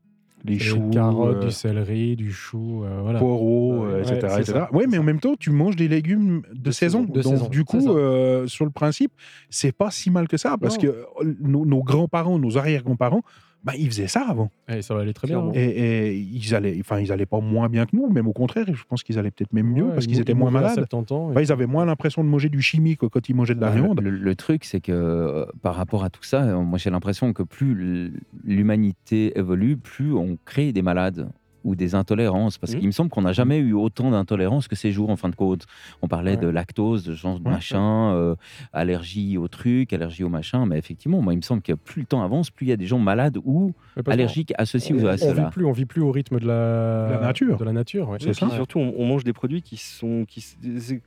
Les 0.46 0.54
Des 0.58 0.60
choux, 0.64 0.90
carottes, 0.92 1.38
euh, 1.38 1.46
du 1.46 1.52
céleri, 1.52 2.16
du 2.16 2.32
chou, 2.32 2.84
euh, 2.84 3.00
voilà. 3.02 3.20
poireaux, 3.20 3.80
Ouais, 3.80 3.88
euh, 3.88 4.04
ouais, 4.06 4.18
etc. 4.18 4.66
Oui, 4.72 4.82
c'est 4.84 4.88
mais 4.92 4.98
en 5.00 5.04
même 5.04 5.20
temps, 5.20 5.36
tu 5.38 5.50
manges 5.50 5.76
des 5.76 5.88
légumes 5.88 6.44
de, 6.54 6.60
De 6.60 6.72
saison. 6.72 7.02
saison, 7.02 7.14
de 7.14 7.22
Donc, 7.22 7.34
saison, 7.34 7.50
du 7.50 7.64
coup, 7.66 7.90
euh, 7.90 8.46
sur 8.48 8.66
le 8.66 8.72
principe, 8.72 9.12
c'est 9.50 9.72
pas 9.76 9.90
si 9.92 10.12
mal 10.12 10.28
que 10.28 10.38
ça 10.38 10.58
parce 10.60 10.76
Non. 10.76 10.82
que 10.82 10.88
euh, 10.88 11.36
nos, 11.42 11.66
nos 11.66 11.82
grands-parents, 11.84 12.38
nos 12.40 12.58
arrière-grands-parents, 12.60 13.24
bah, 13.64 13.74
ils 13.78 13.88
faisaient 13.88 14.08
ça 14.08 14.26
avant. 14.30 14.50
Et 14.70 14.82
ça 14.82 14.94
va 14.96 15.02
aller 15.02 15.14
très 15.14 15.28
bien. 15.28 15.52
Et, 15.54 15.64
et 15.64 16.16
ils 16.18 16.56
allaient, 16.56 16.78
enfin, 16.80 17.00
ils 17.00 17.12
allaient 17.12 17.26
pas 17.26 17.40
moins 17.42 17.68
bien 17.70 17.86
que 17.86 17.96
nous, 17.96 18.10
même 18.10 18.28
au 18.28 18.34
contraire, 18.34 18.66
je 18.72 18.84
pense 18.88 19.04
qu'ils 19.04 19.20
allaient 19.20 19.32
peut-être 19.32 19.52
même 19.54 19.68
mieux 19.68 19.84
Ouais, 19.84 19.94
parce 19.94 20.06
ils 20.06 20.10
qu'ils 20.10 20.20
étaient 20.22 20.34
moins 20.34 20.52
malades. 20.52 20.76
70 20.76 21.12
ans. 21.14 21.28
et 21.28 21.32
Enfin, 21.32 21.42
ils 21.42 21.52
avaient 21.52 21.66
moins 21.68 21.86
l'impression 21.86 22.24
de 22.24 22.30
manger 22.30 22.50
du 22.50 22.62
chimique 22.62 23.00
quand 23.00 23.28
ils 23.30 23.36
mangeaient 23.36 23.56
de 23.56 23.62
la 23.62 23.70
le, 23.76 23.82
viande. 23.82 24.00
le- 24.02 24.10
le 24.12 24.36
truc, 24.36 24.64
c'est 24.66 24.80
que 24.80 24.92
euh, 24.94 25.46
par 25.62 25.76
rapport 25.76 26.04
à 26.04 26.10
tout 26.10 26.24
ça, 26.24 26.44
euh, 26.44 26.62
moi 26.62 26.78
j'ai 26.78 26.90
l'impression 26.90 27.34
que 27.34 27.44
plus 27.44 28.12
l'humanité 28.46 29.38
évolue, 29.38 29.78
plus 29.78 30.14
on 30.14 30.38
crée 30.46 30.72
des 30.74 30.82
malades 30.82 31.30
ou 31.64 31.76
des 31.76 31.96
intolérances. 31.96 32.58
Parce 32.58 32.74
Mhm. 32.74 32.80
qu'il 32.80 32.88
me 32.88 32.92
semble 32.92 33.10
qu'on 33.10 33.22
n'a 33.24 33.34
jamais 33.34 33.58
eu 33.58 33.74
autant 33.74 34.12
d'intolérances 34.12 34.68
que 34.68 34.76
ces 34.76 34.92
jours, 34.92 35.10
en 35.10 35.16
fin 35.16 35.30
de 35.30 35.36
compte. 35.36 35.66
On 36.02 36.08
parlait 36.08 36.32
Ouais. 36.32 36.38
de 36.38 36.48
lactose, 36.48 37.04
de 37.04 37.14
genre 37.14 37.40
de 37.40 37.46
Ouais. 37.46 37.52
machin, 37.52 38.14
euh, 38.14 38.36
allergie 38.74 39.38
au 39.38 39.48
truc, 39.48 39.94
allergie 39.94 40.24
au 40.24 40.30
machin. 40.30 40.66
Mais 40.66 40.78
effectivement, 40.78 41.22
moi 41.22 41.34
il 41.34 41.38
me 41.38 41.42
semble 41.42 41.62
que 41.62 41.74
plus 41.74 42.02
le 42.02 42.06
temps 42.08 42.24
avance, 42.24 42.50
plus 42.50 42.68
il 42.68 42.70
y 42.70 42.74
a 42.74 42.78
des 42.78 42.86
gens 42.86 43.00
malades 43.00 43.38
ou 43.44 43.74
allergiques 44.08 44.54
associés 44.58 44.96
on, 44.96 45.06
à 45.06 45.12
on 45.12 45.14
vit 45.14 45.20
cela. 45.20 45.50
plus, 45.50 45.66
on 45.66 45.72
vit 45.72 45.86
plus 45.86 46.02
au 46.02 46.12
rythme 46.12 46.40
de 46.40 46.48
la, 46.48 47.10
La 47.12 47.20
nature. 47.22 47.58
De 47.58 47.64
la 47.66 47.74
nature, 47.74 48.10
ouais. 48.10 48.18
C'est 48.22 48.34
ça. 48.34 48.46
puis 48.48 48.56
surtout, 48.56 48.80
on, 48.80 48.94
on 48.98 49.06
mange 49.06 49.24
des 49.24 49.34
produits 49.34 49.62
qui 49.62 49.78
sont. 49.78 50.26
Qui, 50.28 50.44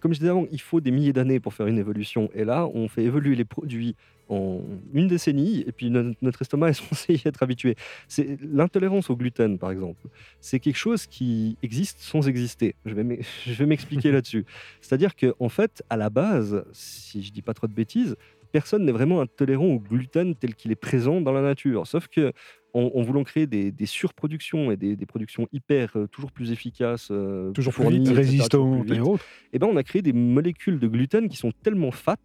comme 0.00 0.12
je 0.14 0.18
disais 0.18 0.30
avant, 0.30 0.46
il 0.50 0.60
faut 0.60 0.80
des 0.80 0.90
milliers 0.90 1.12
d'années 1.12 1.40
pour 1.40 1.54
faire 1.54 1.66
une 1.66 1.78
évolution. 1.78 2.28
Et 2.34 2.44
là, 2.44 2.66
on 2.74 2.88
fait 2.88 3.02
évoluer 3.04 3.34
les 3.36 3.44
produits 3.44 3.94
en 4.32 4.62
une 4.94 5.08
décennie, 5.08 5.60
et 5.66 5.72
puis 5.72 5.90
no- 5.90 6.12
notre 6.22 6.42
estomac 6.42 6.70
est 6.70 6.72
censé 6.88 7.14
y 7.14 7.28
être 7.28 7.42
habitué. 7.42 7.74
C'est 8.08 8.38
l'intolérance 8.42 9.10
au 9.10 9.16
gluten, 9.16 9.58
par 9.58 9.70
exemple. 9.70 10.06
C'est 10.40 10.58
quelque 10.60 10.76
chose 10.78 11.06
qui 11.06 11.56
existe 11.62 12.00
sans 12.00 12.26
exister. 12.28 12.74
Je 12.86 12.94
vais 12.94 13.04
m'expliquer 13.66 14.10
là-dessus. 14.16 14.44
C'est-à-dire 14.80 15.14
que 15.14 15.34
en 15.38 15.48
fait, 15.48 15.82
à 15.90 15.96
la 15.96 16.10
base, 16.10 16.64
si 16.72 17.22
je 17.22 17.30
dis 17.32 17.42
pas 17.42 17.54
trop 17.54 17.66
de 17.66 17.74
bêtises, 17.74 18.16
personne 18.52 18.84
n'est 18.84 18.92
vraiment 18.92 19.20
intolérant 19.20 19.66
au 19.66 19.78
gluten 19.80 20.34
tel 20.34 20.54
qu'il 20.54 20.70
est 20.72 20.76
présent 20.76 21.20
dans 21.20 21.32
la 21.32 21.40
nature. 21.42 21.86
Sauf 21.86 22.08
que 22.08 22.32
en, 22.74 22.90
en 22.94 23.02
voulant 23.02 23.22
créer 23.24 23.46
des, 23.46 23.70
des 23.70 23.86
surproductions 23.86 24.70
et 24.72 24.76
des, 24.78 24.96
des 24.96 25.06
productions 25.06 25.46
hyper 25.52 25.92
euh, 25.96 26.06
toujours 26.06 26.32
plus 26.32 26.52
efficaces, 26.52 27.08
euh, 27.10 27.50
Toujours 27.52 27.72
plus 27.74 27.84
vite, 28.30 28.48
plus 28.86 28.96
et 28.96 29.00
autres. 29.00 29.24
eh 29.52 29.58
ben, 29.58 29.66
on 29.70 29.76
a 29.76 29.82
créé 29.82 30.00
des 30.00 30.12
molécules 30.14 30.78
de 30.78 30.86
gluten 30.88 31.28
qui 31.28 31.36
sont 31.36 31.52
tellement 31.62 31.90
fat, 31.90 32.16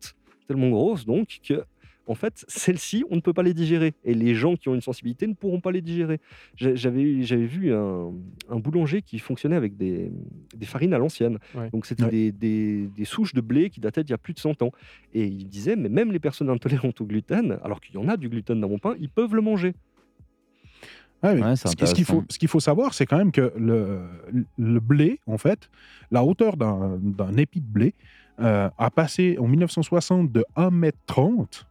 tellement 0.47 0.69
grosses 0.69 1.05
donc 1.05 1.39
que 1.45 1.63
en 2.07 2.15
fait, 2.15 2.45
celles-ci, 2.47 3.03
on 3.11 3.15
ne 3.15 3.21
peut 3.21 3.33
pas 3.33 3.43
les 3.43 3.53
digérer. 3.53 3.93
Et 4.03 4.13
les 4.13 4.33
gens 4.33 4.55
qui 4.55 4.69
ont 4.69 4.75
une 4.75 4.81
sensibilité 4.81 5.27
ne 5.27 5.33
pourront 5.33 5.59
pas 5.61 5.71
les 5.71 5.81
digérer. 5.81 6.19
J'a- 6.55 6.73
J'avais 6.75 7.21
j'avais 7.23 7.45
vu 7.45 7.73
un, 7.73 8.11
un 8.49 8.59
boulanger 8.59 9.01
qui 9.01 9.19
fonctionnait 9.19 9.55
avec 9.55 9.77
des, 9.77 10.11
des 10.55 10.65
farines 10.65 10.93
à 10.93 10.97
l'ancienne. 10.97 11.37
Ouais. 11.55 11.69
Donc, 11.71 11.85
c'était 11.85 12.03
Ouais. 12.05 12.09
des, 12.11 12.31
des- 12.31 12.87
des 12.95 13.05
souches 13.05 13.33
de 13.33 13.41
blé 13.41 13.69
qui 13.69 13.79
dataient 13.79 14.03
d'il 14.03 14.11
y 14.11 14.13
a 14.13 14.17
plus 14.17 14.33
de 14.33 14.39
100 14.39 14.61
ans. 14.61 14.71
Et 15.13 15.25
il 15.25 15.47
disait, 15.47 15.75
mais 15.75 15.89
même 15.89 16.11
les 16.11 16.19
personnes 16.19 16.49
intolérantes 16.49 16.99
au 17.01 17.05
gluten, 17.05 17.59
alors 17.63 17.81
qu'il 17.81 17.95
y 17.95 17.97
en 17.97 18.07
a 18.07 18.17
du 18.17 18.29
gluten 18.29 18.59
dans 18.59 18.69
mon 18.69 18.79
pain, 18.79 18.95
ils 18.99 19.09
peuvent 19.09 19.35
le 19.35 19.41
manger. 19.41 19.73
Ouais, 21.23 21.33
mais 21.33 21.41
Ouais, 21.43 21.55
c'est 21.55 21.67
ce 21.69 21.75
qui- 21.75 21.87
ce 21.87 21.93
qu'il 21.95 22.05
faut, 22.05 22.13
intéressant. 22.13 22.27
ce 22.33 22.39
qu'il 22.39 22.47
faut 22.47 22.59
savoir, 22.59 22.93
c'est 22.93 23.07
quand 23.07 23.17
même 23.17 23.31
que 23.31 23.51
le, 23.57 24.01
le 24.59 24.79
blé, 24.79 25.19
en 25.25 25.39
fait, 25.39 25.69
la 26.11 26.23
hauteur 26.23 26.57
d'un 26.57 26.99
d'un 27.01 27.35
épi 27.37 27.59
de 27.59 27.65
blé 27.65 27.95
euh, 28.39 28.69
a 28.77 28.91
passé 28.91 29.35
en 29.39 29.47
1960 29.47 30.31
de 30.31 30.45
1m30 30.55 31.63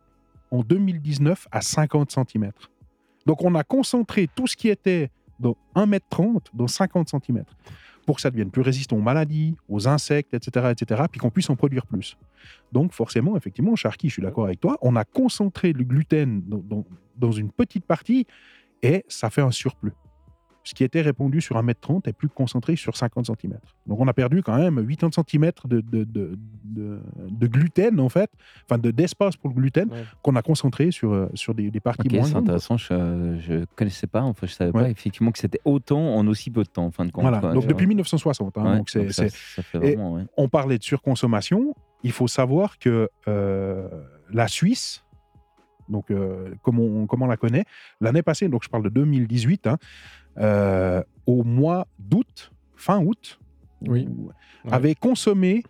en 0.50 0.60
2019 0.62 1.48
à 1.50 1.60
50 1.60 2.10
cm. 2.10 2.52
Donc 3.26 3.42
on 3.42 3.54
a 3.54 3.64
concentré 3.64 4.28
tout 4.34 4.46
ce 4.46 4.56
qui 4.56 4.68
était 4.68 5.10
dans 5.40 5.56
1m30 5.74 6.46
dans 6.54 6.68
50 6.68 7.08
cm 7.10 7.44
pour 8.06 8.16
que 8.16 8.22
ça 8.22 8.30
devienne 8.30 8.50
plus 8.50 8.62
résistant 8.62 8.96
aux 8.96 9.00
maladies, 9.02 9.56
aux 9.68 9.88
insectes, 9.88 10.32
etc., 10.32 10.68
etc., 10.70 11.02
puis 11.10 11.18
qu'on 11.18 11.30
puisse 11.30 11.50
en 11.50 11.56
produire 11.56 11.86
plus. 11.86 12.16
Donc 12.70 12.92
forcément, 12.92 13.36
effectivement, 13.36 13.74
Sharky, 13.74 14.08
je 14.08 14.12
suis 14.14 14.22
d'accord 14.22 14.44
avec 14.44 14.60
toi, 14.60 14.78
on 14.80 14.94
a 14.94 15.04
concentré 15.04 15.72
le 15.72 15.82
gluten 15.82 16.40
dans- 17.18 17.32
une 17.32 17.50
petite 17.50 17.84
partie 17.84 18.26
et 18.82 19.04
ça 19.08 19.28
fait 19.30 19.40
un 19.42 19.50
surplus. 19.50 19.92
Ce 20.66 20.74
qui 20.74 20.82
était 20.82 21.00
répandu 21.00 21.40
sur 21.40 21.56
1m30 21.56 22.08
est 22.08 22.12
plus 22.12 22.28
concentré 22.28 22.74
sur 22.74 22.96
50 22.96 23.26
cm. 23.26 23.56
Donc 23.86 24.00
on 24.00 24.08
a 24.08 24.12
perdu 24.12 24.42
quand 24.42 24.56
même 24.56 24.84
80 24.84 25.10
cm 25.28 25.52
de, 25.64 25.80
de, 25.80 26.02
de, 26.02 26.38
de- 26.64 27.00
de 27.30 27.46
gluten, 27.46 28.00
en 28.00 28.08
fait, 28.08 28.28
enfin 28.64 28.76
de- 28.76 28.90
d'espace 28.90 29.36
pour 29.36 29.50
le 29.50 29.54
gluten, 29.54 29.88
Ouais. 29.92 30.02
qu'on 30.22 30.34
a 30.34 30.42
concentré 30.42 30.90
sur, 30.90 31.12
euh, 31.12 31.28
sur 31.34 31.54
des, 31.54 31.70
des 31.70 31.78
parties 31.78 32.08
Ok, 32.08 32.14
moins 32.14 32.24
c'est 32.24 32.34
intéressant. 32.34 32.76
Je 32.76 32.94
ne 32.94 33.64
connaissais 33.76 34.08
pas. 34.08 34.22
Enfin, 34.22 34.48
je 34.48 34.52
savais 34.54 34.72
pas 34.72 34.90
effectivement 34.90 35.30
que 35.30 35.38
c'était 35.38 35.60
autant 35.64 36.16
en 36.16 36.26
aussi 36.26 36.50
peu 36.50 36.64
de 36.64 36.68
temps, 36.68 36.86
en 36.86 36.90
fin 36.90 37.04
de 37.04 37.12
compte. 37.12 37.22
Voilà, 37.22 37.38
quoi. 37.38 37.52
donc 37.52 37.62
depuis 37.68 37.84
vois. 37.84 37.90
1960. 37.90 38.58
hein, 38.58 38.64
Ouais, 38.72 38.76
donc 38.78 38.90
c'est- 38.90 39.02
donc 39.02 39.12
ça, 39.12 39.28
ça 39.28 39.62
vraiment. 39.78 40.14
ouais. 40.14 40.22
on 40.36 40.48
parlait 40.48 40.78
de 40.78 40.82
surconsommation. 40.82 41.76
Il 42.02 42.10
faut 42.10 42.26
savoir 42.28 42.78
que 42.80 43.08
euh, 43.28 43.88
la 44.32 44.48
Suisse, 44.48 45.04
donc 45.88 46.10
euh, 46.10 46.54
comme, 46.62 46.78
on, 46.80 47.06
comme 47.06 47.22
on 47.22 47.26
la 47.26 47.36
connaît, 47.36 47.64
l'année 48.00 48.22
passée, 48.22 48.48
donc 48.48 48.64
je 48.64 48.68
parle 48.68 48.82
de 48.84 48.88
2018, 48.88 49.66
hein, 49.66 49.78
euh, 50.38 51.02
au 51.26 51.42
mois 51.44 51.86
d'août, 51.98 52.52
fin 52.74 53.00
août, 53.02 53.38
Oui. 53.86 54.06
ou- 54.08 54.30
Ouais. 54.64 54.72
avait 54.72 54.94
consommé 54.96 55.62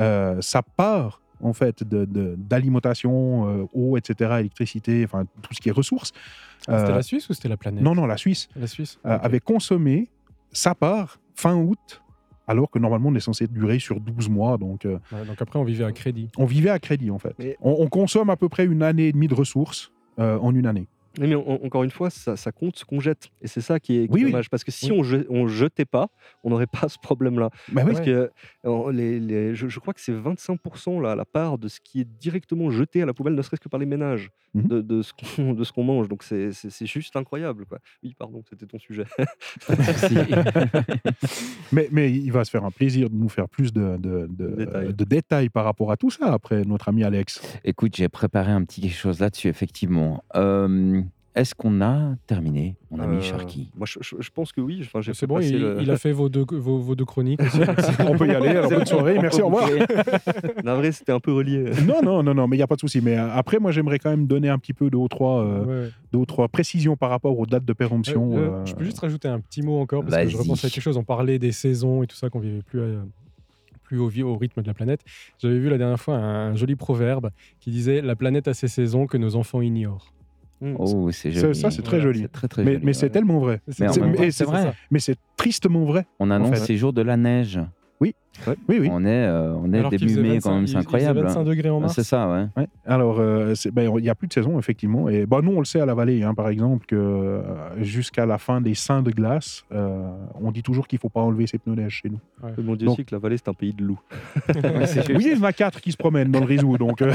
euh, 0.00 0.40
sa 0.40 0.62
part 0.62 1.20
en 1.40 1.52
fait 1.52 1.84
d'alimentation, 1.84 3.48
euh, 3.48 3.66
eau, 3.72 3.96
etc., 3.96 4.36
électricité, 4.40 5.04
enfin 5.04 5.24
tout 5.42 5.52
ce 5.54 5.60
qui 5.60 5.68
est 5.68 5.72
ressources. 5.72 6.12
C'était 6.60 6.92
la 6.92 7.02
Suisse 7.02 7.28
ou 7.28 7.34
c'était 7.34 7.48
la 7.48 7.56
planète? 7.56 7.82
Non, 7.82 7.94
non, 7.94 8.06
la 8.06 8.16
Suisse 8.16 8.48
La 8.56 8.66
Suisse. 8.66 8.98
avait 9.04 9.40
consommé 9.40 10.08
sa 10.52 10.74
part 10.74 11.18
fin 11.34 11.54
août, 11.56 12.02
alors 12.46 12.70
que 12.70 12.78
normalement 12.78 13.08
on 13.10 13.14
est 13.14 13.20
censé 13.20 13.46
durer 13.46 13.78
sur 13.78 14.00
12 14.00 14.28
mois, 14.28 14.58
donc 14.58 14.84
euh, 14.84 14.98
Ouais, 15.12 15.24
donc 15.26 15.40
après, 15.40 15.58
on 15.58 15.64
vivait 15.64 15.84
à 15.84 15.92
crédit. 15.92 16.30
on 16.36 16.44
vivait 16.46 16.70
à 16.70 16.78
crédit 16.78 17.10
en 17.10 17.18
fait. 17.18 17.34
Mais- 17.38 17.56
On, 17.60 17.76
on 17.80 17.88
consomme 17.88 18.30
à 18.30 18.36
peu 18.36 18.48
près 18.48 18.64
une 18.66 18.82
année 18.82 19.08
et 19.08 19.12
demie 19.12 19.28
de 19.28 19.34
ressources 19.34 19.92
euh, 20.18 20.38
en 20.38 20.54
une 20.54 20.66
année. 20.66 20.86
Oui, 21.18 21.28
mais 21.28 21.34
en- 21.34 21.60
encore 21.64 21.84
une 21.84 21.90
fois, 21.90 22.10
ça, 22.10 22.36
ça 22.36 22.50
compte 22.52 22.76
ce 22.76 22.84
qu'on 22.84 23.00
jette. 23.00 23.28
Et 23.40 23.46
c'est 23.46 23.60
ça 23.60 23.78
qui 23.78 23.98
est, 23.98 24.08
qui 24.08 24.12
Oui, 24.14 24.20
est 24.20 24.24
oui. 24.24 24.30
dommage. 24.32 24.50
Parce 24.50 24.64
que 24.64 24.72
si 24.72 24.90
Oui. 24.90 24.98
on, 24.98 25.02
je- 25.02 25.26
on 25.30 25.46
jetait 25.46 25.84
pas, 25.84 26.08
on 26.42 26.50
n'aurait 26.50 26.66
pas 26.66 26.88
ce 26.88 26.98
problème-là. 26.98 27.50
Bah. 27.72 27.84
Parce 27.84 28.00
que 28.00 28.30
euh, 28.66 28.92
les, 28.92 29.20
les- 29.20 29.54
je, 29.54 29.68
je 29.68 29.78
crois 29.80 29.94
que 29.94 30.00
c'est 30.00 30.12
25% 30.12 31.00
là, 31.00 31.14
la 31.14 31.24
part 31.24 31.58
de 31.58 31.68
ce 31.68 31.78
qui 31.80 32.00
est 32.00 32.08
directement 32.20 32.70
jeté 32.70 33.02
à 33.02 33.06
la 33.06 33.14
poubelle, 33.14 33.34
ne 33.34 33.42
serait-ce 33.42 33.60
que 33.60 33.68
par 33.68 33.78
les 33.80 33.86
ménages, 33.86 34.30
Mhm. 34.54 34.68
de, 34.68 34.80
de 34.82 35.02
ce 35.02 35.12
qu'on 35.12 35.52
de 35.54 35.64
ce 35.64 35.72
qu'on 35.72 35.82
mange. 35.84 36.08
Donc 36.08 36.22
c'est- 36.22 36.50
juste 36.84 37.16
incroyable. 37.16 37.64
Quoi. 37.66 37.78
Oui, 38.02 38.14
pardon, 38.18 38.42
c'était 38.48 38.66
ton 38.66 38.78
sujet. 38.78 39.04
Merci. 39.68 40.14
Mais, 41.72 41.88
mais 41.90 42.12
il 42.12 42.30
va 42.30 42.44
se 42.44 42.50
faire 42.50 42.64
un 42.64 42.70
plaisir 42.70 43.10
de 43.10 43.16
nous 43.16 43.28
faire 43.28 43.48
plus 43.48 43.72
de, 43.72 43.96
de, 43.96 44.28
de- 44.30 44.54
Détails. 44.56 44.94
de 44.94 45.04
détails 45.04 45.48
par 45.48 45.64
rapport 45.64 45.90
à 45.90 45.96
tout 45.96 46.10
ça 46.10 46.32
après 46.32 46.62
notre 46.64 46.88
ami 46.88 47.02
Alex. 47.04 47.40
Écoute, 47.64 47.96
j'ai 47.96 48.08
préparé 48.08 48.52
un 48.52 48.62
petit 48.64 48.80
quelque 48.80 48.94
chose 48.94 49.18
là-dessus, 49.20 49.48
effectivement. 49.48 50.22
Euh, 50.36 51.00
Est-ce 51.34 51.52
qu'on 51.54 51.80
a 51.80 52.14
terminé, 52.28 52.76
mon 52.92 53.00
ami 53.00 53.16
Euh, 53.16 53.20
Sharky 53.20 53.68
Moi, 53.76 53.86
je, 53.90 53.98
je- 54.00 54.14
je 54.20 54.30
pense 54.30 54.52
que 54.52 54.60
oui. 54.60 54.82
Enfin, 54.84 55.00
C'est 55.12 55.26
bon, 55.26 55.40
il, 55.40 55.60
le- 55.60 55.78
il 55.82 55.90
a 55.90 55.96
fait 55.96 56.12
vos 56.12 56.28
deux, 56.28 56.44
vos, 56.48 56.78
vos 56.78 56.94
deux 56.94 57.04
chroniques 57.04 57.40
aussi. 57.42 57.58
On 58.08 58.16
peut 58.16 58.28
y 58.28 58.30
aller, 58.30 58.50
alors 58.50 58.70
bonne 58.70 58.86
soirée, 58.86 59.18
merci, 59.20 59.42
au 59.42 59.46
revoir. 59.46 59.68
Navré, 60.64 60.92
c'était 60.92 61.10
un 61.10 61.18
peu 61.18 61.32
relié. 61.32 61.72
Non, 61.86 62.02
non, 62.02 62.22
non, 62.22 62.34
non, 62.34 62.46
mais 62.46 62.54
il 62.56 62.60
n'y 62.60 62.62
a 62.62 62.68
pas 62.68 62.76
de 62.76 62.80
souci. 62.80 63.00
Mais 63.02 63.18
euh, 63.18 63.28
après, 63.32 63.58
moi, 63.58 63.72
j'aimerais 63.72 63.98
quand 63.98 64.10
même 64.10 64.26
donner 64.28 64.48
un 64.48 64.58
petit 64.58 64.72
peu 64.74 64.90
deux 64.90 64.98
ou 64.98 65.08
trois, 65.08 65.42
euh, 65.44 65.64
Ouais, 65.84 65.90
deux 66.12 66.18
ou 66.20 66.26
trois 66.26 66.46
précisions 66.46 66.96
par 66.96 67.10
rapport 67.10 67.36
aux 67.36 67.46
dates 67.46 67.64
de 67.64 67.72
péremption. 67.72 68.32
Euh, 68.34 68.38
euh, 68.38 68.50
euh, 68.60 68.66
Je 68.66 68.74
peux 68.76 68.84
juste 68.84 69.00
rajouter 69.00 69.26
un 69.26 69.40
petit 69.40 69.62
mot 69.62 69.80
encore 69.80 70.04
parce 70.04 70.14
que 70.24 70.28
je 70.28 70.36
repensais 70.36 70.68
à 70.68 70.70
quelque 70.70 70.82
chose. 70.84 70.96
On 70.96 71.02
parlait 71.04 71.40
des 71.40 71.50
saisons 71.52 72.02
et 72.04 72.06
tout 72.06 72.16
ça 72.16 72.30
qu'on 72.30 72.38
vivait 72.40 72.62
plus, 72.62 72.80
à- 72.80 73.04
plus 73.82 73.98
au, 74.22 74.36
rythme 74.36 74.62
de 74.62 74.66
la 74.68 74.74
planète. 74.74 75.00
J'avais 75.38 75.58
vu 75.58 75.68
la 75.68 75.78
dernière 75.78 76.00
fois 76.00 76.14
un, 76.16 76.52
un 76.52 76.54
joli 76.56 76.76
proverbe 76.76 77.30
qui 77.60 77.70
disait 77.72 78.00
La 78.02 78.14
planète 78.16 78.46
a 78.48 78.54
ses 78.54 78.68
saisons 78.68 79.06
que 79.08 79.16
nos 79.16 79.34
enfants 79.36 79.60
ignorent. 79.60 80.12
Mm. 80.64 80.76
Oh, 80.78 81.10
c'est 81.12 81.32
Ça- 81.32 81.40
joli. 81.40 81.54
ça, 81.54 81.70
c'est 81.70 81.82
très 81.82 82.00
joli. 82.00 82.28
Très, 82.28 82.48
très 82.48 82.64
mais 82.64 82.72
joli, 82.74 82.84
mais 82.86 82.92
c'est 82.94 83.06
ouais. 83.06 83.10
tellement 83.10 83.38
vrai. 83.38 83.60
Mais 83.78 83.88
en 83.88 83.92
C'est- 83.92 84.44
vrai. 84.44 84.72
Mais 84.90 84.98
tristement 85.36 85.84
vrai. 85.84 86.06
On 86.18 86.30
annonce 86.30 86.50
fait. 86.58 86.64
ces 86.66 86.76
jours 86.76 86.92
de 86.92 87.02
la 87.02 87.16
neige. 87.16 87.60
Oui, 88.00 88.14
oui. 88.68 88.88
On 88.90 89.04
est, 89.04 89.08
euh, 89.08 89.54
on 89.54 89.72
est 89.72 89.78
Alors 89.78 89.90
début 89.90 90.16
mai 90.20 90.34
25 90.38 90.40
quand 90.42 90.54
même, 90.56 90.66
c'est 90.66 90.76
incroyable. 90.76 91.20
25 91.22 91.44
degrés 91.44 91.70
en 91.70 91.78
Ah, 91.78 91.80
mars. 91.82 91.94
C'est 91.94 92.02
ça, 92.04 92.28
ouais. 92.28 92.46
Ouais. 92.56 92.66
Alors, 92.86 93.16
euh, 93.20 93.54
ben, 93.72 93.90
il 93.96 94.02
n'y 94.02 94.08
a 94.08 94.14
plus 94.14 94.28
de 94.28 94.32
saison, 94.32 94.58
effectivement. 94.58 95.08
Et 95.08 95.24
bah, 95.26 95.40
nous, 95.42 95.52
on 95.52 95.58
le 95.60 95.64
sait 95.64 95.80
à 95.80 95.86
la 95.86 95.94
vallée, 95.94 96.22
hein, 96.22 96.34
par 96.34 96.48
exemple, 96.48 96.84
que 96.86 96.96
euh, 96.96 97.42
jusqu'à 97.82 98.26
la 98.26 98.38
fin 98.38 98.60
des 98.60 98.74
seins 98.74 99.02
de 99.02 99.10
glace, 99.10 99.64
euh, 99.72 100.06
on 100.40 100.50
dit 100.50 100.62
toujours 100.62 100.86
qu'il 100.88 100.96
ne 100.96 101.00
faut 101.00 101.08
pas 101.08 101.20
enlever 101.20 101.46
ses 101.46 101.58
pneus 101.58 101.74
neige 101.76 102.00
chez 102.02 102.10
nous. 102.10 102.18
Mais 102.42 102.52
on 102.68 102.74
dit 102.76 102.84
Donc- 102.84 102.94
aussi 102.94 103.04
que 103.04 103.14
la 103.14 103.18
vallée, 103.20 103.36
c'est 103.36 103.48
un 103.48 103.54
pays 103.54 103.72
de 103.72 103.82
loups. 103.84 104.00
Ouais. 104.54 105.16
Oui, 105.16 105.26
il 105.32 105.38
y 105.38 105.40
en 105.40 105.44
a 105.44 105.52
quatre 105.52 105.80
qui 105.80 105.92
se 105.92 105.96
promènent 105.96 106.30
dans 106.30 106.40
le 106.40 106.46
réseau. 106.46 106.76
Donc, 106.76 107.00
euh, 107.02 107.10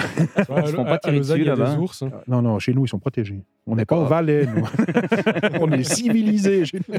Ouais, 0.50 0.62
Ils 0.64 0.68
se 0.68 0.74
font 0.76 0.84
pas 0.86 0.98
tirer 0.98 1.18
a 1.18 1.20
dessus, 1.20 1.38
des 1.40 1.44
là-bas. 1.46 1.78
ours. 1.80 2.04
non, 2.28 2.42
non, 2.42 2.60
chez 2.60 2.74
nous, 2.74 2.86
ils 2.86 2.90
sont 2.90 3.00
protégés. 3.00 3.42
On 3.68 3.76
n'est 3.76 3.86
pas 3.86 3.96
D'accord. 3.96 4.10
Valais, 4.10 4.46
nous. 4.56 4.64
on 5.62 5.72
est 5.72 5.84
civilisés. 5.84 6.66
chez 6.66 6.80
nous. 6.88 6.96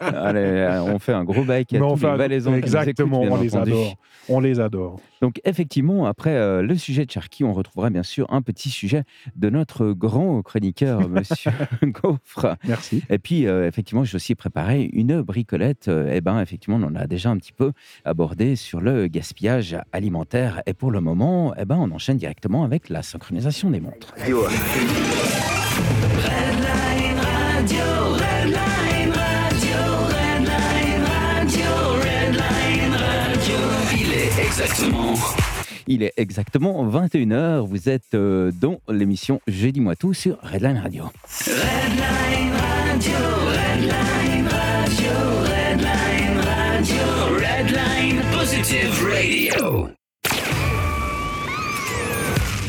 Allez, 0.00 0.40
euh, 0.40 0.82
on 0.82 0.98
fait 0.98 1.12
un 1.12 1.24
gros 1.24 1.42
bec 1.44 1.72
à 1.72 1.78
Mais 1.78 1.84
on 1.84 1.94
tous 1.94 2.00
fait 2.00 2.10
les 2.12 2.16
Valaisans 2.16 2.54
Exactement, 2.54 3.20
on 3.22 3.40
les 3.40 3.56
entendu. 3.62 3.72
adore. 3.72 3.96
On 4.28 4.40
les 4.40 4.60
adore. 4.60 5.00
Donc 5.20 5.40
effectivement, 5.44 6.06
après 6.06 6.30
euh, 6.30 6.62
le 6.62 6.76
sujet 6.76 7.04
de 7.04 7.10
Cherky, 7.10 7.44
on 7.44 7.52
retrouvera 7.52 7.90
bien 7.90 8.02
sûr 8.02 8.26
un 8.32 8.42
petit 8.42 8.70
sujet 8.70 9.02
de 9.36 9.50
notre 9.50 9.92
grand 9.92 10.42
chroniqueur, 10.42 11.08
Monsieur 11.08 11.50
Gaufre. 11.82 12.56
Merci. 12.66 13.02
Et 13.10 13.18
puis 13.18 13.46
euh, 13.46 13.66
effectivement, 13.66 14.04
j'ai 14.04 14.16
aussi 14.16 14.34
préparé 14.34 14.88
une 14.92 15.20
bricolette. 15.22 15.88
Euh, 15.88 16.10
Eh 16.14 16.20
ben 16.20 16.40
effectivement, 16.40 16.76
on 16.76 16.82
en 16.84 16.94
a 16.94 17.06
déjà 17.06 17.30
un 17.30 17.36
petit 17.36 17.52
peu 17.52 17.72
abordé 18.04 18.56
sur 18.56 18.80
le 18.80 19.06
gaspillage 19.08 19.76
alimentaire. 19.92 20.62
Et 20.66 20.74
pour 20.74 20.90
le 20.90 21.00
moment, 21.00 21.54
eh 21.58 21.64
ben 21.64 21.76
on 21.76 21.90
enchaîne 21.90 22.16
directement 22.16 22.64
avec 22.64 22.88
la 22.88 23.02
synchronisation 23.02 23.70
des 23.70 23.80
montres. 23.80 24.14
Radio, 24.16 24.42
exactement. 34.42 35.14
Il 35.86 36.02
est 36.02 36.12
exactement 36.16 36.86
21h. 36.88 37.66
Vous 37.66 37.88
êtes 37.88 38.14
euh, 38.14 38.52
dans 38.52 38.80
l'émission 38.88 39.40
Jeudi 39.46 39.80
moi 39.80 39.96
tout 39.96 40.14
sur 40.14 40.38
Redline 40.42 40.78
Radio. 40.78 41.04
Redline 41.46 42.52
Radio, 42.52 43.16
Redline 43.48 44.48
Radio, 44.48 45.12
Redline 45.44 46.38
Radio, 46.38 47.04
Redline 47.36 48.22
Positive 48.32 49.04
Radio. 49.04 50.01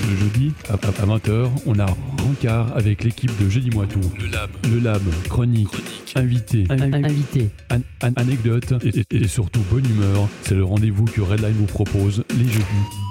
Le 0.10 0.18
jeudi, 0.18 0.52
à, 0.70 0.76
20h, 0.76 1.50
on 1.66 1.80
a 1.80 1.86
Rancard 2.22 2.76
avec 2.76 3.04
l'équipe 3.04 3.32
de 3.44 3.50
Jeudi 3.50 3.70
Moi 3.72 3.86
Tout. 3.88 4.00
Le 4.20 4.28
Lab. 4.28 4.50
Le 4.72 4.80
Lab, 4.80 5.02
chronique, 5.30 5.70
invité, 6.16 6.66
Invité. 6.70 7.50
an- 7.72 7.80
an- 8.08 8.14
anecdote 8.18 8.74
et, 8.84 9.00
et- 9.00 9.24
et 9.24 9.28
surtout 9.28 9.62
bonne 9.72 9.86
humeur. 9.86 10.28
C'est 10.44 10.56
le 10.56 10.64
rendez-vous 10.66 11.06
que 11.06 11.22
Redline 11.22 11.54
vous 11.54 11.66
propose 11.66 12.24
les 12.38 12.46
jeudis 12.46 12.64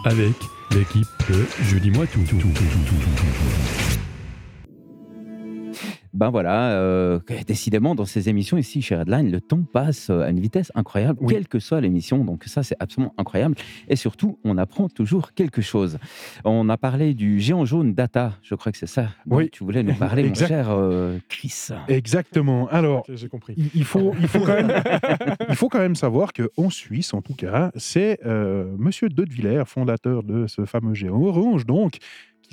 avec 0.05 0.35
l'équipe 0.73 1.07
de 1.31 1.45
Jeudi 1.71 1.91
Moi 1.91 2.07
Tout. 2.07 2.21
Tout, 2.29 2.37
tout, 2.37 2.49
Ben 6.15 6.29
voilà, 6.31 6.73
euh, 6.73 7.21
décidément, 7.47 7.95
dans 7.95 8.05
ces 8.05 8.29
émissions 8.29 8.59
ici 8.59 8.83
chez 8.83 8.97
Redline, 8.97 9.31
le 9.31 9.41
temps 9.41 9.63
passe 9.73 10.11
euh, 10.11 10.21
à 10.23 10.29
une 10.31 10.41
vitesse 10.41 10.71
incroyable, 10.75 11.19
Oui. 11.23 11.33
quelle 11.33 11.49
que 11.49 11.59
soit 11.59 11.81
l'émission. 11.81 12.23
Donc 12.25 12.45
ça, 12.45 12.63
c'est 12.63 12.77
absolument 12.81 13.15
incroyable. 13.17 13.55
Et 13.89 13.97
surtout, 13.97 14.39
on 14.45 14.59
apprend 14.59 14.89
toujours 14.91 15.33
quelque 15.33 15.63
chose. 15.63 15.99
On 16.45 16.69
a 16.69 16.77
parlé 16.77 17.15
du 17.15 17.41
géant 17.41 17.65
jaune 17.65 17.95
data, 17.95 18.35
je 18.43 18.55
crois 18.55 18.73
que 18.73 18.79
c'est 18.79 18.87
ça 18.87 19.09
dont 19.27 19.37
Oui. 19.37 19.49
tu 19.51 19.65
voulais 19.65 19.83
nous 19.83 19.95
parler, 19.95 20.25
mon 20.29 20.35
cher 20.35 20.67
euh, 20.71 21.19
Chris. 21.29 21.69
Exactement. 21.89 22.69
Alors, 22.69 23.05
j'ai 23.09 23.29
compris. 23.29 23.55
il 23.57 23.71
il 23.75 23.85
faut, 23.85 24.13
il, 24.21 24.29
faut 24.29 24.41
quand 24.41 24.55
même, 24.55 24.73
il 25.49 25.55
faut 25.57 25.69
quand 25.71 25.79
même 25.79 25.97
savoir 25.97 26.33
qu'en 26.35 26.69
Suisse, 26.71 27.15
en 27.15 27.23
tout 27.23 27.35
cas, 27.35 27.71
c'est 27.77 28.19
euh, 28.27 28.67
Monsieur 28.79 29.09
De 29.09 29.25
Villers, 29.25 29.65
fondateur 29.67 30.23
de 30.23 30.47
ce 30.47 30.65
fameux 30.67 30.95
géant 30.95 31.21
orange, 31.23 31.65
donc, 31.67 31.97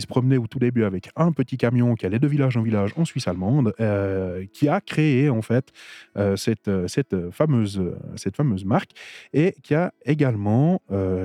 se 0.01 0.07
promenait 0.07 0.37
au 0.37 0.47
tout 0.47 0.59
début 0.59 0.83
avec 0.83 1.09
un 1.15 1.31
petit 1.31 1.57
camion 1.57 1.95
qui 1.95 2.05
allait 2.05 2.19
de 2.19 2.27
village 2.27 2.57
en 2.57 2.61
village 2.61 2.93
en 2.97 3.05
Suisse 3.05 3.27
allemande, 3.27 3.73
euh, 3.79 4.45
qui 4.53 4.67
a 4.67 4.81
créé 4.81 5.29
en 5.29 5.41
fait 5.41 5.71
euh, 6.17 6.35
cette, 6.35 6.67
euh, 6.67 6.87
cette, 6.87 7.29
fameuse, 7.31 7.81
cette 8.15 8.35
fameuse 8.35 8.65
marque 8.65 8.91
et 9.33 9.55
qui 9.63 9.75
a 9.75 9.93
également 10.05 10.81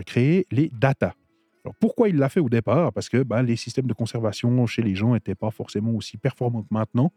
créé 0.06 0.46
les 0.50 0.70
data. 0.72 1.14
Pourquoi 1.80 2.10
il 2.10 2.16
l'a 2.16 2.28
fait 2.28 2.40
au 2.40 2.50
départ? 2.50 2.92
Parce 2.92 3.08
que 3.08 3.22
bah, 3.22 3.42
les 3.42 3.56
systèmes 3.56 3.86
de 3.86 3.94
conservation 3.94 4.66
chez 4.66 4.82
les 4.82 4.94
gens 4.94 5.14
n'étaient 5.14 5.34
pas 5.34 5.50
forcément 5.50 5.92
aussi 5.92 6.18
performants 6.18 6.62
que 6.62 6.68
maintenant. 6.70 7.10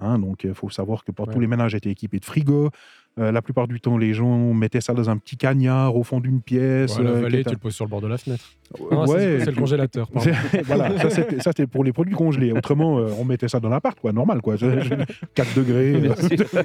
Hein. 0.00 0.18
donc 0.18 0.44
il 0.44 0.54
faut 0.54 0.70
savoir 0.70 1.04
que 1.04 1.12
pas 1.12 1.24
Ouais. 1.24 1.32
tous 1.32 1.40
les 1.40 1.46
ménages 1.46 1.74
étaient 1.74 1.90
équipés 1.90 2.18
de 2.18 2.24
frigo. 2.24 2.70
Euh, 3.16 3.30
la 3.30 3.42
plupart 3.42 3.68
du 3.68 3.80
temps, 3.80 3.96
les 3.96 4.12
gens 4.12 4.52
mettaient 4.54 4.80
ça 4.80 4.92
dans 4.92 5.08
un 5.08 5.16
petit 5.18 5.36
cagnard 5.36 5.94
au 5.94 6.02
fond 6.02 6.18
d'une 6.18 6.40
pièce. 6.42 6.98
Ouais, 6.98 7.04
la 7.04 7.10
euh, 7.10 7.20
vallée, 7.20 7.40
était- 7.42 7.50
tu 7.50 7.54
le 7.54 7.60
poses 7.60 7.74
sur 7.76 7.84
le 7.84 7.88
bord 7.90 8.00
de 8.00 8.08
la 8.08 8.18
fenêtre. 8.18 8.42
Non, 8.90 9.06
Ouais, 9.06 9.38
c'est 9.38 9.52
le 9.52 9.56
congélateur. 9.56 10.10
voilà, 10.64 10.98
ça 11.08 11.52
c'était, 11.52 11.68
pour 11.68 11.84
les 11.84 11.92
produits 11.92 12.16
congelés. 12.16 12.50
Autrement, 12.50 12.98
euh, 12.98 13.10
on 13.16 13.24
mettait 13.24 13.46
ça 13.46 13.60
dans 13.60 13.68
l'appart, 13.68 14.00
quoi, 14.00 14.12
normal, 14.12 14.42
quoi. 14.42 14.56
4 14.56 15.54
degrés. 15.56 15.94
Euh, 15.94 16.14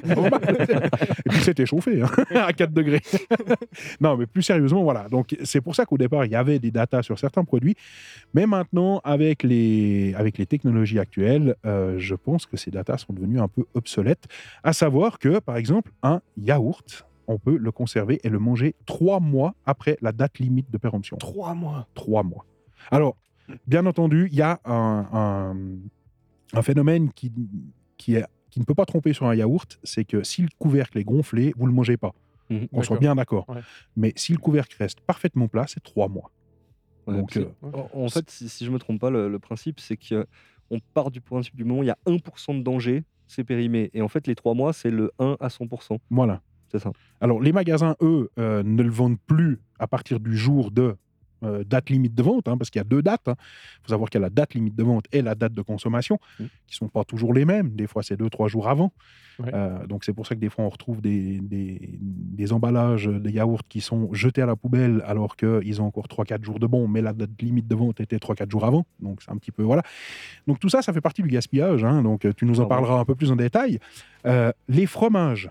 normal. 0.16 0.40
Et 1.24 1.28
puis 1.28 1.40
c'était 1.42 1.66
chauffé, 1.66 2.02
hein, 2.02 2.08
à 2.34 2.52
4 2.52 2.72
degrés. 2.72 3.00
non, 4.00 4.16
mais 4.16 4.26
plus 4.26 4.42
sérieusement, 4.42 4.82
voilà. 4.82 5.06
Donc 5.08 5.36
c'est 5.44 5.60
pour 5.60 5.76
ça 5.76 5.84
qu'au 5.86 5.98
départ, 5.98 6.24
il 6.24 6.32
y 6.32 6.36
avait 6.36 6.58
des 6.58 6.72
datas 6.72 7.02
sur 7.04 7.16
certains 7.16 7.44
produits. 7.44 7.76
Mais 8.34 8.46
maintenant, 8.46 9.00
avec 9.04 9.44
les, 9.44 10.14
avec 10.16 10.36
les 10.36 10.46
technologies 10.46 10.98
actuelles, 10.98 11.54
euh, 11.64 11.94
je 11.98 12.16
pense 12.16 12.44
que 12.46 12.56
ces 12.56 12.72
datas 12.72 12.98
sont 12.98 13.12
devenues 13.20 13.40
un 13.40 13.48
peu 13.48 13.64
obsolètes. 13.74 14.26
À 14.62 14.72
savoir 14.72 15.18
que, 15.18 15.38
par 15.38 15.56
exemple, 15.56 15.92
un 16.02 16.20
yaourt, 16.36 17.06
on 17.26 17.38
peut 17.38 17.56
le 17.56 17.70
conserver 17.72 18.18
et 18.24 18.28
le 18.28 18.38
manger 18.38 18.74
trois 18.86 19.20
mois 19.20 19.54
après 19.64 19.96
la 20.00 20.12
date 20.12 20.38
limite 20.38 20.70
de 20.70 20.78
péremption 20.78 21.16
Trois 21.18 21.54
mois. 21.54 21.86
trois 21.94 22.22
mois. 22.24 22.44
Alors, 22.90 23.16
bien 23.66 23.86
entendu, 23.86 24.28
il 24.32 24.36
y 24.36 24.42
a 24.42 24.60
un, 24.64 25.06
un- 25.12 25.56
un 26.52 26.62
phénomène 26.62 27.12
qui, 27.12 27.32
qui, 27.96 28.14
est, 28.16 28.24
qui 28.50 28.58
ne 28.58 28.64
peut 28.64 28.74
pas 28.74 28.86
tromper 28.86 29.12
sur 29.12 29.26
un 29.26 29.34
yaourt, 29.34 29.78
c'est 29.84 30.04
que 30.04 30.22
si 30.24 30.42
le 30.42 30.48
couvercle 30.58 30.98
est 30.98 31.04
gonflé, 31.04 31.52
vous 31.56 31.64
ne 31.66 31.68
le 31.70 31.74
mangez 31.74 31.96
pas. 31.96 32.12
Mhm. 32.48 32.66
On 32.72 32.82
soit 32.82 32.98
bien 32.98 33.14
d'accord. 33.14 33.48
Ouais. 33.48 33.60
Mais 33.96 34.12
si 34.16 34.32
le 34.32 34.38
couvercle 34.38 34.76
reste 34.80 35.00
parfaitement 35.02 35.46
plat, 35.46 35.66
c'est 35.68 35.82
trois 35.82 36.08
mois. 36.08 36.32
Ouais, 37.06 37.14
Donc, 37.16 37.36
euh, 37.36 37.46
en, 37.62 37.88
en 38.04 38.08
fait, 38.08 38.28
si, 38.28 38.48
si 38.48 38.64
je 38.64 38.70
me 38.72 38.78
trompe 38.80 39.00
pas, 39.00 39.10
le, 39.10 39.28
le 39.28 39.38
principe, 39.38 39.78
c'est 39.78 39.96
qu'on 40.70 40.78
part 40.94 41.10
du 41.10 41.20
principe 41.20 41.56
du 41.56 41.64
moment 41.64 41.80
où 41.80 41.82
il 41.82 41.88
y 41.88 41.90
a 41.90 41.98
1% 42.06 42.58
de 42.58 42.62
danger, 42.62 43.04
c'est 43.26 43.44
périmé. 43.44 43.90
Et 43.92 44.02
en 44.02 44.08
fait, 44.08 44.26
les 44.26 44.34
trois 44.34 44.54
mois, 44.54 44.72
c'est 44.72 44.90
le 44.90 45.10
1 45.18 45.36
à 45.40 45.48
100%. 45.48 45.98
Voilà. 46.10 46.40
C'est 46.70 46.78
ça. 46.78 46.92
Alors, 47.20 47.40
les 47.40 47.52
magasins, 47.52 47.96
eux, 48.00 48.30
euh, 48.38 48.62
ne 48.62 48.82
le 48.82 48.90
vendent 48.90 49.20
plus 49.26 49.60
à 49.78 49.88
partir 49.88 50.20
du 50.20 50.36
jour 50.36 50.70
de 50.70 50.96
euh, 51.42 51.64
date 51.64 51.90
limite 51.90 52.14
de 52.14 52.22
vente, 52.22 52.48
hein, 52.48 52.56
parce 52.58 52.70
qu'il 52.70 52.78
y 52.78 52.82
a 52.82 52.84
deux 52.84 53.02
dates. 53.02 53.22
Il 53.26 53.34
faut 53.84 53.88
savoir 53.90 54.10
qu'il 54.10 54.20
y 54.20 54.22
a 54.22 54.26
la 54.26 54.30
date 54.30 54.54
limite 54.54 54.74
de 54.76 54.82
vente 54.82 55.06
et 55.12 55.22
la 55.22 55.34
date 55.34 55.52
de 55.52 55.62
consommation, 55.62 56.18
Mm. 56.38 56.44
qui 56.66 56.76
sont 56.76 56.88
pas 56.88 57.04
toujours 57.04 57.32
les 57.34 57.44
mêmes. 57.44 57.70
Des 57.70 57.86
fois, 57.86 58.02
c'est 58.02 58.16
deux, 58.16 58.28
trois 58.30 58.48
jours 58.48 58.68
avant. 58.68 58.92
Ouais. 59.38 59.50
Euh, 59.54 59.86
donc, 59.86 60.04
c'est 60.04 60.12
pour 60.12 60.26
ça 60.26 60.34
que 60.34 60.40
des 60.40 60.50
fois, 60.50 60.64
on 60.64 60.68
retrouve 60.68 61.00
des, 61.00 61.40
des- 61.40 61.98
des 62.00 62.52
emballages 62.52 63.06
de 63.06 63.30
yaourts 63.30 63.62
qui 63.68 63.80
sont 63.80 64.12
jetés 64.12 64.42
à 64.42 64.46
la 64.46 64.54
poubelle 64.56 65.02
alors 65.06 65.34
qu'ils 65.36 65.80
ont 65.80 65.86
encore 65.86 66.08
3-4 66.08 66.44
jours 66.44 66.58
de 66.58 66.66
bon, 66.66 66.86
mais 66.88 67.00
la 67.00 67.12
date 67.14 67.30
limite 67.40 67.66
de 67.66 67.74
vente 67.74 68.00
était 68.00 68.18
3-4 68.18 68.50
jours 68.50 68.64
avant. 68.66 68.84
Donc, 69.00 69.22
c'est 69.22 69.30
un 69.30 69.36
petit 69.38 69.50
peu. 69.52 69.62
Voilà. 69.62 69.82
Donc, 70.46 70.58
tout 70.58 70.68
ça, 70.68 70.82
ça 70.82 70.92
fait 70.92 71.00
partie 71.00 71.22
du 71.22 71.28
gaspillage. 71.28 71.84
hein. 71.84 72.02
donc, 72.02 72.26
tu 72.36 72.44
nous 72.44 72.60
en 72.60 72.66
Pardon. 72.66 72.82
parleras 72.84 73.00
un 73.00 73.04
peu 73.06 73.14
plus 73.14 73.30
en 73.32 73.36
détail. 73.36 73.78
Euh, 74.26 74.52
les 74.68 74.84
fromages. 74.86 75.50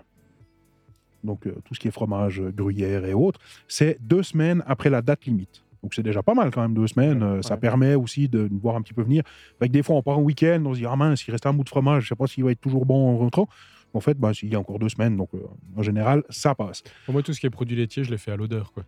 Donc, 1.24 1.46
euh, 1.46 1.54
tout 1.64 1.74
ce 1.74 1.80
qui 1.80 1.88
est 1.88 1.90
fromage, 1.90 2.40
gruyère 2.40 3.04
et 3.04 3.12
autres, 3.12 3.40
c'est 3.68 3.98
deux 4.00 4.22
semaines 4.22 4.62
après 4.66 4.88
la 4.88 5.02
date 5.02 5.26
limite. 5.26 5.62
Donc, 5.82 5.94
c'est 5.94 6.02
déjà 6.02 6.22
pas 6.22 6.34
mal 6.34 6.50
quand 6.50 6.62
même, 6.62 6.74
deux 6.74 6.86
semaines. 6.86 7.22
Euh, 7.22 7.42
ça 7.42 7.54
ouais. 7.54 7.60
permet 7.60 7.94
aussi 7.94 8.28
de 8.28 8.48
nous 8.50 8.58
voir 8.58 8.76
un 8.76 8.82
petit 8.82 8.94
peu 8.94 9.02
venir. 9.02 9.22
Fait 9.58 9.68
que 9.68 9.72
des 9.72 9.82
fois, 9.82 9.96
on 9.96 10.02
part 10.02 10.18
en 10.18 10.22
week-end, 10.22 10.62
on 10.66 10.74
se 10.74 10.80
dit, 10.80 10.86
ah 10.86 10.96
mince, 10.96 11.26
il 11.26 11.30
reste 11.30 11.46
un 11.46 11.52
bout 11.52 11.64
de 11.64 11.68
fromage, 11.68 12.04
je 12.04 12.08
sais 12.08 12.16
pas 12.16 12.26
s'il 12.26 12.44
va 12.44 12.52
être 12.52 12.60
toujours 12.60 12.86
bon 12.86 13.08
en 13.10 13.18
rentrant. 13.18 13.48
En 13.92 14.00
fait, 14.00 14.16
bah, 14.18 14.32
il 14.42 14.48
y 14.50 14.54
a 14.54 14.60
encore 14.60 14.78
deux 14.78 14.88
semaines, 14.88 15.16
donc 15.16 15.30
euh, 15.34 15.38
en 15.76 15.82
général, 15.82 16.22
ça 16.28 16.54
passe. 16.54 16.82
Pour 17.06 17.12
moi, 17.12 17.22
tout 17.22 17.32
ce 17.32 17.40
qui 17.40 17.46
est 17.46 17.50
produits 17.50 17.76
laitiers, 17.76 18.04
je 18.04 18.10
les 18.10 18.18
fais 18.18 18.30
à 18.30 18.36
l'odeur. 18.36 18.72
quoi. 18.72 18.84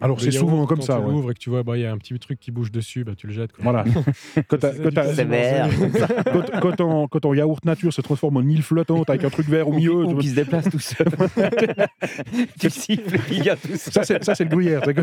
Alors, 0.00 0.20
c'est 0.20 0.30
souvent 0.30 0.66
comme 0.66 0.78
quand 0.78 0.84
ça. 0.84 0.96
Tu 0.96 1.02
ouais. 1.02 1.10
l'ouvres 1.10 1.30
et 1.30 1.34
que 1.34 1.38
tu 1.38 1.50
vois, 1.50 1.62
bah, 1.62 1.76
il 1.76 1.82
y 1.82 1.86
a 1.86 1.92
un 1.92 1.98
petit 1.98 2.18
truc 2.18 2.38
qui 2.40 2.50
bouge 2.50 2.72
dessus, 2.72 3.04
bah, 3.04 3.12
tu 3.16 3.26
le 3.26 3.32
jettes. 3.32 3.52
quoi. 3.52 3.62
Voilà. 3.64 3.84
quand, 4.48 4.56
C'est 4.60 4.82
quand 4.82 4.90
quand- 6.32 6.60
quand 6.60 6.76
ton, 6.76 7.08
quand 7.08 7.20
ton 7.20 7.34
yaourt 7.34 7.64
nature 7.64 7.92
se 7.92 8.00
transforme 8.00 8.36
en 8.38 8.42
île 8.42 8.62
flottante 8.62 9.10
avec 9.10 9.24
un 9.24 9.30
truc 9.30 9.48
vert 9.48 9.68
au 9.68 9.72
milieu, 9.72 10.04
Ou 10.04 10.18
qui 10.18 10.28
se 10.28 10.34
déplace 10.34 10.68
tout 10.70 10.78
seul. 10.78 11.06
tu 12.60 12.70
siffles, 12.70 13.20
il 13.30 13.44
y 13.44 13.50
a 13.50 13.56
tout 13.56 13.76
seul. 13.76 14.04
ça, 14.22 14.34
c'est, 14.34 14.44
le 14.44 14.50
gruyère. 14.50 14.82
Quand, 14.82 15.02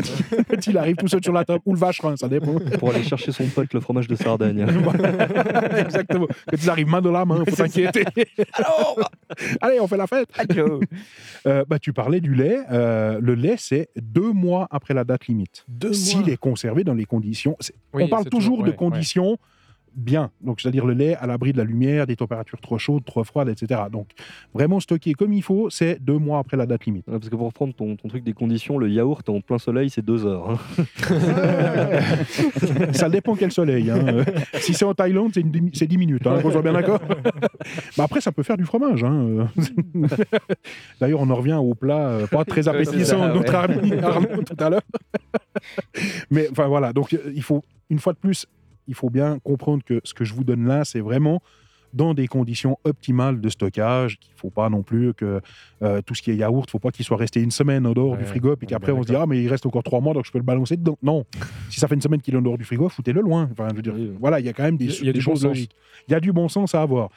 quand 0.50 0.66
il 0.66 0.76
arrive 0.76 0.96
tout 0.96 1.08
seul 1.08 1.22
sur 1.22 1.32
la 1.32 1.44
table, 1.44 1.60
ou 1.66 1.72
le 1.74 1.78
vacherin, 1.78 2.16
ça 2.16 2.28
dépend. 2.28 2.54
Pour 2.78 2.90
aller 2.90 3.04
chercher 3.04 3.32
son 3.32 3.44
pote, 3.46 3.72
le 3.74 3.80
fromage 3.80 4.08
de 4.08 4.14
Sardaigne. 4.16 4.66
Exactement. 5.78 6.26
Quand 6.50 6.56
ils 6.62 6.70
arrivent 6.70 6.88
main 6.88 7.00
dans 7.00 7.12
la 7.12 7.24
main, 7.24 7.44
faut 7.48 7.56
t'inquiéter. 7.56 8.04
Allez, 9.60 9.80
on 9.80 9.86
fait 9.86 9.96
la 9.96 10.06
fête. 10.06 10.28
Euh, 11.46 11.64
bah, 11.68 11.78
tu 11.78 11.92
parlais 11.92 12.20
du 12.20 12.34
lait. 12.34 12.58
Euh, 12.70 13.18
le 13.22 13.34
lait, 13.34 13.56
c'est 13.58 13.88
deux 13.96 14.32
mois 14.32 14.66
après 14.70 14.87
la 14.94 15.04
date 15.04 15.26
limite. 15.26 15.64
S'il 15.92 16.28
est 16.28 16.36
conservé 16.36 16.84
dans 16.84 16.94
les 16.94 17.04
conditions. 17.04 17.56
Oui, 17.92 18.04
on 18.04 18.08
parle 18.08 18.24
toujours, 18.24 18.56
toujours- 18.58 18.64
de 18.64 18.70
ouais, 18.70 18.76
conditions 18.76 19.38
bien. 19.94 20.30
Donc, 20.40 20.60
c'est-à-dire 20.60 20.84
le 20.86 20.94
lait 20.94 21.14
à 21.16 21.26
l'abri 21.26 21.52
de 21.52 21.58
la 21.58 21.64
lumière, 21.64 22.06
des 22.06 22.16
températures 22.16 22.60
trop 22.60 22.78
chaudes, 22.78 23.04
trop 23.04 23.24
froides, 23.24 23.48
etc. 23.48 23.82
Donc, 23.90 24.08
vraiment 24.54 24.80
stocké 24.80 25.14
comme 25.14 25.32
il 25.32 25.42
faut, 25.42 25.70
c'est 25.70 25.98
deux 26.02 26.18
mois 26.18 26.38
après 26.38 26.56
la 26.56 26.66
date 26.66 26.84
limite. 26.86 27.06
Ouais, 27.08 27.18
Parce 27.18 27.28
que 27.28 27.36
pour 27.36 27.46
reprendre 27.46 27.74
ton, 27.74 27.96
ton 27.96 28.08
truc 28.08 28.24
des 28.24 28.32
conditions, 28.32 28.78
le 28.78 28.88
yaourt 28.88 29.28
en 29.28 29.40
plein 29.40 29.58
soleil, 29.58 29.90
c'est 29.90 30.04
deux 30.04 30.26
heures. 30.26 30.50
hein. 30.50 30.58
ça 32.92 33.08
dépend 33.08 33.34
quel 33.36 33.52
soleil. 33.52 33.90
hein. 33.90 33.98
Euh, 34.08 34.24
Si 34.60 34.74
c'est 34.74 34.84
en 34.84 34.94
Thaïlande, 34.94 35.30
c'est 35.34 35.40
une 35.40 35.50
demi- 35.50 35.70
c'est 35.74 35.86
10 35.86 35.98
minutes. 35.98 36.26
Hein, 36.26 36.40
qu'on 36.42 36.50
soit 36.50 36.62
bien 36.62 36.72
d'accord. 36.72 37.00
Mais 37.96 38.04
après, 38.04 38.20
ça 38.20 38.32
peut 38.32 38.42
faire 38.42 38.56
du 38.56 38.64
fromage. 38.64 39.04
hein. 39.04 39.48
D'ailleurs, 41.00 41.20
on 41.20 41.30
en 41.30 41.34
revient 41.36 41.54
au 41.60 41.74
plat 41.74 42.08
euh, 42.08 42.26
pas 42.26 42.44
très 42.44 42.68
appétissant 42.68 43.28
de 43.28 43.34
notre 43.34 43.54
ami 43.54 43.92
Arnaud 44.02 44.42
tout 44.46 44.56
à 44.64 44.70
l'heure. 44.70 44.82
Mais 46.30 46.48
enfin 46.50 46.66
voilà, 46.68 46.92
donc 46.92 47.12
euh, 47.12 47.32
il 47.34 47.42
faut, 47.42 47.62
une 47.90 47.98
fois 47.98 48.12
de 48.12 48.18
plus, 48.18 48.46
il 48.88 48.94
faut 48.94 49.10
bien 49.10 49.38
comprendre 49.38 49.84
que 49.84 50.00
ce 50.04 50.14
que 50.14 50.24
je 50.24 50.34
vous 50.34 50.42
donne 50.44 50.66
là, 50.66 50.84
c'est 50.84 51.00
vraiment 51.00 51.40
dans 51.94 52.12
des 52.12 52.26
conditions 52.26 52.76
optimales 52.84 53.40
de 53.40 53.48
stockage, 53.48 54.18
qu'il 54.18 54.34
ne 54.34 54.38
faut 54.38 54.50
pas 54.50 54.68
non 54.68 54.82
plus 54.82 55.14
que 55.14 55.40
euh, 55.82 56.02
tout 56.02 56.14
ce 56.14 56.20
qui 56.20 56.30
est 56.30 56.36
yaourt, 56.36 56.66
il 56.66 56.68
ne 56.68 56.70
faut 56.72 56.78
pas 56.78 56.90
qu'il 56.90 57.02
soit 57.04 57.16
resté 57.16 57.40
une 57.40 57.50
semaine 57.50 57.86
en 57.86 57.92
dehors 57.92 58.10
Ouais, 58.12 58.18
du 58.18 58.24
frigo, 58.24 58.56
puis 58.56 58.66
qu'après 58.66 58.92
on 58.92 59.02
se 59.02 59.08
dit 59.08 59.16
ah 59.16 59.24
mais 59.26 59.42
il 59.42 59.48
reste 59.48 59.64
encore 59.64 59.82
trois 59.82 60.00
mois 60.02 60.12
donc 60.12 60.26
je 60.26 60.30
peux 60.30 60.36
le 60.38 60.44
balancer 60.44 60.76
dedans. 60.76 60.98
Non, 61.02 61.24
si 61.70 61.80
ça 61.80 61.88
fait 61.88 61.94
une 61.94 62.02
semaine 62.02 62.20
qu'il 62.20 62.34
est 62.34 62.36
en 62.38 62.42
dehors 62.42 62.58
du 62.58 62.64
frigo, 62.64 62.90
foutez-le 62.90 63.22
loin. 63.22 63.48
Enfin, 63.52 63.68
je 63.70 63.76
veux 63.76 63.82
dire, 63.82 63.94
Oui. 63.94 64.12
voilà, 64.20 64.38
il 64.38 64.44
y 64.44 64.50
a 64.50 64.52
quand 64.52 64.64
même 64.64 64.76
des, 64.76 64.84
Il 64.84 64.90
y 64.90 64.94
a- 64.94 64.98
il 65.00 65.06
y 65.06 65.08
a 65.08 65.12
des 65.14 65.18
du 65.20 65.24
bon 65.24 65.30
choses 65.32 65.40
sens. 65.40 65.48
logiques. 65.48 65.74
Il 66.08 66.12
y 66.12 66.14
a 66.14 66.20
du 66.20 66.32
bon 66.32 66.48
sens 66.48 66.74
à 66.74 66.82
avoir. 66.82 67.08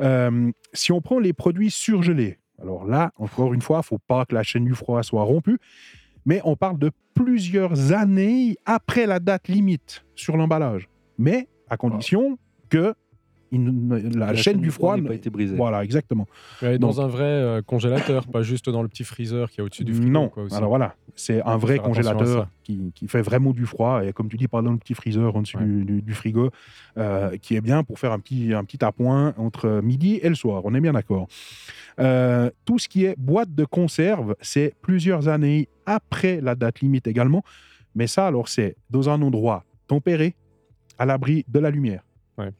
Euh, 0.00 0.50
si 0.72 0.92
on 0.92 1.00
prend 1.00 1.18
les 1.18 1.32
produits 1.32 1.70
surgelés, 1.72 2.38
alors 2.60 2.86
là, 2.86 3.10
encore 3.16 3.52
une 3.54 3.60
fois, 3.62 3.80
il 3.82 3.86
faut 3.86 3.98
pas 3.98 4.24
que 4.24 4.34
la 4.36 4.44
chaîne 4.44 4.64
du 4.64 4.74
froid 4.74 5.02
soit 5.02 5.24
rompue, 5.24 5.58
mais 6.26 6.40
on 6.44 6.54
parle 6.54 6.78
de 6.78 6.92
plusieurs 7.14 7.90
années 7.92 8.56
après 8.66 9.06
la 9.06 9.18
date 9.18 9.48
limite 9.48 10.04
sur 10.14 10.36
l'emballage. 10.36 10.88
Mais 11.22 11.48
à 11.68 11.76
condition 11.76 12.38
que 12.68 12.94
il 13.54 14.16
la, 14.16 14.34
chaîne 14.34 14.62
du 14.62 14.70
froid 14.70 14.96
n'ait 14.96 15.02
ne- 15.02 15.08
pas 15.08 15.14
été 15.14 15.28
brisée. 15.28 15.54
Voilà, 15.54 15.84
exactement. 15.84 16.26
Ouais, 16.62 16.78
dans 16.78 16.88
Donc- 16.92 17.00
un 17.00 17.06
vrai 17.06 17.24
euh, 17.24 17.60
congélateur, 17.60 18.26
pas 18.26 18.40
juste 18.40 18.70
dans 18.70 18.80
le 18.82 18.88
petit 18.88 19.04
freezer 19.04 19.50
qui 19.50 19.60
est 19.60 19.62
au-dessus 19.62 19.84
du 19.84 19.92
frigo. 19.92 20.08
non, 20.10 20.30
quoi, 20.30 20.44
aussi. 20.44 20.54
alors 20.54 20.70
voilà, 20.70 20.94
c'est 21.16 21.42
un 21.42 21.58
vrai 21.58 21.78
congélateur 21.78 22.48
qui, 22.62 22.92
qui 22.94 23.08
fait 23.08 23.20
vraiment 23.20 23.50
du 23.50 23.66
froid 23.66 24.02
et 24.06 24.14
comme 24.14 24.30
tu 24.30 24.38
dis, 24.38 24.48
pas 24.48 24.62
dans 24.62 24.72
le 24.72 24.78
petit 24.78 24.94
freezer 24.94 25.36
en 25.36 25.42
dessus 25.42 25.58
Ouais. 25.58 25.64
du, 25.66 25.84
du- 25.84 26.00
du 26.00 26.14
frigo, 26.14 26.48
euh, 26.96 27.36
qui 27.36 27.54
est 27.54 27.60
bien 27.60 27.84
pour 27.84 27.98
faire 27.98 28.12
un 28.12 28.20
petit, 28.20 28.54
un 28.54 28.64
petit 28.64 28.82
appoint 28.82 29.34
entre 29.36 29.82
midi 29.84 30.18
et 30.22 30.30
le 30.30 30.34
soir. 30.34 30.62
On 30.64 30.72
est 30.74 30.80
bien 30.80 30.94
d'accord. 30.94 31.26
Euh, 32.00 32.50
tout 32.64 32.78
ce 32.78 32.88
qui 32.88 33.04
est 33.04 33.14
boîte 33.18 33.54
de 33.54 33.66
conserve, 33.66 34.34
c'est 34.40 34.72
plusieurs 34.80 35.28
années 35.28 35.68
après 35.84 36.40
la 36.40 36.54
date 36.54 36.80
limite 36.80 37.06
également, 37.06 37.42
mais 37.94 38.06
ça 38.06 38.26
alors 38.26 38.48
c'est 38.48 38.76
dans 38.88 39.10
un 39.10 39.20
endroit 39.20 39.64
tempéré, 39.88 40.36
à 41.02 41.06
l'abri 41.06 41.44
de 41.48 41.58
la 41.58 41.70
lumière. 41.70 42.02
Ouais. 42.38 42.50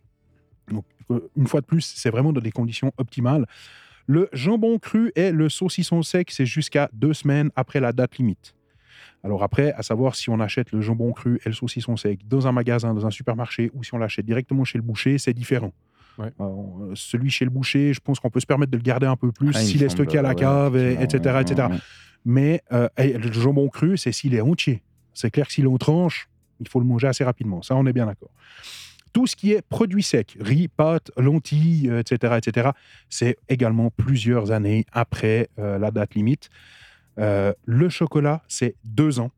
Donc 0.68 0.84
euh, 1.10 1.20
une 1.36 1.46
fois 1.46 1.60
de 1.60 1.66
plus, 1.66 1.80
c'est 1.96 2.10
vraiment 2.10 2.32
dans 2.32 2.40
des 2.40 2.50
conditions 2.50 2.92
optimales. 2.98 3.46
Le 4.06 4.28
jambon 4.32 4.78
cru 4.78 5.12
et 5.14 5.30
le 5.30 5.48
saucisson 5.48 6.02
sec, 6.02 6.30
c'est 6.32 6.46
jusqu'à 6.46 6.90
deux 6.92 7.14
semaines 7.14 7.50
après 7.54 7.78
la 7.80 7.92
date 7.92 8.16
limite. 8.18 8.54
Alors 9.24 9.44
après, 9.44 9.72
à 9.74 9.82
savoir 9.82 10.16
si 10.16 10.28
on 10.30 10.40
achète 10.40 10.72
le 10.72 10.80
jambon 10.80 11.12
cru 11.12 11.36
et 11.44 11.48
le 11.48 11.54
saucisson 11.54 11.96
sec 11.96 12.26
dans 12.26 12.48
un 12.48 12.52
magasin, 12.52 12.92
dans 12.94 13.06
un 13.06 13.10
supermarché, 13.10 13.70
ou 13.74 13.84
si 13.84 13.94
on 13.94 13.98
l'achète 13.98 14.26
directement 14.26 14.64
chez 14.64 14.78
le 14.78 14.82
boucher, 14.82 15.18
c'est 15.18 15.32
différent. 15.32 15.72
Ouais. 16.18 16.30
Euh, 16.40 16.92
celui 16.94 17.30
chez 17.30 17.44
le 17.44 17.50
boucher, 17.52 17.92
je 17.94 18.00
pense 18.00 18.18
qu'on 18.18 18.28
peut 18.30 18.40
se 18.40 18.46
permettre 18.46 18.72
de 18.72 18.76
le 18.76 18.82
garder 18.82 19.06
un 19.06 19.16
peu 19.16 19.30
plus 19.32 19.52
Ah, 19.54 19.62
il 19.62 19.66
s'il 19.66 19.82
est 19.84 19.88
stocké 19.88 20.18
à 20.18 20.22
la 20.22 20.34
cave, 20.34 20.74
ouais, 20.74 20.94
et- 20.94 21.02
etc., 21.04 21.38
etc. 21.40 21.68
ouais. 21.70 21.78
Mais 22.24 22.60
euh, 22.72 22.88
le 22.98 23.32
jambon 23.32 23.68
cru, 23.68 23.96
c'est 23.96 24.12
s'il 24.12 24.34
est 24.34 24.40
entier. 24.40 24.82
C'est 25.14 25.30
clair 25.30 25.46
que 25.46 25.52
s'il 25.52 25.64
est 25.64 25.68
en 25.68 25.78
tranche, 25.78 26.28
il 26.62 26.68
faut 26.68 26.80
le 26.80 26.86
manger 26.86 27.08
assez 27.08 27.24
rapidement. 27.24 27.62
Ça, 27.62 27.76
on 27.76 27.86
est 27.86 27.92
bien 27.92 28.06
d'accord. 28.06 28.30
Tout 29.12 29.26
ce 29.26 29.36
qui 29.36 29.52
est 29.52 29.62
produits 29.62 30.02
secs, 30.02 30.36
riz, 30.40 30.68
pâtes, 30.68 31.10
lentilles, 31.18 31.90
euh, 31.90 32.00
etc., 32.00 32.38
etc., 32.38 32.70
c'est 33.10 33.36
également 33.48 33.90
plusieurs 33.90 34.52
années 34.52 34.86
après 34.92 35.48
euh, 35.58 35.78
la 35.78 35.90
date 35.90 36.14
limite. 36.14 36.48
Euh, 37.18 37.52
le 37.64 37.90
chocolat, 37.90 38.42
c'est 38.48 38.74
deux 38.84 39.20
ans 39.20 39.30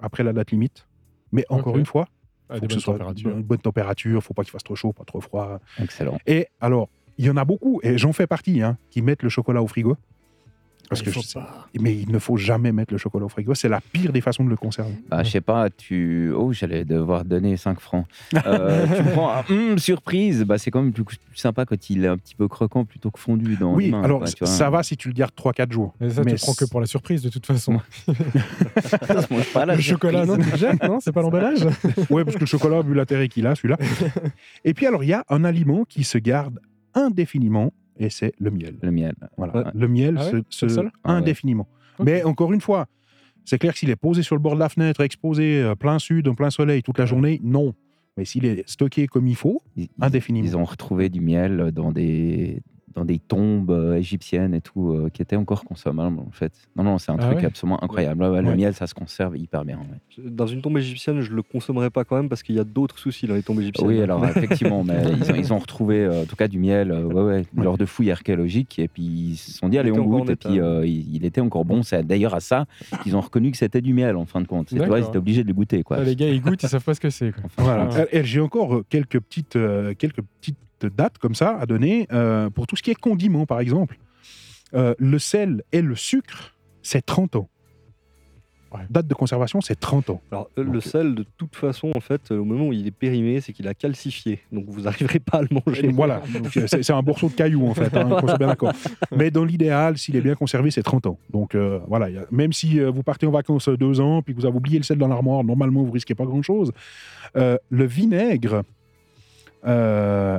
après 0.00 0.24
la 0.24 0.32
date 0.32 0.50
limite. 0.50 0.88
Mais 1.30 1.44
encore 1.48 1.78
une 1.78 1.86
fois, 1.86 2.08
faut 2.48 2.54
que 2.54 2.60
ce 2.60 2.66
bonnes 2.66 2.80
soit 2.80 2.92
températures. 2.94 3.30
une 3.30 3.42
bonne 3.42 3.58
température, 3.58 4.22
faut 4.22 4.34
pas 4.34 4.42
qu'il 4.42 4.50
fasse 4.50 4.64
trop 4.64 4.74
chaud, 4.74 4.92
pas 4.92 5.04
trop 5.04 5.20
froid. 5.20 5.60
Excellent. 5.78 6.18
Et 6.26 6.48
alors, 6.60 6.88
il 7.16 7.26
y 7.26 7.30
en 7.30 7.36
a 7.36 7.44
beaucoup, 7.44 7.80
et 7.82 7.98
j'en 7.98 8.12
fais 8.12 8.26
partie, 8.26 8.60
hein, 8.60 8.76
qui 8.90 9.02
mettent 9.02 9.22
le 9.22 9.28
chocolat 9.28 9.62
au 9.62 9.68
frigo. 9.68 9.96
Parce 10.88 11.00
Il 11.00 11.04
que 11.04 11.10
je- 11.12 11.32
pas. 11.34 11.68
mais 11.80 11.96
il 11.96 12.10
ne 12.10 12.18
faut 12.18 12.36
jamais 12.36 12.70
mettre 12.70 12.92
le 12.92 12.98
chocolat 12.98 13.24
au 13.24 13.28
frigo. 13.28 13.54
C'est 13.54 13.68
la 13.68 13.80
pire 13.80 14.12
des 14.12 14.20
façons 14.20 14.44
de 14.44 14.50
le 14.50 14.56
conserver. 14.56 14.92
Bah, 15.08 15.22
je 15.22 15.30
sais 15.30 15.40
pas, 15.40 15.70
tu. 15.70 16.30
Oh, 16.36 16.52
j'allais 16.52 16.84
devoir 16.84 17.24
donner 17.24 17.56
5 17.56 17.80
francs. 17.80 18.06
Euh, 18.46 18.86
tu 18.96 19.02
prends 19.12 19.30
un 19.32 19.44
hum, 19.48 19.78
surprise, 19.78 20.44
bah, 20.44 20.58
c'est 20.58 20.70
quand 20.70 20.82
même 20.82 20.92
plus, 20.92 21.04
plus 21.04 21.18
sympa 21.34 21.64
quand 21.64 21.88
il 21.88 22.04
est 22.04 22.08
un 22.08 22.18
petit 22.18 22.34
peu 22.34 22.46
croquant 22.48 22.84
plutôt 22.84 23.10
que 23.10 23.18
fondu 23.18 23.56
dans 23.56 23.74
oui, 23.74 23.86
les 23.86 23.90
mains, 23.92 24.02
alors 24.02 24.18
quoi, 24.18 24.28
tu 24.28 24.44
vois. 24.44 24.48
ça 24.52 24.68
va 24.70 24.82
si 24.82 24.96
tu 24.96 25.08
le 25.08 25.14
gardes 25.14 25.32
3-4 25.34 25.72
jours. 25.72 25.94
Mais 26.00 26.10
ça, 26.10 26.22
Mais 26.24 26.34
tu 26.34 26.40
prends 26.42 26.54
que 26.54 26.64
pour 26.66 26.80
la 26.80 26.86
surprise 26.86 27.22
de 27.22 27.28
toute 27.30 27.46
façon. 27.46 27.80
Ça 29.06 29.22
se 29.22 29.32
mange 29.32 29.52
pas 29.52 29.64
la 29.66 29.76
le 29.76 29.80
chocolat, 29.80 30.26
non, 30.26 30.34
surprise. 30.34 30.46
tu 30.46 30.50
le 30.52 30.56
jettes, 30.72 30.82
non 30.82 30.98
C'est 31.00 31.12
pas 31.12 31.22
l'emballage 31.22 31.60
Ouais, 32.10 32.24
parce 32.24 32.36
que 32.36 32.40
le 32.40 32.46
chocolat, 32.46 32.82
vu 32.82 32.94
l'intérêt 32.94 33.28
qu'il 33.28 33.46
a, 33.46 33.54
celui-là. 33.54 33.78
Et 34.64 34.74
puis 34.74 34.86
alors, 34.86 35.02
il 35.04 35.08
y 35.08 35.12
a 35.12 35.24
un 35.28 35.44
aliment 35.44 35.84
qui 35.88 36.04
se 36.04 36.18
garde 36.18 36.60
indéfiniment, 36.94 37.72
et 37.98 38.10
c'est 38.10 38.32
le 38.38 38.50
miel. 38.50 38.76
Le 38.82 38.90
miel. 38.90 39.14
Voilà. 39.36 39.56
Ouais. 39.56 39.64
Le 39.74 39.88
miel, 39.88 40.16
Ah 40.18 40.24
ouais 40.30 40.42
se, 40.48 40.68
se- 40.68 40.80
Ah 41.04 41.12
indéfiniment. 41.12 41.68
Mais 42.02 42.22
encore 42.24 42.52
une 42.52 42.60
fois, 42.60 42.86
c'est 43.44 43.58
clair 43.58 43.72
que 43.72 43.78
s'il 43.78 43.90
est 43.90 43.96
posé 43.96 44.22
sur 44.22 44.34
le 44.36 44.40
bord 44.40 44.54
de 44.54 44.60
la 44.60 44.68
fenêtre, 44.68 45.00
exposé 45.00 45.60
euh, 45.62 45.74
plein 45.74 45.98
sud, 45.98 46.28
en 46.28 46.34
plein 46.34 46.50
soleil 46.50 46.82
toute 46.82 46.98
la 46.98 47.06
journée, 47.06 47.40
non. 47.42 47.74
Mais 48.16 48.24
s'il 48.24 48.44
est 48.44 48.68
stocké 48.68 49.06
comme 49.06 49.26
il 49.26 49.36
faut, 49.36 49.62
ils- 49.76 49.88
indéfiniment. 50.00 50.46
ils 50.46 50.56
ont 50.56 50.64
retrouvé 50.64 51.08
du 51.08 51.20
miel 51.20 51.70
dans 51.72 51.92
des, 51.92 52.62
dans 52.94 53.04
des 53.04 53.18
tombes 53.18 53.70
euh, 53.70 53.96
égyptiennes 53.96 54.54
et 54.54 54.60
tout, 54.60 54.92
euh, 54.92 55.08
qui 55.12 55.22
étaient 55.22 55.36
encore 55.36 55.64
consommables 55.64 56.18
en 56.18 56.30
fait. 56.30 56.52
Non, 56.76 56.84
non, 56.84 56.98
c'est 56.98 57.10
un 57.12 57.16
Ah 57.18 57.24
truc 57.26 57.38
ouais 57.38 57.44
absolument 57.46 57.82
incroyable. 57.82 58.22
Ouais, 58.22 58.28
ouais, 58.28 58.42
Le 58.42 58.48
Ouais. 58.50 58.56
miel, 58.56 58.74
ça 58.74 58.86
se 58.86 58.94
conserve 58.94 59.36
hyper 59.36 59.64
bien. 59.64 59.78
ouais. 59.78 60.24
Dans 60.30 60.46
une 60.46 60.60
tombe 60.62 60.76
égyptienne, 60.78 61.20
je 61.20 61.32
le 61.32 61.42
consommerai 61.42 61.90
pas 61.90 62.04
quand 62.04 62.16
même 62.16 62.28
parce 62.28 62.42
qu'il 62.42 62.54
y 62.56 62.60
a 62.60 62.64
d'autres 62.64 62.98
soucis 62.98 63.26
dans 63.26 63.34
les 63.34 63.42
tombes 63.42 63.60
égyptiennes. 63.60 63.88
Oui, 63.88 64.00
alors 64.02 64.24
effectivement, 64.26 64.84
mais 64.84 65.02
ils 65.20 65.30
ont, 65.32 65.34
ils 65.36 65.52
ont 65.52 65.58
retrouvé 65.58 66.04
euh, 66.04 66.22
en 66.22 66.26
tout 66.26 66.36
cas 66.36 66.48
du 66.48 66.58
miel 66.58 66.90
euh, 66.90 67.04
ouais, 67.04 67.22
ouais, 67.22 67.44
Ouais. 67.56 67.64
lors 67.64 67.78
de 67.78 67.84
fouilles 67.86 68.10
archéologiques 68.10 68.78
et 68.78 68.88
puis 68.88 69.02
ils 69.02 69.36
se 69.36 69.52
sont 69.52 69.68
dit 69.68 69.78
allez 69.78 69.92
on 69.92 70.02
goûte 70.04 70.30
et 70.30 70.36
puis 70.36 70.60
euh, 70.60 70.86
il, 70.86 71.14
il 71.16 71.24
était 71.24 71.40
encore 71.40 71.64
bon. 71.64 71.82
C'est 71.82 72.06
d'ailleurs 72.06 72.34
à 72.34 72.40
ça 72.40 72.66
qu'ils 73.02 73.16
ont 73.16 73.20
reconnu 73.20 73.50
que 73.50 73.56
c'était 73.56 73.80
du 73.80 73.92
miel 73.94 74.16
en 74.16 74.26
fin 74.26 74.40
de 74.40 74.46
compte. 74.46 74.68
C'est 74.70 74.84
toi, 74.84 74.98
ils 75.00 75.06
étaient 75.06 75.18
obligés 75.18 75.42
de 75.42 75.48
le 75.48 75.54
goûter 75.54 75.82
quoi. 75.82 75.98
Ah, 76.00 76.04
Les 76.04 76.16
gars, 76.16 76.28
ils 76.28 76.40
goûtent, 76.40 76.62
ils 76.62 76.68
savent 76.68 76.84
pas 76.84 76.94
ce 76.94 77.00
que 77.00 77.10
c'est. 77.10 77.32
quoi. 77.32 77.42
Enfin, 77.46 77.62
Voilà. 77.62 78.06
J'ai 78.22 78.40
encore 78.40 78.82
quelques 78.88 79.20
petites, 79.20 79.56
euh, 79.56 79.94
quelques 79.96 80.22
petites 80.40 80.58
dates 80.88 81.18
comme 81.18 81.34
ça 81.34 81.56
à 81.58 81.66
donner 81.66 82.06
euh, 82.12 82.50
pour 82.50 82.66
tout 82.66 82.76
ce 82.76 82.82
qui 82.82 82.90
est 82.90 82.94
condiments, 82.94 83.46
par 83.46 83.60
exemple. 83.60 83.98
Euh, 84.74 84.94
le 84.98 85.18
sel 85.18 85.62
et 85.72 85.82
le 85.82 85.94
sucre, 85.96 86.54
c'est 86.82 87.04
30 87.04 87.36
ans. 87.36 87.48
Ouais. 88.74 88.80
Date 88.88 89.06
de 89.06 89.12
conservation, 89.12 89.60
c'est 89.60 89.78
30 89.78 90.08
ans. 90.08 90.22
Alors, 90.30 90.48
euh, 90.58 90.64
Donc, 90.64 90.72
le 90.72 90.80
sel, 90.80 91.14
de 91.14 91.26
toute 91.36 91.54
façon, 91.56 91.92
en 91.94 92.00
fait, 92.00 92.30
euh, 92.30 92.38
au 92.38 92.44
moment 92.46 92.68
où 92.68 92.72
il 92.72 92.86
est 92.86 92.90
périmé, 92.90 93.42
c'est 93.42 93.52
qu'il 93.52 93.68
a 93.68 93.74
calcifié. 93.74 94.40
Donc, 94.50 94.64
vous 94.66 94.80
n'arriverez 94.80 95.18
pas 95.18 95.40
à 95.40 95.42
le 95.42 95.48
manger. 95.66 95.88
Voilà, 95.88 96.22
c'est 96.66 96.90
un 96.90 97.02
morceau 97.02 97.28
de 97.28 97.34
caillou 97.34 97.66
en 97.68 97.74
fait, 97.74 97.94
hein, 97.94 98.08
bien 98.38 98.46
d'accord. 98.46 98.72
Mais 99.14 99.30
dans 99.30 99.44
l'idéal, 99.44 99.98
s'il 99.98 100.16
est 100.16 100.22
bien 100.22 100.34
conservé, 100.34 100.70
c'est 100.70 100.82
30 100.82 101.04
ans. 101.06 101.18
Donc 101.28 101.54
euh, 101.54 101.80
voilà, 101.86 102.06
a- 102.06 102.24
même 102.30 102.54
si 102.54 102.80
euh, 102.80 102.90
vous 102.90 103.02
partez 103.02 103.26
en 103.26 103.30
vacances 103.30 103.68
deux 103.68 104.00
ans, 104.00 104.22
puis 104.22 104.34
que 104.34 104.40
vous 104.40 104.46
avez 104.46 104.56
oublié 104.56 104.78
le 104.78 104.84
sel 104.84 104.96
dans 104.96 105.08
l'armoire, 105.08 105.44
normalement 105.44 105.82
vous 105.82 105.92
risquez 105.92 106.14
pas 106.14 106.24
grand-chose. 106.24 106.72
Euh, 107.36 107.58
le 107.68 107.84
vinaigre 107.84 108.62
euh, 109.66 110.38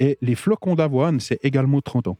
et 0.00 0.18
les 0.20 0.34
flocons 0.34 0.74
d'avoine, 0.74 1.20
c'est 1.20 1.38
également 1.44 1.80
30 1.80 2.08
ans. 2.08 2.18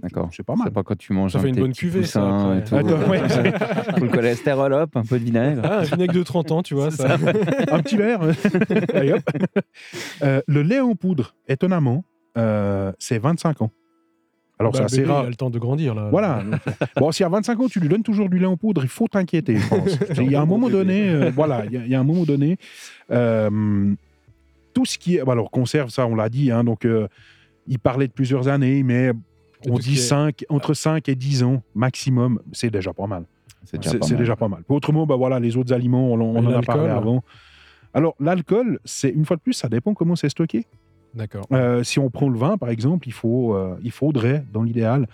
D'accord. 0.00 0.28
C'est 0.32 0.44
pas 0.44 0.54
C'est 0.56 0.62
mal. 0.64 0.72
pas 0.72 0.82
quand 0.84 0.96
tu 0.96 1.12
manges 1.12 1.32
Ça 1.32 1.38
un 1.38 1.42
fait 1.42 1.48
une 1.48 1.56
bonne 1.56 1.72
cuvée, 1.72 2.04
ça, 2.04 2.22
après. 2.60 2.78
Attends, 2.78 3.10
ouais. 3.10 3.20
Tout 3.96 4.04
le 4.04 4.08
cholestérol, 4.10 4.72
hop, 4.72 4.90
un 4.96 5.02
peu 5.02 5.18
de 5.18 5.24
vinaigre. 5.24 5.62
Ah, 5.64 5.78
un 5.78 5.82
vinaigre 5.82 6.14
de 6.14 6.22
30 6.22 6.52
ans, 6.52 6.62
tu 6.62 6.74
vois. 6.74 6.92
Ça. 6.92 7.14
un 7.72 7.82
petit 7.82 7.96
verre. 7.96 8.20
Allez, 8.94 9.12
hop. 9.14 9.22
Euh, 10.22 10.40
le 10.46 10.62
lait 10.62 10.78
en 10.78 10.94
poudre, 10.94 11.34
étonnamment, 11.48 12.04
euh, 12.36 12.92
c'est 13.00 13.18
25 13.18 13.62
ans. 13.62 13.72
Alors 14.60 14.70
Bah, 14.72 14.78
c'est 14.78 14.84
assez 14.84 14.96
bébé, 14.98 15.10
rare. 15.12 15.22
Il 15.24 15.26
a 15.26 15.30
le 15.30 15.34
temps 15.36 15.50
de 15.50 15.58
grandir, 15.58 15.96
là. 15.96 16.08
Voilà. 16.10 16.44
bon, 16.96 17.10
si 17.10 17.24
à 17.24 17.28
25 17.28 17.58
ans, 17.60 17.66
tu 17.68 17.80
lui 17.80 17.88
donnes 17.88 18.02
toujours 18.04 18.28
du 18.28 18.38
lait 18.38 18.46
en 18.46 18.56
poudre, 18.56 18.82
il 18.84 18.88
faut 18.88 19.06
t'inquiéter, 19.08 19.56
je 19.56 19.68
pense. 19.68 19.98
Il 20.16 20.30
y 20.30 20.36
a 20.36 20.40
un 20.40 20.46
moment 20.46 20.68
donné, 20.68 21.08
euh, 21.10 21.30
voilà, 21.34 21.64
il 21.66 21.72
y, 21.72 21.76
a- 21.76 21.84
il 21.84 21.90
y 21.90 21.94
a 21.96 22.00
un 22.00 22.04
moment 22.04 22.24
donné, 22.24 22.56
euh, 23.10 23.94
tout 24.78 24.84
ce 24.84 24.96
qui 24.96 25.16
est. 25.16 25.28
Alors, 25.28 25.50
conserve, 25.50 25.90
ça, 25.90 26.06
on 26.06 26.14
l'a 26.14 26.28
dit, 26.28 26.52
hein, 26.52 26.62
donc 26.62 26.84
euh, 26.84 27.08
il 27.66 27.80
parlait 27.80 28.06
de 28.06 28.12
plusieurs 28.12 28.46
années, 28.46 28.84
mais 28.84 29.10
on 29.66 29.76
dit 29.76 29.94
est- 29.94 29.96
5, 29.96 30.44
entre 30.48 30.72
5 30.72 31.08
et 31.08 31.16
10 31.16 31.42
ans 31.42 31.62
maximum, 31.74 32.40
c'est 32.52 32.70
déjà 32.70 32.92
pas 32.92 33.08
mal. 33.08 33.24
C'est 33.64 33.78
déjà 33.78 33.98
pas 33.98 34.06
mal. 34.06 34.16
déjà 34.16 34.36
pas 34.36 34.48
mal. 34.48 34.62
Autrement, 34.68 35.04
bah 35.04 35.16
voilà, 35.16 35.40
les 35.40 35.56
autres 35.56 35.72
aliments, 35.72 36.12
on, 36.12 36.36
en 36.36 36.52
a 36.52 36.62
parlé 36.62 36.88
avant. 36.88 37.24
Alors, 37.92 38.14
l'alcool, 38.20 38.78
c'est 38.84 39.10
une 39.10 39.24
fois 39.24 39.36
de 39.36 39.40
plus, 39.42 39.54
ça 39.54 39.68
dépend 39.68 39.94
comment 39.94 40.14
c'est 40.14 40.28
stocké. 40.28 40.64
D'accord. 41.12 41.46
Euh, 41.52 41.82
si 41.82 41.98
on 41.98 42.08
prend 42.08 42.28
le 42.28 42.38
vin, 42.38 42.56
par 42.56 42.68
exemple, 42.68 43.08
il, 43.08 43.12
faut, 43.12 43.54
euh, 43.54 43.76
il 43.82 43.90
faudrait, 43.90 44.44
dans 44.52 44.62
l'idéal, 44.62 45.08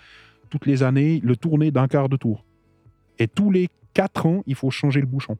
toutes 0.51 0.67
les 0.67 0.83
années, 0.83 1.19
le 1.23 1.35
tourner 1.35 1.71
d'un 1.71 1.87
quart 1.87 2.07
de 2.07 2.17
tour. 2.17 2.45
Et 3.17 3.27
tous 3.27 3.49
les 3.49 3.69
quatre 3.95 4.27
ans, 4.27 4.43
il 4.45 4.53
faut 4.53 4.69
changer 4.69 4.99
le 4.99 5.07
bouchon. 5.07 5.37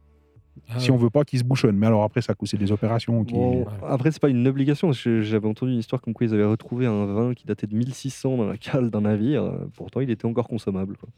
Ah, 0.70 0.80
si 0.80 0.90
on 0.92 0.98
veut 0.98 1.10
pas 1.10 1.24
qu'il 1.24 1.38
se 1.40 1.44
bouchonne. 1.44 1.76
Mais 1.78 1.88
alors 1.88 2.04
après, 2.04 2.22
ça 2.22 2.34
c'est 2.46 2.58
des 2.58 2.72
opérations 2.72 3.24
qui. 3.24 3.34
Bon, 3.34 3.66
après, 3.88 4.12
c'est 4.12 4.22
pas 4.22 4.30
une 4.30 4.48
obligation. 4.48 4.92
J'avais 4.94 5.48
entendu 5.48 5.72
une 5.74 5.80
histoire 5.80 6.02
comme 6.02 6.14
quoi 6.14 6.26
ils 6.26 6.34
avaient 6.34 6.46
retrouvé 6.46 6.86
un 6.86 7.06
vin 7.06 7.34
qui 7.34 7.46
datait 7.46 7.68
de 7.68 7.76
1600 7.76 8.38
dans 8.38 8.46
la 8.48 8.58
cale 8.58 8.90
d'un 8.90 9.02
navire. 9.02 9.52
Pourtant, 9.76 10.00
il 10.02 10.10
était 10.10 10.26
encore 10.26 10.48
consommable. 10.48 10.96
quoi. 10.98 11.10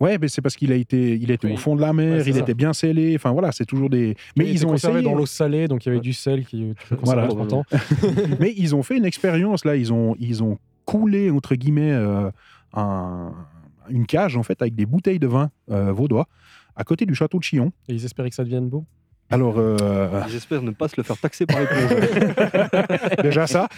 Ouais, 0.00 0.18
mais 0.18 0.26
c'est 0.26 0.42
parce 0.42 0.56
qu'il 0.56 0.72
a 0.72 0.74
été, 0.74 1.14
il 1.14 1.30
était 1.30 1.46
Oui. 1.46 1.52
au 1.54 1.56
fond 1.56 1.76
de 1.76 1.80
la 1.80 1.92
mer, 1.92 2.16
Ouais, 2.18 2.24
il 2.26 2.34
ça. 2.34 2.40
était 2.40 2.54
bien 2.54 2.72
scellé. 2.72 3.14
Enfin 3.14 3.30
voilà, 3.30 3.52
c'est 3.52 3.64
toujours 3.64 3.88
des. 3.88 4.16
Mais 4.36 4.44
il 4.44 4.50
ils 4.54 4.66
ont 4.66 4.70
conservé 4.70 4.98
essayé. 4.98 5.10
dans 5.12 5.16
l'eau 5.16 5.24
salée, 5.24 5.68
donc 5.68 5.86
il 5.86 5.88
y 5.88 5.92
avait 5.92 6.00
du 6.00 6.12
sel 6.12 6.44
qui 6.44 6.74
Voilà. 7.02 7.28
30 7.28 7.52
ans. 7.52 7.64
Mais 8.40 8.52
ils 8.56 8.74
ont 8.74 8.82
fait 8.82 8.96
une 8.96 9.04
expérience 9.04 9.64
là. 9.64 9.76
Ils 9.76 9.92
ont, 9.92 10.16
ils 10.18 10.42
ont 10.42 10.58
coulé 10.84 11.30
entre 11.30 11.54
guillemets 11.54 11.92
euh, 11.92 12.28
un- 12.74 13.32
une 13.88 14.04
cage 14.06 14.36
en 14.36 14.42
fait 14.42 14.60
avec 14.62 14.74
des 14.74 14.84
bouteilles 14.84 15.18
de 15.20 15.26
vin 15.28 15.50
euh, 15.70 15.92
vaudois 15.92 16.26
à 16.76 16.84
côté 16.84 17.06
du 17.06 17.14
château 17.14 17.38
de 17.38 17.42
Chillon. 17.44 17.72
Et 17.88 17.94
ils 17.94 18.04
espéraient 18.04 18.30
que 18.30 18.36
ça 18.36 18.44
devienne 18.44 18.68
beau. 18.68 18.84
Alors 19.30 19.54
euh, 19.58 20.22
J'espère 20.28 20.60
ne 20.62 20.70
pas 20.70 20.86
se 20.86 20.94
le 20.98 21.02
faire 21.02 21.16
taxer 21.16 21.46
par 21.46 21.58
les 21.58 21.66
plongeurs. 21.66 23.22
déjà 23.22 23.46
ça. 23.46 23.68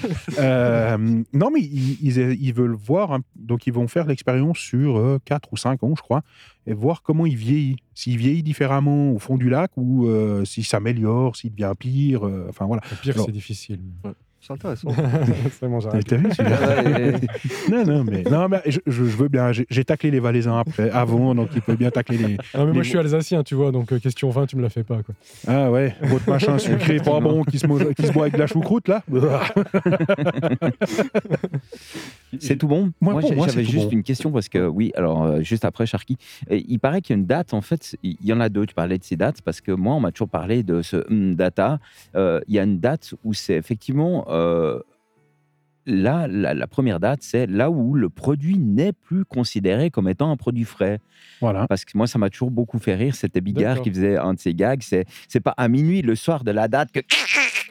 Euh, 0.40 0.98
non, 1.32 1.50
mais 1.52 1.60
ils, 1.60 1.98
ils- 2.02 2.36
ils 2.42 2.52
veulent 2.52 2.74
voir, 2.74 3.12
hein, 3.12 3.20
donc 3.36 3.66
ils 3.68 3.72
vont 3.72 3.86
faire 3.86 4.06
l'expérience 4.06 4.58
sur 4.58 5.18
4 5.24 5.52
ou 5.52 5.56
5 5.56 5.84
ans, 5.84 5.94
je 5.96 6.02
crois, 6.02 6.22
et 6.66 6.74
voir 6.74 7.02
comment 7.02 7.26
il 7.26 7.36
vieillit. 7.36 7.76
S'il 7.94 8.18
vieillit 8.18 8.42
différemment 8.42 9.12
au 9.12 9.18
fond 9.20 9.36
du 9.36 9.48
lac 9.48 9.70
ou 9.76 10.06
euh, 10.08 10.44
s'il 10.44 10.64
s'améliore, 10.64 11.36
s'il 11.36 11.52
devient 11.52 11.72
pire. 11.78 12.26
euh, 12.26 12.46
enfin 12.48 12.66
voilà. 12.66 12.82
Le 12.90 12.96
pire, 12.96 13.14
Alors- 13.14 13.26
c'est 13.26 13.32
difficile. 13.32 13.78
C'est 14.46 14.52
intéressant. 14.52 14.88
c'est 15.58 15.66
bon, 15.68 15.80
T'as 15.80 15.90
j'arrête. 15.90 16.06
t'as 16.06 16.16
vu. 16.16 16.28
Non, 17.72 17.84
non, 17.84 18.04
mais, 18.04 18.22
non, 18.30 18.48
mais 18.48 18.60
je, 18.66 18.80
veux 18.86 19.26
bien. 19.28 19.50
J'ai 19.50 19.66
j'ai 19.68 19.84
taclé 19.84 20.10
les 20.12 20.20
Valaisans 20.20 20.56
après, 20.58 20.88
avant, 20.90 21.34
donc 21.34 21.48
il 21.54 21.62
peut 21.62 21.74
bien 21.74 21.90
tacler 21.90 22.16
les. 22.18 22.36
Ah 22.54 22.58
non, 22.58 22.64
mais 22.66 22.70
Les 22.70 22.74
moi, 22.74 22.82
je 22.84 22.88
suis 22.90 22.98
alsacien, 22.98 23.42
tu 23.42 23.56
vois, 23.56 23.72
donc 23.72 23.92
euh, 23.92 23.98
question 23.98 24.30
20, 24.30 24.46
tu 24.46 24.56
me 24.56 24.62
la 24.62 24.68
fais 24.68 24.84
pas. 24.84 25.02
Quoi. 25.02 25.14
Ah 25.48 25.70
ouais, 25.72 25.96
votre 26.02 26.28
machin 26.30 26.58
sucré 26.58 26.96
pas 27.04 27.18
bon 27.20 27.42
qui 27.42 27.58
se, 27.58 27.66
mange- 27.66 27.92
qui 27.94 28.06
se 28.06 28.12
boit 28.12 28.24
avec 28.24 28.34
de 28.34 28.38
la 28.38 28.46
choucroute 28.46 28.86
là. 28.88 29.02
C'est 32.38 32.56
tout 32.56 32.68
bon? 32.68 32.92
Moi, 33.00 33.14
pour 33.18 33.28
j'ai- 33.28 33.34
moi, 33.34 33.46
j'avais 33.48 33.64
tout 33.64 33.70
juste 33.70 33.86
bon. 33.86 33.92
une 33.92 34.02
question 34.02 34.30
parce 34.30 34.48
que, 34.48 34.66
oui, 34.66 34.92
alors, 34.94 35.24
euh, 35.24 35.40
juste 35.42 35.64
après, 35.64 35.86
Sharky, 35.86 36.18
il 36.50 36.78
paraît 36.78 37.00
qu'il 37.00 37.14
y 37.14 37.18
a 37.18 37.20
une 37.20 37.26
date, 37.26 37.54
en 37.54 37.60
fait, 37.62 37.96
il 38.02 38.16
y 38.22 38.32
en 38.32 38.40
a 38.40 38.48
deux, 38.48 38.66
tu 38.66 38.74
parlais 38.74 38.98
de 38.98 39.04
ces 39.04 39.16
dates, 39.16 39.42
parce 39.42 39.60
que 39.60 39.72
moi, 39.72 39.94
on 39.94 40.00
m'a 40.00 40.12
toujours 40.12 40.28
parlé 40.28 40.62
de 40.62 40.82
ce 40.82 41.04
hum, 41.10 41.34
data. 41.34 41.78
Euh, 42.14 42.40
Il 42.48 42.54
y 42.54 42.58
a 42.58 42.62
une 42.62 42.78
date 42.78 43.14
où 43.24 43.32
c'est 43.34 43.54
effectivement. 43.54 44.24
euh, 44.28 44.35
呃 44.36 44.84
Là, 45.86 46.26
la, 46.28 46.52
la 46.54 46.66
première 46.66 46.98
date, 47.00 47.20
c'est 47.22 47.46
là 47.46 47.70
où 47.70 47.94
le 47.94 48.08
produit 48.08 48.58
n'est 48.58 48.92
plus 48.92 49.24
considéré 49.24 49.90
comme 49.90 50.08
étant 50.08 50.30
un 50.30 50.36
produit 50.36 50.64
frais. 50.64 50.98
Voilà. 51.40 51.66
Parce 51.68 51.84
que 51.84 51.96
moi, 51.96 52.06
ça 52.06 52.18
m'a 52.18 52.28
toujours 52.30 52.50
beaucoup 52.50 52.78
fait 52.78 52.94
rire. 52.96 53.14
C'était 53.14 53.40
Bigard 53.40 53.80
qui 53.82 53.90
faisait 53.90 54.16
un 54.16 54.34
de 54.34 54.38
ses 54.40 54.52
gags. 54.54 54.82
C'est, 54.82 55.04
c'est 55.28 55.40
pas 55.40 55.54
à 55.56 55.68
minuit, 55.68 56.02
le 56.02 56.14
soir 56.16 56.42
de 56.44 56.50
la 56.50 56.66
date, 56.68 56.90
que 56.92 57.00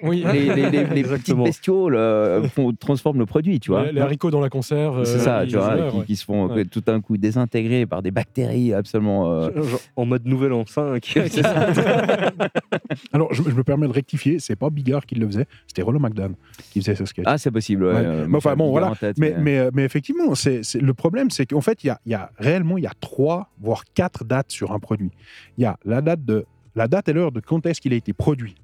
Oui, 0.03 0.23
les, 0.31 0.53
les, 0.53 0.69
les- 0.69 0.69
les 0.69 0.83
petites 0.83 0.97
Exactement. 0.97 1.43
bestioles 1.45 1.95
euh, 1.95 2.43
font- 2.49 2.73
transforment 2.73 3.19
le 3.19 3.25
produit, 3.25 3.59
tu 3.59 3.71
vois. 3.71 3.85
les, 3.85 3.91
les 3.93 4.01
haricots 4.01 4.31
dans 4.31 4.39
la 4.41 4.49
conserve. 4.49 5.03
C'est 5.05 5.15
euh, 5.15 5.19
ça, 5.19 5.45
tu 5.47 5.55
vois, 5.57 5.89
qui, 5.89 5.97
ouais. 5.97 6.05
qui 6.05 6.15
se 6.15 6.25
font 6.25 6.47
Ouais. 6.47 6.65
tout 6.65 6.81
d'un 6.81 7.01
coup 7.01 7.17
désintégrés 7.17 7.85
par 7.85 8.01
des 8.01 8.11
bactéries 8.11 8.73
absolument. 8.73 9.31
euh, 9.31 9.49
Genre, 9.63 9.79
en 9.95 10.05
mode 10.05 10.25
nouvel 10.25 10.53
an 10.53 10.65
5. 10.67 11.17
Alors, 13.13 13.33
je, 13.33 13.43
je 13.43 13.49
me 13.55 13.63
permets 13.63 13.87
de 13.87 13.93
rectifier, 13.93 14.39
c'est 14.39 14.55
pas 14.55 14.69
Bigard 14.69 15.05
qui 15.05 15.15
le 15.15 15.25
faisait, 15.27 15.45
c'était 15.67 15.81
Rollo 15.81 15.99
McDan 15.99 16.31
qui 16.71 16.81
faisait 16.81 16.95
ce 16.95 17.05
sketch. 17.05 17.25
Ah, 17.27 17.37
c'est 17.37 17.51
possible. 17.51 17.85
Ouais. 17.85 18.04
Euh, 18.05 18.27
Mais 18.27 18.37
enfin, 18.37 18.51
j'ai 18.51 18.55
bon, 18.55 18.65
Bigard 18.65 18.71
voilà. 18.71 18.91
en 18.91 18.95
tête, 18.95 19.17
mais, 19.17 19.35
mais, 19.37 19.57
euh, 19.57 19.71
mais 19.73 19.83
effectivement, 19.83 20.35
c'est, 20.35 20.61
le 20.75 20.93
problème, 20.93 21.29
c'est 21.29 21.45
qu'en 21.45 21.61
fait, 21.61 21.83
il 21.83 21.87
y 21.87 21.89
a, 21.89 21.99
il 22.05 22.11
y 22.11 22.15
a 22.15 22.31
réellement 22.37 22.77
il 22.77 22.83
y 22.83 22.87
a 22.87 22.93
trois, 22.99 23.49
voire 23.59 23.83
quatre 23.93 24.23
dates 24.23 24.51
sur 24.51 24.71
un 24.71 24.79
produit. 24.79 25.11
Il 25.57 25.63
y 25.63 25.65
a 25.65 25.77
la 25.85 26.01
date, 26.01 26.23
de, 26.23 26.45
la 26.75 26.87
date 26.87 27.09
et 27.09 27.13
l'heure 27.13 27.31
de 27.31 27.39
quand 27.39 27.65
est-ce 27.65 27.81
qu'il 27.81 27.93
a 27.93 27.95
été 27.95 28.13
produit. 28.13 28.55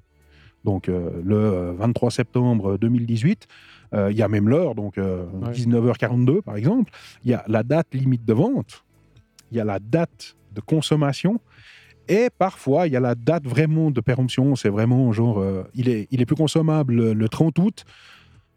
Donc, 0.64 0.88
euh, 0.88 1.10
le 1.24 1.36
euh, 1.36 1.72
23 1.72 2.10
septembre 2.10 2.78
2018. 2.78 3.48
Euh, 3.94 4.10
il 4.10 4.16
y 4.16 4.22
a 4.22 4.28
même 4.28 4.48
l'heure, 4.48 4.74
donc 4.74 4.96
euh, 4.96 5.24
Ouais. 5.42 5.52
19h42 5.52 6.42
par 6.42 6.56
exemple. 6.56 6.92
Il 7.24 7.30
y 7.30 7.34
a 7.34 7.44
la 7.46 7.62
date 7.62 7.88
limite 7.92 8.24
de 8.24 8.32
vente. 8.32 8.84
Il 9.50 9.58
y 9.58 9.60
a 9.60 9.64
la 9.64 9.78
date 9.78 10.36
de 10.52 10.60
consommation. 10.60 11.40
Et 12.08 12.28
parfois, 12.36 12.86
il 12.86 12.92
y 12.92 12.96
a 12.96 13.00
la 13.00 13.14
date 13.14 13.46
vraiment 13.46 13.90
de 13.90 14.00
péremption. 14.00 14.56
C'est 14.56 14.70
vraiment 14.70 15.12
genre, 15.12 15.38
euh, 15.40 15.64
il, 15.74 15.88
est, 15.88 16.08
il 16.10 16.20
est 16.20 16.26
plus 16.26 16.36
consommable 16.36 16.94
le, 16.94 17.12
le 17.12 17.28
30 17.28 17.58
août. 17.58 17.84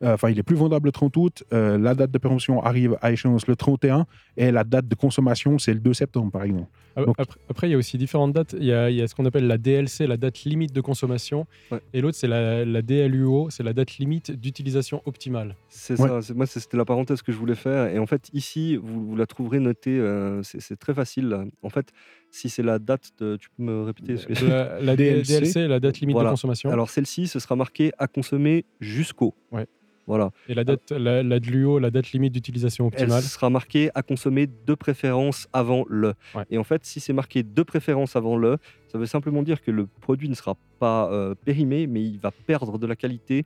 Euh, 0.05 0.13
Enfin, 0.13 0.29
il 0.29 0.39
est 0.39 0.43
plus 0.43 0.55
vendable 0.55 0.87
le 0.87 0.91
30 0.91 1.17
août. 1.17 1.43
euh, 1.53 1.77
la 1.77 1.95
date 1.95 2.11
de 2.11 2.17
péremption 2.17 2.61
arrive 2.63 2.97
à 3.01 3.11
échéance 3.11 3.47
le 3.47 3.55
31. 3.55 4.05
Et 4.37 4.51
la 4.51 4.63
date 4.63 4.87
de 4.87 4.95
consommation, 4.95 5.57
c'est 5.59 5.73
le 5.73 5.79
2 5.79 5.93
septembre, 5.93 6.31
par 6.31 6.43
exemple. 6.43 6.67
Ah, 6.97 7.03
Donc- 7.05 7.15
Après, 7.19 7.39
après, 7.49 7.67
il 7.67 7.71
y 7.71 7.73
a 7.73 7.77
aussi 7.77 7.97
différentes 7.97 8.31
dates. 8.33 8.55
Il 8.57 8.65
y 8.65 8.71
a, 8.71 8.89
il 8.89 8.95
y 8.95 9.01
a 9.01 9.07
ce 9.07 9.15
qu'on 9.15 9.25
appelle 9.25 9.47
la 9.47 9.57
DLC, 9.57 10.07
la 10.07 10.15
date 10.17 10.43
limite 10.43 10.71
de 10.73 10.81
consommation. 10.81 11.45
Ouais. 11.71 11.79
Et 11.93 12.01
l'autre, 12.01 12.17
c'est 12.17 12.27
la, 12.27 12.63
la 12.63 12.81
DLUO, 12.81 13.49
c'est 13.49 13.63
la 13.63 13.73
date 13.73 13.97
limite 13.97 14.31
d'utilisation 14.31 15.01
optimale. 15.05 15.55
C'est 15.69 15.99
Ouais. 15.99 16.21
ça, 16.21 16.33
moi 16.33 16.45
c'était 16.45 16.77
la 16.77 16.85
parenthèse 16.85 17.21
que 17.21 17.31
je 17.31 17.37
voulais 17.37 17.55
faire. 17.55 17.87
Et 17.93 17.99
en 17.99 18.05
fait, 18.05 18.29
ici, 18.33 18.75
vous, 18.77 19.05
vous 19.07 19.15
la 19.15 19.25
trouverez 19.25 19.59
notée, 19.59 19.99
euh, 19.99 20.41
c'est 20.43 20.61
c'est 20.61 20.77
très 20.77 20.93
facile. 20.93 21.27
là. 21.29 21.43
En 21.63 21.69
fait, 21.69 21.87
si 22.31 22.49
c'est 22.49 22.63
la 22.63 22.79
date 22.79 23.11
de. 23.19 23.37
Tu 23.37 23.49
peux 23.57 23.63
me 23.63 23.83
répéter 23.83 24.17
ce 24.17 24.27
que 24.27 24.45
La, 24.45 24.79
la 24.81 24.95
DLC. 24.95 25.39
DLC, 25.39 25.67
la 25.67 25.79
date 25.79 25.99
limite 25.99 26.13
Voilà. 26.15 26.29
de 26.29 26.33
consommation. 26.33 26.69
Alors 26.69 26.89
celle-ci, 26.89 27.27
ce 27.27 27.39
sera 27.39 27.55
marqué 27.55 27.91
à 27.97 28.07
consommer 28.07 28.65
jusqu'au. 28.79 29.33
Ouais. 29.51 29.65
Voilà. 30.07 30.29
et 30.47 30.53
la 30.53 30.63
date, 30.63 30.91
la, 30.91 31.23
la 31.23 31.39
DLUO, 31.39 31.79
la 31.79 31.89
date 31.89 32.11
limite 32.11 32.31
d'utilisation 32.33 32.85
Elle 32.93 33.03
optimale. 33.05 33.23
sera 33.23 33.49
marquée 33.49 33.89
à 33.95 34.03
consommer 34.03 34.45
de 34.47 34.73
préférence 34.75 35.47
avant 35.51 35.83
le. 35.89 36.13
Ouais. 36.35 36.43
Et 36.51 36.57
en 36.59 36.63
fait, 36.63 36.85
si 36.85 36.99
c'est 36.99 37.13
marqué 37.13 37.41
de 37.41 37.63
préférence 37.63 38.15
avant 38.15 38.37
le, 38.37 38.57
ça 38.87 38.97
veut 38.99 39.07
simplement 39.07 39.41
dire 39.41 39.63
que 39.63 39.71
le 39.71 39.87
produit 39.87 40.29
ne 40.29 40.35
sera 40.35 40.55
pas 40.79 41.09
euh, 41.11 41.33
périmé, 41.43 41.87
mais 41.87 42.03
il 42.03 42.19
va 42.19 42.29
perdre 42.31 42.77
de 42.77 42.85
la 42.85 42.95
qualité, 42.95 43.45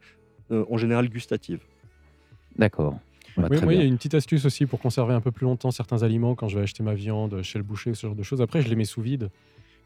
euh, 0.52 0.65
en 0.69 0.77
général 0.77 1.07
gustative. 1.10 1.61
D'accord. 2.57 2.98
Bah, 3.38 3.48
Oui, 3.49 3.61
moi, 3.64 3.73
il 3.73 3.80
y 3.80 3.81
a 3.81 3.86
une 3.86 3.95
petite 3.98 4.15
astuce 4.15 4.44
aussi 4.45 4.65
pour 4.65 4.80
conserver 4.81 5.14
un 5.14 5.22
peu 5.22 5.31
plus 5.31 5.45
longtemps 5.45 5.72
certains 5.72 6.03
aliments 6.03 6.36
quand 6.36 6.49
je 6.49 6.57
vais 6.57 6.64
acheter 6.64 6.84
ma 6.84 6.94
viande 6.94 7.41
chez 7.41 7.57
le 7.57 7.64
boucher, 7.64 7.94
ce 7.94 8.07
genre 8.07 8.15
de 8.15 8.23
choses. 8.23 8.41
Après, 8.41 8.61
je 8.61 8.68
les 8.68 8.76
mets 8.76 8.84
sous 8.86 9.02
vide. 9.02 9.30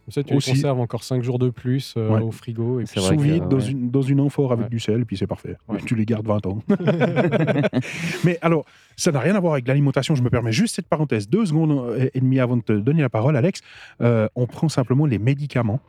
Comme 0.06 0.12
ça, 0.12 0.24
tu 0.24 0.34
Aussi. 0.34 0.50
les 0.52 0.56
conserves 0.58 0.80
encore 0.82 1.04
5 1.04 1.24
jours 1.24 1.40
de 1.40 1.50
plus 1.50 1.94
euh, 1.98 2.10
Ouais. 2.10 2.22
au 2.22 2.32
frigo. 2.32 2.82
Et 2.82 2.86
C'est 2.86 2.94
puis, 2.96 3.02
vrai 3.02 3.10
Sous 3.12 3.16
que, 3.18 3.22
vide, 3.24 3.48
dans, 3.48 3.58
ouais. 3.58 3.68
une, 3.72 3.90
dans 3.90 4.02
une 4.02 4.20
amphore 4.20 4.52
avec 4.52 4.66
Ouais. 4.66 4.70
du 4.70 4.80
sel, 4.80 5.06
puis 5.06 5.16
c'est 5.16 5.28
parfait. 5.28 5.56
Ouais. 5.70 5.80
Tu 5.86 5.96
les 5.96 6.06
gardes 6.06 6.28
20 6.28 6.46
ans. 6.46 6.62
Mais 8.24 8.38
alors, 8.42 8.66
ça 8.96 9.12
n'a 9.12 9.20
rien 9.20 9.36
à 9.36 9.40
voir 9.40 9.54
avec 9.54 9.68
l'alimentation. 9.68 10.16
Je 10.16 10.24
me 10.24 10.30
permets 10.30 10.52
juste 10.52 10.76
cette 10.76 10.88
parenthèse. 10.88 11.30
Deux 11.30 11.46
secondes 11.46 11.98
et 12.14 12.20
demie 12.20 12.40
avant 12.40 12.58
de 12.58 12.62
te 12.64 12.74
donner 12.74 13.02
la 13.02 13.10
parole, 13.10 13.36
Alex. 13.38 13.62
Euh, 14.02 14.28
on 14.36 14.46
prend 14.48 14.70
simplement 14.70 15.06
les 15.06 15.20
médicaments. 15.20 15.80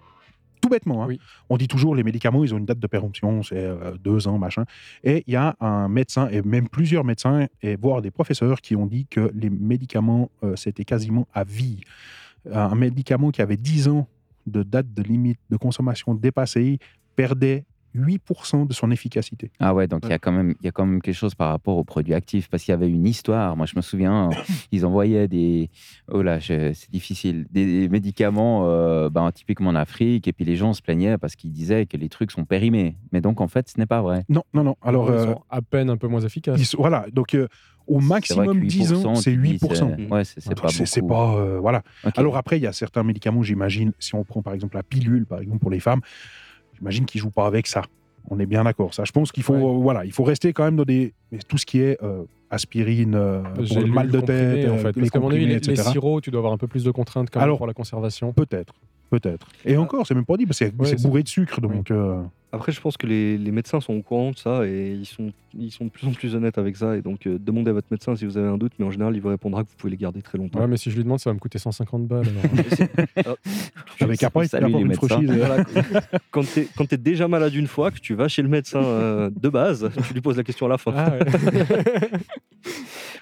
Tout 0.61 0.69
bêtement. 0.71 1.03
hein. 1.03 1.07
Oui. 1.09 1.21
On 1.51 1.57
dit 1.59 1.69
toujours 1.69 1.95
les 1.95 2.03
médicaments, 2.03 2.43
ils 2.43 2.55
ont 2.55 2.59
une 2.59 2.65
date 2.65 2.79
de 2.79 2.87
péremption, 2.87 3.43
c'est 3.43 3.57
euh, 3.59 3.93
deux 4.03 4.29
ans, 4.29 4.39
machin. 4.39 4.65
Et 5.03 5.23
il 5.27 5.33
y 5.35 5.37
a 5.37 5.57
un 5.61 5.89
médecin, 5.89 6.29
et 6.31 6.41
même 6.41 6.69
plusieurs 6.69 7.05
médecins, 7.05 7.47
et 7.63 7.77
voire 7.77 8.01
des 8.01 8.11
professeurs, 8.11 8.63
qui 8.63 8.75
ont 8.75 8.87
dit 8.87 9.07
que 9.11 9.31
les 9.35 9.51
médicaments, 9.51 10.31
euh, 10.43 10.57
c'était 10.57 10.85
quasiment 10.87 11.27
à 11.35 11.45
vie. 11.45 11.81
Un 12.53 12.75
médicament 12.75 13.31
qui 13.31 13.43
avait 13.43 13.57
10 13.57 13.89
ans 13.89 14.07
de 14.47 14.63
date 14.63 14.93
de 14.93 15.03
limite 15.03 15.39
de 15.51 15.57
consommation 15.57 16.15
dépassée 16.15 16.79
perdait 17.17 17.65
8% 17.97 18.67
de 18.67 18.73
son 18.73 18.91
efficacité. 18.91 19.53
Ah 19.61 19.73
ouais, 19.73 19.87
donc 19.87 20.01
il 20.03 20.11
y, 20.11 20.13
a 20.13 20.19
quand 20.19 20.33
même- 20.33 20.55
il 20.61 20.65
y 20.65 20.69
a 20.69 20.73
quand 20.73 20.85
même 20.85 21.01
quelque 21.01 21.15
chose 21.15 21.37
par 21.37 21.51
rapport 21.51 21.77
aux 21.77 21.85
produits 21.85 22.13
actifs, 22.13 22.49
parce 22.51 22.65
qu'il 22.65 22.73
y 22.73 22.75
avait 22.75 22.89
une 22.89 23.07
histoire. 23.07 23.57
Moi, 23.57 23.67
je 23.67 23.75
me 23.77 23.83
souviens, 23.83 24.31
euh, 24.31 24.35
ils 24.73 24.85
envoyaient 24.85 25.29
des. 25.29 25.71
Oh 26.11 26.21
là, 26.21 26.41
c'est 26.41 26.73
difficile. 26.91 27.47
Des 27.53 27.89
médicaments 27.89 28.63
euh, 28.69 29.11
ben, 29.11 29.31
typiquement 29.31 29.71
en 29.71 29.77
Afrique, 29.77 30.27
et 30.27 30.33
puis 30.33 30.45
les 30.45 30.57
gens 30.57 30.73
se 30.75 30.83
plaignaient 30.83 31.19
parce 31.19 31.37
qu'ils 31.37 31.53
disaient 31.53 31.87
que 31.87 31.97
les 31.97 32.09
trucs 32.09 32.33
sont 32.33 32.45
périmés. 32.45 32.97
Mais 33.13 33.21
donc, 33.21 33.41
en 33.41 33.47
fait, 33.47 33.69
ce 33.69 33.79
n'est 33.79 33.87
pas 33.87 34.03
vrai. 34.03 34.25
Non, 34.29 34.43
non, 34.55 34.65
non. 34.65 34.75
Alors, 34.83 35.09
Ils 35.09 35.15
euh, 35.15 35.27
sont 35.35 35.43
à 35.49 35.63
peine 35.63 35.89
un 35.89 35.97
peu 35.97 36.09
moins 36.09 36.21
efficaces. 36.23 36.61
sont- 36.65 36.79
voilà. 36.79 37.07
Donc, 37.13 37.35
euh, 37.35 37.47
au 37.87 38.01
maximum 38.01 38.61
que 38.61 38.67
10 38.67 38.93
ans, 38.93 39.13
8%, 39.13 39.15
c'est 39.17 39.31
tu 39.33 39.37
dis, 39.39 39.53
8%. 39.59 39.75
c'est- 39.97 40.11
Ouais, 40.11 40.25
c'est 40.25 40.61
pas 40.61 40.69
c'est- 40.69 41.03
pas. 41.07 41.35
euh, 41.37 41.59
voilà. 41.61 41.83
Alors 42.17 42.37
après, 42.37 42.59
il 42.59 42.63
y 42.63 42.67
a 42.67 42.73
certains 42.73 43.03
médicaments, 43.03 43.43
j'imagine, 43.43 43.93
si 43.99 44.15
on 44.15 44.25
prend 44.25 44.43
par 44.43 44.55
exemple 44.55 44.77
la 44.77 44.83
pilule, 44.83 45.27
par 45.27 45.41
exemple 45.41 45.59
pour 45.59 45.71
les 45.71 45.81
femmes, 45.81 46.01
j'imagine 46.79 47.05
qu'ils 47.05 47.21
jouent 47.21 47.31
pas 47.31 47.47
avec 47.47 47.67
ça. 47.67 47.83
On 48.31 48.39
est 48.41 48.47
bien 48.47 48.65
d'accord. 48.65 48.95
Ça, 48.95 49.05
je 49.05 49.13
pense 49.13 49.33
qu'il 49.33 49.43
faut, 49.43 49.53
Ouais. 49.55 49.63
euh, 49.63 49.83
voilà, 49.83 50.05
il 50.07 50.13
faut 50.13 50.25
rester 50.25 50.53
quand 50.55 50.65
même 50.65 50.77
dans 50.77 50.85
des, 50.85 51.13
mais 51.31 51.39
tout 51.47 51.59
ce 51.59 51.67
qui 51.67 51.81
est 51.81 52.03
euh, 52.03 52.23
aspirine 52.51 53.15
euh, 53.15 53.43
pour 53.43 53.81
le 53.81 53.87
mal 53.87 54.09
de 54.11 54.19
comprimé, 54.19 54.55
tête, 54.63 54.71
en 54.71 54.79
fait. 54.79 54.97
les 54.97 55.11
Parce 55.11 55.25
avis, 55.35 55.47
les, 55.47 55.59
les 55.59 55.77
sirops, 55.77 56.23
tu 56.23 56.31
dois 56.31 56.39
avoir 56.39 56.53
un 56.55 56.57
peu 56.59 56.67
plus 56.67 56.85
de 56.85 56.91
contraintes 56.91 57.29
quand 57.31 57.41
même 57.41 57.45
Alors- 57.45 57.59
pour 57.59 57.67
la 57.67 57.75
conservation. 57.75 58.33
Peut-être, 58.33 58.73
peut-être. 59.11 59.47
Et 59.67 59.77
encore, 59.77 60.07
c'est 60.07 60.15
même 60.15 60.25
pas 60.25 60.37
dit, 60.39 60.47
parce 60.47 60.59
que 60.59 60.65
c'est 60.67 60.75
Ouais, 60.75 60.87
c'est 60.89 60.97
c'est- 60.99 61.07
bourré 61.07 61.23
de 61.23 61.29
sucre, 61.29 61.61
donc. 61.61 61.91
euh, 61.91 62.23
Après, 62.55 62.71
je 62.71 62.81
pense 62.81 62.97
que 62.97 63.07
les, 63.09 63.37
les 63.37 63.51
médecins 63.51 63.81
sont 63.81 63.95
au 63.95 64.03
courant 64.03 64.31
de 64.31 64.39
ça 64.39 64.65
et 64.65 64.93
ils 64.93 65.07
sont, 65.07 65.33
ils 65.59 65.73
sont 65.73 65.87
de 65.87 65.91
plus 65.91 66.07
en 66.07 66.13
plus 66.13 66.37
honnêtes 66.37 66.57
avec 66.57 66.77
ça. 66.77 66.97
Et 66.97 67.03
donc, 67.03 67.27
euh, 67.27 67.37
demandez 67.39 67.71
à 67.71 67.73
votre 67.73 67.89
médecin 67.91 68.15
si 68.15 68.25
vous 68.25 68.39
avez 68.39 68.47
un 68.49 68.57
doute, 68.59 68.73
mais 68.79 68.85
en 68.85 68.93
général, 68.93 69.17
il 69.17 69.21
vous 69.21 69.29
répondra 69.29 69.65
que 69.65 69.71
vous 69.71 69.75
pouvez 69.77 69.91
les 69.91 69.97
garder 69.97 70.23
très 70.23 70.39
longtemps. 70.39 70.61
Ouais, 70.61 70.69
mais 70.69 70.77
si 70.77 70.89
je 70.91 70.97
lui 70.97 71.03
demande, 71.03 71.19
ça 71.19 71.31
va 71.31 71.35
me 71.35 71.41
coûter 71.41 71.59
150 71.59 72.07
balles. 72.07 72.27
alors. 73.17 73.37
avec 74.01 74.23
après, 74.23 74.47
il 74.47 74.77
une 74.77 74.95
franchise. 74.95 75.31
euh, 75.31 75.37
Voilà, 75.37 75.65
quand 76.31 76.45
t'es 76.47 76.69
quand 76.77 76.87
t'es 76.87 76.97
déjà 76.97 77.27
malade 77.27 77.55
une 77.55 77.67
fois, 77.67 77.91
que 77.91 77.99
tu 77.99 78.15
vas 78.15 78.29
chez 78.29 78.43
le 78.43 78.49
médecin 78.49 78.85
euh, 78.85 79.31
de 79.35 79.49
base, 79.49 79.91
tu 80.07 80.15
lui 80.15 80.21
poses 80.21 80.37
la 80.37 80.45
question 80.45 80.67
à 80.67 80.69
la 80.69 80.79
fin. 80.79 80.93
Ah, 80.97 81.13
ouais. 81.13 81.21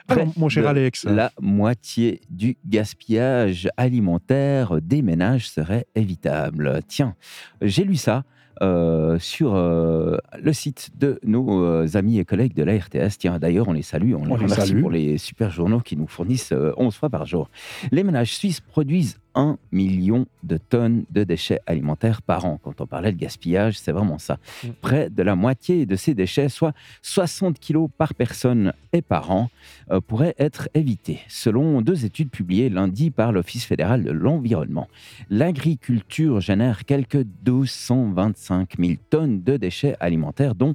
Alors, 0.08 0.26
mon 0.36 0.48
cher 0.48 0.66
Alex, 0.66 1.04
La 1.04 1.32
moitié 1.40 2.20
du 2.28 2.56
gaspillage 2.66 3.68
alimentaire 3.76 4.80
des 4.82 5.00
ménages 5.00 5.48
serait 5.48 5.86
évitable. 5.94 6.80
Tiens, 6.86 7.14
j'ai 7.60 7.84
lu 7.84 7.96
ça. 7.96 8.24
Euh, 8.60 9.18
sur 9.18 9.54
euh, 9.54 10.18
le 10.40 10.52
site 10.52 10.90
de 10.98 11.18
nos 11.24 11.64
euh, 11.64 11.86
amis 11.94 12.18
et 12.18 12.24
collègues 12.24 12.54
de 12.54 12.62
la 12.62 12.74
RTS. 12.74 13.18
Tiens, 13.18 13.38
d'ailleurs, 13.38 13.68
on 13.68 13.72
les 13.72 13.82
salue, 13.82 14.14
on, 14.14 14.24
les 14.24 14.30
On 14.32 14.36
les 14.36 14.44
remercie 14.44 14.68
salue. 14.68 14.80
pour 14.80 14.90
les 14.90 15.18
super 15.18 15.50
journaux 15.50 15.80
qui 15.80 15.96
nous 15.96 16.06
fournissent 16.06 16.52
euh, 16.52 16.72
11 16.76 16.94
fois 16.94 17.10
par 17.10 17.24
jour. 17.26 17.48
Les 17.90 18.04
ménages 18.04 18.34
suisses 18.34 18.60
produisent 18.60 19.18
1 19.34 19.58
million 19.70 20.26
de 20.42 20.56
tonnes 20.56 21.04
de 21.10 21.24
déchets 21.24 21.60
alimentaires 21.66 22.22
par 22.22 22.44
an. 22.44 22.58
Quand 22.62 22.80
on 22.80 22.86
parlait 22.86 23.12
de 23.12 23.18
gaspillage, 23.18 23.78
c'est 23.78 23.92
vraiment 23.92 24.18
ça. 24.18 24.38
Mm. 24.64 24.68
Près 24.80 25.10
de 25.10 25.22
la 25.22 25.36
moitié 25.36 25.86
de 25.86 25.96
ces 25.96 26.14
déchets, 26.14 26.48
soit 26.48 26.74
60 27.02 27.58
kilos 27.58 27.88
par 27.96 28.14
personne 28.14 28.72
et 28.92 29.02
par 29.02 29.30
an, 29.30 29.50
euh, 29.90 30.00
pourraient 30.00 30.34
être 30.38 30.68
évités, 30.74 31.20
selon 31.28 31.80
deux 31.82 32.04
études 32.04 32.30
publiées 32.30 32.68
lundi 32.68 33.10
par 33.10 33.32
l'Office 33.32 33.64
fédéral 33.64 34.04
de 34.04 34.10
l'environnement. 34.10 34.88
L'agriculture 35.30 36.40
génère 36.40 36.84
quelques 36.84 37.22
225 37.42 38.76
000 38.78 38.94
tonnes 39.10 39.42
de 39.42 39.56
déchets 39.56 39.96
alimentaires, 40.00 40.54
dont 40.54 40.74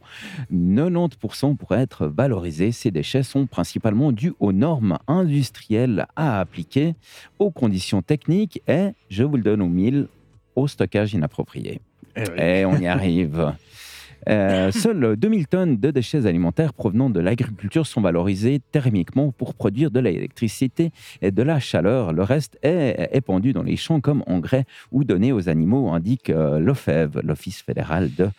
90% 0.52 1.56
pourraient 1.56 1.82
être 1.82 2.08
valorisés. 2.08 2.72
Ces 2.72 2.92
déchets 2.92 3.24
sont 3.24 3.46
principalement 3.46 4.12
dus 4.12 4.34
aux 4.40 4.54
normes 4.54 4.98
industrielles 5.08 6.08
à 6.16 6.40
appliquer, 6.40 6.96
aux 7.40 7.52
conditions 7.52 8.02
techniques 8.02 8.47
et, 8.68 8.90
je 9.10 9.24
vous 9.24 9.38
le 9.38 9.44
donne 9.44 9.62
au 9.62 9.68
mille, 9.68 10.08
au 10.56 10.68
stockage 10.68 11.14
inapproprié. 11.14 11.80
eh 12.16 12.22
oui. 12.22 12.40
Et 12.40 12.66
on 12.66 12.76
y 12.78 12.88
arrive. 12.88 13.54
Euh, 14.30 14.72
seules 14.72 15.16
2000 15.16 15.48
tonnes 15.48 15.78
de 15.78 15.92
déchets 15.92 16.26
alimentaires 16.26 16.74
provenant 16.74 17.10
de 17.10 17.20
l'agriculture 17.20 17.88
sont 17.88 18.02
valorisés 18.02 18.62
thermiquement 18.72 19.32
pour 19.32 19.54
produire 19.54 19.92
de 19.92 20.00
l'électricité 20.00 20.92
et 21.22 21.32
de 21.32 21.44
la 21.44 21.60
chaleur. 21.60 22.14
Le 22.14 22.24
reste 22.24 22.58
est 22.62 23.10
épandu 23.14 23.54
dans 23.54 23.64
les 23.64 23.78
champs 23.78 24.02
comme 24.02 24.24
engrais 24.28 24.66
ou 24.92 25.04
donné 25.04 25.32
aux 25.32 25.50
animaux, 25.50 25.90
indique 25.90 26.30
euh, 26.30 26.60
l'OFEV, 26.60 27.22
l'Office 27.24 27.62
fédéral 27.62 28.14
de 28.16 28.30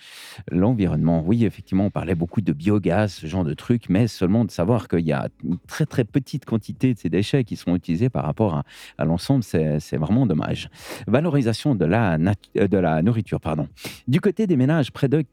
l'environnement. 0.50 1.22
Oui, 1.24 1.44
effectivement, 1.44 1.86
on 1.86 1.90
parlait 1.90 2.14
beaucoup 2.14 2.40
de 2.40 2.52
biogaz, 2.52 3.12
ce 3.12 3.26
genre 3.26 3.44
de 3.44 3.54
trucs, 3.54 3.88
mais 3.88 4.06
seulement 4.08 4.44
de 4.44 4.50
savoir 4.50 4.88
qu'il 4.88 5.06
y 5.06 5.12
a 5.12 5.28
une 5.44 5.58
très 5.66 5.86
très 5.86 6.04
petite 6.04 6.44
quantité 6.44 6.94
de 6.94 6.98
ces 6.98 7.08
déchets 7.08 7.44
qui 7.44 7.56
sont 7.56 7.74
utilisés 7.74 8.08
par 8.08 8.24
rapport 8.24 8.54
à, 8.54 8.64
à 8.98 9.04
l'ensemble, 9.04 9.42
c'est 9.42 9.96
vraiment 9.96 10.26
dommage. 10.26 10.70
Valorisation 11.06 11.74
de 11.74 11.84
la, 11.84 12.18
euh, 12.56 12.68
de 12.68 12.78
la 12.78 13.02
nourriture, 13.02 13.40
pardon. 13.40 13.68
Du 14.06 14.20
côté 14.20 14.46
des 14.46 14.56
ménages, 14.56 14.92
près 14.92 15.08
de 15.08 15.24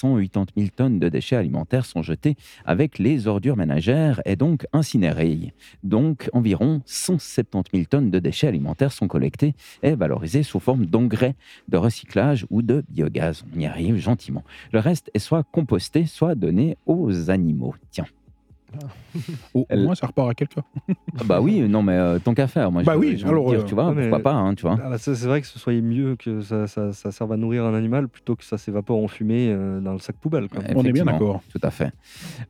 480 0.00 0.44
000 0.56 0.68
tonnes 0.74 0.98
de 0.98 1.08
déchets 1.08 1.36
alimentaires 1.36 1.84
sont 1.84 2.02
jetées 2.02 2.36
avec 2.64 2.98
les 2.98 3.26
ordures 3.26 3.56
ménagères 3.56 4.20
et 4.24 4.36
donc 4.36 4.66
incinérées. 4.72 5.52
Donc, 5.82 6.30
environ 6.32 6.82
170 6.86 7.70
000 7.72 7.84
tonnes 7.88 8.10
de 8.10 8.18
déchets 8.18 8.48
alimentaires 8.48 8.92
sont 8.92 9.08
collectées 9.08 9.54
et 9.82 9.94
valorisées 9.94 10.42
sous 10.42 10.60
forme 10.60 10.86
d'engrais, 10.86 11.34
de 11.68 11.76
recyclage 11.76 12.46
ou 12.50 12.62
de 12.62 12.84
biogaz. 12.88 13.44
On 13.54 13.58
y 13.58 13.66
arrive 13.66 13.96
gentiment. 13.96 14.44
Le 14.72 14.78
reste 14.78 15.10
est 15.14 15.18
soit 15.18 15.44
composté, 15.44 16.06
soit 16.06 16.34
donné 16.34 16.76
aux 16.86 17.30
animaux. 17.30 17.74
Tiens. 17.90 18.06
Au, 19.54 19.66
Elle- 19.68 19.84
moins, 19.84 19.94
ça 19.94 20.06
repart 20.06 20.30
à 20.30 20.34
quelqu'un. 20.34 20.62
Ah 21.18 21.22
Bah 21.24 21.40
oui, 21.40 21.60
non, 21.68 21.82
mais 21.82 21.94
euh, 21.94 22.18
tant 22.18 22.34
qu'à 22.34 22.46
faire. 22.46 22.70
Moi, 22.70 22.82
Bah 22.82 22.92
je- 22.94 22.98
oui, 22.98 23.22
alors, 23.24 23.50
dire, 23.50 23.60
euh, 23.60 23.64
tu 23.64 23.74
vois, 23.74 23.92
mais- 23.94 24.02
pourquoi 24.02 24.20
pas, 24.22 24.34
hein, 24.34 24.54
tu 24.54 24.62
vois. 24.62 24.78
Ah, 24.84 24.90
bah, 24.90 24.98
c'est 24.98 25.12
vrai 25.26 25.40
que 25.40 25.46
ce 25.46 25.58
soit 25.58 25.72
mieux 25.80 26.16
que 26.16 26.40
ça, 26.42 26.66
ça, 26.66 26.92
ça 26.92 27.10
serve 27.10 27.32
à 27.32 27.36
nourrir 27.36 27.64
un 27.64 27.74
animal 27.74 28.08
plutôt 28.08 28.36
que 28.36 28.44
ça 28.44 28.58
s'évapore 28.58 29.02
en 29.02 29.08
fumée 29.08 29.48
euh, 29.50 29.80
dans 29.80 29.92
le 29.92 29.98
sac 29.98 30.16
poubelle. 30.16 30.48
quoi. 30.48 30.62
On 30.74 30.84
est 30.84 30.92
bien 30.92 31.04
d'accord. 31.04 31.42
Tout 31.50 31.60
à 31.62 31.70
fait. 31.70 31.92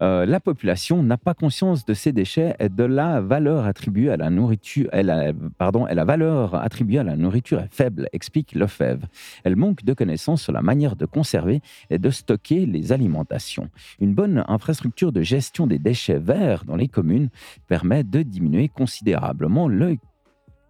Euh, 0.02 0.26
la 0.26 0.40
population 0.40 1.02
n'a 1.02 1.16
pas 1.16 1.34
conscience 1.34 1.84
de 1.84 1.94
ces 1.94 2.12
déchets 2.12 2.54
et 2.58 2.68
de 2.68 2.84
la 2.84 3.20
valeur 3.20 3.64
attribuée 3.66 4.10
à 4.10 4.16
la 4.16 4.30
nourriture. 4.30 4.88
Elle 4.92 5.10
a, 5.10 5.32
pardon, 5.56 5.86
et 5.86 5.94
la 5.94 6.04
valeur 6.04 6.54
attribuée 6.56 6.98
à 6.98 7.04
la 7.04 7.16
nourriture 7.16 7.60
est 7.60 7.72
faible, 7.72 8.08
explique 8.12 8.54
Lefebvre. 8.54 9.06
Elle 9.44 9.56
manque 9.56 9.84
de 9.84 9.92
connaissances 9.94 10.42
sur 10.42 10.52
la 10.52 10.62
manière 10.62 10.96
de 10.96 11.06
conserver 11.06 11.60
et 11.90 11.98
de 11.98 12.10
stocker 12.10 12.66
les 12.66 12.92
alimentations. 12.92 13.68
Une 14.00 14.14
bonne 14.14 14.44
infrastructure 14.48 15.12
de 15.12 15.22
gestion 15.22 15.66
des 15.66 15.78
déchets 15.78 16.07
verts 16.14 16.64
dans 16.64 16.76
les 16.76 16.88
communes 16.88 17.28
permet 17.66 18.04
de 18.04 18.22
diminuer 18.22 18.68
considérablement 18.68 19.68
le 19.68 19.96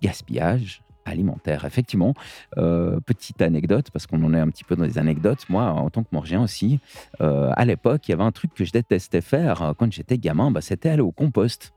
gaspillage 0.02 0.82
alimentaire. 1.08 1.64
Effectivement, 1.64 2.14
euh, 2.58 3.00
petite 3.00 3.42
anecdote, 3.42 3.90
parce 3.90 4.06
qu'on 4.06 4.22
en 4.24 4.34
est 4.34 4.38
un 4.38 4.48
petit 4.48 4.64
peu 4.64 4.76
dans 4.76 4.84
les 4.84 4.98
anecdotes, 4.98 5.48
moi, 5.48 5.64
en 5.64 5.90
tant 5.90 6.02
que 6.02 6.08
morgien 6.12 6.42
aussi, 6.42 6.80
euh, 7.20 7.50
à 7.56 7.64
l'époque, 7.64 8.06
il 8.08 8.12
y 8.12 8.14
avait 8.14 8.22
un 8.22 8.32
truc 8.32 8.54
que 8.54 8.64
je 8.64 8.72
détestais 8.72 9.20
faire 9.20 9.62
euh, 9.62 9.72
quand 9.76 9.90
j'étais 9.92 10.18
gamin, 10.18 10.50
bah, 10.50 10.60
c'était 10.60 10.90
aller 10.90 11.02
au 11.02 11.12
compost. 11.12 11.72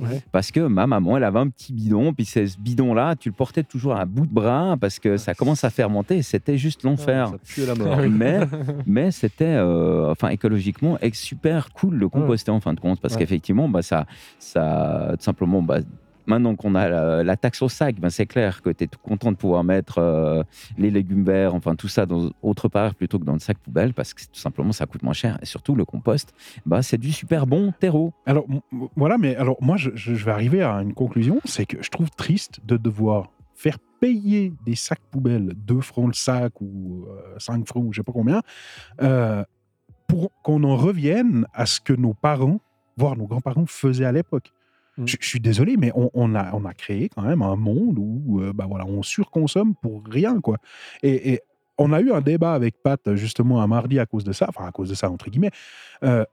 Ouais. 0.00 0.22
Parce 0.32 0.50
que 0.50 0.60
ma 0.60 0.86
maman, 0.86 1.16
elle 1.16 1.24
avait 1.24 1.38
un 1.40 1.48
petit 1.48 1.72
bidon, 1.72 2.12
puis 2.12 2.24
ce 2.24 2.58
bidon-là, 2.58 3.16
tu 3.16 3.28
le 3.28 3.34
portais 3.34 3.62
toujours 3.64 3.96
à 3.96 4.04
bout 4.04 4.26
de 4.26 4.32
bras 4.32 4.76
parce 4.80 4.98
que 4.98 5.16
ça 5.16 5.34
commence 5.34 5.64
à 5.64 5.70
fermenter 5.70 6.22
c'était 6.22 6.58
juste 6.58 6.82
l'enfer. 6.84 7.32
Ah 7.34 7.36
oui. 8.00 8.08
Mais, 8.08 8.40
mais 8.86 9.10
c'était, 9.10 9.44
euh, 9.44 10.10
enfin, 10.10 10.28
écologiquement, 10.28 10.96
super 11.14 11.70
cool 11.72 11.98
de 11.98 12.06
composter 12.06 12.50
en 12.50 12.60
fin 12.60 12.74
de 12.74 12.80
compte, 12.80 13.00
parce 13.00 13.14
Ouais. 13.14 13.20
qu'effectivement, 13.20 13.68
bah, 13.68 13.82
ça, 13.82 14.06
ça, 14.38 15.08
tout 15.18 15.24
simplement, 15.24 15.62
bah, 15.62 15.78
maintenant 16.28 16.54
qu'on 16.54 16.74
a 16.74 17.22
la, 17.22 17.36
taxe 17.36 17.62
au 17.62 17.68
sac, 17.68 17.96
ben 17.98 18.10
c'est 18.10 18.26
clair 18.26 18.62
que 18.62 18.70
tu 18.70 18.84
es 18.84 18.86
tout 18.86 18.98
content 18.98 19.32
de 19.32 19.36
pouvoir 19.36 19.64
mettre 19.64 19.98
euh, 19.98 20.42
les 20.76 20.90
légumes 20.90 21.24
verts, 21.24 21.54
enfin 21.54 21.74
tout 21.74 21.88
ça 21.88 22.06
dans, 22.06 22.30
autre 22.42 22.68
part 22.68 22.94
plutôt 22.94 23.18
que 23.18 23.24
dans 23.24 23.32
le 23.32 23.38
sac 23.38 23.58
poubelle, 23.58 23.94
parce 23.94 24.14
que 24.14 24.22
tout 24.22 24.38
simplement 24.38 24.72
ça 24.72 24.86
coûte 24.86 25.02
moins 25.02 25.12
cher. 25.12 25.38
Et 25.42 25.46
surtout 25.46 25.74
le 25.74 25.84
compost, 25.84 26.32
bah, 26.66 26.82
c'est 26.82 26.98
du 26.98 27.12
super 27.12 27.46
bon 27.46 27.72
terreau. 27.80 28.12
Alors, 28.26 28.46
voilà, 28.96 29.18
mais 29.18 29.34
alors, 29.36 29.56
moi, 29.60 29.76
je, 29.76 29.90
vais 29.90 30.30
arriver 30.30 30.62
à 30.62 30.74
une 30.82 30.94
conclusion 30.94 31.40
c'est 31.44 31.66
que 31.66 31.82
je 31.82 31.90
trouve 31.90 32.10
triste 32.10 32.60
de 32.64 32.76
devoir 32.76 33.30
faire 33.54 33.78
payer 34.00 34.52
des 34.64 34.74
sacs 34.74 35.00
poubelles 35.10 35.52
2 35.56 35.80
francs 35.80 36.06
le 36.06 36.12
sac 36.12 36.60
ou 36.60 37.06
5 37.38 37.66
francs 37.66 37.84
ou 37.84 37.92
je 37.92 38.00
sais 38.00 38.04
pas 38.04 38.12
combien, 38.12 38.42
euh, 39.02 39.42
pour 40.06 40.30
qu'on 40.42 40.62
en 40.64 40.76
revienne 40.76 41.46
à 41.52 41.66
ce 41.66 41.80
que 41.80 41.92
nos 41.92 42.14
parents, 42.14 42.60
voire 42.96 43.16
nos 43.16 43.26
grands-parents, 43.26 43.66
faisaient 43.66 44.04
à 44.04 44.12
l'époque. 44.12 44.52
Mm. 44.98 45.06
Je, 45.06 45.16
suis 45.20 45.40
désolé, 45.40 45.76
mais 45.76 45.92
on, 45.94 46.10
on 46.12 46.34
a, 46.34 46.52
on 46.54 46.64
a 46.64 46.74
créé 46.74 47.08
quand 47.08 47.22
même 47.22 47.42
un 47.42 47.56
monde 47.56 47.98
où 47.98 48.40
euh, 48.40 48.52
bah 48.52 48.66
voilà, 48.68 48.84
on 48.84 49.02
surconsomme 49.02 49.74
pour 49.74 50.02
rien. 50.04 50.40
quoi. 50.40 50.58
Et, 51.02 51.32
et 51.32 51.40
on 51.78 51.92
a 51.92 52.00
eu 52.00 52.12
un 52.12 52.20
débat 52.20 52.54
avec 52.54 52.82
Pat 52.82 53.14
justement 53.14 53.62
un 53.62 53.66
mardi 53.66 53.98
à 53.98 54.06
cause 54.06 54.24
de 54.24 54.32
ça, 54.32 54.46
enfin 54.48 54.66
à 54.66 54.72
cause 54.72 54.88
de 54.88 54.94
ça 54.94 55.10
entre 55.10 55.30
guillemets. 55.30 55.52
Euh, 56.02 56.24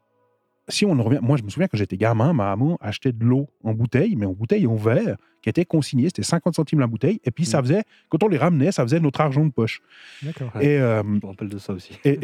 si 0.67 0.85
on 0.85 0.91
en 0.93 1.03
revient, 1.03 1.19
moi 1.21 1.37
je 1.37 1.43
me 1.43 1.49
souviens 1.49 1.67
quand 1.67 1.77
j'étais 1.77 1.97
gamin, 1.97 2.33
ma 2.33 2.55
maman 2.55 2.77
achetait 2.81 3.11
de 3.11 3.23
l'eau 3.23 3.47
en 3.63 3.73
bouteille, 3.73 4.15
mais 4.15 4.25
en 4.25 4.33
bouteille 4.33 4.65
en 4.65 4.75
verre, 4.75 5.17
qui 5.43 5.49
était 5.49 5.65
consignée, 5.65 6.07
c'était 6.07 6.23
50 6.23 6.55
centimes 6.55 6.79
la 6.79 6.87
bouteille, 6.87 7.19
et 7.23 7.29
puis 7.29 7.45
ça 7.45 7.61
faisait, 7.61 7.83
quand 8.09 8.23
on 8.23 8.27
les 8.27 8.37
ramenait, 8.37 8.71
ça 8.71 8.81
faisait 8.81 8.99
notre 8.99 9.21
argent 9.21 9.45
de 9.45 9.51
poche. 9.51 9.81
D'accord. 10.23 10.49
Ouais. 10.55 10.65
Et, 10.65 10.79
euh, 10.79 11.03
Je 11.03 11.07
me 11.07 11.25
rappelle 11.27 11.49
de 11.49 11.59
ça 11.59 11.73
aussi. 11.73 11.99
et 12.03 12.19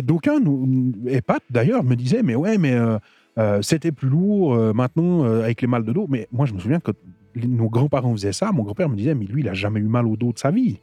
et 1.08 1.22
Pat 1.22 1.44
d'ailleurs, 1.52 1.84
me 1.84 1.96
disait, 1.96 2.24
mais 2.24 2.34
ouais, 2.34 2.58
mais 2.58 2.74
euh, 2.74 2.98
euh, 3.38 3.62
c'était 3.62 3.92
plus 3.92 4.10
lourd 4.10 4.54
euh, 4.54 4.74
maintenant 4.74 5.24
euh, 5.26 5.44
avec 5.44 5.62
les 5.62 5.68
mal 5.68 5.84
de 5.86 5.92
dos. 5.92 6.08
Mais 6.10 6.28
moi 6.32 6.46
je 6.46 6.54
me 6.54 6.60
souviens 6.60 6.80
que 6.80 6.92
nos 7.36 7.70
grands-parents 7.70 8.12
faisaient 8.12 8.34
ça, 8.34 8.52
mon 8.52 8.64
grand-père 8.64 8.90
me 8.90 8.96
disait, 8.96 9.16
mais 9.16 9.26
lui, 9.26 9.42
il 9.42 9.50
a 9.50 9.54
jamais 9.54 9.80
eu 9.80 9.88
mal 9.88 10.06
au 10.06 10.18
dos 10.18 10.34
de 10.34 10.40
sa 10.40 10.52
vie. 10.52 10.80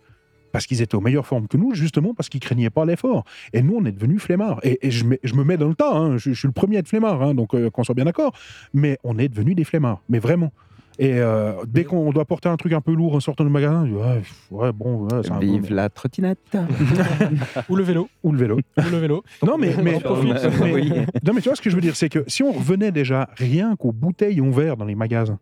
Parce 0.50 0.66
qu'ils 0.66 0.80
étaient 0.80 0.94
aux 0.94 1.02
meilleures 1.02 1.26
formes 1.26 1.46
que 1.46 1.58
nous, 1.58 1.74
justement 1.74 2.14
parce 2.14 2.30
qu'ils 2.30 2.40
craignaient 2.40 2.70
pas 2.70 2.86
l'effort. 2.86 3.24
Et 3.52 3.60
nous, 3.60 3.76
on 3.76 3.84
est 3.84 3.92
devenus 3.92 4.22
flemmards. 4.22 4.60
Et, 4.62 4.90
je, 4.90 5.04
me 5.04 5.44
mets 5.44 5.58
dans 5.58 5.68
le 5.68 5.74
tas, 5.74 5.94
hein. 5.94 6.16
je, 6.16 6.32
suis 6.32 6.48
le 6.48 6.52
premier 6.52 6.76
à 6.76 6.78
être 6.80 6.88
flemmard, 6.88 7.22
hein, 7.22 7.34
donc 7.34 7.54
qu'on 7.70 7.84
soit 7.84 7.94
bien 7.94 8.06
d'accord. 8.06 8.32
Mais 8.72 8.98
on 9.04 9.18
est 9.18 9.28
devenus 9.28 9.54
des 9.54 9.64
flemmards, 9.64 10.02
mais 10.08 10.18
vraiment. 10.18 10.50
Et 11.00 11.12
euh, 11.20 11.52
dès 11.66 11.84
qu'on 11.84 12.10
doit 12.10 12.24
porter 12.24 12.48
un 12.48 12.56
truc 12.56 12.72
un 12.72 12.80
peu 12.80 12.92
lourd 12.92 13.14
en 13.14 13.20
sortant 13.20 13.44
du 13.44 13.50
magasin, 13.50 13.82
on 13.82 13.86
dit, 13.86 13.92
ouais, 14.50 14.72
bon, 14.72 15.04
ouais, 15.04 15.20
c'est 15.22 15.30
un 15.30 15.38
peu- 15.38 15.46
Vive 15.46 15.72
la 15.72 15.88
trottinette. 15.88 16.38
Ou 17.68 17.76
le 17.76 17.84
vélo. 17.84 18.08
Ou 18.24 18.32
le 18.32 18.38
vélo. 18.38 18.56
Ou 18.56 18.90
le 18.90 18.98
vélo. 18.98 19.22
Non, 19.46 19.56
mais, 19.58 19.74
mais, 19.82 19.94
On 19.94 19.96
en 19.98 20.00
profite. 20.00 20.34
mais- 20.60 20.72
Oui. 20.72 20.92
non, 21.24 21.32
mais 21.34 21.40
tu 21.40 21.48
vois 21.48 21.56
ce 21.56 21.62
que 21.62 21.70
je 21.70 21.74
veux 21.76 21.80
dire, 21.80 21.94
c'est 21.96 22.08
que 22.08 22.24
si 22.26 22.42
on 22.42 22.50
revenait 22.52 22.90
déjà 22.92 23.28
rien 23.36 23.76
qu'aux 23.76 23.92
bouteilles 23.92 24.40
en 24.40 24.50
verre 24.50 24.76
dans 24.76 24.84
les 24.86 24.94
magasins, 24.96 25.38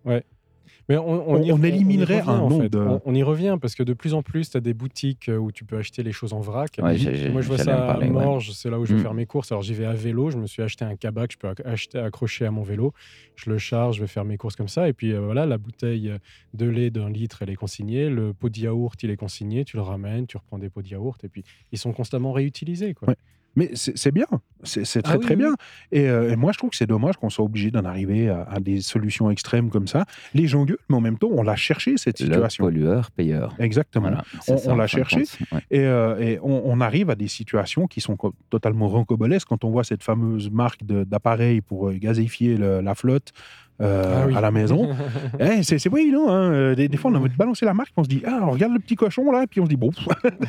Mais 0.89 0.97
on, 0.97 1.31
On- 1.31 1.43
y- 1.43 1.51
on 1.51 1.61
éliminerait 1.63 2.21
revient, 2.21 2.31
un 2.31 2.39
nombre 2.49 2.69
de- 2.69 2.79
On, 2.79 3.03
on 3.05 3.15
y 3.15 3.23
revient 3.25 3.59
parce 3.61 3.75
que 3.75 3.83
de 3.83 3.93
plus 3.93 4.15
en 4.15 4.23
plus, 4.23 4.51
tu 4.51 4.57
as 4.57 4.61
des 4.61 4.73
boutiques 4.75 5.29
euh, 5.29 5.37
où 5.37 5.51
tu 5.51 5.65
peux 5.65 5.77
acheter 5.79 6.05
les 6.05 6.13
choses 6.13 6.33
en 6.33 6.39
vrac. 6.41 6.79
Ouais, 6.81 6.97
Moi, 7.31 7.43
je 7.43 7.49
vois 7.49 7.59
ça 7.59 7.91
à 7.93 7.99
ouais. 7.99 8.09
Morges, 8.09 8.53
c'est 8.53 8.71
là 8.71 8.79
où 8.79 8.85
je 8.87 8.93
vais 8.95 9.01
Mm. 9.01 9.03
faire 9.03 9.15
mes 9.15 9.27
courses. 9.27 9.51
Alors, 9.51 9.63
j'y 9.63 9.75
vais 9.75 9.85
à 9.87 9.95
vélo. 9.95 10.31
Je 10.31 10.37
me 10.39 10.47
suis 10.47 10.63
acheté 10.63 10.85
un 10.85 10.95
kabac, 10.95 11.33
je 11.33 11.39
peux 11.39 11.49
ac- 11.49 11.67
acheter, 11.67 11.99
accrocher 11.99 12.47
à 12.47 12.51
mon 12.53 12.63
vélo. 12.63 12.93
Je 13.35 13.51
le 13.51 13.59
charge, 13.59 13.97
je 13.97 14.01
vais 14.03 14.07
faire 14.07 14.25
mes 14.25 14.37
courses 14.37 14.55
comme 14.55 14.69
ça. 14.69 14.89
Et 14.89 14.93
puis, 14.93 15.13
euh, 15.13 15.21
voilà, 15.21 15.45
la 15.45 15.59
bouteille 15.59 16.13
de 16.55 16.67
lait 16.67 16.91
d'un 16.91 17.11
litre, 17.11 17.43
elle 17.43 17.51
est 17.51 17.57
consignée. 17.57 18.09
Le 18.09 18.33
pot 18.33 18.49
de 18.49 18.59
yaourt, 18.59 19.03
il 19.03 19.11
est 19.11 19.17
consigné. 19.17 19.65
Tu 19.65 19.77
le 19.77 19.83
ramènes, 19.83 20.27
tu 20.29 20.37
reprends 20.37 20.59
des 20.59 20.71
pots 20.71 20.83
de 20.83 20.89
yaourt. 20.89 21.23
Et 21.25 21.29
puis, 21.29 21.43
ils 21.73 21.79
sont 21.79 21.93
constamment 21.93 22.31
réutilisés. 22.33 22.95
Quoi. 22.95 23.09
Ouais. 23.09 23.17
Mais 23.57 23.71
c'est 23.75 24.13
bien, 24.13 24.27
c'est 24.63 24.85
très 25.03 25.15
Ah 25.15 25.17
oui, 25.19 25.25
très 25.25 25.35
oui, 25.35 25.43
bien. 25.43 25.55
Et, 25.91 26.09
euh, 26.09 26.31
et 26.33 26.37
moi, 26.37 26.53
je 26.53 26.59
trouve 26.59 26.71
que 26.71 26.77
c'est 26.77 26.87
dommage 26.87 27.17
qu'on 27.17 27.31
soit 27.31 27.45
obligé 27.45 27.71
d'en 27.71 27.85
arriver 27.85 28.29
à, 28.29 28.43
à 28.51 28.61
des 28.61 28.81
solutions 28.81 29.31
extrêmes 29.31 29.71
comme 29.71 29.87
ça. 29.89 30.05
Les 30.35 30.47
gens 30.47 30.65
gueulent, 30.65 30.79
mais 30.89 30.97
en 30.97 31.01
même 31.01 31.19
temps, 31.19 31.29
on 31.33 31.43
l'a 31.43 31.57
cherché 31.57 31.97
cette 31.97 32.21
Le 32.21 32.27
situation. 32.27 32.65
pollueur 32.65 33.11
payeur. 33.11 33.55
Exactement. 33.59 34.09
Voilà, 34.11 34.25
On- 34.67 34.77
l'a 34.77 34.87
cherché. 34.87 35.25
Ouais. 35.53 35.61
Et, 35.71 35.81
euh, 35.81 36.19
et 36.21 36.39
on, 36.43 36.63
on 36.71 36.81
arrive 36.81 37.11
à 37.11 37.15
des 37.15 37.29
situations 37.29 37.87
qui 37.87 38.01
sont 38.01 38.17
totalement 38.51 38.89
rancobolesques 38.89 39.49
quand 39.49 39.65
on 39.65 39.71
voit 39.71 39.85
cette 39.85 40.03
fameuse 40.03 40.51
marque 40.51 40.85
d'appareils 40.85 41.61
pour 41.63 41.89
euh, 41.89 41.95
gazifier 41.95 42.57
le- 42.57 42.81
la 42.81 42.95
flotte 42.95 43.33
euh, 43.81 44.23
Ah 44.23 44.27
oui. 44.27 44.35
à 44.37 44.41
la 44.41 44.51
maison. 44.51 44.89
Eh, 45.41 45.63
c'est 45.63 45.79
c'est 45.79 45.91
pas 45.91 46.01
évident. 46.01 46.29
Hein. 46.31 46.51
Euh, 46.53 46.75
Des, 46.75 46.89
des 46.89 46.97
fois, 46.97 47.11
on 47.11 47.15
a 47.15 47.19
envie 47.19 47.29
de 47.31 47.37
balancer 47.37 47.65
la 47.67 47.75
marque, 47.75 47.93
on 47.97 48.05
se 48.05 48.09
dit 48.09 48.23
Ah, 48.27 48.41
on 48.43 48.51
regarde 48.51 48.73
le 48.73 48.79
petit 48.79 48.95
cochon 48.97 49.31
là, 49.33 49.43
et 49.43 49.47
puis 49.47 49.61
on 49.61 49.65
se 49.65 49.69
dit 49.71 49.77
Bon, 49.77 49.91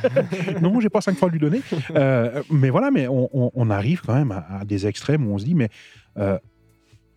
non, 0.62 0.80
j'ai 0.80 0.90
pas 0.90 1.02
cinq 1.02 1.18
fois 1.18 1.28
à 1.30 1.32
lui 1.32 1.40
donner. 1.40 1.62
Euh, 1.96 2.42
mais 2.52 2.70
voilà, 2.70 2.92
mais 2.92 3.08
on, 3.08 3.30
on- 3.34 3.52
on 3.54 3.70
arrive 3.70 4.02
quand 4.06 4.14
même 4.16 4.32
à, 4.32 4.46
à 4.62 4.66
des 4.66 4.88
extrêmes 4.88 5.28
où 5.28 5.34
on 5.34 5.38
se 5.38 5.46
dit 5.46 5.56
Mais 5.56 5.70
euh, 6.18 6.38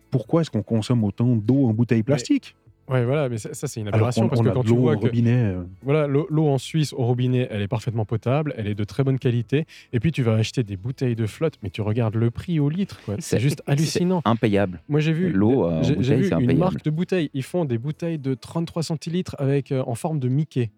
pourquoi 0.09 0.41
est-ce 0.41 0.51
qu'on 0.51 0.63
consomme 0.63 1.03
autant 1.03 1.35
d'eau 1.35 1.67
en 1.67 1.73
bouteille 1.73 2.03
plastique? 2.03 2.55
Ouais, 2.91 3.05
voilà, 3.05 3.29
mais 3.29 3.37
ça, 3.37 3.53
ça, 3.53 3.67
c'est 3.67 3.79
une 3.79 3.87
aberration 3.87 4.27
parce 4.27 4.41
on 4.41 4.43
que 4.43 4.49
a 4.49 4.53
quand 4.53 4.63
tu 4.63 4.75
vois 4.75 4.93
au 4.95 4.99
que 4.99 5.05
robinet. 5.05 5.31
euh, 5.53 5.63
Voilà, 5.81 6.07
l'eau 6.07 6.47
en 6.49 6.57
Suisse 6.57 6.91
au 6.91 7.03
robinet, 7.05 7.47
elle 7.49 7.61
est 7.61 7.67
parfaitement 7.69 8.03
potable, 8.05 8.53
elle 8.57 8.67
est 8.67 8.75
de 8.75 8.83
très 8.83 9.03
bonne 9.05 9.17
qualité. 9.17 9.65
Et 9.93 9.99
puis 10.01 10.11
tu 10.11 10.23
vas 10.23 10.33
acheter 10.33 10.63
des 10.63 10.75
bouteilles 10.75 11.15
de 11.15 11.25
flotte, 11.25 11.53
mais 11.63 11.69
tu 11.69 11.81
regardes 11.81 12.15
le 12.15 12.29
prix 12.31 12.59
au 12.59 12.67
litre, 12.69 12.99
quoi. 13.05 13.15
C'est 13.19 13.39
juste 13.39 13.63
hallucinant. 13.65 14.21
Impayable. 14.25 14.81
Moi 14.89 14.99
j'ai 14.99 15.13
vu, 15.13 15.31
L'eau, 15.31 15.65
euh, 15.65 15.81
j'ai 15.83 16.15
vu 16.15 16.29
une 16.29 16.57
marque 16.57 16.83
de 16.83 16.89
bouteilles. 16.89 17.29
Ils 17.33 17.43
font 17.43 17.63
des 17.65 17.77
bouteilles 17.77 18.17
de 18.19 18.33
33 18.33 18.83
centilitres 18.83 19.35
avec 19.39 19.71
euh, 19.71 19.83
en 19.87 19.95
forme 19.95 20.19
de 20.19 20.27
Mickey. 20.27 20.69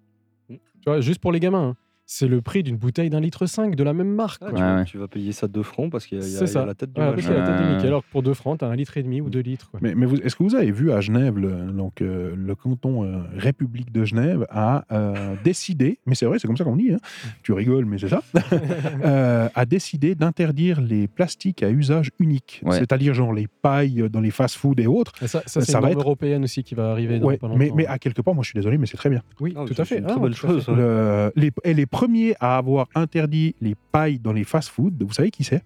Tu 0.49 0.59
vois, 0.85 1.01
juste 1.01 1.19
pour 1.19 1.31
les 1.31 1.39
gamins. 1.39 1.69
hein. 1.69 1.75
C'est 2.05 2.27
le 2.27 2.41
prix 2.41 2.63
d'une 2.63 2.75
bouteille 2.75 3.09
d'un 3.09 3.21
litre 3.21 3.45
5 3.45 3.75
de 3.75 3.83
la 3.83 3.93
même 3.93 4.09
marque. 4.13 4.41
Ah, 4.45 4.49
quoi. 4.49 4.57
tu, 4.85 4.97
Ouais, 4.97 5.01
vas, 5.03 5.07
tu 5.07 5.19
payer 5.19 5.31
ça 5.31 5.47
2 5.47 5.63
francs 5.63 5.89
parce 5.89 6.05
qu'il 6.05 6.17
y 6.17 6.21
y 6.21 6.23
a- 6.23 6.27
y 6.27 6.65
la 6.65 6.73
tête 6.75 6.91
du 6.93 6.99
la 6.99 7.13
tête 7.13 7.27
Ouais. 7.27 7.75
Mickey. 7.75 7.87
Alors 7.87 8.01
que 8.03 8.11
pour 8.11 8.23
2 8.23 8.33
francs, 8.33 8.59
t'as 8.59 8.67
un 8.67 8.75
litre 8.75 8.97
et 8.97 9.03
demi 9.03 9.21
ou 9.21 9.29
2 9.29 9.39
litres. 9.39 9.71
quoi. 9.71 9.79
Mais, 9.81 9.93
est-ce 10.23 10.35
que 10.35 10.43
vous 10.43 10.53
avez 10.55 10.71
vu 10.71 10.91
à 10.91 10.99
Genève, 10.99 11.37
le, 11.39 11.71
donc, 11.71 12.01
euh, 12.01 12.35
le 12.35 12.55
canton 12.55 13.05
euh, 13.05 13.19
République 13.37 13.91
de 13.93 14.03
Genève 14.03 14.45
a 14.49 14.83
euh, 14.91 15.35
décidé, 15.45 15.99
mais 16.05 16.13
c'est 16.15 16.25
vrai, 16.25 16.39
c'est 16.39 16.47
comme 16.47 16.57
ça 16.57 16.65
qu'on 16.65 16.75
dit, 16.75 16.91
hein, 16.93 16.99
tu 17.41 17.53
rigoles, 17.53 17.85
mais 17.85 17.97
c'est 17.97 18.09
ça, 18.09 18.21
euh, 19.05 19.47
a 19.55 19.65
décidé 19.65 20.13
d'interdire 20.15 20.81
les 20.81 21.07
plastiques 21.07 21.63
à 21.63 21.69
usage 21.69 22.11
unique, 22.19 22.61
Ouais. 22.65 22.77
c'est-à-dire 22.79 23.13
genre 23.13 23.33
les 23.33 23.47
pailles 23.47 24.09
dans 24.11 24.19
les 24.21 24.31
fast-food 24.31 24.79
et 24.81 24.87
autres. 24.87 25.13
Et 25.23 25.27
ça, 25.27 25.41
ça 25.45 25.61
c'est 25.61 25.71
Ça 25.71 25.77
une 25.77 25.83
norme 25.85 25.93
être- 25.93 25.99
européenne 26.05 26.43
aussi 26.43 26.63
qui 26.63 26.75
va 26.75 26.91
arriver 26.91 27.19
dans 27.19 27.27
Ouais, 27.27 27.37
pas 27.37 27.47
longtemps. 27.47 27.57
mais, 27.59 27.71
mais 27.73 27.85
à 27.87 27.97
quelque 27.97 28.21
part, 28.21 28.33
moi 28.35 28.43
je 28.43 28.49
suis 28.49 28.57
désolé, 28.57 28.77
mais 28.77 28.87
c'est 28.87 28.97
très 28.97 29.09
bien. 29.09 29.21
Oui, 29.39 29.53
Ah, 29.55 29.63
tout 29.65 29.73
à 29.77 29.85
fait. 29.85 29.95
c'est 29.95 29.99
une 30.01 30.05
Ah, 30.09 30.15
très 30.15 30.27
fait. 30.29 30.35
chose. 30.35 30.67
ouais. 30.69 30.75
Le- 30.75 31.31
les, 31.35 31.51
et 31.63 31.73
les 31.73 31.85
premiers 31.93 32.35
à 32.39 32.57
avoir 32.57 32.87
interdit 32.95 33.55
les 33.61 33.75
pailles 33.91 34.19
dans 34.19 34.33
les 34.33 34.43
fast-food, 34.43 35.01
vous 35.03 35.13
savez 35.13 35.31
qui 35.31 35.43
c'est 35.43 35.63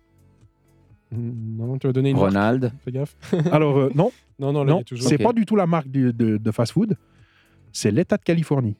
Non, 1.12 1.78
tu 1.78 1.88
vas 1.88 1.94
donner 1.94 2.12
une 2.12 2.18
marque. 2.18 2.28
Ronald. 2.34 2.72
Fais 2.84 2.92
gaffe. 2.92 3.16
Alors 3.52 3.78
euh, 3.78 3.92
non, 3.96 4.12
Non, 4.40 4.52
non, 4.54 4.84
c'est 5.00 5.18
pas 5.18 5.34
du 5.34 5.46
tout 5.46 5.56
la 5.56 5.68
marque 5.68 5.90
de 5.90 6.52
fast-food, 6.52 6.98
c'est 7.72 7.92
l'État 7.92 8.18
de 8.18 8.24
Californie, 8.24 8.76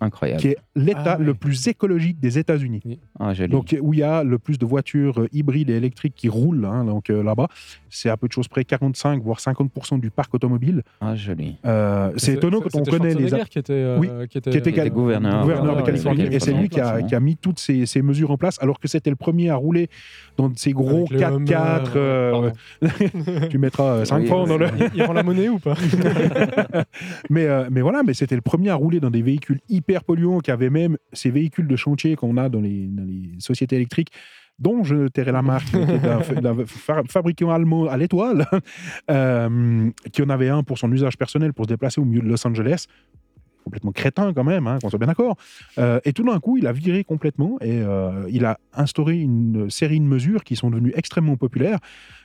Incroyable. 0.00 0.40
qui 0.40 0.48
est 0.48 0.56
l'État 0.76 1.02
Ah 1.14 1.18
ouais. 1.18 1.24
le 1.24 1.34
plus 1.34 1.66
écologique 1.68 2.20
des 2.20 2.38
États-Unis. 2.38 3.00
Ah, 3.18 3.34
joli. 3.34 3.50
Donc, 3.50 3.74
où 3.80 3.92
il 3.94 4.00
y 4.00 4.02
a 4.02 4.22
le 4.24 4.38
plus 4.38 4.58
de 4.58 4.64
voitures 4.66 5.20
euh, 5.22 5.28
hybrides 5.32 5.70
et 5.70 5.74
électriques 5.74 6.14
qui 6.16 6.28
roulent 6.28 6.64
hein, 6.64 6.84
donc, 6.84 7.10
euh, 7.10 7.22
là-bas. 7.22 7.48
C'est 7.90 8.08
à 8.10 8.16
peu 8.16 8.28
de 8.28 8.32
choses 8.32 8.48
près 8.48 8.64
45, 8.64 9.22
voire 9.22 9.38
50% 9.38 9.98
du 10.00 10.10
parc 10.10 10.34
automobile. 10.34 10.82
Ah, 11.00 11.14
joli. 11.16 11.56
Euh, 11.66 12.12
c'est 12.16 12.34
étonnant 12.34 12.60
quand 12.60 12.74
on 12.74 12.84
c'était 12.84 12.90
connaît 12.98 13.08
les. 13.14 13.28
Schwarzenegger 13.28 13.48
qui 13.50 13.58
était, 13.58 13.72
euh, 13.72 13.98
Oui, 13.98 14.08
qui 14.28 14.38
était, 14.38 14.50
qui 14.50 14.58
était 14.58 14.72
Qui 14.72 14.80
était 14.80 14.90
gouverneur. 14.90 15.42
gouverneur 15.42 15.74
de 15.74 15.80
ouais, 15.80 15.86
Californie, 15.86 16.22
ouais, 16.24 16.34
et 16.34 16.40
c'est 16.40 16.52
lui 16.52 16.68
qui 16.68 16.80
a, 16.80 17.02
qui 17.02 17.14
a 17.14 17.20
mis 17.20 17.36
toutes 17.36 17.58
ces, 17.58 17.86
ces 17.86 18.02
mesures 18.02 18.30
en 18.30 18.36
place, 18.36 18.58
alors 18.60 18.78
que 18.80 18.88
c'était 18.88 19.10
le 19.10 19.16
premier 19.16 19.50
à 19.50 19.56
rouler 19.56 19.88
dans 20.36 20.52
ces 20.54 20.72
gros 20.72 21.06
Avec 21.10 21.10
le 21.12 21.18
4x4. 21.18 21.88
euh, 21.96 22.30
Hummer, 22.30 22.52
pardon. 22.80 23.46
tu 23.50 23.58
mettras 23.58 24.04
5 24.04 24.20
Oui, 24.20 24.26
francs 24.26 24.48
dans 24.48 24.58
le. 24.58 24.66
Il, 24.78 24.90
il 24.98 25.02
rend 25.02 25.12
la 25.12 25.22
monnaie 25.22 25.48
ou 25.48 25.58
pas? 25.58 25.74
Mais, 27.30 27.46
euh, 27.46 27.68
mais 27.70 27.80
voilà, 27.80 28.02
mais 28.02 28.14
c'était 28.14 28.34
le 28.34 28.40
premier 28.42 28.70
à 28.70 28.74
rouler 28.74 29.00
dans 29.00 29.10
des 29.10 29.22
véhicules 29.22 29.60
hyper 29.68 29.87
polluants, 30.04 30.38
qui 30.40 30.50
avaient 30.50 30.70
même 30.70 30.96
ces 31.12 31.30
véhicules 31.30 31.66
de 31.66 31.76
chantier 31.76 32.16
qu'on 32.16 32.36
a 32.36 32.48
dans 32.48 32.60
les, 32.60 32.86
dans 32.86 33.04
les 33.04 33.32
sociétés 33.40 33.76
électriques, 33.76 34.10
dont 34.58 34.82
je 34.84 35.08
tairai 35.08 35.32
la 35.32 35.42
marque, 35.42 35.70
d'un 35.72 36.20
fa- 36.66 37.02
fabricant 37.08 37.50
allemand 37.50 37.86
à 37.86 37.96
l'étoile, 37.96 38.46
euh, 39.10 39.90
qui 40.12 40.22
en 40.22 40.28
avait 40.28 40.48
un 40.48 40.62
pour 40.62 40.78
son 40.78 40.90
usage 40.92 41.16
personnel 41.16 41.52
pour 41.52 41.64
se 41.64 41.68
déplacer 41.68 42.00
au 42.00 42.04
milieu 42.04 42.20
de 42.22 42.28
Los 42.28 42.46
Angeles. 42.46 42.86
Complètement 43.64 43.92
crétin 43.92 44.32
quand 44.32 44.44
même, 44.44 44.66
hein, 44.66 44.78
qu'on 44.80 44.88
soit 44.88 44.98
bien 44.98 45.08
d'accord. 45.08 45.36
Euh, 45.76 46.00
et 46.06 46.14
tout 46.14 46.22
d'un 46.22 46.40
coup, 46.40 46.56
il 46.56 46.66
a 46.66 46.72
viré 46.72 47.04
complètement 47.04 47.58
et 47.60 47.82
euh, 47.82 48.24
il 48.30 48.46
a 48.46 48.58
instauré 48.72 49.18
une 49.18 49.68
série 49.68 50.00
de 50.00 50.06
mesures 50.06 50.42
qui 50.42 50.56
sont 50.56 50.70
devenues 50.70 50.92
extrêmement 50.96 51.36
populaires. 51.36 51.78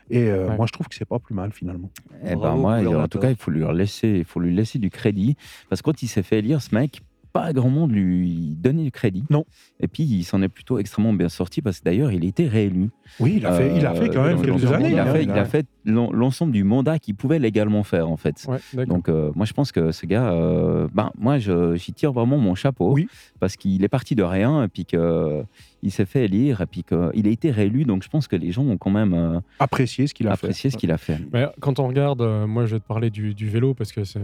Et 0.10 0.30
euh, 0.30 0.48
Ouais. 0.50 0.56
moi, 0.58 0.68
je 0.68 0.72
trouve 0.72 0.88
que 0.88 0.96
c'est 0.96 1.04
pas 1.08 1.20
plus 1.20 1.36
mal 1.36 1.52
finalement. 1.52 1.92
Eh 2.26 2.36
ben 2.36 2.56
moi, 2.56 2.78
en 2.98 3.08
tout 3.10 3.20
cas, 3.20 3.30
il 3.30 3.36
faut 3.36 3.52
lui 3.52 3.64
laisser, 3.74 4.08
il 4.20 4.26
faut 4.26 4.40
lui 4.40 4.56
laisser 4.56 4.80
du 4.80 4.90
crédit 4.90 5.36
parce 5.70 5.82
que 5.82 5.86
quand 5.92 6.02
il 6.02 6.08
s'est 6.08 6.24
fait 6.24 6.40
élire, 6.40 6.62
ce 6.62 6.74
mec, 6.74 7.02
pas 7.34 7.52
grand 7.52 7.70
monde 7.70 7.92
lui 7.92 8.56
donnait 8.60 8.84
du 8.84 8.92
crédit. 8.92 9.24
Non. 9.32 9.44
Et 9.80 9.88
puis 9.88 10.04
il 10.04 10.24
s'en 10.24 10.42
est 10.44 10.48
plutôt 10.50 10.78
extrêmement 10.78 11.14
bien 11.14 11.30
sorti 11.30 11.62
parce 11.64 11.80
que 11.80 11.86
d'ailleurs 11.86 12.12
il 12.12 12.24
a 12.24 12.28
été 12.28 12.48
réélu. 12.48 12.90
Oui, 13.20 13.34
il 13.38 13.46
a 13.46 13.54
fait, 13.54 13.76
il 13.76 13.86
a 13.86 13.94
fait 13.96 14.10
quand 14.10 14.24
Euh, 14.24 14.28
même 14.36 14.46
donc, 14.46 14.60
quelques 14.62 14.72
années. 14.72 14.92
Il 14.92 15.00
a 15.00 15.10
hein. 15.10 15.46
fait, 15.46 15.64
fait 15.64 15.66
l'ensemble 15.86 16.52
du 16.54 16.64
mandat 16.64 17.00
qu'il 17.00 17.16
pouvait 17.16 17.40
légalement 17.40 17.84
faire 17.84 18.08
en 18.10 18.18
fait. 18.18 18.48
Ouais. 18.48 18.86
Donc 18.86 19.10
euh, 19.10 19.32
moi 19.36 19.46
je 19.48 19.54
pense 19.54 19.72
que 19.72 19.92
ce 19.92 20.06
gars, 20.06 20.32
euh, 20.32 20.88
ben 20.94 21.12
moi 21.18 21.40
je- 21.40 21.76
j'y 21.76 21.92
tire 21.92 22.14
vraiment 22.14 22.38
mon 22.38 22.54
chapeau 22.56 22.94
Oui. 22.94 23.08
parce 23.40 23.56
qu'il 23.58 23.84
est 23.84 23.88
parti 23.90 24.14
de 24.16 24.24
rien 24.24 24.64
et 24.64 24.68
puis 24.68 24.86
que 24.86 25.44
il 25.82 25.92
s'est 25.92 26.06
fait 26.06 26.26
élire 26.26 26.62
et 26.62 26.66
puis 26.68 26.84
qu'il 26.84 27.28
a 27.28 27.30
été 27.30 27.50
réélu. 27.52 27.84
Donc 27.84 28.04
je 28.04 28.10
pense 28.10 28.28
que 28.28 28.36
les 28.36 28.52
gens 28.52 28.64
ont 28.64 28.78
quand 28.78 28.92
même 28.92 29.14
euh, 29.14 29.40
apprécié 29.60 30.08
ce 30.08 30.14
qu'il 30.14 30.28
a 30.28 30.36
fait. 30.38 30.46
apprécié 30.46 30.70
ce 30.70 30.78
qu'il 30.78 30.92
a 30.92 30.98
fait. 31.00 31.18
Mais 31.34 31.48
quand 31.60 31.80
on 31.80 31.88
regarde, 31.88 32.22
euh, 32.22 32.46
moi 32.48 32.66
je 32.68 32.76
vais 32.76 32.80
te 32.80 32.88
parler 32.88 33.10
du, 33.10 33.34
du 33.34 33.50
vélo 33.50 33.74
parce 33.74 33.92
que 33.92 34.04
c'est 34.04 34.20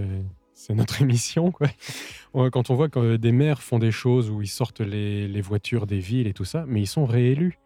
c'est 0.60 0.76
notre 0.76 1.02
émission. 1.02 1.52
Quoi. 1.52 1.68
Quand 2.52 2.70
on 2.70 2.76
voit 2.76 2.90
que 2.90 3.16
des 3.16 3.32
maires 3.32 3.62
font 3.62 3.80
des 3.80 3.92
choses 3.92 4.30
où 4.30 4.42
ils 4.42 4.48
sortent 4.48 4.82
les, 4.82 5.28
les 5.28 5.42
voitures 5.42 5.88
des 5.88 6.00
villes 6.00 6.28
et 6.28 6.34
tout 6.34 6.46
ça, 6.46 6.66
mais 6.68 6.82
ils 6.82 6.88
sont 6.88 7.06
réélus. 7.06 7.58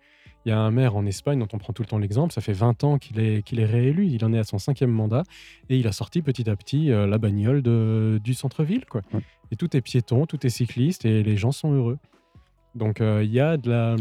Il 0.45 0.49
y 0.49 0.51
a 0.51 0.59
un 0.59 0.71
maire 0.71 0.95
en 0.97 1.05
Espagne 1.05 1.39
dont 1.39 1.47
on 1.53 1.57
prend 1.57 1.71
tout 1.73 1.83
le 1.83 1.87
temps 1.87 1.97
l'exemple, 1.97 2.33
ça 2.33 2.41
fait 2.41 2.51
20 2.53 2.83
ans 2.83 2.97
qu'il 2.97 3.17
est, 3.19 3.43
qu'il 3.43 3.61
est 3.61 3.65
réélu, 3.65 4.07
il 4.07 4.25
en 4.25 4.33
est 4.33 4.39
à 4.39 4.43
son 4.43 4.57
cinquième 4.57 4.91
mandat, 4.91 5.23
et 5.69 5.77
il 5.77 5.87
a 5.87 5.93
sorti 5.93 6.21
petit 6.21 6.49
à 6.49 6.55
petit 6.57 6.91
euh, 6.91 7.07
la 7.07 7.17
bagnole 7.17 7.61
de- 7.61 8.19
du 8.21 8.33
centre-ville. 8.33 8.85
quoi. 8.85 9.01
Ouais. 9.13 9.21
Et 9.51 9.55
tout 9.55 9.75
est 9.77 9.79
piéton, 9.81 10.25
tout 10.25 10.45
est 10.45 10.49
cycliste, 10.49 11.05
et 11.05 11.23
les 11.23 11.37
gens 11.37 11.53
sont 11.53 11.71
heureux. 11.71 11.97
Donc 12.75 12.99
euh, 12.99 13.23
il 13.23 13.31
y 13.31 13.39
a 13.39 13.55
de 13.57 13.69
la... 13.69 13.95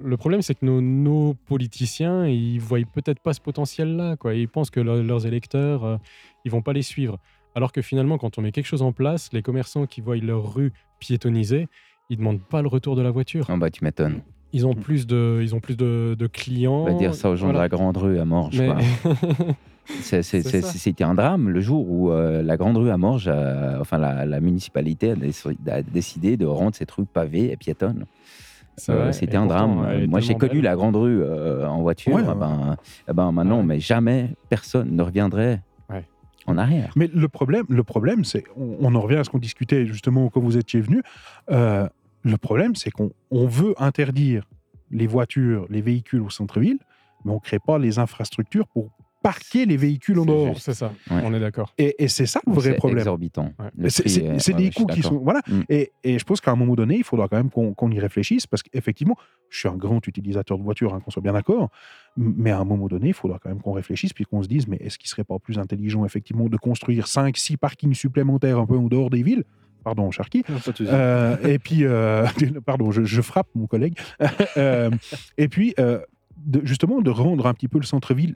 Le 0.00 0.16
problème, 0.16 0.42
c'est 0.42 0.54
que 0.54 0.64
nos, 0.64 0.80
nos 0.80 1.34
politiciens, 1.34 2.24
ils 2.28 2.60
voient 2.60 2.78
peut-être 2.94 3.18
pas 3.18 3.32
ce 3.32 3.40
potentiel-là. 3.40 4.14
quoi. 4.16 4.34
Ils 4.34 4.48
pensent 4.48 4.70
que 4.70 4.78
leur- 4.78 5.02
leurs 5.02 5.26
électeurs, 5.26 5.84
euh, 5.84 5.96
ils 6.44 6.52
vont 6.52 6.62
pas 6.62 6.72
les 6.72 6.82
suivre. 6.82 7.18
Alors 7.58 7.72
que 7.72 7.82
finalement, 7.82 8.18
quand 8.18 8.38
on 8.38 8.42
met 8.42 8.52
quelque 8.52 8.66
chose 8.66 8.82
en 8.82 8.92
place, 8.92 9.30
les 9.32 9.42
commerçants 9.42 9.86
qui 9.86 10.00
voient 10.00 10.14
leur 10.16 10.54
rue 10.54 10.72
piétonnisée, 11.00 11.66
ils 12.08 12.16
demandent 12.16 12.40
pas 12.40 12.62
le 12.62 12.68
retour 12.68 12.94
de 12.94 13.02
la 13.02 13.10
voiture. 13.10 13.46
Ah 13.48 13.56
bah 13.56 13.68
tu 13.68 13.82
m'étonnes. 13.82 14.20
Ils 14.52 14.64
ont 14.64 14.74
plus 14.74 15.08
de, 15.08 15.40
ils 15.42 15.56
ont 15.56 15.58
plus 15.60 15.76
de, 15.76 16.14
de 16.16 16.26
clients. 16.28 16.82
On 16.82 16.84
va 16.84 16.92
dire 16.94 17.16
ça 17.16 17.28
aux 17.28 17.34
gens 17.34 17.48
de 17.52 17.58
la 17.58 17.68
grande 17.68 17.96
rue 17.96 18.20
à 18.20 18.24
Morges. 18.24 18.60
Mais-. 18.60 18.74
C'était 19.88 21.02
un 21.02 21.14
drame 21.14 21.48
le 21.48 21.60
jour 21.60 21.84
où 21.90 22.12
euh, 22.12 22.44
la 22.44 22.56
grande 22.56 22.76
rue 22.76 22.90
à 22.90 22.96
Morges, 22.96 23.28
euh, 23.28 23.78
enfin 23.80 23.98
la, 23.98 24.24
la 24.24 24.38
municipalité 24.40 25.10
a, 25.10 25.14
déc- 25.16 25.56
a 25.68 25.82
décidé 25.82 26.36
de 26.36 26.46
rendre 26.46 26.76
cette 26.76 26.92
rue 26.92 27.06
pavée 27.06 27.50
et 27.50 27.56
piétonne. 27.56 28.04
Euh. 28.88 29.10
C'était 29.10 29.36
un 29.36 29.48
pourtant, 29.48 29.74
drame. 29.74 30.06
Moi, 30.06 30.20
j'ai 30.20 30.36
connu 30.36 30.54
belle. 30.56 30.62
la 30.64 30.76
grande 30.76 30.94
rue 30.94 31.20
euh, 31.24 31.66
en 31.66 31.82
voiture. 31.82 32.14
Ouais, 32.14 32.22
ouais. 32.22 32.34
ben, 32.38 32.76
eh 33.08 33.12
ben, 33.12 33.32
maintenant, 33.32 33.58
Ouais. 33.58 33.64
mais 33.64 33.80
jamais 33.80 34.30
personne 34.48 34.94
ne 34.94 35.02
reviendrait 35.02 35.60
arrière. 36.56 36.92
Mais 36.96 37.10
le 37.12 37.28
problème, 37.28 37.66
le 37.68 37.82
problème 37.84 38.24
c'est, 38.24 38.44
on, 38.56 38.94
en 38.94 39.00
revient 39.00 39.16
à 39.16 39.24
ce 39.24 39.30
qu'on 39.30 39.38
discutait 39.38 39.86
justement 39.86 40.30
quand 40.30 40.40
vous 40.40 40.56
étiez 40.56 40.80
venu. 40.80 41.02
euh, 41.50 41.88
le 42.24 42.36
problème, 42.36 42.74
c'est 42.74 42.90
qu'on 42.90 43.12
on 43.30 43.46
veut 43.46 43.74
interdire 43.78 44.44
les 44.90 45.06
voitures, 45.06 45.66
les 45.70 45.80
véhicules 45.80 46.20
au 46.20 46.30
centre-ville, 46.30 46.78
mais 47.24 47.30
on 47.30 47.36
ne 47.36 47.40
crée 47.40 47.58
pas 47.58 47.78
les 47.78 47.98
infrastructures 47.98 48.66
pour 48.68 48.90
parquer 49.30 49.66
les 49.66 49.76
véhicules 49.76 50.18
en 50.18 50.24
dehors. 50.24 50.58
C'est 50.58 50.72
ça, 50.74 50.92
Ouais. 51.10 51.20
on 51.24 51.34
est 51.34 51.40
d'accord. 51.40 51.74
Et, 51.76 52.02
et 52.02 52.08
c'est 52.08 52.24
ça 52.26 52.40
le 52.46 52.52
vrai 52.54 52.70
C'est 52.70 52.76
problème. 52.76 52.98
exorbitant. 53.00 53.52
Ouais. 53.58 53.90
C'est 53.90 54.02
prix 54.04 54.40
c'est- 54.40 54.52
des 54.54 54.70
coûts 54.70 54.86
qui 54.86 55.02
sont. 55.02 55.18
Voilà. 55.18 55.40
Mm. 55.48 55.60
Et, 55.68 55.92
et 56.04 56.18
je 56.18 56.24
pense 56.24 56.40
qu'à 56.40 56.50
un 56.52 56.56
moment 56.56 56.74
donné, 56.74 56.96
il 56.96 57.04
faudra 57.04 57.28
quand 57.28 57.36
même 57.36 57.50
qu'on 57.50 57.90
y 57.90 58.00
réfléchisse 58.00 58.46
parce 58.46 58.62
qu'effectivement, 58.62 59.16
je 59.50 59.58
suis 59.58 59.68
un 59.68 59.76
grand 59.76 60.06
utilisateur 60.06 60.56
de 60.58 60.62
voitures, 60.62 60.94
hein, 60.94 61.00
qu'on 61.04 61.10
soit 61.10 61.22
bien 61.22 61.32
d'accord. 61.34 61.68
Mais 62.16 62.50
à 62.50 62.58
un 62.58 62.64
moment 62.64 62.86
donné, 62.88 63.08
il 63.08 63.14
faudra 63.14 63.38
quand 63.38 63.48
même 63.50 63.60
qu'on 63.60 63.72
réfléchisse 63.72 64.12
puis 64.12 64.24
qu'on 64.24 64.42
se 64.42 64.48
dise 64.48 64.66
mais 64.66 64.78
est-ce 64.80 64.98
qu'il 64.98 65.08
serait 65.10 65.24
pas 65.24 65.38
plus 65.38 65.58
intelligent, 65.58 66.04
effectivement, 66.06 66.48
de 66.48 66.56
construire 66.56 67.06
5, 67.06 67.36
6 67.36 67.56
parkings 67.58 67.94
supplémentaires 67.94 68.58
un 68.58 68.66
peu 68.66 68.76
en 68.76 68.86
dehors 68.88 69.10
des 69.10 69.22
villes? 69.22 69.44
Pardon, 69.84 70.10
Sharky. 70.10 70.42
Euh, 70.80 71.36
et 71.46 71.58
puis, 71.58 71.84
euh, 71.84 72.26
pardon, 72.66 72.90
je, 72.90 73.04
je 73.04 73.20
frappe 73.22 73.48
mon 73.54 73.66
collègue. 73.66 73.94
Euh, 74.56 74.90
et 75.36 75.48
puis, 75.48 75.74
euh, 75.78 76.00
de- 76.44 76.60
justement, 76.64 77.00
de 77.00 77.10
rendre 77.10 77.46
un 77.46 77.54
petit 77.54 77.68
peu 77.68 77.78
le 77.78 77.84
centre-ville 77.84 78.34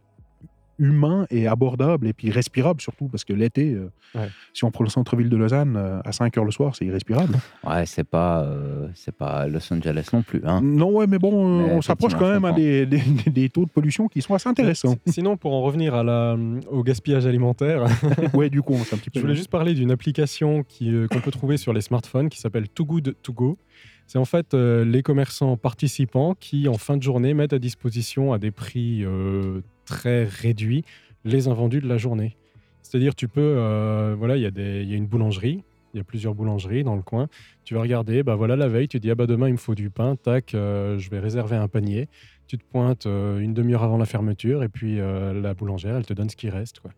humain 0.78 1.26
et 1.30 1.46
abordable 1.46 2.06
et 2.06 2.12
puis 2.12 2.30
respirable 2.30 2.80
surtout 2.80 3.08
parce 3.08 3.24
que 3.24 3.32
l'été, 3.32 3.72
euh, 3.74 3.90
Ouais. 4.14 4.28
si 4.52 4.64
on 4.64 4.70
prend 4.70 4.84
le 4.84 4.90
centre-ville 4.90 5.30
de 5.30 5.36
Lausanne 5.38 5.74
euh, 5.78 6.00
à 6.04 6.12
5 6.12 6.36
heures 6.36 6.44
le 6.44 6.50
soir, 6.50 6.76
c'est 6.76 6.84
irrespirable. 6.84 7.34
Ouais, 7.64 7.86
c'est 7.86 8.04
pas, 8.04 8.42
euh, 8.42 8.88
c'est 8.94 9.14
pas 9.16 9.46
Los 9.48 9.72
Angeles 9.72 10.08
non 10.12 10.20
plus. 10.22 10.42
Hein. 10.44 10.60
Non, 10.62 10.90
ouais, 10.90 11.06
mais 11.06 11.18
bon, 11.18 11.62
Mais 11.62 11.72
on 11.72 11.80
s'approche 11.82 12.14
quand 12.14 12.30
même 12.30 12.44
à 12.44 12.52
des, 12.52 12.84
des- 12.84 13.00
des 13.30 13.48
taux 13.48 13.64
de 13.64 13.70
pollution 13.70 14.08
qui 14.08 14.20
sont 14.20 14.34
assez 14.34 14.48
intéressants. 14.50 14.96
Sinon, 15.06 15.36
pour 15.38 15.54
en 15.54 15.62
revenir 15.62 15.94
à 15.94 16.02
la, 16.02 16.36
au 16.70 16.82
gaspillage 16.82 17.24
alimentaire, 17.26 17.84
ouais, 18.34 18.50
du 18.50 18.60
coup, 18.60 18.76
c'est 18.84 18.94
un 18.94 18.98
petit 18.98 19.08
peu. 19.10 19.20
je 19.20 19.24
voulais 19.24 19.34
juste 19.36 19.50
parler 19.50 19.72
d'une 19.72 19.90
application 19.90 20.62
qui, 20.62 20.92
euh, 20.94 21.06
qu'on 21.08 21.20
peut 21.20 21.30
trouver 21.30 21.56
sur 21.56 21.72
les 21.72 21.80
smartphones 21.80 22.28
qui 22.28 22.38
s'appelle 22.38 22.68
Too 22.68 22.84
Good 22.84 23.14
To 23.22 23.32
Go. 23.32 23.58
C'est 24.06 24.18
en 24.18 24.24
fait 24.26 24.52
euh, 24.52 24.84
les 24.84 25.02
commerçants 25.02 25.56
participants 25.56 26.34
qui, 26.38 26.68
en 26.68 26.74
fin 26.74 26.98
de 26.98 27.02
journée, 27.02 27.32
mettent 27.32 27.54
à 27.54 27.58
disposition 27.58 28.34
à 28.34 28.38
des 28.38 28.50
prix 28.50 29.04
euh, 29.04 29.62
très 29.96 30.24
réduits 30.24 30.84
les 31.24 31.48
invendus 31.48 31.80
de 31.80 31.88
la 31.88 31.98
journée. 31.98 32.36
C'est-à-dire, 32.82 33.14
tu 33.14 33.28
peux, 33.28 33.40
euh, 33.40 34.14
voilà, 34.18 34.36
il 34.36 34.42
y, 34.42 34.46
a 34.46 34.50
des- 34.50 34.84
y 34.84 34.92
a 34.94 34.96
une 34.96 35.06
boulangerie, 35.06 35.62
il 35.94 35.98
y 35.98 36.00
a 36.00 36.04
plusieurs 36.04 36.34
boulangeries 36.34 36.82
dans 36.84 36.96
le 36.96 37.02
coin. 37.02 37.28
Tu 37.64 37.74
vas 37.74 37.80
regarder, 37.80 38.22
bah 38.22 38.34
voilà, 38.34 38.56
la 38.56 38.68
veille, 38.68 38.88
tu 38.88 38.98
dis, 38.98 39.10
ah 39.10 39.14
bah 39.14 39.26
demain, 39.26 39.48
il 39.48 39.52
me 39.52 39.56
faut 39.58 39.74
du 39.74 39.88
pain, 39.90 40.16
tac, 40.16 40.54
euh, 40.54 40.98
je 40.98 41.08
vais 41.10 41.20
réserver 41.20 41.56
un 41.56 41.68
panier. 41.68 42.08
Tu 42.48 42.58
te 42.58 42.64
pointes 42.64 43.06
euh, 43.06 43.38
une 43.38 43.54
demi-heure 43.54 43.82
avant 43.84 43.98
la 43.98 44.04
fermeture 44.06 44.62
et 44.62 44.68
puis 44.68 44.96
la 44.98 45.54
boulangère, 45.54 45.96
elle 45.96 46.04
te 46.06 46.12
donne 46.14 46.28
ce 46.30 46.36
qui 46.36 46.50
reste. 46.50 46.80
Quoi. 46.80 46.90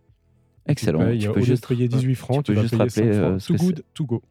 Excellent. 0.67 1.01
Tu, 1.01 1.05
payes, 1.07 1.19
Tu 1.19 1.31
peux 1.33 1.43
juste 1.43 1.69
payer 1.69 1.89
18 1.89 2.15
francs, 2.15 2.45
tu 2.45 2.55
vas 2.55 2.63
juste 2.63 2.73
payer 2.73 2.83
rappeler, 2.85 3.13
5 3.13 3.21
francs. 3.21 3.41
ce 3.41 3.47
Too 3.53 3.59
que 3.59 3.63
good 3.65 3.83
to 3.95 4.05
go. 4.07 4.23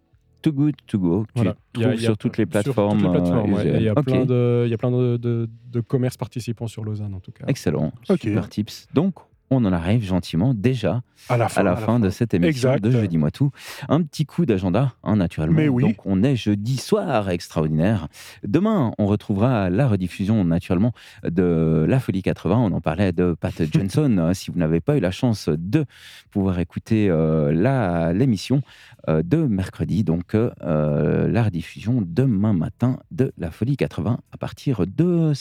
Too 0.43 0.51
Good 0.51 0.75
To 0.87 0.99
Go. 0.99 1.25
Voilà. 1.33 1.55
Tu 1.73 1.79
a- 1.81 1.87
trouves 1.87 1.99
a- 1.99 2.01
sur 2.03 2.17
toutes 2.17 2.37
les 2.37 2.43
sur 2.43 2.49
plateformes. 2.51 2.99
toutes 3.01 3.07
les 3.07 3.17
plateformes, 3.19 3.53
euh, 3.53 3.55
ouais. 3.57 3.77
Il 3.77 3.83
y 3.83 3.89
a 3.89 3.95
plein 3.95 4.25
de, 4.25 4.63
il 4.67 4.69
y 4.69 4.73
a 4.73 4.77
plein 4.77 4.91
de, 4.91 5.17
de, 5.17 5.49
de 5.71 5.79
commerces 5.81 6.17
participants 6.17 6.67
sur 6.67 6.83
Lausanne, 6.83 7.15
en 7.15 7.19
tout 7.19 7.31
cas. 7.31 7.45
Excellent. 7.47 7.91
Super 8.03 8.47
tips. 8.49 8.87
Donc, 8.93 9.15
on 9.55 9.65
en 9.65 9.73
arrive 9.73 10.03
gentiment 10.03 10.53
déjà 10.53 11.01
à 11.29 11.37
la 11.37 11.47
fin. 11.47 11.61
à 11.61 11.63
la 11.63 11.75
fin 11.75 11.99
de 11.99 12.09
cette 12.09 12.33
émission 12.33 12.73
Exact. 12.73 12.83
de 12.83 12.91
Jeudi 12.91 13.17
Moi 13.17 13.31
Tout. 13.31 13.51
Un 13.87 14.01
petit 14.01 14.25
coup 14.25 14.45
d'agenda, 14.45 14.93
hein, 15.03 15.15
naturellement. 15.15 15.57
Mais 15.57 15.69
oui. 15.69 15.83
Donc, 15.83 16.05
on 16.05 16.23
est 16.23 16.35
jeudi 16.35 16.77
soir 16.77 17.29
extraordinaire. 17.29 18.07
Demain, 18.43 18.93
on 18.97 19.05
retrouvera 19.05 19.69
la 19.69 19.87
rediffusion, 19.87 20.43
naturellement, 20.43 20.91
de 21.23 21.85
La 21.87 21.99
Folie 21.99 22.21
80. 22.21 22.57
On 22.57 22.71
en 22.73 22.81
parlait 22.81 23.11
de 23.11 23.35
Pat 23.39 23.53
Johnson. 23.71 24.15
Euh, 24.19 24.33
si 24.33 24.51
vous 24.51 24.59
n'avez 24.59 24.81
pas 24.81 24.97
eu 24.97 24.99
la 24.99 25.11
chance 25.11 25.49
de 25.49 25.85
pouvoir 26.31 26.59
écouter 26.59 27.07
euh, 27.09 28.11
l'émission 28.13 28.61
euh, 29.09 29.21
de 29.23 29.37
mercredi, 29.37 30.03
donc 30.03 30.35
euh, 30.35 31.27
la 31.27 31.43
rediffusion 31.43 32.03
demain 32.05 32.53
matin 32.53 32.99
de 33.11 33.33
La 33.37 33.51
Folie 33.51 33.77
80 33.77 34.19
à 34.31 34.37
partir 34.37 34.85
de 34.87 35.33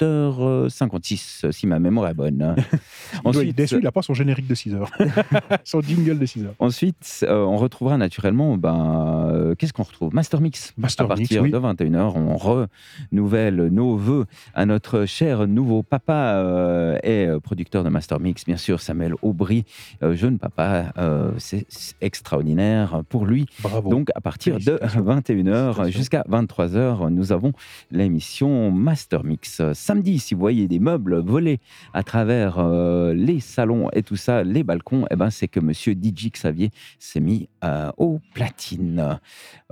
7h56, 0.00 1.52
si 1.52 1.66
ma 1.66 1.78
mémoire 1.78 2.08
est 2.08 2.14
bonne. 2.14 2.56
Il 3.24 3.30
doit 3.30 3.44
être 3.44 3.54
déçu, 3.54 3.76
il 3.76 3.84
n'a 3.84 3.92
pas 3.92 4.02
son 4.02 4.14
générique 4.14 4.46
de 4.46 4.54
6 4.54 4.74
heures. 4.74 4.90
son 5.64 5.80
jingle 5.80 6.18
de 6.18 6.26
6 6.26 6.44
heures. 6.44 6.54
Ensuite, 6.58 7.24
euh, 7.28 7.44
on 7.44 7.56
retrouvera 7.56 7.96
naturellement, 7.96 8.56
ben, 8.56 9.30
euh, 9.32 9.54
qu'est-ce 9.54 9.72
qu'on 9.72 9.82
retrouve? 9.84 10.14
Master 10.14 10.40
Mix. 10.40 10.74
Master 10.76 11.10
à 11.10 11.16
Mix, 11.16 11.28
partir 11.28 11.42
oui. 11.42 11.50
de 11.50 11.58
21h, 11.58 12.12
on 12.16 12.36
renouvelle 12.36 13.68
nos 13.68 13.96
voeux 13.96 14.26
à 14.54 14.66
notre 14.66 15.06
cher 15.06 15.46
nouveau 15.46 15.82
papa 15.82 16.34
euh, 16.36 16.98
et 17.02 17.26
euh, 17.26 17.40
producteur 17.40 17.84
de 17.84 17.88
Master 17.88 18.20
Mix, 18.20 18.44
bien 18.44 18.56
sûr, 18.56 18.80
Samuel 18.80 19.14
Aubry, 19.22 19.64
jeune 20.02 20.38
papa. 20.38 20.92
c'est 21.38 21.66
extraordinaire 22.00 23.02
pour 23.08 23.26
lui. 23.26 23.46
Bravo. 23.60 23.88
Donc, 23.90 24.08
à 24.14 24.20
partir 24.20 24.56
de 24.56 24.78
Félicitations. 24.78 25.02
21h 25.02 25.74
Félicitations. 25.74 25.84
jusqu'à 25.86 26.24
23h, 26.28 27.08
nous 27.10 27.32
avons 27.32 27.52
l'émission 27.90 28.70
Master 28.70 29.24
Mix. 29.24 29.62
Samedi, 29.84 30.18
si 30.18 30.32
vous 30.32 30.40
voyez 30.40 30.66
des 30.66 30.78
meubles 30.78 31.18
volés 31.18 31.60
à 31.92 32.02
travers 32.02 32.58
euh, 32.58 33.12
les 33.12 33.38
salons 33.38 33.90
et 33.92 34.02
tout 34.02 34.16
ça, 34.16 34.42
les 34.42 34.62
balcons, 34.62 35.04
eh 35.10 35.14
ben, 35.14 35.28
c'est 35.28 35.46
que 35.46 35.60
monsieur 35.60 35.92
DJ 35.92 36.30
Xavier 36.30 36.70
s'est 36.98 37.20
mis 37.20 37.50
euh, 37.64 37.92
au 37.98 38.18
platine. 38.32 39.20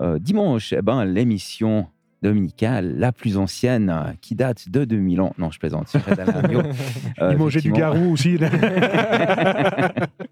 Euh, 0.03 0.19
dimanche, 0.19 0.75
eh 0.75 0.83
ben, 0.83 1.07
l'émission 1.07 1.89
dominicale 2.23 2.99
la 2.99 3.13
plus 3.13 3.37
ancienne 3.37 3.91
euh, 3.91 4.13
qui 4.21 4.35
date 4.35 4.69
de 4.69 4.85
2000 4.85 5.21
ans. 5.21 5.35
Non, 5.39 5.51
je 5.51 5.59
plaisante. 5.59 5.89
c'est. 5.89 6.03
Euh, 7.21 7.33
il 7.33 7.39
mangeait 7.39 7.61
du 7.61 7.73
garou 7.73 8.13
aussi. 8.13 8.39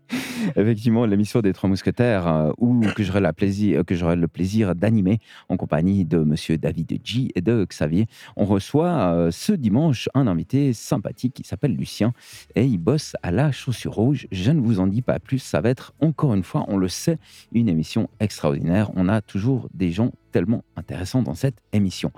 Effectivement, 0.56 1.06
l'émission 1.06 1.40
des 1.40 1.52
Trois 1.52 1.68
Mousquetaires, 1.68 2.26
euh, 2.26 2.52
où 2.58 2.80
que 2.96 3.02
j'aurai 3.02 3.20
la 3.20 3.32
plaisir, 3.32 3.84
que 3.84 3.94
j'aurai 3.94 4.16
le 4.16 4.28
plaisir 4.28 4.74
d'animer 4.74 5.20
en 5.48 5.56
compagnie 5.56 6.04
de 6.04 6.18
Monsieur 6.18 6.58
David 6.58 7.00
G 7.04 7.28
et 7.34 7.40
de 7.40 7.64
Xavier. 7.64 8.06
On 8.36 8.44
reçoit 8.44 9.14
euh, 9.14 9.30
ce 9.30 9.52
dimanche 9.52 10.08
un 10.14 10.26
invité 10.26 10.72
sympathique 10.72 11.34
qui 11.34 11.44
s'appelle 11.44 11.76
Lucien 11.76 12.12
et 12.54 12.64
il 12.64 12.78
bosse 12.78 13.16
à 13.22 13.30
la 13.30 13.52
Chaussure 13.52 13.94
Rouge. 13.94 14.26
Je 14.32 14.50
ne 14.50 14.60
vous 14.60 14.80
en 14.80 14.86
dis 14.86 15.02
pas 15.02 15.18
plus. 15.18 15.38
Ça 15.38 15.60
va 15.60 15.70
être 15.70 15.92
encore 16.00 16.34
une 16.34 16.44
fois, 16.44 16.64
on 16.68 16.76
le 16.76 16.88
sait, 16.88 17.18
une 17.52 17.68
émission 17.68 18.08
extraordinaire. 18.20 18.90
On 18.96 19.08
a 19.08 19.20
toujours 19.20 19.68
des 19.74 19.92
gens 19.92 20.12
tellement 20.30 20.62
intéressants 20.76 21.22
dans 21.22 21.34
cette 21.34 21.58
émission. 21.72 22.12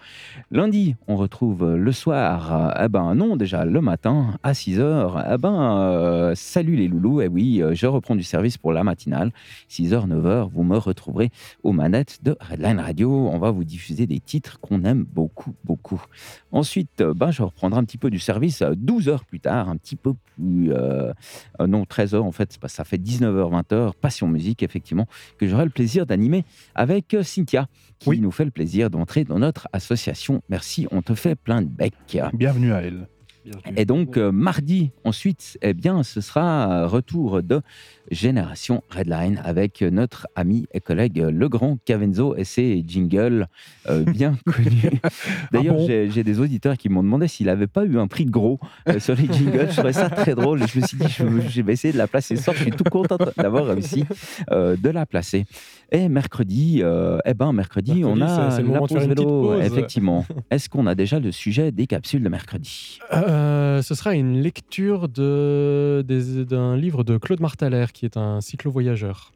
Lundi, 0.51 0.97
on 1.09 1.17
retrouve 1.17 1.63
euh, 1.65 1.77
le 1.77 1.93
soir, 1.93 2.53
euh, 2.53 2.85
eh 2.85 2.89
ben 2.89 3.15
non, 3.15 3.37
déjà 3.37 3.65
le 3.65 3.81
matin 3.81 4.39
à 4.43 4.53
6h, 4.53 5.35
eh 5.35 5.39
ben 5.39 5.79
euh, 5.79 6.35
salut 6.35 6.77
les 6.77 6.89
loulous, 6.89 7.21
eh 7.21 7.29
oui, 7.29 7.63
je 7.73 7.87
reprends 7.87 8.15
du 8.15 8.23
service 8.23 8.59
pour 8.59 8.73
la 8.73 8.85
matinale, 8.85 9.33
6h, 9.71 10.09
9h, 10.09 10.51
vous 10.51 10.63
me 10.63 10.77
retrouverez 10.77 11.31
aux 11.63 11.73
manettes 11.73 12.23
de 12.23 12.37
Redline 12.41 12.81
Radio, 12.81 13.11
on 13.11 13.39
va 13.39 13.51
vous 13.51 13.65
diffuser 13.65 14.07
des 14.07 14.21
titres 14.21 14.61
qu'on 14.61 14.85
aime 14.85 15.05
beaucoup, 15.05 15.55
beaucoup. 15.65 16.03
Ensuite, 16.53 17.03
ben, 17.03 17.31
je 17.31 17.43
reprendrai 17.43 17.81
un 17.81 17.85
petit 17.85 17.99
peu 17.99 18.11
du 18.11 18.19
service 18.19 18.63
euh, 18.63 18.75
12 18.77 19.09
heures 19.09 19.25
plus 19.25 19.41
tard, 19.41 19.69
un 19.69 19.77
petit 19.77 19.97
peu 19.97 20.13
plus, 20.15 20.73
non 21.61 21.85
13 21.85 22.15
heures 22.15 22.25
en 22.25 22.33
fait, 22.33 22.59
ça 22.67 22.85
fait 22.85 22.97
19h, 22.97 23.63
20h, 23.63 23.93
Passion 24.01 24.29
Musique 24.29 24.63
effectivement, 24.63 25.07
que 25.39 25.47
j'aurai 25.47 25.65
le 25.65 25.71
plaisir 25.71 26.07
d'animer 26.07 26.45
avec 26.75 27.17
Cynthia, 27.23 27.69
qui 28.03 28.09
Oui. 28.11 28.21
nous 28.21 28.31
fait 28.33 28.45
le 28.45 28.51
plaisir 28.51 28.91
d'entrer 28.91 29.25
dans 29.25 29.39
notre 29.39 29.69
association. 29.73 30.43
Merci, 30.49 30.87
on 30.91 31.03
te 31.03 31.15
fait 31.15 31.35
plein 31.37 31.63
de 31.63 31.69
becs. 31.69 31.95
Bienvenue 32.35 32.73
à 32.73 32.83
elle. 32.83 33.07
Et 33.77 33.85
donc, 33.85 34.17
euh, 34.17 34.31
mardi, 34.31 34.91
ensuite, 35.05 35.59
eh 35.63 35.75
bien, 35.75 36.03
ce 36.03 36.21
sera 36.21 36.87
retour 36.87 37.43
de 37.43 37.61
Génération 38.11 38.83
Redline 38.91 39.41
avec 39.45 39.81
notre 39.83 40.27
ami 40.37 40.67
et 40.75 40.81
collègue 40.81 41.21
euh, 41.21 41.31
le 41.31 41.49
grand 41.49 41.79
Cavenzo 41.85 42.35
et 42.37 42.45
ses 42.45 42.85
jingles 42.87 43.47
euh, 43.89 44.05
bien 44.07 44.37
connus. 44.45 45.01
D'ailleurs, 45.53 45.75
Ah 45.79 45.81
bon 45.81 45.87
j'ai- 46.11 46.23
des 46.23 46.39
auditeurs 46.41 46.77
qui 46.77 46.89
m'ont 46.89 47.03
demandé 47.03 47.27
s'il 47.27 47.47
n'avait 47.47 47.67
pas 47.67 47.85
eu 47.85 47.99
un 47.99 48.07
prix 48.07 48.27
de 48.27 48.31
gros 48.31 48.61
euh, 48.89 49.01
sur 49.01 49.15
les 49.17 49.27
jingles. 49.33 49.67
Je 49.71 49.75
trouvais 49.77 49.93
ça 49.93 50.09
très 50.11 50.35
drôle. 50.35 50.67
Je 50.69 50.79
me 50.81 50.87
suis 50.87 50.97
dit, 50.97 51.09
je, 51.09 51.25
je 51.49 51.63
vais 51.63 51.73
essayer 51.73 51.93
de 51.93 51.99
la 51.99 52.07
placer 52.07 52.37
ce 52.37 52.45
soir. 52.45 52.57
Je 52.57 52.63
suis 52.63 52.71
tout 52.73 52.85
content 52.85 53.17
d'avoir 53.37 53.67
réussi 53.67 54.05
de 54.51 54.89
la 54.91 55.07
placer. 55.07 55.47
Et 55.91 56.09
mercredi, 56.09 56.81
euh, 56.83 57.19
eh 57.27 57.35
ben, 57.35 57.53
mercredi, 57.53 58.03
on 58.05 58.21
a 58.21 58.59
la 58.61 58.79
pause 58.79 59.07
vélo. 59.07 59.25
pause. 59.25 59.65
Effectivement. 59.65 60.25
Est-ce 60.51 60.69
qu'on 60.69 60.87
a 60.87 60.95
déjà 60.95 61.19
le 61.21 61.33
sujet 61.33 61.71
des 61.73 61.87
capsules 61.87 62.23
de 62.23 62.29
mercredi? 62.29 62.99
Euh, 63.13 63.32
ce 63.83 63.95
sera 63.95 64.15
une 64.15 64.41
lecture 64.41 65.09
de- 65.09 66.05
d'un 66.49 66.77
livre 66.77 67.05
de 67.05 67.17
Claude 67.19 67.41
Martaler, 67.41 67.87
qui 67.93 68.05
est 68.05 68.17
un 68.17 68.41
cyclo-voyageur, 68.41 69.33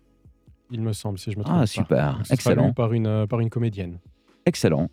il 0.71 0.81
me 0.81 0.93
semble, 0.93 1.19
si 1.19 1.31
je 1.31 1.39
me 1.39 1.45
trompe 1.45 1.57
Ah, 1.57 1.61
pas. 1.61 1.67
super. 1.67 2.19
Ce 2.23 2.25
sera 2.25 2.35
Excellent. 2.35 2.67
lu 2.69 2.75
par 2.75 2.93
une, 2.93 3.07
euh, 3.07 3.27
par 3.27 3.41
une 3.41 3.51
comédienne, 3.51 3.99
Excellent. 4.47 4.89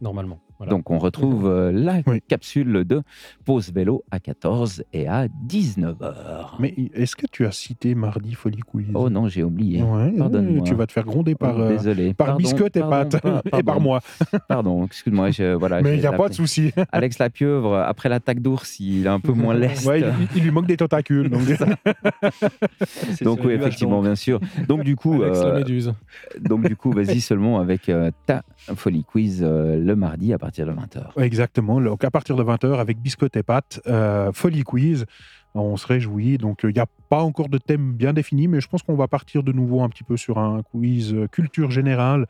normalement. 0.00 0.38
Voilà. 0.58 0.70
Donc 0.70 0.90
on 0.90 0.98
retrouve 0.98 1.46
euh, 1.46 1.70
la 1.72 2.00
Oui. 2.06 2.20
capsule 2.26 2.84
de 2.84 3.02
pause 3.44 3.72
vélo 3.72 4.04
à 4.10 4.18
14 4.20 4.84
et 4.92 5.06
à 5.06 5.26
19h. 5.28 6.56
Mais 6.58 6.74
est-ce 6.94 7.16
que 7.16 7.26
tu 7.30 7.46
as 7.46 7.52
cité 7.52 7.94
mardi 7.94 8.34
Folie 8.34 8.60
Quiz? 8.60 8.86
Oh 8.94 9.10
non, 9.10 9.28
j'ai 9.28 9.42
oublié. 9.42 9.82
Ouais, 9.82 10.12
pardonne-moi. 10.16 10.64
Tu 10.64 10.74
vas 10.74 10.86
te 10.86 10.92
faire 10.92 11.04
gronder 11.04 11.34
par, 11.34 11.56
Oh, 11.56 11.60
euh, 11.60 11.68
Désolé. 11.76 12.12
par 12.14 12.26
Pardon, 12.28 12.42
biscotte 12.42 12.76
et 12.76 12.80
pardon, 12.80 13.18
pâte. 13.18 13.44
et 13.58 13.62
par 13.62 13.80
moi. 13.80 14.00
Pardon, 14.48 14.84
excuse-moi. 14.86 15.30
voilà, 15.58 15.80
Mais 15.82 15.94
il 15.94 16.00
n'y 16.00 16.06
a 16.06 16.12
pas 16.12 16.28
de 16.28 16.34
souci. 16.34 16.72
Alex 16.92 17.18
Lapieuvre, 17.18 17.76
après 17.76 18.08
l'attaque 18.08 18.40
d'ours, 18.40 18.80
il 18.80 19.06
est 19.06 19.08
un 19.08 19.20
peu 19.20 19.32
moins 19.32 19.54
leste. 19.54 19.86
Ouais, 19.86 20.00
il, 20.00 20.28
il 20.36 20.42
lui 20.42 20.50
manque 20.50 20.66
des 20.66 20.76
tentacules. 20.76 21.30
Donc... 23.22 23.40
Oui, 23.44 23.52
effectivement, 23.52 24.02
bien 24.02 24.14
sûr. 24.14 24.40
Donc 24.68 24.82
du 24.84 24.96
coup, 24.96 25.22
Alex 25.22 25.40
la 25.40 25.46
euh, 25.46 25.58
méduse. 25.58 25.92
donc 26.40 26.66
du 26.66 26.76
coup, 26.76 26.90
vas-y 26.92 27.20
seulement 27.20 27.58
avec 27.60 27.88
euh, 27.88 28.10
ta 28.26 28.42
folie 28.74 29.04
quiz 29.04 29.42
euh, 29.42 29.76
le 29.76 29.96
mardi 29.96 30.32
à 30.32 30.38
partir 30.38 30.45
de 30.50 30.72
20h. 30.72 31.22
Exactement. 31.22 31.80
Donc 31.80 32.04
à 32.04 32.10
partir 32.10 32.36
de 32.36 32.42
20h, 32.42 32.78
avec 32.78 32.98
biscotte 32.98 33.36
et 33.36 33.42
pâte, 33.42 33.80
euh, 33.86 34.32
Folie 34.32 34.62
Quiz. 34.62 35.06
On 35.54 35.76
se 35.78 35.86
réjouit. 35.86 36.36
Donc 36.36 36.60
il 36.64 36.74
n'y 36.74 36.80
a 36.80 36.86
pas 37.08 37.22
encore 37.22 37.48
de 37.48 37.58
thème 37.58 37.92
bien 37.92 38.12
défini, 38.12 38.46
mais 38.46 38.60
je 38.60 38.68
pense 38.68 38.82
qu'on 38.82 38.96
va 38.96 39.08
partir 39.08 39.42
de 39.42 39.52
nouveau 39.52 39.82
un 39.82 39.88
petit 39.88 40.04
peu 40.04 40.16
sur 40.16 40.38
un 40.38 40.62
quiz 40.62 41.14
euh, 41.14 41.26
culture 41.28 41.70
générale. 41.70 42.26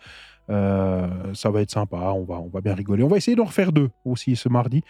Euh, 0.49 1.35
ça 1.35 1.51
va 1.51 1.63
être 1.63 1.71
sympa, 1.71 2.13
on 2.15 2.25
va, 2.25 2.37
on 2.37 2.49
va 2.49 2.61
bien 2.61 2.75
rigoler. 2.75 3.03
On 3.03 3.09
va 3.09 3.17
essayer 3.17 3.37
d'en 3.37 3.45
refaire 3.45 3.73
deux 3.73 3.91
aussi 4.05 4.37
ce 4.37 4.49
mardi. 4.49 4.83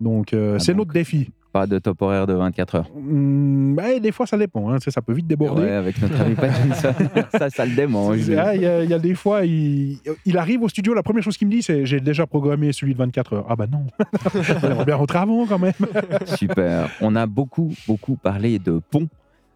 Donc 0.00 0.32
euh, 0.32 0.56
Ah 0.56 0.58
c'est 0.58 0.74
notre 0.74 0.92
défi. 0.92 1.30
Pas 1.52 1.66
de 1.66 1.78
top 1.78 2.00
horaire 2.00 2.26
de 2.26 2.32
24 2.32 2.74
heures. 2.76 2.90
Hum, 2.96 3.74
ouais, 3.76 4.00
des 4.00 4.10
fois 4.10 4.26
ça 4.26 4.38
dépend, 4.38 4.70
hein, 4.70 4.78
ça 4.80 5.02
peut 5.02 5.12
vite 5.12 5.26
déborder. 5.26 5.62
Ouais, 5.62 5.70
avec 5.72 6.00
notre 6.00 6.18
ami 6.20 6.34
Pattinson. 6.34 6.94
ça, 7.38 7.50
ça 7.50 7.66
le 7.66 7.74
démange. 7.74 8.20
C'est- 8.22 8.36
ah, 8.38 8.54
Il 8.56 8.62
y, 8.62 8.66
a- 8.66 8.82
il 8.84 8.88
y 8.90 8.94
a 8.94 8.98
des 8.98 9.14
fois, 9.14 9.44
il, 9.44 9.98
il 10.24 10.38
arrive 10.38 10.62
au 10.62 10.68
studio, 10.70 10.94
la 10.94 11.02
première 11.02 11.22
chose 11.22 11.36
qu'il 11.36 11.46
me 11.48 11.52
dit, 11.52 11.62
c'est 11.62 11.84
j'ai 11.84 12.00
déjà 12.00 12.26
programmé 12.26 12.72
celui 12.72 12.94
de 12.94 12.98
24 12.98 13.32
heures. 13.34 13.46
Ah 13.50 13.56
bah 13.56 13.66
non, 13.70 13.84
on 14.62 14.66
aimerait 14.70 14.84
bien 14.86 14.96
rentrer 14.96 15.18
avant 15.18 15.46
quand 15.46 15.58
même. 15.58 15.72
Super. 16.36 16.88
On 17.02 17.14
a 17.16 17.26
beaucoup, 17.26 17.72
beaucoup 17.86 18.16
parlé 18.16 18.58
de 18.58 18.80
pont 18.90 19.08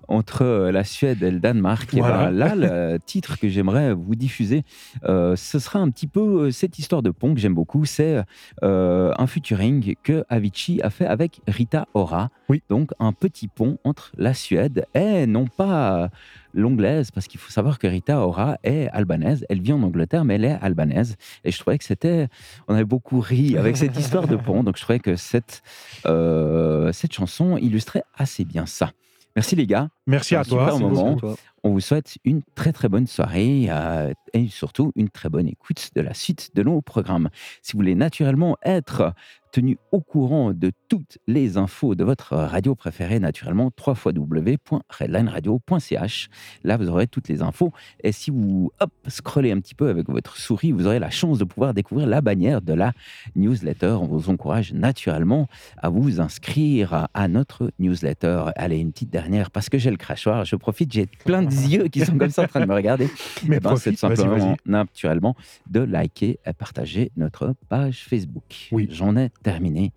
entre 0.09 0.43
euh, 0.43 0.73
la 0.73 0.85
Suède 0.85 1.23
et 1.23 1.31
le 1.31 1.41
Danemark. 1.41 1.93
Et 1.95 2.01
ben 2.01 2.31
là, 2.31 2.55
le 2.55 2.99
titre 3.07 3.39
que 3.39 3.49
j'aimerais 3.49 3.95
vous 3.95 4.15
diffuser, 4.15 4.65
euh, 5.05 5.37
ce 5.37 5.59
sera 5.59 5.79
un 5.79 5.91
petit 5.91 6.07
peu 6.07 6.47
euh, 6.47 6.51
cette 6.51 6.79
histoire 6.79 7.03
de 7.03 7.11
pont 7.11 7.35
que 7.35 7.41
j'aime 7.41 7.55
beaucoup. 7.55 7.85
C'est 7.85 8.23
euh, 8.63 9.13
un 9.19 9.27
featuring 9.27 9.95
que 10.03 10.25
Avicii 10.29 10.81
a 10.83 10.91
fait 10.91 11.07
avec 11.07 11.41
Rita 11.47 11.87
Ora. 11.95 12.31
Oui. 12.49 12.63
Donc 12.69 12.91
un 12.99 13.13
petit 13.13 13.49
pont 13.49 13.79
entre 13.85 14.13
la 14.17 14.35
Suède 14.35 14.87
et 14.95 15.27
non 15.27 15.47
pas 15.47 16.11
l'anglaise, 16.57 17.11
parce 17.11 17.29
qu'il 17.29 17.39
faut 17.39 17.51
savoir 17.51 17.79
que 17.79 17.87
Rita 17.87 18.27
Ora 18.27 18.59
est 18.65 18.89
albanaise. 18.89 19.45
Elle 19.49 19.61
vit 19.61 19.73
en 19.73 19.83
Angleterre, 19.83 20.25
mais 20.25 20.35
elle 20.37 20.45
est 20.45 20.59
albanaise. 20.61 21.17
Et 21.45 21.53
je 21.53 21.59
trouvais 21.59 21.79
que 21.79 21.85
c'était. 21.85 22.29
On 22.67 22.75
avait 22.75 22.85
beaucoup 22.85 23.21
ri 23.21 23.57
avec 23.57 23.77
cette 23.77 23.97
histoire 23.99 24.27
de 24.27 24.37
pont. 24.37 24.65
Donc 24.65 24.77
je 24.77 24.83
trouvais 24.83 24.99
que 24.99 25.17
cette, 25.17 25.63
euh, 26.07 26.93
cette 26.93 27.13
chanson 27.13 27.57
illustrait 27.57 28.05
assez 28.17 28.45
bien 28.45 28.67
ça. 28.67 28.91
Merci 29.37 29.55
les 29.55 29.67
gars. 29.67 29.89
Merci 30.07 30.37
à 30.37 30.45
toi. 30.45 30.71
super 30.71 30.79
moment. 30.79 31.15
beaucoup. 31.15 31.21
Toi. 31.21 31.37
On 31.67 31.71
vous 31.71 31.81
souhaite 31.81 32.17
une 32.25 32.43
très 32.55 32.73
très 32.73 32.89
bonne 32.89 33.09
soirée 33.09 33.67
euh, 33.71 34.13
et 34.33 34.47
surtout 34.47 34.93
une 34.95 35.09
très 35.09 35.29
bonne 35.29 35.49
écoute 35.49 35.91
de 35.97 36.01
la 36.01 36.15
suite 36.15 36.53
de 36.55 36.63
nos 36.63 36.81
programmes. 36.81 37.29
Si 37.61 37.73
vous 37.73 37.79
voulez 37.79 37.97
naturellement 37.97 38.57
être 38.63 39.15
tenu 39.51 39.77
au 39.91 40.01
courant 40.01 40.53
de 40.53 40.71
toutes 40.89 41.19
les 41.27 41.57
infos 41.57 41.95
de 41.95 42.05
votre 42.05 42.37
radio 42.37 42.75
préférée, 42.75 43.19
naturellement, 43.19 43.71
www.redlineradio.ch. 43.85 46.29
Là, 46.63 46.77
vous 46.77 46.91
aurez 46.91 47.07
toutes 47.07 47.29
les 47.29 47.41
infos. 47.43 47.73
Et 48.05 48.13
si 48.13 48.31
vous 48.31 48.71
hop, 48.81 48.91
scrollez 49.09 49.53
un 49.53 49.61
petit 49.61 49.75
peu 49.75 49.89
avec 49.89 50.11
votre 50.11 50.37
souris, 50.37 50.73
vous 50.73 50.87
aurez 50.87 50.99
la 50.99 51.09
chance 51.11 51.39
de 51.39 51.45
pouvoir 51.45 51.73
découvrir 51.75 52.07
la 52.07 52.21
bannière 52.21 52.61
de 52.61 52.75
la 52.75 52.93
newsletter. 53.35 53.97
On 54.01 54.07
vous 54.07 54.29
encourage 54.29 54.75
naturellement 54.75 55.49
à 55.79 55.89
vous 55.89 56.21
inscrire 56.21 56.93
à, 56.93 57.09
à 57.15 57.27
notre 57.27 57.71
newsletter. 57.79 58.45
Allez, 58.57 58.77
une 58.79 58.93
petite 58.93 59.11
dernière, 59.11 59.51
parce 59.51 59.71
que 59.71 59.79
j'ai 59.79 59.91
le 59.91 59.96
crachoir, 59.97 60.45
je 60.45 60.57
profite, 60.57 60.93
j'ai 60.93 61.07
plein 61.25 61.43
de 61.43 61.51
yeux 61.51 61.89
qui 61.89 62.01
sont 62.05 62.17
comme 62.19 62.31
ça 62.31 62.43
en 62.43 62.47
train 62.49 62.61
de 62.61 62.67
me 62.67 62.75
regarder. 62.75 63.09
Mais 63.49 63.57
Eh 63.57 63.61
ben, 63.61 63.77
c'est 63.77 63.97
simplement, 63.97 64.57
naturellement, 64.67 65.37
de 65.71 65.81
liker 65.81 66.39
et 66.47 66.53
partager 66.53 67.11
notre 67.17 67.55
page 67.69 68.05
Facebook. 68.09 68.69
Oui. 68.73 68.89
J'en 68.91 69.17
ai 69.17 69.31
terminé. 69.43 69.93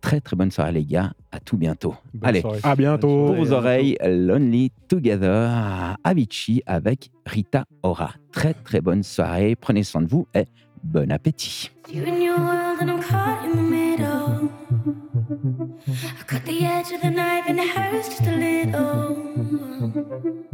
Très 0.00 0.20
très 0.20 0.34
bonne 0.34 0.50
soirée 0.50 0.72
les 0.72 0.84
gars, 0.86 1.12
à 1.30 1.40
tout 1.40 1.58
bientôt. 1.58 1.94
Bonne 2.14 2.28
Allez, 2.30 2.40
soirée. 2.40 2.60
À 2.62 2.74
bientôt. 2.74 3.26
pour 3.26 3.34
vos 3.34 3.52
oreilles, 3.52 3.98
Lonely 4.02 4.72
Together, 4.88 5.96
Avicii 6.02 6.62
avec 6.64 7.10
Rita 7.26 7.66
Ora. 7.82 8.14
Très 8.32 8.54
très 8.54 8.80
bonne 8.80 9.02
soirée, 9.02 9.56
prenez 9.56 9.82
soin 9.82 10.00
de 10.00 10.08
vous 10.08 10.26
et 10.34 10.46
bon 10.82 11.12
appétit. 11.12 11.70
I 15.30 16.22
cut 16.26 16.44
the 16.44 16.64
edge 16.64 16.90
of 16.90 17.02
the 17.02 17.10
knife 17.10 17.44
and 17.46 17.60
it 17.60 17.68
hurts 17.68 18.08
just 18.08 18.22
a 18.22 18.32
little. 18.32 19.16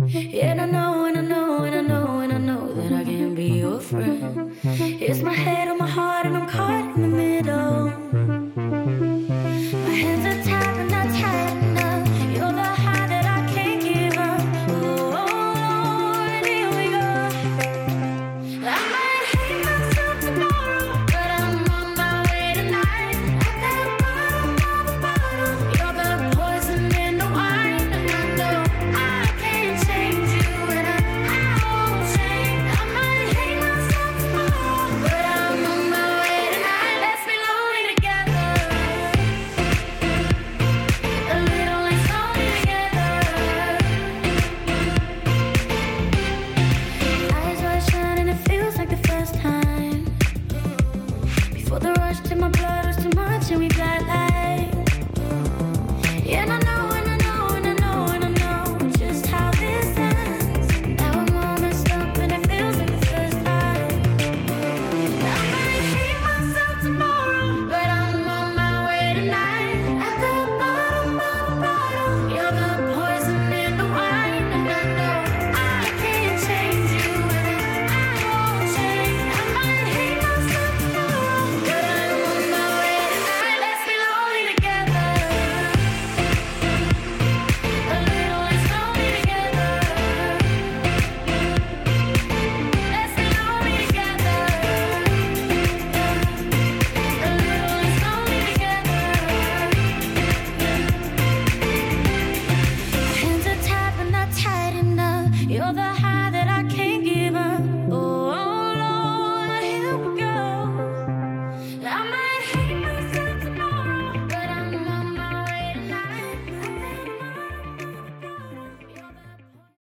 Yeah, 0.07 0.53
and 0.53 0.61
I 0.61 0.66
know, 0.66 1.07
and 1.07 1.16
I 1.16 1.23
know, 1.23 1.65
and 1.65 1.74
I 1.74 1.81
know, 1.81 2.20
and 2.20 2.32
I 2.35 2.36
know 2.36 2.74
that 2.74 2.93
I 2.93 3.03
can't 3.05 3.35
be 3.35 3.47
your 3.61 3.81
friend. 3.81 4.55
It's 4.62 5.23
my 5.23 5.32
head 5.32 5.69
on 5.69 5.78
my 5.78 5.89
heart 5.89 6.27
and 6.27 6.36
I'm 6.36 6.47
caught 6.47 6.94
in 6.94 7.03
the 7.03 7.09
middle. 7.09 7.86
My 9.86 9.94
hands 9.94 10.27
are 10.27 10.35